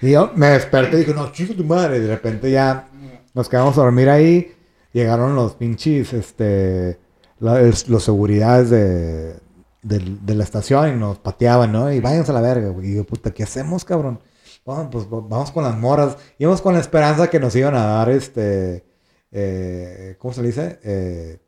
Y 0.00 0.12
yo 0.12 0.30
me 0.36 0.50
desperté 0.50 0.98
y 0.98 1.00
dije, 1.00 1.14
no, 1.14 1.32
chico 1.32 1.52
tu 1.54 1.64
madre. 1.64 1.96
Y 1.96 2.00
de 2.02 2.06
repente 2.14 2.48
ya 2.48 2.86
nos 3.34 3.48
quedamos 3.48 3.76
a 3.76 3.80
dormir 3.82 4.08
ahí. 4.08 4.52
Llegaron 4.92 5.34
los 5.34 5.54
pinches, 5.54 6.12
este, 6.12 6.96
la- 7.40 7.60
los 7.88 8.04
seguridades 8.04 8.70
de, 8.70 9.34
del- 9.82 10.24
de 10.24 10.34
la 10.34 10.44
estación 10.44 10.88
y 10.94 10.96
nos 10.98 11.18
pateaban, 11.18 11.72
¿no? 11.72 11.92
Y 11.92 12.00
váyanse 12.00 12.30
a 12.30 12.34
la 12.34 12.40
verga, 12.40 12.68
güey. 12.70 12.90
Y 12.92 12.96
yo, 12.96 13.04
puta, 13.04 13.30
¿qué 13.32 13.42
hacemos, 13.42 13.84
cabrón? 13.84 14.20
Bueno, 14.64 14.88
pues 14.90 15.04
va- 15.06 15.20
vamos 15.20 15.50
con 15.50 15.64
las 15.64 15.76
moras. 15.76 16.16
Íbamos 16.38 16.60
con 16.60 16.74
la 16.74 16.80
esperanza 16.80 17.28
que 17.30 17.40
nos 17.40 17.54
iban 17.56 17.74
a 17.74 17.84
dar, 17.86 18.10
este, 18.10 18.84
eh, 19.32 20.16
¿cómo 20.18 20.34
se 20.34 20.42
le 20.42 20.48
dice? 20.48 20.78
Eh, 20.82 21.38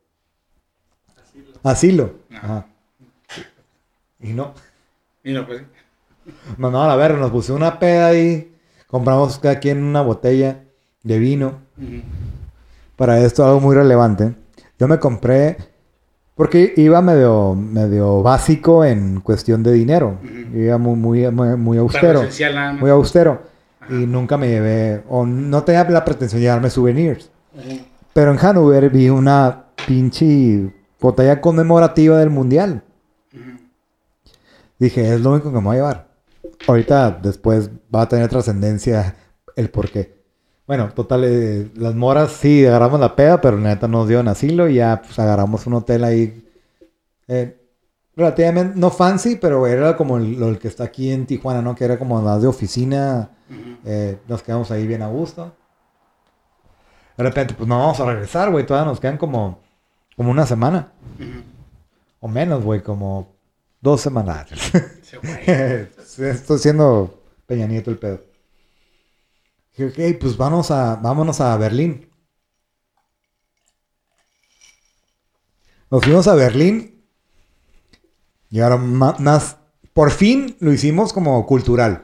asilo. 1.63 2.15
Ajá. 2.33 2.67
Y 4.19 4.33
no. 4.33 4.53
Y 5.23 5.33
no, 5.33 5.45
pues. 5.45 5.63
Mandaban 6.57 6.87
a 6.87 6.91
la 6.91 6.95
verga, 6.95 7.17
nos 7.19 7.31
pusimos 7.31 7.59
una 7.59 7.79
peda 7.79 8.07
ahí. 8.07 8.55
Compramos 8.87 9.39
cada 9.39 9.59
quien 9.59 9.83
una 9.83 10.01
botella 10.01 10.63
de 11.03 11.19
vino. 11.19 11.61
Ujú. 11.77 12.01
Para 12.95 13.19
esto 13.23 13.45
algo 13.45 13.59
muy 13.59 13.75
relevante. 13.75 14.35
Yo 14.77 14.87
me 14.87 14.99
compré, 14.99 15.57
Porque 16.41 16.73
iba 16.75 17.03
medio, 17.03 17.53
medio 17.53 18.23
básico 18.23 18.83
en 18.83 19.21
cuestión 19.21 19.61
de 19.61 19.73
dinero. 19.73 20.17
Iba 20.55 20.79
muy, 20.79 20.97
muy, 20.97 21.29
muy, 21.55 21.77
austero. 21.77 22.21
esencial 22.21 22.55
nada 22.55 22.71
más. 22.71 22.81
Muy 22.81 22.89
austero. 22.89 23.43
Ajá. 23.79 23.93
Y 23.93 24.07
nunca 24.07 24.37
me 24.37 24.47
llevé, 24.47 25.03
o 25.07 25.23
no 25.23 25.63
tenía 25.63 25.83
la 25.83 26.03
pretensión 26.03 26.39
de 26.39 26.45
llevarme 26.45 26.71
souvenirs. 26.71 27.29
Pero 28.11 28.31
en 28.31 28.39
Hanover 28.39 28.89
vi 28.89 29.07
una 29.09 29.65
pinche 29.85 30.73
botella 30.99 31.39
conmemorativa 31.39 32.17
del 32.17 32.31
mundial. 32.31 32.81
Dije, 34.79 35.13
es 35.13 35.21
lo 35.21 35.33
único 35.33 35.51
que 35.51 35.57
me 35.57 35.63
voy 35.63 35.75
a 35.75 35.79
llevar. 35.79 36.07
Ahorita 36.67 37.19
después 37.21 37.69
va 37.93 38.01
a 38.01 38.09
tener 38.09 38.27
trascendencia 38.29 39.15
el 39.55 39.69
por 39.69 39.91
qué. 39.91 40.20
Bueno, 40.71 40.87
total, 40.93 41.25
eh, 41.25 41.69
las 41.75 41.95
moras 41.95 42.31
sí 42.31 42.65
agarramos 42.65 42.97
la 43.01 43.13
peda, 43.13 43.41
pero 43.41 43.57
neta 43.57 43.89
nos 43.89 44.07
dio 44.07 44.21
en 44.21 44.29
asilo 44.29 44.69
y 44.69 44.75
ya 44.75 45.01
pues 45.03 45.19
agarramos 45.19 45.67
un 45.67 45.73
hotel 45.73 46.05
ahí. 46.05 46.47
eh, 47.27 47.57
relativamente, 48.15 48.79
no 48.79 48.89
fancy, 48.89 49.35
pero 49.35 49.67
era 49.67 49.97
como 49.97 50.17
el, 50.17 50.41
el 50.41 50.59
que 50.59 50.69
está 50.69 50.85
aquí 50.85 51.11
en 51.11 51.25
Tijuana, 51.25 51.61
¿no? 51.61 51.75
Que 51.75 51.83
era 51.83 51.99
como 51.99 52.21
las 52.21 52.41
de 52.41 52.47
oficina. 52.47 53.31
Eh, 53.83 54.17
nos 54.29 54.43
quedamos 54.43 54.71
ahí 54.71 54.87
bien 54.87 55.01
a 55.01 55.09
gusto. 55.09 55.51
De 57.17 57.23
repente, 57.25 57.53
pues 57.53 57.67
no 57.67 57.77
vamos 57.77 57.99
a 57.99 58.05
regresar, 58.05 58.49
güey. 58.49 58.65
Todavía 58.65 58.89
nos 58.89 59.01
quedan 59.01 59.17
como, 59.17 59.59
como 60.15 60.31
una 60.31 60.45
semana. 60.45 60.93
O 62.21 62.29
menos, 62.29 62.63
güey, 62.63 62.81
como 62.81 63.27
dos 63.81 63.99
semanas. 63.99 64.47
Sí, 65.01 65.17
Estoy 66.23 66.59
siendo 66.59 67.13
Peña 67.45 67.67
Nieto 67.67 67.91
el 67.91 67.97
pedo. 67.97 68.30
Dije, 69.75 70.13
ok, 70.13 70.19
pues 70.19 70.37
vamos 70.37 70.71
a, 70.71 70.95
vámonos 70.95 71.41
a 71.41 71.57
Berlín. 71.57 72.09
Nos 75.89 76.03
fuimos 76.03 76.27
a 76.27 76.35
Berlín. 76.35 77.03
Ma- 78.51 79.15
más, 79.19 79.57
por 79.93 80.11
fin 80.11 80.55
lo 80.59 80.71
hicimos 80.73 81.13
como 81.13 81.45
cultural. 81.45 82.03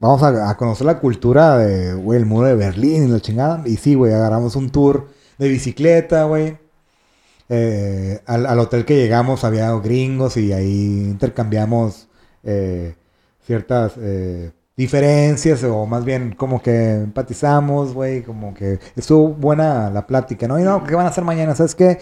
Vamos 0.00 0.22
a, 0.22 0.56
conocer 0.56 0.86
la 0.86 1.00
cultura 1.00 1.58
de, 1.58 1.90
el 1.90 2.26
muro 2.26 2.46
de 2.46 2.54
Berlín 2.54 3.04
y 3.04 3.08
la 3.08 3.20
chingada. 3.20 3.62
Y 3.66 3.76
sí, 3.76 3.94
güey, 3.94 4.12
agarramos 4.12 4.54
un 4.56 4.70
tour 4.70 5.08
de 5.38 5.48
bicicleta, 5.48 6.24
güey. 6.24 6.56
Eh, 7.48 8.20
al, 8.26 8.46
al 8.46 8.58
hotel 8.60 8.84
que 8.84 8.96
llegamos 8.96 9.44
había 9.44 9.72
gringos 9.80 10.36
y 10.36 10.52
ahí 10.52 11.06
intercambiamos 11.10 12.08
eh, 12.44 12.94
ciertas 13.46 13.94
eh, 13.98 14.52
diferencias 14.78 15.64
o 15.64 15.86
más 15.86 16.04
bien 16.04 16.36
como 16.36 16.62
que 16.62 16.94
empatizamos, 16.94 17.92
güey, 17.92 18.22
como 18.22 18.54
que 18.54 18.78
estuvo 18.94 19.28
buena 19.28 19.90
la 19.90 20.06
plática, 20.06 20.46
¿no? 20.46 20.58
Y 20.58 20.62
no, 20.62 20.84
¿qué 20.84 20.94
van 20.94 21.04
a 21.04 21.08
hacer 21.08 21.24
mañana? 21.24 21.56
¿Sabes 21.56 21.74
qué? 21.74 21.98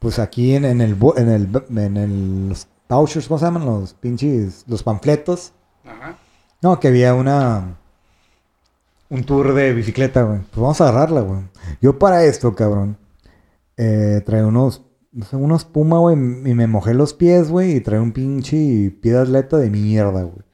Pues 0.00 0.18
aquí 0.18 0.56
en, 0.56 0.64
en 0.64 0.80
el, 0.80 0.96
en 1.16 1.28
el, 1.28 1.48
en 1.70 1.96
el, 1.96 2.48
los 2.48 2.66
vouchers, 2.88 3.28
¿cómo 3.28 3.38
se 3.38 3.44
llaman? 3.44 3.64
Los 3.64 3.94
pinches, 3.94 4.64
los 4.66 4.82
panfletos. 4.82 5.52
Ajá. 5.84 6.18
No, 6.60 6.80
que 6.80 6.88
había 6.88 7.14
una. 7.14 7.76
Un 9.10 9.22
tour 9.22 9.54
de 9.54 9.72
bicicleta, 9.72 10.22
güey. 10.22 10.40
Pues 10.40 10.56
vamos 10.60 10.80
a 10.80 10.88
agarrarla, 10.88 11.20
güey. 11.20 11.40
Yo 11.80 11.98
para 12.00 12.24
esto, 12.24 12.54
cabrón. 12.54 12.98
Eh, 13.76 14.22
trae 14.26 14.44
unos. 14.44 14.82
No 15.12 15.24
sé, 15.24 15.36
unos 15.36 15.64
puma, 15.64 15.98
güey. 15.98 16.16
Y 16.16 16.54
me 16.54 16.66
mojé 16.66 16.94
los 16.94 17.14
pies, 17.14 17.48
güey. 17.48 17.76
Y 17.76 17.80
trae 17.80 18.00
un 18.00 18.12
pinche 18.12 18.90
pie 19.00 19.12
de 19.12 19.20
atleta 19.20 19.56
de 19.56 19.70
mierda, 19.70 20.24
güey. 20.24 20.47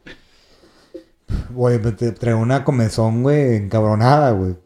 Güey, 1.51 1.78
te- 1.80 2.12
trae 2.12 2.34
una 2.34 2.64
comezón, 2.64 3.22
güey, 3.22 3.56
encabronada, 3.56 4.32
güey. 4.32 4.56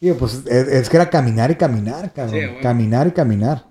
Y 0.00 0.12
pues 0.12 0.42
es, 0.46 0.68
es 0.68 0.88
que 0.88 0.96
era 0.96 1.10
caminar 1.10 1.50
y 1.50 1.56
caminar, 1.56 2.12
cabrón. 2.12 2.34
Sí. 2.40 2.46
Caminar 2.62 3.06
y 3.08 3.12
caminar. 3.12 3.66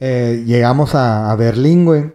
Eh, 0.00 0.42
llegamos 0.46 0.94
a, 0.94 1.30
a 1.30 1.36
Berlín, 1.36 1.84
güey. 1.84 2.12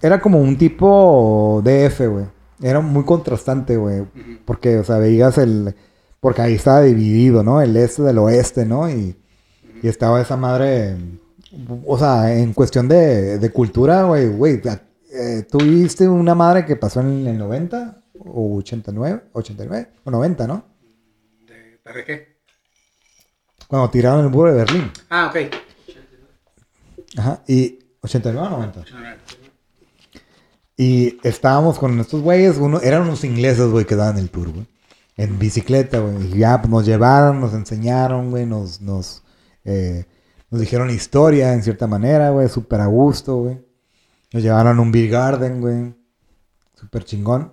Era 0.00 0.20
como 0.20 0.38
un 0.40 0.56
tipo 0.58 1.62
DF, 1.64 2.00
güey. 2.08 2.26
Era 2.60 2.80
muy 2.80 3.04
contrastante, 3.04 3.76
güey. 3.76 4.04
Porque, 4.44 4.78
o 4.78 4.84
sea, 4.84 4.98
veías 4.98 5.38
el... 5.38 5.74
Porque 6.20 6.42
ahí 6.42 6.54
estaba 6.54 6.82
dividido, 6.82 7.42
¿no? 7.42 7.60
El 7.60 7.76
este 7.76 8.02
del 8.02 8.18
oeste, 8.18 8.64
¿no? 8.64 8.88
Y, 8.88 9.16
y 9.82 9.88
estaba 9.88 10.20
esa 10.20 10.36
madre... 10.36 10.96
O 11.86 11.98
sea, 11.98 12.34
en 12.34 12.52
cuestión 12.52 12.88
de, 12.88 13.38
de 13.38 13.50
cultura, 13.50 14.04
güey, 14.04 14.28
güey. 14.28 14.60
Eh, 15.12 15.46
¿Tú 15.50 15.58
viste 15.58 16.08
una 16.08 16.34
madre 16.34 16.64
que 16.64 16.76
pasó 16.76 17.00
en 17.00 17.26
el 17.26 17.38
90? 17.38 18.02
¿O 18.18 18.56
89? 18.58 19.24
¿89? 19.32 19.88
O 20.04 20.10
90, 20.10 20.46
¿no? 20.46 20.64
¿De, 21.46 21.78
¿Para 21.82 22.04
qué? 22.04 22.36
Cuando 23.68 23.90
tiraron 23.90 24.24
el 24.24 24.30
muro 24.30 24.50
de 24.50 24.58
Berlín. 24.58 24.90
Ah, 25.10 25.30
ok. 25.30 25.54
Ajá. 27.18 27.42
Y... 27.46 27.78
¿89 28.02 28.36
o 28.36 28.50
90? 28.50 28.84
No, 28.90 29.00
no. 29.00 29.06
Y 30.76 31.18
estábamos 31.22 31.78
con 31.78 32.00
estos 32.00 32.22
güeyes, 32.22 32.56
uno, 32.56 32.80
eran 32.80 33.02
unos 33.02 33.22
ingleses, 33.24 33.66
güey, 33.68 33.84
que 33.84 33.94
daban 33.94 34.18
el 34.18 34.30
tour, 34.30 34.50
güey. 34.50 34.66
En 35.16 35.38
bicicleta, 35.38 36.00
güey. 36.00 36.34
Y 36.34 36.38
ya 36.38 36.58
nos 36.58 36.86
llevaron, 36.86 37.40
nos 37.40 37.52
enseñaron, 37.52 38.30
güey, 38.30 38.46
nos, 38.46 38.80
nos, 38.80 39.22
eh, 39.64 40.06
nos 40.50 40.60
dijeron 40.60 40.90
historia 40.90 41.52
en 41.52 41.62
cierta 41.62 41.86
manera, 41.86 42.30
güey, 42.30 42.48
súper 42.48 42.80
a 42.80 42.86
gusto, 42.86 43.36
güey. 43.36 43.71
Nos 44.32 44.42
llevaron 44.42 44.78
a 44.78 44.80
un 44.80 44.92
beer 44.92 45.10
garden, 45.10 45.60
güey. 45.60 45.94
Súper 46.74 47.04
chingón. 47.04 47.52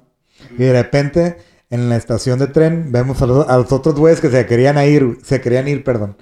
Y 0.51 0.63
de 0.63 0.73
repente, 0.73 1.37
en 1.69 1.89
la 1.89 1.97
estación 1.97 2.39
de 2.39 2.47
tren, 2.47 2.91
vemos 2.91 3.21
a 3.21 3.27
los, 3.27 3.47
a 3.47 3.57
los 3.57 3.71
otros 3.71 3.95
güeyes 3.95 4.21
que 4.21 4.29
se 4.29 4.45
querían 4.45 4.77
ir, 4.85 5.19
se 5.23 5.41
querían 5.41 5.67
ir, 5.67 5.83
perdón. 5.83 6.17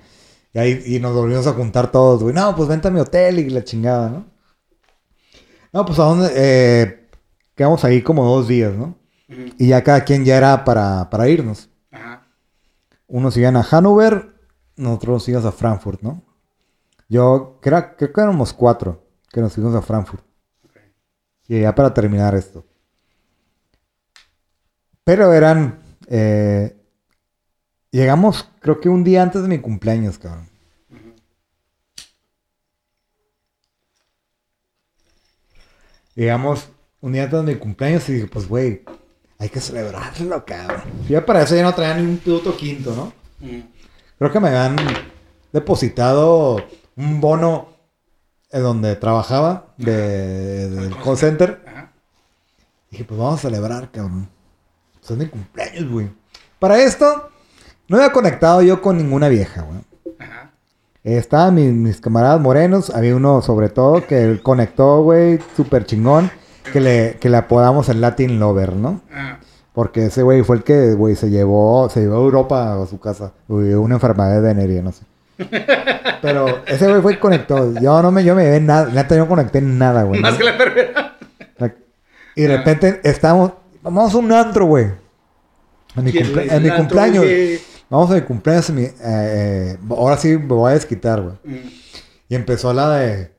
Y 0.53 0.59
ahí 0.59 0.83
y 0.85 0.99
nos 0.99 1.13
volvimos 1.13 1.45
a 1.47 1.53
juntar 1.53 1.91
todos, 1.91 2.23
güey. 2.23 2.33
No, 2.33 2.55
pues 2.55 2.67
vente 2.67 2.87
a 2.87 2.91
mi 2.91 2.99
hotel 2.99 3.39
y 3.39 3.49
la 3.49 3.63
chingada, 3.63 4.09
¿no? 4.09 4.25
No, 5.71 5.85
pues 5.85 5.99
a 5.99 6.03
dónde, 6.03 6.31
eh, 6.35 7.07
quedamos 7.53 7.83
ahí 7.83 8.01
como 8.01 8.25
dos 8.25 8.47
días, 8.47 8.73
¿no? 8.73 8.97
Y 9.57 9.67
ya 9.67 9.83
cada 9.83 10.03
quien 10.05 10.23
ya 10.25 10.37
era 10.37 10.63
para, 10.63 11.09
para 11.09 11.27
irnos. 11.27 11.69
Ajá. 11.91 12.27
Unos 13.07 13.35
iban 13.37 13.57
a 13.57 13.63
Hannover, 13.63 14.33
nosotros 14.77 15.27
íbamos 15.27 15.47
a 15.47 15.51
Frankfurt, 15.51 16.01
¿no? 16.01 16.23
Yo 17.09 17.59
creo, 17.61 17.95
creo 17.97 18.13
que 18.13 18.21
éramos 18.21 18.53
cuatro 18.53 19.05
que 19.31 19.41
nos 19.41 19.53
fuimos 19.53 19.75
a 19.75 19.81
Frankfurt. 19.81 20.26
Y 21.47 21.61
ya 21.61 21.73
para 21.73 21.93
terminar 21.93 22.35
esto. 22.35 22.65
Pero 25.03 25.33
eran... 25.33 25.79
eh, 26.07 26.75
llegamos 27.91 28.49
creo 28.59 28.79
que 28.79 28.89
un 28.89 29.03
día 29.03 29.23
antes 29.23 29.41
de 29.41 29.47
mi 29.47 29.59
cumpleaños, 29.59 30.17
cabrón. 30.17 30.49
Llegamos 36.15 36.69
un 36.99 37.13
día 37.13 37.23
antes 37.23 37.45
de 37.45 37.53
mi 37.53 37.59
cumpleaños 37.59 38.09
y 38.09 38.13
dije, 38.13 38.27
pues, 38.27 38.47
güey, 38.47 38.83
hay 39.37 39.49
que 39.49 39.61
celebrarlo, 39.61 40.43
cabrón. 40.45 40.81
Ya 41.07 41.25
para 41.25 41.43
eso 41.43 41.55
ya 41.55 41.63
no 41.63 41.75
traía 41.75 41.95
ni 41.95 42.01
un 42.01 42.17
puto 42.17 42.57
quinto, 42.57 42.93
¿no? 42.95 43.13
Ujú. 43.47 43.63
Creo 44.17 44.31
que 44.31 44.39
me 44.39 44.49
habían 44.49 44.75
depositado 45.53 46.57
un 46.95 47.21
bono 47.21 47.76
donde 48.51 48.95
trabajaba 48.95 49.67
de, 49.77 50.69
del 50.69 50.95
call 51.03 51.17
center. 51.17 51.63
Ajá. 51.67 51.91
Dije, 52.91 53.03
pues 53.03 53.19
vamos 53.19 53.39
a 53.39 53.41
celebrar, 53.49 53.91
cabrón. 53.91 54.29
Es 55.01 55.17
mi 55.17 55.27
cumpleaños, 55.27 55.89
güey. 55.89 56.09
Para 56.59 56.81
esto, 56.81 57.29
no 57.87 57.97
había 57.97 58.11
conectado 58.11 58.61
yo 58.61 58.81
con 58.81 58.97
ninguna 58.97 59.29
vieja, 59.29 59.61
güey. 59.61 59.79
Ajá. 60.19 60.51
Estaban 61.03 61.55
mis, 61.55 61.71
mis 61.71 62.01
camaradas 62.01 62.41
morenos, 62.41 62.89
había 62.89 63.15
uno 63.15 63.41
sobre 63.41 63.69
todo 63.69 64.05
que 64.05 64.39
conectó, 64.43 65.03
güey, 65.03 65.39
súper 65.55 65.85
chingón, 65.85 66.29
que 66.73 66.81
le, 66.81 67.17
que 67.21 67.29
le 67.29 67.37
apodamos 67.37 67.87
el 67.87 68.01
Latin 68.01 68.39
Lover, 68.39 68.75
¿no? 68.75 69.01
Ah, 69.13 69.39
Porque 69.73 70.07
ese 70.07 70.23
güey 70.23 70.43
fue 70.43 70.57
el 70.57 70.63
que, 70.63 70.93
güey, 70.95 71.15
se 71.15 71.29
llevó, 71.29 71.89
se 71.89 72.01
llevó 72.01 72.15
a 72.15 72.19
Europa 72.19 72.81
a 72.81 72.85
su 72.87 72.99
casa, 72.99 73.31
güey, 73.47 73.73
una 73.73 73.95
enfermedad 73.95 74.33
de 74.35 74.41
veneria, 74.41 74.81
no 74.81 74.91
sé. 74.91 75.05
Pero 76.21 76.63
ese 76.65 76.87
güey 76.87 77.01
fue 77.01 77.11
el 77.13 77.17
que 77.17 77.21
conectó, 77.21 77.73
yo 77.79 78.01
no 78.01 78.11
me, 78.11 78.23
yo 78.23 78.35
me 78.35 78.43
llevé 78.43 78.59
nada, 78.59 78.89
neta 78.91 79.15
yo 79.15 79.21
no 79.23 79.27
conecté 79.27 79.61
nada, 79.61 80.03
güey. 80.03 80.19
Más 80.21 80.33
¿no? 80.33 80.37
que 80.37 80.43
la 80.43 80.51
enfermedad. 80.51 81.13
Y 82.35 82.43
de 82.43 82.57
repente 82.57 83.01
estamos, 83.03 83.53
vamos 83.81 84.13
a 84.13 84.17
un 84.17 84.31
antro, 84.31 84.65
güey. 84.65 84.85
En 85.95 86.03
mi, 86.03 86.11
¿Quién 86.11 86.25
cumple- 86.27 86.45
le 86.45 86.55
en 86.55 86.61
mi 86.63 86.69
antro, 86.69 86.77
cumpleaños. 86.77 87.23
güey? 87.23 87.59
Vamos 87.89 88.11
a 88.11 88.13
mi 88.15 88.21
cumpleaños. 88.21 88.69
mi- 88.69 88.83
eh, 88.83 88.93
eh, 89.03 89.77
ahora 89.89 90.17
sí 90.17 90.37
me 90.37 90.45
voy 90.45 90.71
a 90.71 90.75
desquitar, 90.75 91.21
güey. 91.21 91.35
Ujú. 91.43 91.69
Y 92.29 92.35
empezó 92.35 92.73
la 92.73 92.89
de. 92.91 93.31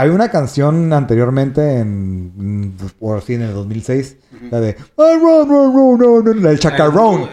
Hay 0.00 0.08
una 0.08 0.30
canción 0.30 0.90
anteriormente 0.94 1.78
en. 1.78 2.74
Por 2.98 3.18
así 3.18 3.34
en 3.34 3.42
el 3.42 3.52
2006. 3.52 4.16
La 4.50 4.58
de. 4.58 4.70
"I 4.70 5.18
run, 5.20 5.46
run, 5.46 5.74
run, 5.74 6.00
run", 6.00 6.24
run", 6.24 6.42
La 6.42 6.48
del 6.48 6.58
chacarrón. 6.58 7.28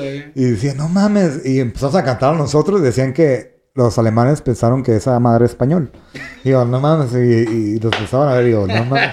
Eh. 0.00 0.30
Y 0.36 0.44
decían, 0.44 0.76
no 0.76 0.88
mames. 0.88 1.44
Y 1.44 1.58
empezamos 1.58 1.96
a 1.96 2.04
cantar 2.04 2.34
a 2.34 2.38
nosotros. 2.38 2.80
y 2.80 2.84
Decían 2.84 3.12
que 3.12 3.64
los 3.74 3.98
alemanes 3.98 4.42
pensaron 4.42 4.84
que 4.84 4.94
esa 4.94 5.18
madre 5.18 5.46
es 5.46 5.50
español. 5.50 5.90
Y 6.44 6.50
yo, 6.50 6.64
no 6.64 6.78
mames. 6.78 7.12
Y, 7.14 7.16
y 7.18 7.80
los 7.80 7.92
empezaban 7.92 8.28
a 8.28 8.34
ver. 8.36 8.46
Y 8.46 8.52
no 8.52 8.84
mames. 8.84 9.10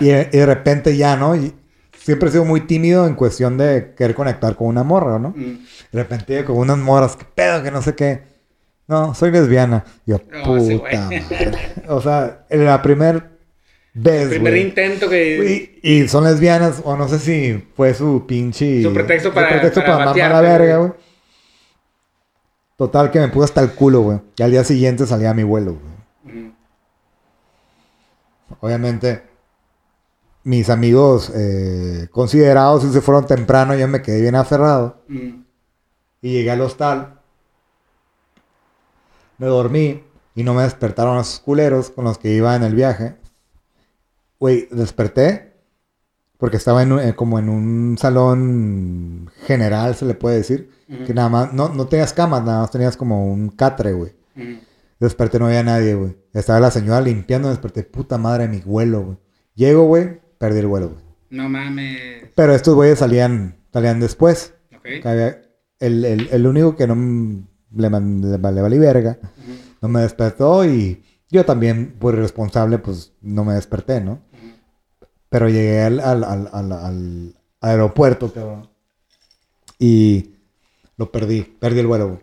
Y, 0.00 0.08
y 0.08 0.12
de 0.38 0.46
repente 0.46 0.96
ya, 0.96 1.16
¿no? 1.16 1.36
Y 1.36 1.54
siempre 1.98 2.30
he 2.30 2.32
sido 2.32 2.46
muy 2.46 2.62
tímido 2.62 3.06
en 3.06 3.14
cuestión 3.14 3.58
de 3.58 3.92
querer 3.94 4.16
conectar 4.16 4.56
con 4.56 4.68
una 4.68 4.84
morra, 4.84 5.18
¿no? 5.18 5.34
Mm. 5.36 5.66
De 5.92 6.02
repente 6.02 6.46
con 6.46 6.56
unas 6.56 6.78
morras, 6.78 7.14
qué 7.14 7.26
pedo, 7.34 7.62
que 7.62 7.70
no 7.70 7.82
sé 7.82 7.94
qué. 7.94 8.31
No, 8.92 9.14
soy 9.14 9.30
lesbiana. 9.30 9.84
Yo, 10.04 10.18
No, 10.30 10.60
sí, 10.60 10.76
puta 10.76 11.06
güey. 11.08 11.20
madre. 11.22 11.52
O 11.88 12.00
sea, 12.02 12.44
en 12.50 12.64
la 12.66 12.82
primer 12.82 13.30
vez, 13.94 14.22
El 14.24 14.28
primer 14.28 14.56
intento 14.58 15.08
que. 15.08 15.70
Y, 15.82 16.02
y 16.02 16.08
son 16.08 16.24
lesbianas, 16.24 16.82
o 16.84 16.94
no 16.94 17.08
sé 17.08 17.18
si 17.18 17.66
fue 17.74 17.94
su 17.94 18.26
pinche... 18.26 18.82
Su 18.82 18.92
pretexto 18.92 19.32
para- 19.32 19.48
pretexto 19.48 19.80
para 19.80 19.92
para, 19.96 20.10
mamar 20.10 20.30
la 20.30 20.40
verga, 20.42 20.76
güey. 20.76 20.92
Total, 22.76 23.10
que 23.10 23.20
me 23.20 23.28
puse 23.28 23.44
hasta 23.44 23.62
el 23.62 23.70
culo, 23.72 24.00
güey. 24.02 24.18
Y 24.36 24.42
al 24.42 24.50
día 24.50 24.62
siguiente 24.64 25.06
salía 25.06 25.32
mi 25.32 25.42
vuelo, 25.42 25.78
güey. 26.24 26.34
Mm. 26.36 26.52
Obviamente, 28.60 29.22
mis 30.44 30.68
amigos 30.68 31.32
eh, 31.34 32.08
considerados 32.10 32.82
sí 32.82 32.92
se 32.92 33.00
fueron 33.00 33.26
temprano, 33.26 33.74
yo 33.74 33.88
me 33.88 34.02
quedé 34.02 34.20
bien 34.20 34.34
aferrado. 34.34 35.02
Mm. 35.08 35.42
Y 36.20 36.32
llegué 36.32 36.50
al 36.50 36.60
hostal. 36.60 37.20
Me 39.38 39.46
dormí 39.46 40.02
y 40.34 40.42
no 40.44 40.54
me 40.54 40.62
despertaron 40.62 41.18
esos 41.18 41.40
culeros 41.40 41.90
con 41.90 42.04
los 42.04 42.18
que 42.18 42.32
iba 42.34 42.54
en 42.56 42.62
el 42.62 42.74
viaje. 42.74 43.16
Güey, 44.38 44.68
desperté 44.70 45.52
porque 46.38 46.56
estaba 46.56 46.82
en 46.82 46.92
un- 46.92 47.00
eh, 47.00 47.14
como 47.14 47.38
en 47.38 47.48
un 47.48 47.96
salón 47.98 49.30
general, 49.46 49.94
se 49.94 50.04
le 50.04 50.14
puede 50.14 50.36
decir. 50.38 50.70
Que 51.06 51.14
nada 51.14 51.28
más, 51.30 51.52
no, 51.54 51.70
no 51.70 51.86
tenías 51.86 52.12
camas, 52.12 52.44
nada 52.44 52.60
más 52.62 52.70
tenías 52.70 52.96
como 52.98 53.32
un 53.32 53.48
catre, 53.48 53.92
güey. 53.94 54.12
Desperté, 55.00 55.38
no 55.38 55.46
había 55.46 55.62
nadie, 55.62 55.94
güey. 55.94 56.16
Estaba 56.34 56.60
la 56.60 56.70
señora 56.70 57.00
limpiando, 57.00 57.48
desperté, 57.48 57.82
puta 57.82 58.18
madre, 58.18 58.46
mi 58.46 58.60
vuelo, 58.60 59.02
güey. 59.02 59.18
Llego, 59.54 59.84
güey, 59.84 60.20
perdí 60.38 60.58
el 60.58 60.66
vuelo, 60.66 60.90
güey. 60.90 61.02
No 61.30 61.48
mames. 61.48 62.24
Pero 62.34 62.54
estos 62.54 62.74
güeyes 62.74 62.98
salían, 62.98 63.56
salían 63.72 64.00
después. 64.00 64.54
Ok. 64.76 64.84
El, 65.78 66.04
el- 66.04 66.28
el 66.30 66.46
único 66.46 66.76
que 66.76 66.86
no 66.86 66.94
le, 67.74 67.90
man- 67.90 68.20
le, 68.20 68.38
le 68.38 68.62
valí 68.62 68.78
verga, 68.78 69.18
no 69.80 69.88
me 69.88 70.00
despertó 70.00 70.64
y 70.64 71.02
yo 71.30 71.44
también, 71.44 71.96
por 71.98 72.14
irresponsable, 72.14 72.78
pues 72.78 73.12
no 73.22 73.44
me 73.44 73.54
desperté, 73.54 74.00
¿no? 74.00 74.20
Pero 75.30 75.48
llegué 75.48 75.82
al, 75.82 75.98
al, 76.00 76.24
al, 76.24 76.72
al- 76.72 77.34
aeropuerto, 77.60 78.32
cabrón. 78.32 78.68
Y 79.78 80.34
lo 80.96 81.10
perdí, 81.10 81.42
perdí 81.42 81.80
el 81.80 81.86
vuelo. 81.86 82.20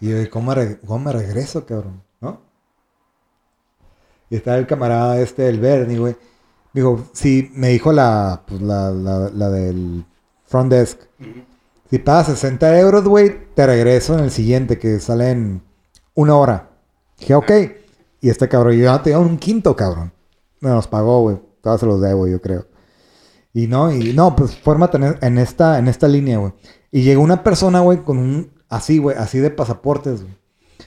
Y 0.00 0.10
yo, 0.10 0.30
¿cómo, 0.30 0.54
¿cómo 0.86 1.04
me 1.06 1.12
regreso, 1.12 1.66
cabrón? 1.66 2.02
¿No? 2.20 2.42
Y 4.30 4.36
estaba 4.36 4.56
el 4.58 4.66
camarada 4.66 5.20
este, 5.20 5.48
el 5.48 5.58
Bernie, 5.58 5.98
güey. 5.98 6.16
Digo, 6.72 7.08
sí, 7.12 7.50
me 7.54 7.68
dijo 7.70 7.92
la, 7.92 8.44
pues, 8.46 8.60
la, 8.62 8.90
la, 8.90 9.50
del 9.50 10.04
front 10.44 10.70
desk. 10.70 11.00
Ujú. 11.18 11.55
Si 11.90 11.98
pagas 11.98 12.26
60 12.26 12.78
euros, 12.80 13.04
güey, 13.04 13.36
te 13.54 13.66
regreso 13.66 14.14
en 14.18 14.24
el 14.24 14.30
siguiente, 14.30 14.78
que 14.78 14.98
sale 15.00 15.30
en 15.30 15.62
una 16.14 16.34
hora. 16.36 16.70
Dije, 17.18 17.34
ok. 17.34 17.50
Y 18.20 18.28
este 18.30 18.48
cabrón, 18.48 18.74
yo 18.74 18.84
ya 18.84 19.02
te 19.02 19.16
un 19.16 19.38
quinto, 19.38 19.76
cabrón. 19.76 20.12
Me 20.60 20.70
los 20.70 20.88
pagó, 20.88 21.20
güey. 21.22 21.38
Todos 21.60 21.80
se 21.80 21.86
los 21.86 22.00
debo, 22.00 22.26
yo 22.26 22.40
creo. 22.40 22.66
Y 23.52 23.68
no, 23.68 23.92
y 23.92 24.12
no, 24.12 24.34
pues 24.36 24.56
fórmate 24.56 24.96
en, 24.98 25.16
en 25.20 25.38
esta, 25.38 25.78
en 25.78 25.88
esta 25.88 26.08
línea, 26.08 26.38
güey. 26.38 26.52
Y 26.90 27.02
llegó 27.02 27.22
una 27.22 27.42
persona, 27.42 27.80
güey, 27.80 28.02
con 28.04 28.18
un, 28.18 28.50
así, 28.68 28.98
güey, 28.98 29.16
así 29.16 29.38
de 29.38 29.50
pasaportes, 29.50 30.22
güey. 30.22 30.36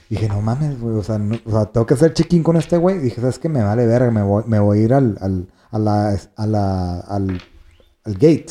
Dije, 0.10 0.28
no 0.28 0.42
mames, 0.42 0.80
güey, 0.80 0.96
o 0.96 1.04
sea, 1.04 1.18
no- 1.18 1.40
o 1.46 1.52
sea, 1.52 1.66
tengo 1.68 1.86
que 1.86 1.96
ser 1.96 2.14
chiquín 2.14 2.44
con 2.44 2.58
este 2.58 2.78
güey. 2.78 3.00
Dije, 3.00 3.22
¿sabes 3.22 3.40
qué? 3.40 3.48
Me 3.50 3.64
vale 3.64 3.86
verga, 3.88 4.12
me 4.12 4.22
voy, 4.24 4.44
me 4.48 4.60
voy 4.60 4.80
a 4.80 4.82
ir 4.84 4.94
al, 4.94 5.18
al, 5.22 5.48
a 5.72 5.80
la, 5.80 6.20
a 6.36 6.46
la, 6.48 7.00
al, 7.02 7.42
al 8.04 8.14
gate. 8.14 8.48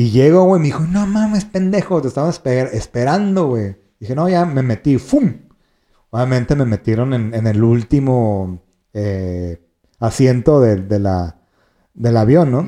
Y 0.00 0.10
llego, 0.12 0.44
güey, 0.44 0.60
me 0.60 0.66
dijo, 0.68 0.80
no 0.80 1.06
mames, 1.06 1.44
pendejo, 1.44 2.00
te 2.00 2.08
esper- 2.08 2.70
esperando, 2.72 3.48
güey. 3.48 3.76
Dije, 3.98 4.14
no, 4.14 4.30
ya 4.30 4.46
me 4.46 4.62
metí, 4.62 4.96
¡fum! 4.96 5.30
Obviamente 6.08 6.56
me 6.56 6.64
metieron 6.64 7.12
en, 7.12 7.34
en 7.34 7.46
el 7.46 7.62
último 7.62 8.62
eh, 8.94 9.60
asiento 9.98 10.58
de, 10.62 10.76
de 10.76 10.98
la, 11.00 11.36
del 11.92 12.16
avión, 12.16 12.50
¿no? 12.50 12.66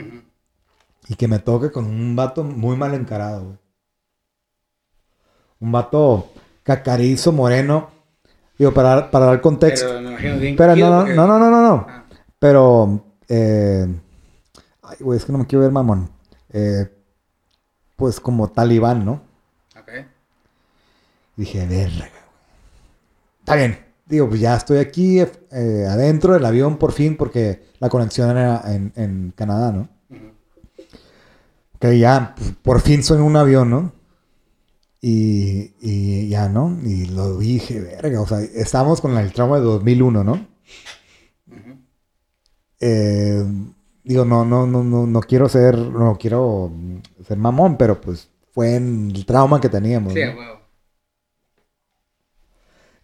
Y 1.08 1.14
que 1.14 1.26
me 1.26 1.38
toque 1.38 1.72
con 1.72 1.86
un 1.86 2.14
vato 2.14 2.44
muy 2.44 2.76
mal 2.76 2.92
encarado, 2.92 3.44
güey. 3.44 3.58
Un 5.60 5.72
vato 5.72 6.32
cacarizo, 6.64 7.32
moreno. 7.32 7.88
Digo, 8.58 8.74
para, 8.74 9.10
para 9.10 9.24
dar 9.24 9.40
contexto. 9.40 9.86
Pero 10.58 10.76
no, 10.76 11.06
no, 11.06 11.14
no, 11.14 11.26
no, 11.26 11.38
no, 11.38 11.50
no, 11.50 11.62
no. 11.62 11.86
Ah, 11.88 12.04
Pero, 12.38 13.06
eh, 13.26 13.86
ay, 14.82 14.96
güey, 15.00 15.16
es 15.16 15.24
que 15.24 15.32
no 15.32 15.38
me 15.38 15.46
quiero 15.46 15.62
ver 15.62 15.72
mamón. 15.72 16.10
Eh, 16.50 16.98
pues 18.02 18.18
como 18.18 18.50
talibán, 18.50 19.04
¿no? 19.04 19.22
ok. 19.80 19.90
Dije, 21.36 21.64
verga, 21.68 21.98
güey. 21.98 22.22
Está 23.38 23.54
bien. 23.54 23.78
Digo, 24.06 24.28
pues 24.28 24.40
ya 24.40 24.56
estoy 24.56 24.78
aquí 24.78 25.20
eh, 25.20 25.86
adentro 25.88 26.32
del 26.32 26.44
avión 26.44 26.78
por 26.78 26.90
fin 26.90 27.16
porque 27.16 27.62
la 27.78 27.88
conexión 27.88 28.36
era 28.36 28.60
en, 28.74 28.92
en 28.96 29.32
Canadá, 29.36 29.70
¿no? 29.70 29.88
Que 31.78 31.96
ya, 31.96 32.34
pues, 32.36 32.54
por 32.60 32.80
fin 32.80 33.04
soy 33.04 33.18
en 33.18 33.22
un 33.22 33.36
avión, 33.36 33.70
¿no? 33.70 33.92
Y, 35.00 35.74
y 35.80 36.28
ya, 36.28 36.48
¿no? 36.48 36.76
Y 36.82 37.04
lo 37.04 37.38
dije, 37.38 37.80
verga, 37.80 38.20
o 38.20 38.26
sea, 38.26 38.40
estábamos 38.40 39.00
con 39.00 39.16
el 39.16 39.32
trauma 39.32 39.58
de 39.58 39.62
2001, 39.62 40.24
¿no? 40.24 40.44
Eh, 42.80 43.44
digo, 44.04 44.24
no, 44.24 44.44
no, 44.44 44.66
no, 44.66 44.82
no, 44.82 45.06
no 45.06 45.20
quiero 45.20 45.48
ser, 45.48 45.76
no 45.78 46.16
quiero 46.18 46.70
ser 47.26 47.36
mamón, 47.38 47.76
pero 47.76 48.00
pues 48.00 48.28
fue 48.52 48.76
en 48.76 49.10
el 49.14 49.24
trauma 49.26 49.60
que 49.60 49.68
teníamos, 49.68 50.12
Sí, 50.12 50.20
¿no? 50.20 50.62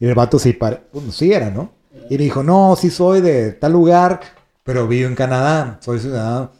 Y 0.00 0.06
el 0.06 0.14
vato 0.14 0.38
sí, 0.38 0.56
bueno, 0.92 1.12
sí 1.12 1.32
era, 1.32 1.50
¿no? 1.50 1.72
Y 2.08 2.16
me 2.16 2.24
dijo, 2.24 2.42
no, 2.42 2.76
sí 2.76 2.90
soy 2.90 3.20
de 3.20 3.52
tal 3.52 3.72
lugar, 3.72 4.20
pero 4.62 4.86
vivo 4.86 5.08
en 5.08 5.14
Canadá, 5.14 5.78
soy 5.82 5.98
ciudadano. 5.98 6.52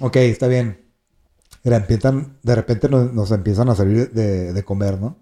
Ok, 0.00 0.16
está 0.16 0.46
bien. 0.48 0.84
Y 1.64 1.70
de 1.70 1.78
repente, 1.78 2.08
de 2.42 2.54
repente 2.54 2.88
nos, 2.88 3.12
nos 3.12 3.30
empiezan 3.32 3.68
a 3.68 3.74
servir 3.74 4.10
de, 4.12 4.52
de 4.52 4.64
comer, 4.64 5.00
¿no? 5.00 5.16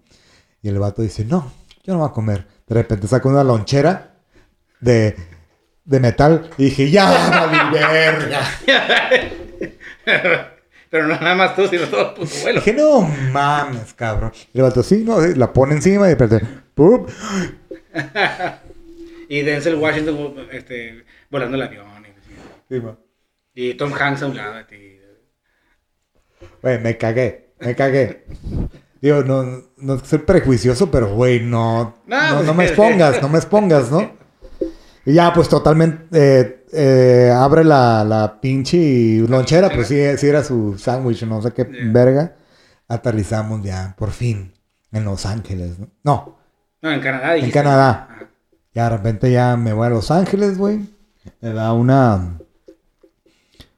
Y 0.61 0.69
el 0.69 0.79
vato 0.79 1.01
dice, 1.01 1.25
no, 1.25 1.51
yo 1.83 1.93
no 1.93 1.99
voy 1.99 2.09
a 2.09 2.13
comer. 2.13 2.47
De 2.67 2.75
repente 2.75 3.07
saca 3.07 3.29
una 3.29 3.43
lonchera 3.43 4.17
de, 4.81 5.15
de 5.87 5.99
metal 6.01 6.49
y 6.57 6.65
dije, 6.65 6.91
ya, 6.91 7.09
vale 7.71 7.87
verga. 7.87 8.41
Pero 10.89 11.07
no 11.07 11.19
nada 11.19 11.35
más 11.35 11.55
tú, 11.55 11.67
sino 11.67 11.85
todo 11.87 12.09
el 12.09 12.13
puto 12.13 12.31
vuelo. 12.43 12.59
Dije, 12.59 12.73
no 12.73 13.01
mames, 13.01 13.93
cabrón. 13.93 14.31
Y 14.53 14.57
el 14.59 14.63
vato, 14.63 14.83
sí, 14.83 15.03
no, 15.05 15.21
sí", 15.21 15.33
la 15.35 15.51
pone 15.51 15.73
encima 15.73 16.05
y 16.05 16.09
de 16.13 16.15
repente, 16.15 16.45
¡pup! 16.75 17.09
Y 19.29 19.41
Denzel 19.41 19.75
Washington 19.75 20.47
este, 20.53 21.03
volando 21.29 21.57
el 21.57 21.63
avión. 21.63 21.85
Y, 22.69 22.75
Sí, 22.75 22.81
y 23.53 23.73
Tom 23.73 23.91
Hanks 23.93 24.21
a 24.21 24.27
un 24.27 24.37
lado 24.37 24.55
de 24.55 24.63
ti. 24.63 24.99
Güey, 26.61 26.79
me 26.79 26.97
cagué, 26.97 27.49
me 27.59 27.75
cagué. 27.75 28.23
Digo, 29.01 29.23
no, 29.23 29.43
no 29.75 29.99
ser 29.99 30.23
prejuicioso, 30.23 30.89
pero 30.89 31.13
güey, 31.13 31.41
no, 31.41 31.97
No, 32.05 32.21
no, 32.21 32.35
no 32.35 32.43
pues, 32.45 32.55
me 32.55 32.65
expongas, 32.65 33.21
no 33.21 33.27
me 33.27 33.37
expongas, 33.37 33.91
¿no? 33.91 34.17
Y 35.09 35.13
ya, 35.13 35.31
pues 35.33 35.47
totalmente, 35.47 36.05
eh, 36.11 36.65
eh, 36.73 37.31
abre 37.33 37.63
la, 37.63 38.03
la 38.03 38.41
pinche 38.41 39.19
lonchera, 39.27 39.69
pues 39.69 39.87
sí, 39.87 39.95
sí 40.17 40.27
era 40.27 40.43
su 40.43 40.77
sándwich, 40.77 41.23
no 41.23 41.41
sé 41.41 41.53
qué 41.53 41.63
Yeah. 41.63 41.91
verga. 41.93 42.35
Aterrizamos 42.89 43.63
ya, 43.63 43.95
por 43.97 44.11
fin, 44.11 44.51
en 44.91 45.05
Los 45.05 45.25
Ángeles, 45.25 45.79
¿no? 45.79 45.87
No, 46.03 46.37
No, 46.81 46.91
en 46.91 46.99
Canadá. 46.99 47.29
en 47.29 47.35
dijiste. 47.37 47.57
Canadá. 47.59 48.07
Ajá. 48.09 48.29
Ya 48.73 48.83
de 48.83 48.89
repente 48.97 49.31
ya 49.31 49.55
me 49.55 49.71
voy 49.71 49.87
a 49.87 49.91
Los 49.91 50.11
Ángeles, 50.11 50.57
güey. 50.57 50.81
Me 51.41 51.53
da 51.53 51.71
una... 51.71 52.39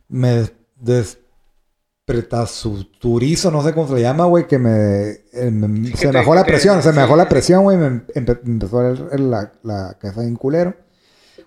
Me 0.07 0.45
despretasuturizo, 0.77 3.51
no 3.51 3.61
sé 3.63 3.73
cómo 3.73 3.87
se 3.87 3.95
le 3.95 4.01
llama, 4.01 4.25
güey, 4.25 4.47
que 4.47 4.57
me... 4.59 5.09
eh, 5.09 5.19
se 5.31 5.51
me 5.51 5.91
te- 5.93 6.11
bajó 6.11 6.35
la 6.35 6.43
que- 6.43 6.51
presión, 6.51 6.81
se 6.81 6.91
me 6.91 7.01
bajó 7.01 7.15
la 7.15 7.29
presión, 7.29 7.63
güey. 7.63 7.77
Me 7.77 7.87
empe- 8.15 8.39
empezó 8.45 8.79
a 8.79 8.83
ver 8.91 9.19
la, 9.19 9.51
la 9.63 9.95
cabeza 9.99 10.21
bien 10.21 10.35
culero. 10.35 10.75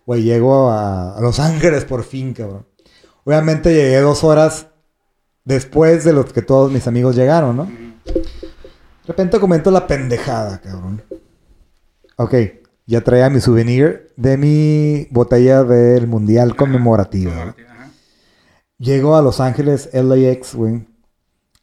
Güey, 0.06 0.22
llego 0.22 0.68
a, 0.70 1.16
a 1.16 1.20
Los 1.20 1.38
Ángeles 1.38 1.84
por 1.84 2.02
fin, 2.04 2.32
cabrón. 2.34 2.66
Obviamente 3.24 3.72
llegué 3.72 4.00
dos 4.00 4.24
horas 4.24 4.66
después 5.44 6.04
de 6.04 6.12
los 6.12 6.32
que 6.32 6.42
todos 6.42 6.72
mis 6.72 6.86
amigos 6.86 7.14
llegaron, 7.14 7.56
¿no? 7.56 7.64
De 7.64 9.06
repente 9.06 9.38
comento 9.38 9.70
la 9.70 9.86
pendejada, 9.86 10.60
cabrón. 10.60 11.02
Ok, 12.16 12.34
ya 12.86 13.00
traía 13.02 13.30
mi 13.30 13.40
souvenir 13.40 14.12
de 14.16 14.36
mi 14.36 15.06
botella 15.10 15.62
del 15.64 16.06
mundial 16.08 16.56
conmemorativa. 16.56 17.54
Llego 18.78 19.16
a 19.16 19.22
Los 19.22 19.40
Ángeles, 19.40 19.88
LAX, 19.92 20.54
güey. 20.54 20.86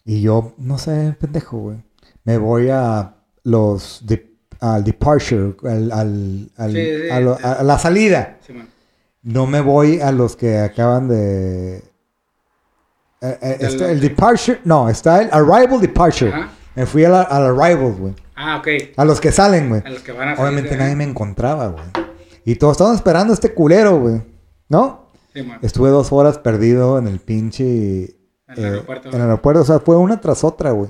Y 0.06 0.22
yo, 0.22 0.54
no 0.58 0.78
sé, 0.78 1.16
pendejo, 1.20 1.58
güey. 1.58 1.84
Me 2.24 2.38
voy 2.38 2.70
a 2.70 3.16
los... 3.44 4.06
de- 4.06 4.29
al 4.60 4.84
departure, 4.84 5.56
al, 5.64 5.92
al- 5.92 6.50
al- 6.58 6.72
Sí, 6.74 6.86
sí, 7.04 7.10
a, 7.10 7.20
lo- 7.20 7.38
sí. 7.38 7.44
a 7.46 7.64
la 7.64 7.80
salida. 7.80 8.38
No 9.22 9.46
me 9.48 9.60
voy 9.62 10.00
a 10.00 10.12
los 10.12 10.36
que 10.36 10.58
acaban 10.60 11.08
de... 11.10 11.78
Eh, 13.22 13.38
eh, 13.42 13.58
está 13.60 13.92
el 13.92 14.00
departure, 14.00 14.62
no, 14.64 14.88
está 14.90 15.22
el 15.22 15.30
arrival 15.32 15.82
departure. 15.82 16.32
Ajá. 16.32 16.50
Me 16.76 16.86
fui 16.86 17.04
al, 17.04 17.14
al 17.16 17.30
arrival, 17.60 17.94
güey. 18.00 18.14
Ah, 18.36 18.58
ok. 18.58 18.68
A 18.96 19.04
los 19.04 19.20
que 19.20 19.32
salen, 19.34 19.68
güey. 19.68 19.82
A 19.86 19.90
los 19.90 20.02
que 20.02 20.14
van 20.14 20.30
a 20.30 20.36
salir 20.38 20.50
Obviamente 20.50 20.78
nadie 20.78 20.96
me 20.96 21.04
encontraba, 21.04 21.68
güey. 21.68 21.84
Y 22.46 22.56
todos 22.56 22.72
estaban 22.74 22.96
esperando 22.96 23.34
a 23.34 23.36
este 23.36 23.54
culero, 23.54 24.00
güey. 24.00 24.22
¿No? 24.70 25.10
Sí, 25.34 25.44
man. 25.44 25.60
Estuve 25.62 25.90
dos 25.90 26.12
horas 26.14 26.38
perdido 26.38 26.98
en 26.98 27.08
el 27.08 27.20
pinche... 27.20 27.66
En 28.48 28.56
el 28.56 28.64
eh, 28.64 28.68
aeropuerto. 28.68 29.10
En 29.10 29.16
el 29.16 29.22
aeropuerto, 29.22 29.62
o 29.62 29.66
sea, 29.66 29.80
fue 29.80 29.98
una 29.98 30.22
tras 30.22 30.44
otra, 30.46 30.72
güey. 30.72 30.90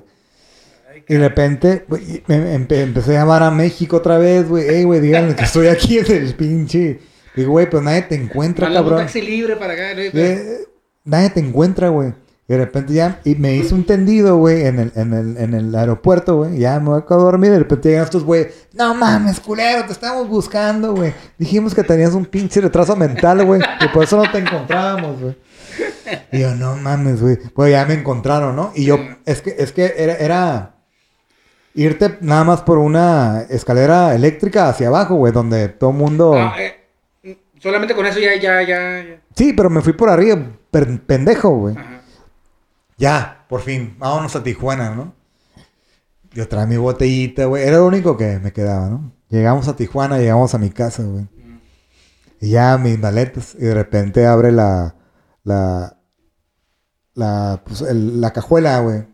Y 1.10 1.15
de 1.15 1.19
repente, 1.27 1.86
güey, 1.90 2.23
me, 2.27 2.56
empe- 2.56 2.81
empecé 2.81 3.18
a 3.18 3.22
llamar 3.22 3.44
a 3.44 3.52
México 3.52 3.98
otra 3.98 4.18
vez, 4.18 4.48
güey. 4.48 4.69
Ey, 4.69 4.84
güey, 4.84 5.02
díganle 5.02 5.36
que 5.36 5.44
estoy 5.44 5.68
aquí 5.68 5.98
en 5.98 6.06
el 6.11 6.34
pinche... 6.36 6.99
Digo, 7.36 7.52
güey, 7.52 7.69
pero 7.69 7.81
nadie 7.81 8.03
te 8.03 8.15
encuentra, 8.15 8.68
un 8.68 8.73
cabrón. 8.73 8.99
taxi 8.99 9.22
libre 9.22 9.56
para 9.56 9.73
acá. 9.73 9.91
Eh, 9.95 10.60
nadie 11.06 11.30
te 11.31 11.40
encuentra, 11.40 11.90
güey. 11.90 12.14
Y 12.48 12.53
de 12.53 12.57
repente 12.57 12.94
ya, 12.94 13.22
y 13.23 13.36
me 13.36 13.56
hizo 13.56 13.76
un 13.76 13.86
tendido, 13.86 14.38
güey, 14.38 14.65
en 14.65 14.80
el, 14.80 14.91
en 14.95 15.14
el, 15.14 15.38
en 15.38 15.53
el 15.53 15.76
aeropuerto, 15.76 16.38
güey. 16.38 16.57
Ya 16.57 16.80
me 16.80 16.90
voy 16.90 17.03
a 17.07 17.14
dormir. 17.15 17.49
Y 17.49 17.53
de 17.53 17.60
repente 17.60 17.90
llegan 17.90 18.03
estos, 18.06 18.23
güey. 18.23 18.48
No 18.73 18.94
mames, 18.95 19.40
culero, 19.40 19.86
te 19.86 19.94
estamos 19.94 20.27
buscando, 20.27 20.95
güey. 20.95 21.14
Dijimos 21.38 21.73
que 21.76 21.84
tenías 21.84 22.14
un 22.14 22.26
pinche 22.26 22.60
retraso 22.61 22.95
mental, 22.95 23.45
güey. 23.45 23.61
Y 23.81 23.88
por 23.90 24.03
eso 24.03 24.18
no 24.18 24.30
te 24.31 24.40
encontrábamos, 24.40 25.22
güey. 25.22 25.36
Y 26.31 26.40
yo, 26.40 26.56
no 26.56 26.76
mames, 26.76 27.22
güey. 27.22 27.38
Pues 27.53 27.72
ya 27.72 27.86
me 27.86 27.94
encontraron, 27.94 28.56
¿no? 28.56 28.72
Y 28.76 28.86
yo, 28.86 28.99
es 29.26 29.41
que, 29.41 29.56
es 29.60 29.72
que 29.72 29.94
era, 29.98 30.15
era 30.15 30.76
irte 31.73 32.17
nada 32.21 32.43
más 32.43 32.61
por 32.61 32.77
una 32.77 33.41
escalera 33.49 34.15
eléctrica 34.15 34.69
hacia 34.69 34.87
abajo, 34.87 35.15
güey, 35.15 35.31
donde 35.33 35.69
todo 35.69 35.91
el 35.91 35.95
mundo. 35.97 36.33
Ah, 36.35 36.55
eh, 36.59 37.37
solamente 37.59 37.95
con 37.95 38.05
eso 38.05 38.19
ya, 38.19 38.35
ya, 38.35 38.61
ya. 38.61 39.03
ya. 39.03 39.21
Sí, 39.35 39.53
pero 39.53 39.69
me 39.69 39.81
fui 39.81 39.93
por 39.93 40.09
arriba, 40.09 40.37
pendejo, 40.71 41.49
güey. 41.51 41.75
Ya, 42.97 43.45
por 43.47 43.61
fin, 43.61 43.95
vámonos 43.97 44.35
a 44.35 44.43
Tijuana, 44.43 44.93
¿no? 44.93 45.13
Yo 46.31 46.47
traía 46.47 46.67
mi 46.67 46.77
botellita, 46.77 47.45
güey. 47.45 47.63
Era 47.63 47.77
lo 47.77 47.87
único 47.87 48.17
que 48.17 48.39
me 48.39 48.51
quedaba, 48.51 48.89
¿no? 48.89 49.11
Llegamos 49.29 49.67
a 49.67 49.75
Tijuana, 49.75 50.17
llegamos 50.17 50.53
a 50.53 50.57
mi 50.57 50.69
casa, 50.69 51.03
güey. 51.03 51.27
Y 52.41 52.51
ya 52.51 52.77
mis 52.77 52.99
maletas. 52.99 53.55
Y 53.55 53.63
de 53.65 53.73
repente 53.73 54.25
abre 54.25 54.51
la. 54.51 54.95
La. 55.43 55.97
La. 57.15 57.61
Pues, 57.65 57.81
el- 57.81 58.21
la 58.21 58.31
cajuela, 58.31 58.79
güey. 58.79 59.05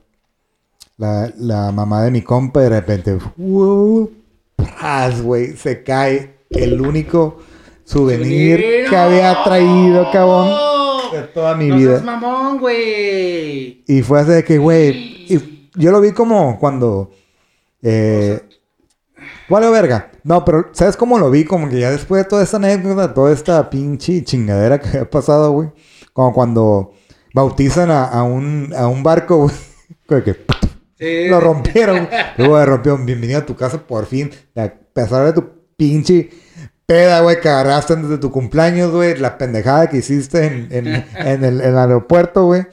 La, 0.97 1.31
la 1.37 1.71
mamá 1.71 2.03
de 2.03 2.11
mi 2.11 2.21
compa, 2.21 2.61
y 2.61 2.63
de 2.63 2.69
repente. 2.69 3.17
¡wow! 3.37 4.09
¡pras, 4.55 5.21
güey! 5.21 5.55
Se 5.57 5.83
cae 5.83 6.35
el 6.49 6.79
único 6.79 7.39
souvenir 7.83 8.85
que 8.89 8.95
había 8.95 9.43
traído, 9.43 10.09
cabrón. 10.11 10.51
De 11.11 11.21
toda 11.33 11.55
mi 11.55 11.67
no 11.67 11.75
vida. 11.77 11.91
seas 11.91 12.03
mamón, 12.03 12.59
güey. 12.59 13.83
Y 13.87 14.01
fue 14.03 14.21
así 14.21 14.31
de 14.31 14.43
que, 14.43 14.57
güey. 14.57 15.25
Y 15.33 15.69
yo 15.75 15.91
lo 15.91 16.01
vi 16.01 16.11
como 16.11 16.57
cuando. 16.59 17.11
Eh, 17.81 18.41
Vale, 19.49 19.69
verga. 19.69 20.11
No, 20.23 20.43
pero 20.43 20.69
¿sabes 20.71 20.97
cómo 20.97 21.19
lo 21.19 21.29
vi? 21.29 21.45
Como 21.45 21.69
que 21.69 21.79
ya 21.79 21.91
después 21.91 22.23
de 22.23 22.29
toda 22.29 22.43
esta 22.43 22.57
anécdota, 22.57 23.13
toda 23.13 23.31
esta 23.31 23.69
pinche 23.69 24.23
chingadera 24.23 24.79
que 24.79 24.87
había 24.89 25.09
pasado, 25.09 25.51
güey. 25.51 25.69
Como 26.13 26.33
cuando 26.33 26.93
bautizan 27.33 27.91
a, 27.91 28.05
a 28.05 28.23
un, 28.23 28.73
a 28.75 28.87
un 28.87 29.03
barco, 29.03 29.37
güey. 29.43 29.55
Que 30.07 30.35
Sí. 30.97 31.27
lo 31.27 31.39
rompieron. 31.39 32.07
Luego 32.37 32.57
de 32.57 32.65
rompieron. 32.65 33.05
Bienvenido 33.05 33.39
a 33.39 33.45
tu 33.45 33.55
casa 33.55 33.79
por 33.85 34.05
fin. 34.05 34.31
A 34.55 34.69
pesar 34.93 35.25
de 35.25 35.33
tu 35.33 35.43
pinche 35.75 36.29
peda, 36.85 37.21
güey, 37.21 37.39
que 37.41 37.49
agarraste 37.49 37.93
antes 37.93 38.09
de 38.09 38.17
tu 38.17 38.31
cumpleaños, 38.31 38.91
güey. 38.91 39.17
La 39.17 39.37
pendejada 39.37 39.87
que 39.89 39.97
hiciste 39.97 40.45
en, 40.45 40.67
en, 40.71 40.87
en 41.15 41.43
el, 41.43 41.61
en 41.61 41.67
el 41.69 41.77
aeropuerto, 41.77 42.45
güey. 42.45 42.65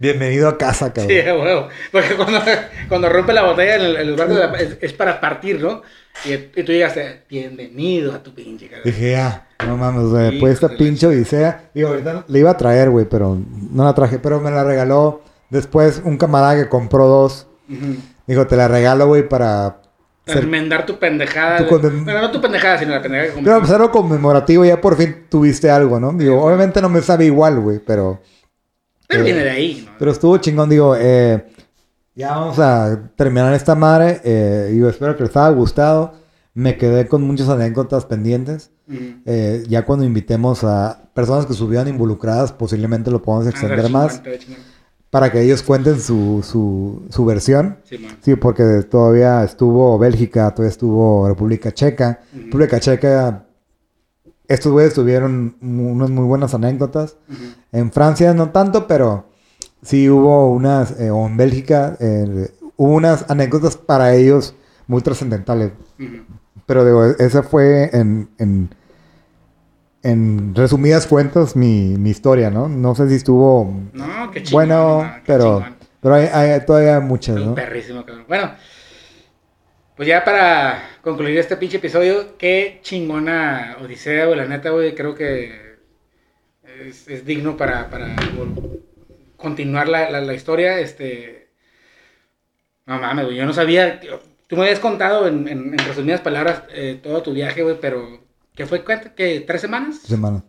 Bienvenido 0.00 0.48
a 0.48 0.56
casa, 0.58 0.92
cabrón. 0.92 1.08
Sí, 1.12 1.18
huevo. 1.28 1.68
Porque 1.90 2.14
cuando, 2.14 2.40
cuando 2.88 3.08
rompe 3.08 3.32
la 3.32 3.42
botella 3.44 3.74
en 3.76 3.80
el, 3.82 3.96
el 3.96 4.16
barco 4.16 4.34
de 4.34 4.40
la- 4.46 4.54
es, 4.58 4.78
es 4.80 4.92
para 4.92 5.20
partir, 5.20 5.60
¿no? 5.60 5.82
Y, 6.24 6.34
y 6.34 6.62
tú 6.64 6.70
llegaste, 6.72 7.22
bienvenido 7.28 8.12
a 8.14 8.22
tu 8.22 8.32
pinche 8.32 8.66
cabrón. 8.68 8.82
Dije, 8.84 9.10
ya, 9.12 9.48
no 9.66 9.76
mames, 9.76 10.04
güey. 10.04 10.30
Después 10.30 10.50
de 10.60 10.66
esta 10.66 10.76
pinche 10.78 11.06
odisea. 11.08 11.70
Digo, 11.74 11.88
ahorita 11.88 12.24
le 12.28 12.38
iba 12.38 12.50
a 12.50 12.56
traer, 12.56 12.90
güey, 12.90 13.06
pero 13.08 13.38
no 13.72 13.84
la 13.84 13.92
traje. 13.94 14.18
Pero 14.20 14.40
me 14.40 14.52
la 14.52 14.62
regaló 14.62 15.20
después 15.50 16.00
un 16.04 16.16
camarada 16.16 16.56
que 16.62 16.68
compró 16.68 17.06
dos. 17.08 17.46
Digo, 18.26 18.46
te 18.46 18.56
la 18.56 18.68
regalo, 18.68 19.06
güey, 19.06 19.28
para 19.28 19.82
ser... 20.26 20.44
enmendar 20.44 20.86
tu 20.86 20.98
pendejada. 20.98 21.66
Tu 21.66 21.78
Bueno, 21.78 22.20
no 22.22 22.30
tu 22.30 22.40
pendejada, 22.40 22.78
sino 22.78 22.92
la 22.92 23.02
pendejada 23.02 23.34
que 23.34 23.42
Pero 23.42 23.58
pues 23.60 23.70
algo 23.70 23.90
conmemorativo, 23.90 24.64
ya 24.64 24.80
por 24.80 24.96
fin 24.96 25.26
tuviste 25.28 25.70
algo, 25.70 26.00
¿no? 26.00 26.12
Digo, 26.12 26.42
obviamente 26.42 26.80
no 26.80 26.88
me 26.88 27.02
sabe 27.02 27.26
igual, 27.26 27.60
güey, 27.60 27.78
pero... 27.78 28.20
Pero 29.06 29.22
eh, 29.22 29.24
viene 29.24 29.44
de 29.44 29.50
ahí, 29.50 29.84
¿no? 29.86 29.92
Pero 29.98 30.10
estuvo 30.10 30.36
chingón, 30.38 30.68
digo, 30.68 30.94
eh, 30.98 31.46
ya 32.18 32.30
vamos 32.30 32.58
a 32.58 33.12
terminar 33.14 33.54
esta 33.54 33.76
madre. 33.76 34.20
Eh, 34.24 34.70
digo, 34.72 34.88
espero 34.88 35.16
que 35.16 35.22
les 35.22 35.36
haya 35.36 35.50
gustado. 35.50 36.14
Me 36.52 36.76
quedé 36.76 37.06
con 37.06 37.22
muchas 37.22 37.48
anécdotas 37.48 38.06
pendientes. 38.06 38.72
Eh, 39.24 39.64
ya 39.68 39.84
cuando 39.84 40.04
invitemos 40.04 40.64
a 40.64 41.10
personas 41.14 41.46
que 41.46 41.52
estuvieron 41.52 41.86
involucradas, 41.86 42.52
posiblemente 42.52 43.12
lo 43.12 43.22
podemos 43.22 43.46
extender 43.46 43.84
Ah, 43.84 43.88
más 43.88 44.08
chingón, 44.14 44.22
te 44.24 44.30
ve 44.30 44.38
chingón. 44.40 44.60
Para 45.10 45.32
que 45.32 45.40
ellos 45.42 45.62
cuenten 45.62 46.00
su, 46.00 46.44
su, 46.44 47.06
su 47.10 47.24
versión. 47.24 47.78
Sí, 48.20 48.36
porque 48.36 48.82
todavía 48.82 49.42
estuvo 49.42 49.98
Bélgica, 49.98 50.50
todavía 50.50 50.70
estuvo 50.70 51.26
República 51.28 51.72
Checa. 51.72 52.20
Ujú. 52.32 52.44
República 52.44 52.80
Checa, 52.80 53.46
estos 54.46 54.72
güeyes 54.72 54.94
tuvieron 54.94 55.56
unas 55.60 56.10
muy 56.10 56.24
buenas 56.24 56.54
anécdotas. 56.54 57.16
En 57.72 57.90
Francia 57.90 58.34
no 58.34 58.50
tanto, 58.50 58.86
pero 58.86 59.26
sí 59.82 60.10
hubo 60.10 60.50
unas, 60.52 60.98
eh, 61.00 61.10
o 61.10 61.26
en 61.26 61.36
Bélgica, 61.36 61.96
eh, 62.00 62.50
hubo 62.76 62.94
unas 62.94 63.24
anécdotas 63.30 63.76
para 63.76 64.14
ellos 64.14 64.54
muy 64.86 65.00
trascendentales. 65.02 65.72
Pero 66.66 66.84
digo, 66.84 67.04
esa 67.04 67.42
fue 67.42 67.90
en, 67.94 68.28
en, 68.38 68.70
en 70.02 70.54
resumidas 70.54 71.06
cuentas 71.06 71.56
mi, 71.56 71.96
mi 71.98 72.10
historia, 72.10 72.50
¿no? 72.50 72.68
No 72.68 72.94
sé 72.94 73.08
si 73.08 73.16
estuvo 73.16 73.72
No, 73.92 74.30
qué 74.30 74.42
chingón. 74.42 74.68
bueno, 74.68 75.02
no, 75.02 75.22
qué 75.24 75.32
pero, 75.32 75.44
chingón. 75.44 75.76
pero 76.00 76.14
hay, 76.14 76.26
hay 76.32 76.64
todavía 76.66 77.00
muchas, 77.00 77.44
¿no? 77.44 77.54
perrísimo, 77.54 78.04
cabrón. 78.04 78.24
Bueno, 78.28 78.52
pues 79.96 80.08
ya 80.08 80.24
para 80.24 80.82
concluir 81.02 81.38
este 81.38 81.56
pinche 81.56 81.78
episodio, 81.78 82.36
qué 82.38 82.78
chingona 82.82 83.76
Odisea, 83.82 84.26
güey. 84.26 84.38
La 84.38 84.46
neta, 84.46 84.70
güey, 84.70 84.94
creo 84.94 85.14
que 85.14 85.78
es, 86.62 87.08
es 87.08 87.24
digno 87.24 87.56
para, 87.56 87.90
para 87.90 88.14
continuar 89.36 89.88
la, 89.88 90.10
la, 90.10 90.20
la 90.20 90.34
historia. 90.34 90.78
Este. 90.78 91.50
No 92.86 92.98
mames, 93.00 93.24
güey. 93.26 93.36
Yo 93.36 93.46
no 93.46 93.52
sabía. 93.52 94.00
Tú 94.46 94.56
me 94.56 94.62
habías 94.62 94.80
contado 94.80 95.26
en, 95.28 95.48
en, 95.48 95.72
en 95.74 95.78
resumidas 95.78 96.20
palabras 96.20 96.62
eh, 96.70 96.98
todo 97.02 97.22
tu 97.22 97.32
viaje, 97.32 97.62
güey, 97.62 97.78
pero. 97.80 98.27
¿Qué 98.58 98.66
fue? 98.66 98.82
¿Cuánto? 98.82 99.14
¿Qué? 99.14 99.44
¿Tres 99.46 99.60
semanas? 99.60 100.00
Semana. 100.00 100.42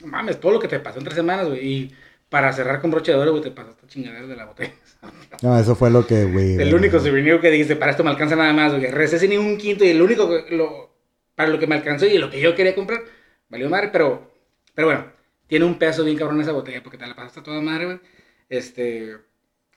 No 0.00 0.06
mames, 0.06 0.38
todo 0.38 0.52
lo 0.52 0.60
que 0.60 0.68
te 0.68 0.78
pasó 0.78 1.00
en 1.00 1.04
tres 1.04 1.16
semanas, 1.16 1.48
güey. 1.48 1.66
Y 1.66 1.94
para 2.28 2.52
cerrar 2.52 2.80
con 2.80 2.92
broche 2.92 3.10
de 3.10 3.18
oro, 3.18 3.32
güey, 3.32 3.42
te 3.42 3.50
pasaste 3.50 3.84
chingadera 3.88 4.28
de 4.28 4.36
la 4.36 4.44
botella. 4.46 4.72
No, 5.42 5.58
eso 5.58 5.74
fue 5.74 5.90
lo 5.90 6.06
que, 6.06 6.24
güey. 6.24 6.54
El 6.54 6.72
único 6.72 7.00
souvenir 7.00 7.40
que 7.40 7.50
dijiste, 7.50 7.74
para 7.74 7.90
esto 7.90 8.04
me 8.04 8.10
alcanza 8.10 8.36
nada 8.36 8.52
más, 8.52 8.72
güey. 8.72 8.86
Recé 8.92 9.18
sin 9.18 9.30
ningún 9.30 9.56
quinto 9.58 9.84
y 9.84 9.88
el 9.88 10.00
único, 10.00 10.28
que- 10.28 10.54
lo, 10.56 10.96
para 11.34 11.48
lo 11.50 11.58
que 11.58 11.66
me 11.66 11.74
alcanzó 11.74 12.06
y 12.06 12.16
lo 12.18 12.30
que 12.30 12.40
yo 12.40 12.54
quería 12.54 12.76
comprar, 12.76 13.00
valió 13.48 13.68
madre, 13.68 13.88
pero, 13.92 14.30
pero 14.74 14.86
bueno, 14.86 15.06
tiene 15.48 15.64
un 15.64 15.78
peso 15.80 16.04
bien 16.04 16.16
cabrón 16.16 16.40
esa 16.40 16.52
botella 16.52 16.80
porque 16.82 16.96
te 16.98 17.06
la 17.08 17.14
pasaste 17.16 17.40
a 17.40 17.42
toda 17.42 17.60
madre, 17.60 17.84
güey. 17.86 18.00
Este, 18.48 19.16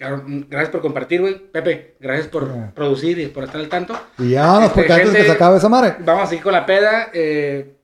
gracias 0.07 0.69
por 0.69 0.81
compartir, 0.81 1.21
güey. 1.21 1.37
Pepe, 1.51 1.95
gracias 1.99 2.27
por 2.27 2.45
Yeah. 2.51 2.71
producir 2.73 3.19
y 3.19 3.27
por 3.27 3.43
estar 3.43 3.61
al 3.61 3.69
tanto. 3.69 3.99
Y 4.17 4.31
ya 4.31 4.41
vámonos, 4.47 4.69
Este, 4.69 4.75
porque 4.81 4.93
antes 4.93 5.07
gente- 5.07 5.19
que 5.21 5.25
se 5.27 5.31
acabe 5.33 5.57
esa 5.57 5.69
madre. 5.69 5.95
Vamos 5.99 6.23
a 6.23 6.27
seguir 6.27 6.43
con 6.43 6.53
la 6.53 6.65
peda. 6.65 7.09
eh, 7.13 7.75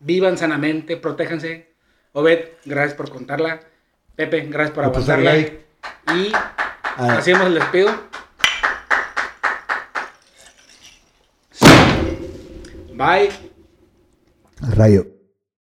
vivan 0.00 0.38
sanamente, 0.38 0.96
protéjanse. 0.96 1.72
Obed, 2.12 2.40
gracias 2.64 2.94
por 2.94 3.10
contarla. 3.10 3.60
Pepe, 4.16 4.40
gracias 4.48 4.74
por 4.74 4.84
Ah, 4.84 4.92
pues, 4.92 5.08
aguantarla. 5.08 5.38
Y 6.16 6.32
Ah, 7.00 7.18
Hacemos 7.18 7.46
el 7.46 7.54
despido. 7.54 7.90
Bye. 12.94 13.30
Rayo. 14.60 15.17